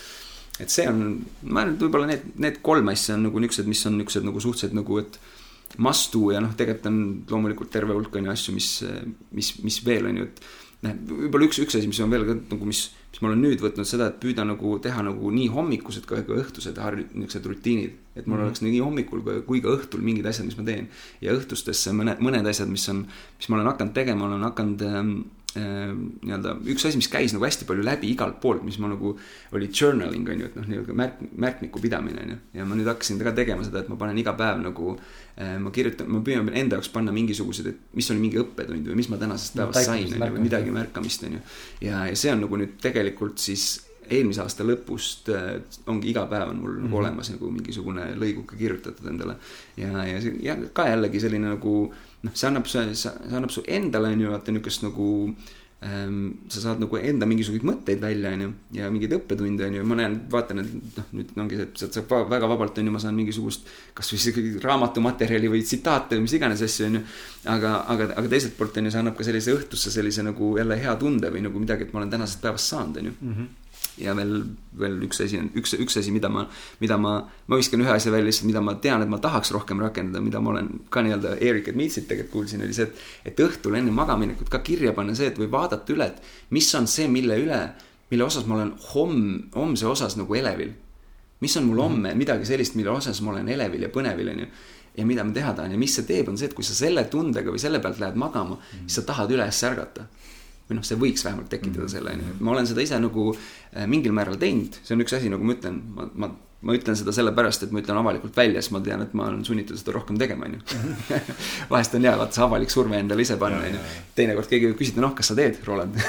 Et 0.59 0.71
see 0.73 0.87
on, 0.89 1.03
ma 1.43 1.63
arvan, 1.63 1.75
et 1.75 1.83
võib-olla 1.83 2.09
need, 2.09 2.31
need 2.41 2.61
kolm 2.65 2.91
asja 2.91 3.15
on 3.15 3.27
nagu 3.29 3.41
niisugused, 3.43 3.69
mis 3.69 3.83
on 3.87 3.97
niisugused 3.99 4.27
nagu 4.27 4.43
suhteliselt 4.43 4.77
nagu, 4.77 5.01
et 5.03 5.19
must 5.77 6.13
do 6.13 6.31
ja 6.33 6.41
noh, 6.43 6.55
tegelikult 6.57 6.89
on 6.89 7.01
loomulikult 7.29 7.71
terve 7.71 7.95
hulk 7.95 8.15
on 8.19 8.29
ju 8.29 8.33
asju, 8.33 8.55
mis, 8.55 8.71
mis, 9.37 9.53
mis 9.63 9.81
veel 9.85 10.09
on 10.09 10.21
ju, 10.21 10.29
et 10.29 10.41
noh, 10.87 10.97
võib-olla 11.23 11.49
üks, 11.49 11.61
üks 11.63 11.77
asi, 11.79 11.91
mis 11.91 12.01
on 12.03 12.11
veel 12.11 12.25
ka 12.27 12.37
nagu, 12.39 12.67
mis 12.67 12.87
siis 13.09 13.23
ma 13.23 13.31
olen 13.31 13.41
nüüd 13.43 13.61
võtnud 13.63 13.87
seda, 13.89 14.09
et 14.11 14.19
püüda 14.21 14.45
nagu 14.47 14.75
teha 14.83 15.01
nagu 15.03 15.31
nii 15.33 15.49
hommikused 15.51 16.05
kui 16.07 16.21
ka 16.25 16.37
õhtused 16.39 16.77
harju-, 16.79 17.07
niisugused 17.15 17.47
rutiinid. 17.49 17.95
et 18.15 18.27
mul 18.27 18.37
mm 18.37 18.41
-hmm. 18.41 18.47
oleks 18.47 18.61
nii 18.61 18.79
hommikul 18.79 19.21
kui, 19.21 19.41
kui 19.47 19.61
ka 19.61 19.69
õhtul 19.69 20.01
mingid 20.01 20.25
asjad, 20.25 20.45
mis 20.45 20.57
ma 20.57 20.63
teen. 20.63 20.87
ja 21.21 21.33
õhtustesse 21.33 21.91
mõned, 21.91 22.19
mõned 22.19 22.45
asjad, 22.47 22.69
mis 22.69 22.89
on, 22.89 23.07
mis 23.37 23.49
ma 23.49 23.55
olen 23.55 23.67
hakanud 23.67 23.93
tegema, 23.93 24.25
olen 24.25 24.43
hakanud 24.43 24.81
ähm, 24.81 25.11
äh, 25.11 25.38
nii-öelda 25.55 26.53
üks 26.69 26.85
asi, 26.85 26.99
mis 26.99 27.09
käis 27.09 27.33
nagu 27.33 27.45
hästi 27.45 27.65
palju 27.69 27.83
läbi 27.85 28.11
igalt 28.13 28.37
poolt, 28.43 28.61
mis 28.67 28.77
ma 28.81 28.91
nagu, 28.91 29.15
oli 29.57 29.69
journaling 29.73 30.29
on 30.29 30.43
ju, 30.43 30.49
et 30.49 30.59
noh, 30.59 30.67
nii-öelda 30.69 30.97
märk, 30.99 31.23
märkmiku 31.45 31.81
pidamine 31.81 32.21
on 32.21 32.33
ju. 32.35 32.37
ja 32.59 32.67
ma 32.69 32.77
nüüd 32.77 32.89
hakkasin 32.91 33.17
ka 33.23 33.33
tegema 33.37 33.65
seda, 33.65 33.81
et 33.81 33.89
ma 33.89 33.97
panen 33.99 34.19
iga 34.21 34.35
päev 34.37 34.61
nagu 34.61 34.93
äh, 34.93 35.57
ma 35.61 35.73
kirjutan, 35.73 36.11
ma 36.13 36.21
püüan 36.25 36.53
enda 36.53 36.77
jaoks 36.77 36.91
panna 36.93 37.15
mingisugused, 37.15 37.69
et 37.71 37.97
mis 37.97 38.09
oli 38.13 38.21
mingi 38.21 38.41
õppetund 38.43 38.91
või 38.91 39.01
mis 39.01 39.09
ma 39.09 39.17
tänasest 39.21 39.57
päevast 39.57 39.89
sain, 39.89 40.05
on 40.05 40.17
ju, 40.19 40.33
või 40.37 40.45
midagi 40.45 40.73
märkamist, 40.75 41.25
on 41.25 41.39
ju. 41.39 41.45
ja, 41.87 42.05
ja 42.11 42.19
see 42.19 42.33
on 42.35 42.45
nagu 42.45 42.61
nüüd 42.61 42.77
tegelikult 42.83 43.41
siis 43.41 43.71
eelmise 44.09 44.43
aasta 44.43 44.65
lõpust 44.65 45.29
äh, 45.33 45.49
ongi 45.89 46.11
iga 46.11 46.25
päev 46.29 46.49
on 46.53 46.61
mul 46.61 46.75
mm 46.75 46.85
-hmm. 46.85 46.99
olemas 47.01 47.29
nagu 47.33 47.51
mingisugune 47.53 48.05
lõiguke 48.21 48.57
kirjutatud 48.57 49.07
endale. 49.09 49.35
ja, 49.77 50.05
ja 50.05 50.21
see 50.21 50.35
ja 50.41 50.57
ka 50.73 50.87
jällegi 50.89 51.19
selline 51.19 51.55
nagu 51.55 51.93
noh, 52.25 52.35
see 52.35 52.49
annab, 52.49 52.67
see, 52.67 52.91
see 52.97 53.31
annab 53.31 53.53
su 53.53 53.63
endale 53.67 54.13
on 54.13 54.21
ju 54.25 54.33
vaata 54.33 54.53
niisugust 54.53 54.83
nagu 54.85 55.09
ähm, 55.85 56.17
sa 56.51 56.63
saad 56.63 56.81
nagu 56.83 56.97
enda 56.99 57.27
mingisuguseid 57.29 57.65
mõtteid 57.67 58.01
välja, 58.03 58.33
on 58.35 58.43
ju, 58.43 58.49
ja 58.75 58.89
mingeid 58.91 59.15
õppetunde, 59.15 59.67
on 59.69 59.77
ju, 59.77 59.85
ma 59.87 59.97
näen, 59.99 60.17
vaatan, 60.31 60.63
et 60.63 60.97
noh, 60.97 61.07
nüüd 61.15 61.31
ongi 61.39 61.59
see, 61.59 61.67
et 61.69 61.83
sealt 61.83 61.99
saab 61.99 62.31
väga 62.31 62.49
vabalt, 62.51 62.81
on 62.81 62.89
ju, 62.89 62.95
ma 62.95 63.01
saan 63.03 63.15
mingisugust 63.19 63.69
kasvõi 63.97 64.19
isegi 64.19 64.43
raamatumaterjali 64.65 65.51
või 65.55 65.63
tsitaate 65.63 66.17
või 66.17 66.27
mis 66.27 66.35
iganes 66.35 66.65
asju, 66.67 66.89
on 66.89 66.99
ju. 66.99 67.05
aga, 67.55 67.77
aga, 67.95 68.11
aga 68.19 68.33
teiselt 68.35 68.59
poolt, 68.59 68.81
on 68.81 68.89
ju, 68.89 68.95
see 68.95 69.03
annab 69.03 69.15
ka 69.19 69.27
sellise 69.27 69.55
õhtusse 69.55 69.95
sellise 69.95 70.25
nagu 70.27 70.51
jälle 70.59 70.79
hea 70.83 70.97
tunde 70.99 71.31
või 71.31 71.45
nagu 71.47 71.63
midagi, 71.63 71.87
et 71.87 71.95
ma 71.95 72.03
olen 72.03 72.13
tänasest 72.17 72.43
päevast 72.43 72.75
saanud, 72.75 72.99
on 72.99 73.11
ju 73.11 73.15
mm. 73.15 73.33
-hmm 73.33 73.55
ja 73.99 74.13
veel, 74.17 74.33
veel 74.79 74.97
üks 75.05 75.21
asi 75.23 75.39
on, 75.39 75.49
üks, 75.59 75.73
üks 75.81 75.97
asi, 75.99 76.11
mida 76.15 76.29
ma, 76.31 76.45
mida 76.81 76.97
ma, 77.01 77.13
ma 77.49 77.59
viskan 77.59 77.81
ühe 77.83 77.91
asja 77.93 78.11
välja 78.13 78.29
lihtsalt, 78.29 78.47
mida 78.49 78.63
ma 78.63 78.75
tean, 78.81 79.03
et 79.03 79.11
ma 79.11 79.19
tahaks 79.21 79.51
rohkem 79.55 79.81
rakendada, 79.83 80.21
mida 80.23 80.41
ma 80.43 80.53
olen 80.53 80.69
ka 80.93 81.03
nii-öelda 81.05 81.35
Erik 81.45 81.71
Edmitsit 81.73 82.07
tegelikult 82.09 82.33
kuulsin, 82.33 82.63
oli 82.65 82.75
see, 82.75 82.87
et, 82.87 83.03
et 83.31 83.43
õhtul 83.43 83.77
enne 83.79 83.93
magaminekut 83.95 84.51
ka 84.51 84.61
kirja 84.65 84.93
panna 84.97 85.15
see, 85.17 85.31
et 85.31 85.39
või 85.39 85.49
vaadata 85.51 85.95
üle, 85.95 86.09
et 86.13 86.55
mis 86.55 86.69
on 86.79 86.87
see, 86.89 87.07
mille 87.11 87.37
üle, 87.43 87.61
mille 88.11 88.25
osas 88.25 88.47
ma 88.49 88.59
olen 88.59 88.73
homm, 88.91 89.23
homse 89.55 89.87
osas 89.89 90.17
nagu 90.19 90.39
elevil. 90.39 90.75
mis 91.39 91.55
on 91.55 91.69
mul 91.69 91.79
homme 91.79 92.11
midagi 92.19 92.45
sellist, 92.45 92.75
mille 92.75 92.91
osas 92.91 93.21
ma 93.23 93.31
olen 93.31 93.47
elevil 93.47 93.85
ja 93.85 93.89
põnevil, 93.89 94.33
on 94.33 94.43
ju. 94.43 94.51
Ja 94.97 95.05
mida 95.07 95.23
ma 95.23 95.31
teha 95.31 95.53
tahan. 95.55 95.71
Ja 95.71 95.77
mis 95.79 95.93
see 95.95 96.03
teeb, 96.03 96.27
on 96.27 96.35
see, 96.35 96.49
et 96.49 96.55
kui 96.57 96.65
sa 96.67 96.73
selle 96.75 97.05
tundega 97.07 97.53
või 97.53 97.61
selle 97.61 97.79
pealt 97.79 98.01
lähed 98.01 98.17
magama, 98.19 98.57
siis 98.81 98.97
sa 98.99 99.03
tahad 99.07 99.31
üles 99.31 99.61
ärgata 99.63 100.09
või 100.69 100.77
noh, 100.77 100.85
see 100.85 100.99
võiks 100.99 101.25
vähemalt 101.25 101.49
tekitada 101.49 101.87
mm. 101.87 101.91
selle, 101.91 102.13
on 102.13 102.21
ju, 102.21 102.35
et 102.35 102.43
ma 102.45 102.53
olen 102.53 102.69
seda 102.69 102.83
ise 102.85 102.99
nagu 103.01 103.31
äh, 103.33 103.87
mingil 103.89 104.13
määral 104.15 104.37
teinud, 104.41 104.77
see 104.83 104.93
on 104.95 105.01
üks 105.05 105.15
asi, 105.17 105.31
nagu 105.33 105.45
ma 105.45 105.55
ütlen, 105.55 105.79
ma, 105.95 106.05
ma, 106.13 106.29
ma 106.69 106.75
ütlen 106.75 106.97
seda 106.99 107.13
sellepärast, 107.15 107.65
et 107.65 107.73
ma 107.73 107.81
ütlen 107.81 107.97
avalikult 107.97 108.37
välja, 108.37 108.61
sest 108.61 108.75
ma 108.75 108.81
tean, 108.85 109.01
et 109.05 109.15
ma 109.17 109.29
olen 109.31 109.41
sunnitud 109.47 109.79
seda 109.79 109.95
rohkem 109.95 110.19
tegema, 110.21 110.45
on 110.45 110.59
ju. 110.59 111.17
vahest 111.71 111.97
on 111.97 112.05
hea, 112.05 112.13
vaata 112.21 112.37
see 112.37 112.45
avalik 112.45 112.73
surve 112.73 112.99
endale 113.01 113.25
ise 113.25 113.39
panna, 113.41 113.63
on 113.65 113.79
ju. 113.79 113.81
teinekord 114.19 114.51
keegi 114.51 114.69
võib 114.69 114.79
küsida, 114.83 115.01
noh, 115.05 115.15
kas 115.17 115.31
sa 115.31 115.39
teed, 115.39 115.57
Roland? 115.65 115.97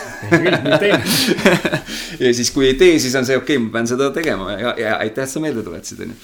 Ja 2.20 2.28
siis, 2.36 2.50
kui 2.52 2.66
ei 2.66 2.74
tee, 2.76 2.98
siis 3.00 3.14
on 3.16 3.24
see 3.24 3.38
okei 3.38 3.56
okay,, 3.56 3.64
ma 3.64 3.72
pean 3.78 3.88
seda 3.88 4.10
tegema 4.12 4.52
ja, 4.52 4.74
ja 4.76 4.96
aitäh, 5.00 5.24
et 5.24 5.32
sa 5.32 5.40
meelde 5.40 5.62
tuletasid, 5.64 6.02
on 6.04 6.12
ju 6.12 6.18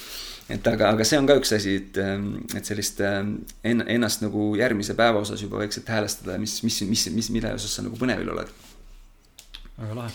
et 0.53 0.69
aga, 0.71 0.93
aga 0.95 1.07
see 1.07 1.19
on 1.19 1.27
ka 1.29 1.37
üks 1.41 1.53
asi, 1.57 1.77
et, 1.81 1.99
ähm, 2.03 2.29
et 2.57 2.69
sellist 2.69 3.01
ähm, 3.05 3.39
enn-, 3.67 3.85
ennast 3.97 4.23
nagu 4.23 4.53
järgmise 4.59 4.95
päeva 4.99 5.23
osas 5.25 5.43
juba 5.43 5.61
vaikselt 5.63 5.89
häälestada, 5.91 6.39
mis, 6.43 6.61
mis, 6.67 6.81
mis, 6.87 7.09
mis, 7.15 7.31
mille 7.35 7.55
osas 7.57 7.79
sa 7.79 7.87
nagu 7.87 7.99
põnevil 7.99 8.31
oled. 8.35 8.53
väga 9.77 9.99
lahe. 9.99 10.13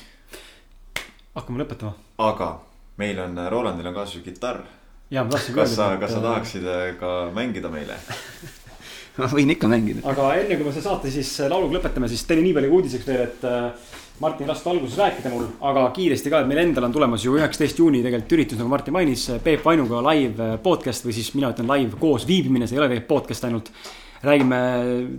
hakkame 1.35 1.63
lõpetama. 1.63 1.95
aga 2.29 2.53
meil 3.01 3.19
on, 3.25 3.35
Rolandil 3.51 3.91
on 3.91 3.97
kaasas 3.97 4.19
ju 4.19 4.23
kitarr. 4.25 4.63
jaa, 5.11 5.25
ma 5.25 5.35
tahtsin 5.35 5.57
kas 5.57 5.75
sa, 5.75 5.93
kas 5.99 6.15
sa 6.15 6.23
tahaksid 6.23 6.67
äh, 6.67 6.87
ka 6.99 7.15
mängida 7.35 7.71
meile 7.73 7.99
ma 9.19 9.27
võin 9.31 9.51
ikka 9.55 9.67
mängida. 9.71 10.05
aga 10.07 10.29
enne 10.39 10.55
kui 10.55 10.67
me 10.67 10.71
selle 10.71 10.87
saate 10.87 11.11
siis 11.11 11.33
äh, 11.43 11.51
lauluga 11.51 11.79
lõpetame, 11.79 12.07
siis 12.11 12.23
teile 12.27 12.45
nii 12.45 12.55
palju 12.55 12.77
uudiseks 12.77 13.07
veel, 13.09 13.25
et 13.27 13.43
äh, 13.47 13.91
Martin 14.21 14.45
raske 14.45 14.69
alguses 14.69 14.99
rääkida 14.99 15.31
mul, 15.33 15.47
aga 15.65 15.87
kiiresti 15.95 16.29
ka, 16.29 16.43
et 16.43 16.49
meil 16.49 16.59
endal 16.61 16.85
on 16.85 16.91
tulemas 16.93 17.23
ju 17.25 17.33
üheksateist 17.39 17.79
juuni 17.81 18.03
tegelikult 18.05 18.35
üritus, 18.35 18.59
nagu 18.59 18.69
Martin 18.69 18.93
mainis, 18.93 19.23
Peep 19.41 19.63
Vainuga 19.65 19.97
live 20.11 20.49
podcast 20.61 21.07
või 21.07 21.15
siis 21.17 21.31
mina 21.33 21.49
ütlen 21.49 21.65
live 21.71 21.97
koos 21.97 22.27
viibimine, 22.29 22.67
see 22.69 22.77
ei 22.77 22.83
ole 22.83 22.91
tegelikult 22.91 23.09
podcast 23.15 23.47
ainult. 23.49 23.71
räägime, 24.21 24.57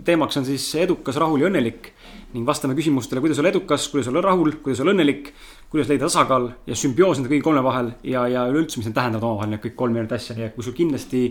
teemaks 0.07 0.37
on 0.39 0.45
siis 0.47 0.69
edukas, 0.79 1.17
rahul 1.19 1.41
ja 1.43 1.49
õnnelik 1.49 1.89
ning 2.33 2.47
vastame 2.47 2.77
küsimustele, 2.77 3.19
kuidas 3.19 3.41
olla 3.43 3.51
edukas, 3.51 3.89
kuidas 3.91 4.07
olla 4.07 4.21
rahul, 4.23 4.53
kuidas 4.63 4.79
olla 4.79 4.95
õnnelik, 4.95 5.33
kuidas 5.69 5.91
leida 5.91 6.07
tasakaal 6.07 6.47
ja 6.65 6.79
sümbioos 6.79 7.19
nende 7.19 7.33
kõigi 7.33 7.43
kolme 7.43 7.63
vahel 7.65 7.91
ja, 8.07 8.23
ja 8.31 8.47
üleüldse, 8.47 8.79
mis 8.79 8.87
need 8.87 8.95
tähendavad 8.95 9.27
omavahel, 9.27 9.51
need 9.51 9.65
kõik 9.67 9.75
kolm 9.83 9.99
erinevat 9.99 10.15
asja 10.15 10.39
ja 10.39 10.49
kui 10.55 10.63
sul 10.63 10.79
kindlasti 10.79 11.27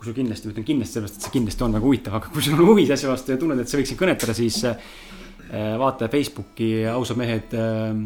kui 0.00 0.08
sul 0.08 0.16
kindlasti, 0.16 0.48
ma 0.48 0.56
ütlen 0.56 0.64
kindlasti 0.64 0.96
sellepärast, 0.96 1.20
et 1.20 1.28
see 1.28 1.36
kindlasti 1.36 1.68
on 1.68 1.76
väga 1.76 1.90
huvitav, 1.90 2.16
aga 2.16 2.32
kui 2.32 2.48
sul 2.48 2.56
on 2.56 2.72
huvi 2.72 2.88
asja 2.88 3.12
vastu 3.12 3.36
ja 3.36 3.40
tunned, 3.44 3.60
et 3.60 3.68
sa 3.68 3.76
võiksid 3.76 4.00
kõnetada, 4.00 4.32
siis 4.32 4.62
vaata 5.50 6.08
Facebooki 6.08 6.86
ausad 6.86 7.18
mehed 7.18 7.54
äh, 7.58 7.96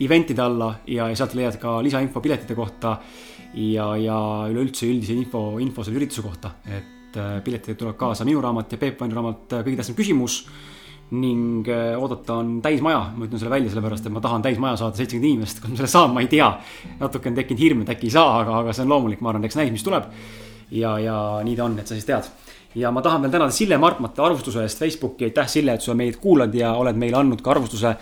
event'ide 0.00 0.42
alla 0.42 0.74
ja, 0.86 1.08
ja 1.10 1.16
sealt 1.16 1.34
leiad 1.34 1.58
ka 1.58 1.78
lisainfo 1.82 2.20
piletite 2.20 2.54
kohta. 2.54 2.98
ja, 3.56 3.88
ja 3.96 4.18
üleüldse 4.50 4.86
üldise 4.86 5.14
info, 5.16 5.58
info 5.62 5.84
selle 5.84 5.96
ürituse 5.96 6.22
kohta, 6.22 6.50
et 6.66 7.16
äh, 7.16 7.38
piletid 7.44 7.78
tulevad 7.78 7.96
kaasa 7.96 8.24
minu 8.28 8.40
raamat 8.44 8.72
ja 8.72 8.78
Peep 8.78 9.00
Vainu 9.00 9.16
raamat 9.16 9.54
Kõige 9.62 9.78
tähtsam 9.80 9.96
küsimus 9.96 10.42
ning 11.16 11.68
oodata 11.96 12.40
on 12.42 12.56
täismaja, 12.58 13.12
ma 13.14 13.28
ütlen 13.28 13.38
selle 13.38 13.52
välja 13.52 13.70
sellepärast, 13.70 14.08
et 14.08 14.12
ma 14.12 14.20
tahan 14.20 14.42
täismaja 14.42 14.74
saada 14.80 14.98
seitsekümmend 14.98 15.28
inimest, 15.28 15.60
kas 15.62 15.70
ma 15.70 15.78
selle 15.78 15.90
saan, 15.92 16.10
ma 16.10 16.24
ei 16.24 16.26
tea. 16.26 16.48
natuke 16.98 17.30
on 17.30 17.36
tekkinud 17.38 17.62
hirm, 17.62 17.84
et 17.84 17.92
äkki 17.94 18.08
ei 18.10 18.16
saa, 18.16 18.40
aga, 18.40 18.56
aga 18.64 18.74
see 18.74 18.82
on 18.82 18.90
loomulik, 18.90 19.22
ma 19.22 19.30
arvan, 19.30 19.46
eks 19.46 19.58
näis, 19.60 19.70
mis 19.70 19.86
tuleb. 19.86 20.10
ja, 20.74 20.96
ja 20.98 21.16
nii 21.46 21.54
ta 21.56 21.68
on, 21.68 21.78
et 21.78 21.86
sa 21.86 21.94
siis 21.94 22.08
tead 22.10 22.26
ja 22.76 22.92
ma 22.92 23.02
tahan 23.02 23.24
veel 23.24 23.32
tänada 23.32 23.54
Sille 23.54 23.78
Markmate 23.80 24.22
arvustuse 24.22 24.64
eest 24.66 24.80
Facebooki, 24.82 25.30
aitäh 25.30 25.48
Sille, 25.48 25.76
et 25.76 25.84
sa 25.84 25.96
meid 25.96 26.20
kuulad 26.20 26.54
ja 26.54 26.74
oled 26.76 26.98
meile 27.00 27.20
andnud 27.22 27.42
ka 27.42 27.54
arvustuse. 27.56 27.96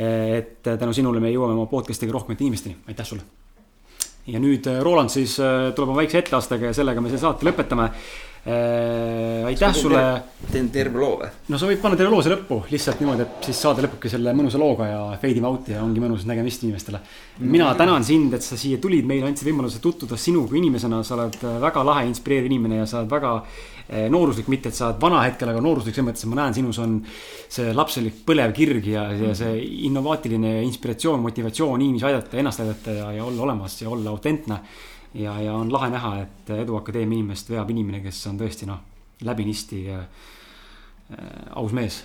et 0.00 0.62
tänu 0.62 0.92
sinule 0.94 1.20
me 1.20 1.32
jõuame 1.32 1.56
oma 1.56 1.66
podcast'iga 1.68 2.12
rohkemate 2.14 2.44
inimesteni, 2.44 2.76
aitäh 2.88 3.06
sulle. 3.06 3.22
ja 4.26 4.38
nüüd 4.40 4.66
Roland 4.84 5.10
siis 5.10 5.38
äh, 5.40 5.72
tuleb 5.74 5.90
oma 5.90 6.02
väikse 6.02 6.20
etteastega 6.20 6.70
ja 6.70 6.76
sellega 6.76 7.00
me 7.00 7.08
selle 7.08 7.20
saate 7.20 7.48
lõpetame 7.48 7.88
äh,. 7.88 9.48
aitäh 9.48 9.74
sulle. 9.74 10.04
teen 10.52 10.70
terve 10.70 11.00
loo 11.00 11.16
või? 11.20 11.32
no 11.48 11.58
sa 11.58 11.66
võid 11.66 11.82
panna 11.82 11.98
terve 11.98 12.12
loo 12.12 12.22
siia 12.22 12.36
lõppu 12.36 12.60
lihtsalt 12.70 13.02
niimoodi, 13.02 13.26
et 13.26 13.50
siis 13.50 13.64
saade 13.66 13.84
lõpebki 13.84 14.12
selle 14.12 14.36
mõnusa 14.36 14.60
looga 14.62 14.86
ja 14.92 15.02
fade 15.16 15.40
ime 15.42 15.50
out'i 15.50 15.74
ja 15.74 15.82
ongi 15.82 16.04
mõnus 16.04 16.28
nägemist 16.28 16.62
inimestele. 16.68 17.00
mina 17.40 17.72
tänan 17.74 18.04
sind, 18.04 18.36
et 18.36 18.46
sa 18.46 18.60
siia 18.60 18.78
tulid, 18.78 19.08
meile 19.08 19.32
andsid 19.32 19.48
võimaluse 19.48 19.82
tutvuda 19.82 20.16
sinu 20.16 20.46
kui 20.46 20.62
inimesena, 20.62 21.02
sa 21.02 21.18
oled 21.18 21.42
väga 21.66 21.84
lahe, 21.84 22.06
inspireeriv 22.12 22.52
inimene 22.52 22.84
ja 22.84 22.86
sa 22.86 23.02
oled 23.02 23.10
väga 23.10 23.34
nooruslik, 23.90 24.48
mitte 24.52 24.70
et 24.70 24.76
sa 24.76 24.90
oled 24.90 25.00
vana 25.02 25.24
hetkel, 25.24 25.50
aga 25.50 25.62
nooruslik 25.64 25.96
selles 25.96 26.06
mõttes, 26.06 26.24
et 26.26 26.30
ma 26.30 26.38
näen 26.38 26.54
sinus 26.54 26.78
on 26.82 26.98
see 27.50 27.72
lapselik 27.74 28.20
põlev 28.26 28.52
kirg 28.54 28.86
ja, 28.86 29.08
ja 29.16 29.32
see 29.34 29.56
innovaatiline 29.88 30.60
inspiratsioon, 30.68 31.22
motivatsioon 31.24 31.82
inimesi 31.82 32.06
aidata, 32.06 32.38
ennast 32.38 32.62
aidata 32.62 32.94
ja, 32.94 33.08
ja 33.18 33.24
olla 33.26 33.48
olemas 33.48 33.80
ja 33.82 33.90
olla 33.90 34.14
autentne. 34.14 34.60
ja, 35.14 35.34
ja 35.42 35.54
on 35.58 35.72
lahe 35.72 35.90
näha, 35.90 36.12
et 36.22 36.52
Edu 36.60 36.76
Akadeemia 36.78 37.18
inimest 37.18 37.50
veab 37.50 37.70
inimene, 37.70 38.02
kes 38.04 38.22
on 38.30 38.38
tõesti 38.38 38.68
noh, 38.70 38.78
läbinisti 39.26 39.82
äh, 39.90 40.04
aus 41.58 41.72
mees 41.74 42.04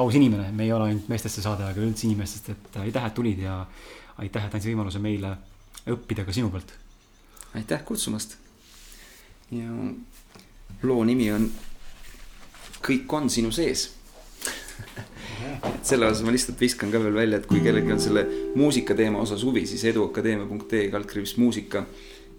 aus 0.00 0.14
inimene, 0.14 0.52
me 0.52 0.64
ei 0.64 0.72
ole 0.72 0.90
ainult 0.90 1.08
meestesse 1.10 1.42
saade, 1.42 1.66
aga 1.66 1.82
üldse 1.82 2.06
inimestest, 2.06 2.50
et 2.54 2.80
aitäh, 2.84 3.06
et 3.08 3.14
tulid 3.14 3.42
ja 3.42 3.58
aitäh, 4.22 4.46
et 4.46 4.54
andsid 4.54 4.70
võimaluse 4.70 5.02
meile 5.02 5.34
õppida 5.90 6.24
ka 6.26 6.34
sinu 6.34 6.50
pealt. 6.52 6.72
aitäh 7.58 7.82
kutsumast. 7.84 8.36
ja 9.50 9.72
loo 10.82 11.04
nimi 11.04 11.30
on 11.32 11.50
Kõik 12.86 13.12
on 13.16 13.30
sinu 13.32 13.50
sees 13.50 13.88
et 15.64 15.86
selle 15.86 16.06
osas 16.06 16.22
ma 16.26 16.34
lihtsalt 16.34 16.60
viskan 16.60 16.92
ka 16.92 17.00
veel 17.02 17.16
välja, 17.16 17.40
et 17.40 17.48
kui 17.48 17.62
kellelgi 17.64 17.94
on 17.94 18.02
selle 18.02 18.26
muusika 18.58 18.96
teema 18.98 19.22
osas 19.22 19.44
huvi, 19.46 19.64
siis 19.68 19.84
eduakadeemia.ee 19.92 20.86
kaldkriips 20.92 21.36
muusika. 21.40 21.86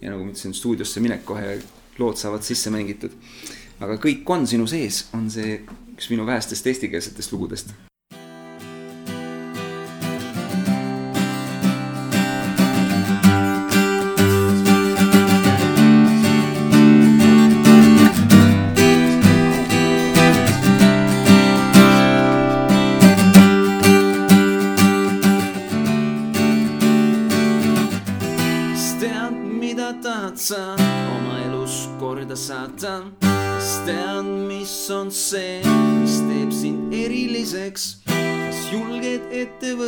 ja 0.02 0.12
nagu 0.12 0.24
ma 0.24 0.32
ütlesin, 0.32 0.54
stuudiosse 0.54 1.02
minek 1.02 1.26
kohe 1.26 1.58
lood 1.98 2.22
saavad 2.22 2.46
sisse 2.46 2.70
mängitud. 2.74 3.12
aga 3.80 3.98
Kõik 4.02 4.30
on 4.30 4.48
sinu 4.48 4.68
sees 4.68 5.08
on 5.18 5.30
see 5.32 5.60
üks 5.98 6.10
minu 6.14 6.26
vähestest 6.26 6.68
eestikeelsetest 6.68 7.34
lugudest 7.34 7.87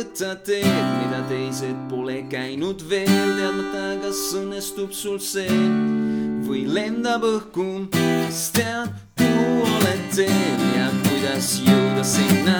võtta 0.00 0.30
teed, 0.46 0.64
mida 0.96 1.18
teised 1.28 1.76
pole 1.90 2.22
käinud 2.32 2.80
veel, 2.88 3.10
teadmata, 3.36 3.98
kas 4.00 4.20
õnnestub 4.38 4.94
sul 4.96 5.18
see? 5.20 5.58
Või 6.46 6.62
lendab 6.72 7.26
õhku, 7.26 7.66
kes 7.92 8.46
teab, 8.56 8.94
kuhu 9.20 9.66
oled 9.68 10.06
teel 10.16 10.64
ja 10.78 10.88
kuidas 11.04 11.52
jõuda 11.66 12.06
sinna, 12.14 12.56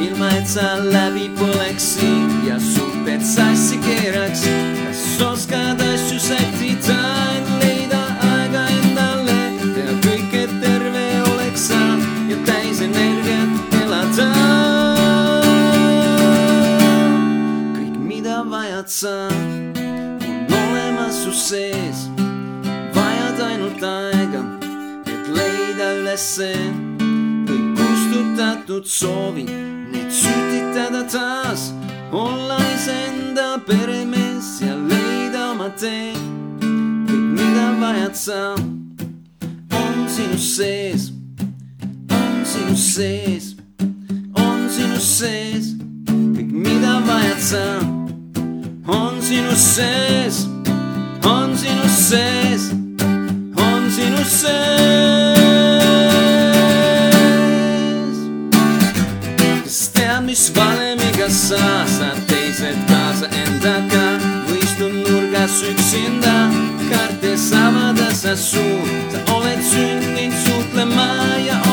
ilma 0.00 0.30
et 0.38 0.48
sa 0.48 0.78
läbi 0.86 1.28
põleksid 1.36 2.48
ja 2.48 2.56
suhted 2.70 3.28
sassi 3.28 3.76
keeraks. 3.84 4.46
kas 4.80 5.04
oskad 5.28 5.84
asju 5.84 6.22
sättida, 6.30 7.29
sa, 18.88 19.28
on 19.28 20.46
olemas 20.46 21.14
su 21.24 21.32
sees, 21.32 22.08
vajad 22.94 23.40
ainult 23.40 23.82
aega, 23.82 24.40
et 25.06 25.28
leida 25.28 25.88
ülesse 25.98 26.48
kõik 27.48 27.66
kustutatud 27.76 28.86
soovid, 28.86 29.50
need 29.92 30.08
sütitada 30.08 31.02
taas, 31.12 31.74
olla 32.12 32.56
iseenda 32.74 33.58
peremees 33.66 34.62
ja 34.64 34.74
leida 34.76 35.50
oma 35.50 35.68
tee. 35.76 36.14
kõik, 37.10 37.28
mida 37.36 37.68
vajad 37.80 38.14
sa, 38.16 38.42
on 39.76 40.08
sinu 40.08 40.38
sees, 40.38 41.12
on 42.08 42.44
sinu 42.44 42.76
sees, 42.76 43.54
on 44.34 44.68
sinu 44.72 45.00
sees. 45.00 45.74
kõik, 46.08 46.52
mida 46.52 47.00
vajad 47.04 47.48
sa, 47.52 47.64
on 48.90 49.22
sinu 49.22 49.54
sees, 49.56 50.46
on 51.24 51.56
sinu 51.56 51.88
sees, 51.88 52.70
on 53.56 53.90
sinu 53.90 54.24
sees. 54.24 54.58
Kas 59.64 59.80
tead, 59.94 60.22
mis 60.26 60.50
valemiga 60.56 61.28
sa 61.30 61.86
saad 61.86 62.18
teised 62.30 62.78
kaasa 62.90 63.30
endaga 63.44 64.06
või 64.48 64.58
istud 64.66 64.94
nurgas 65.06 65.62
üksinda, 65.70 66.36
kartes 66.90 67.50
avada 67.54 68.10
sa 68.14 68.36
suu, 68.36 68.80
sa 69.12 69.18
oled 69.38 69.62
sündinud 69.72 70.34
suhtlema 70.46 71.10
ja 71.46 71.69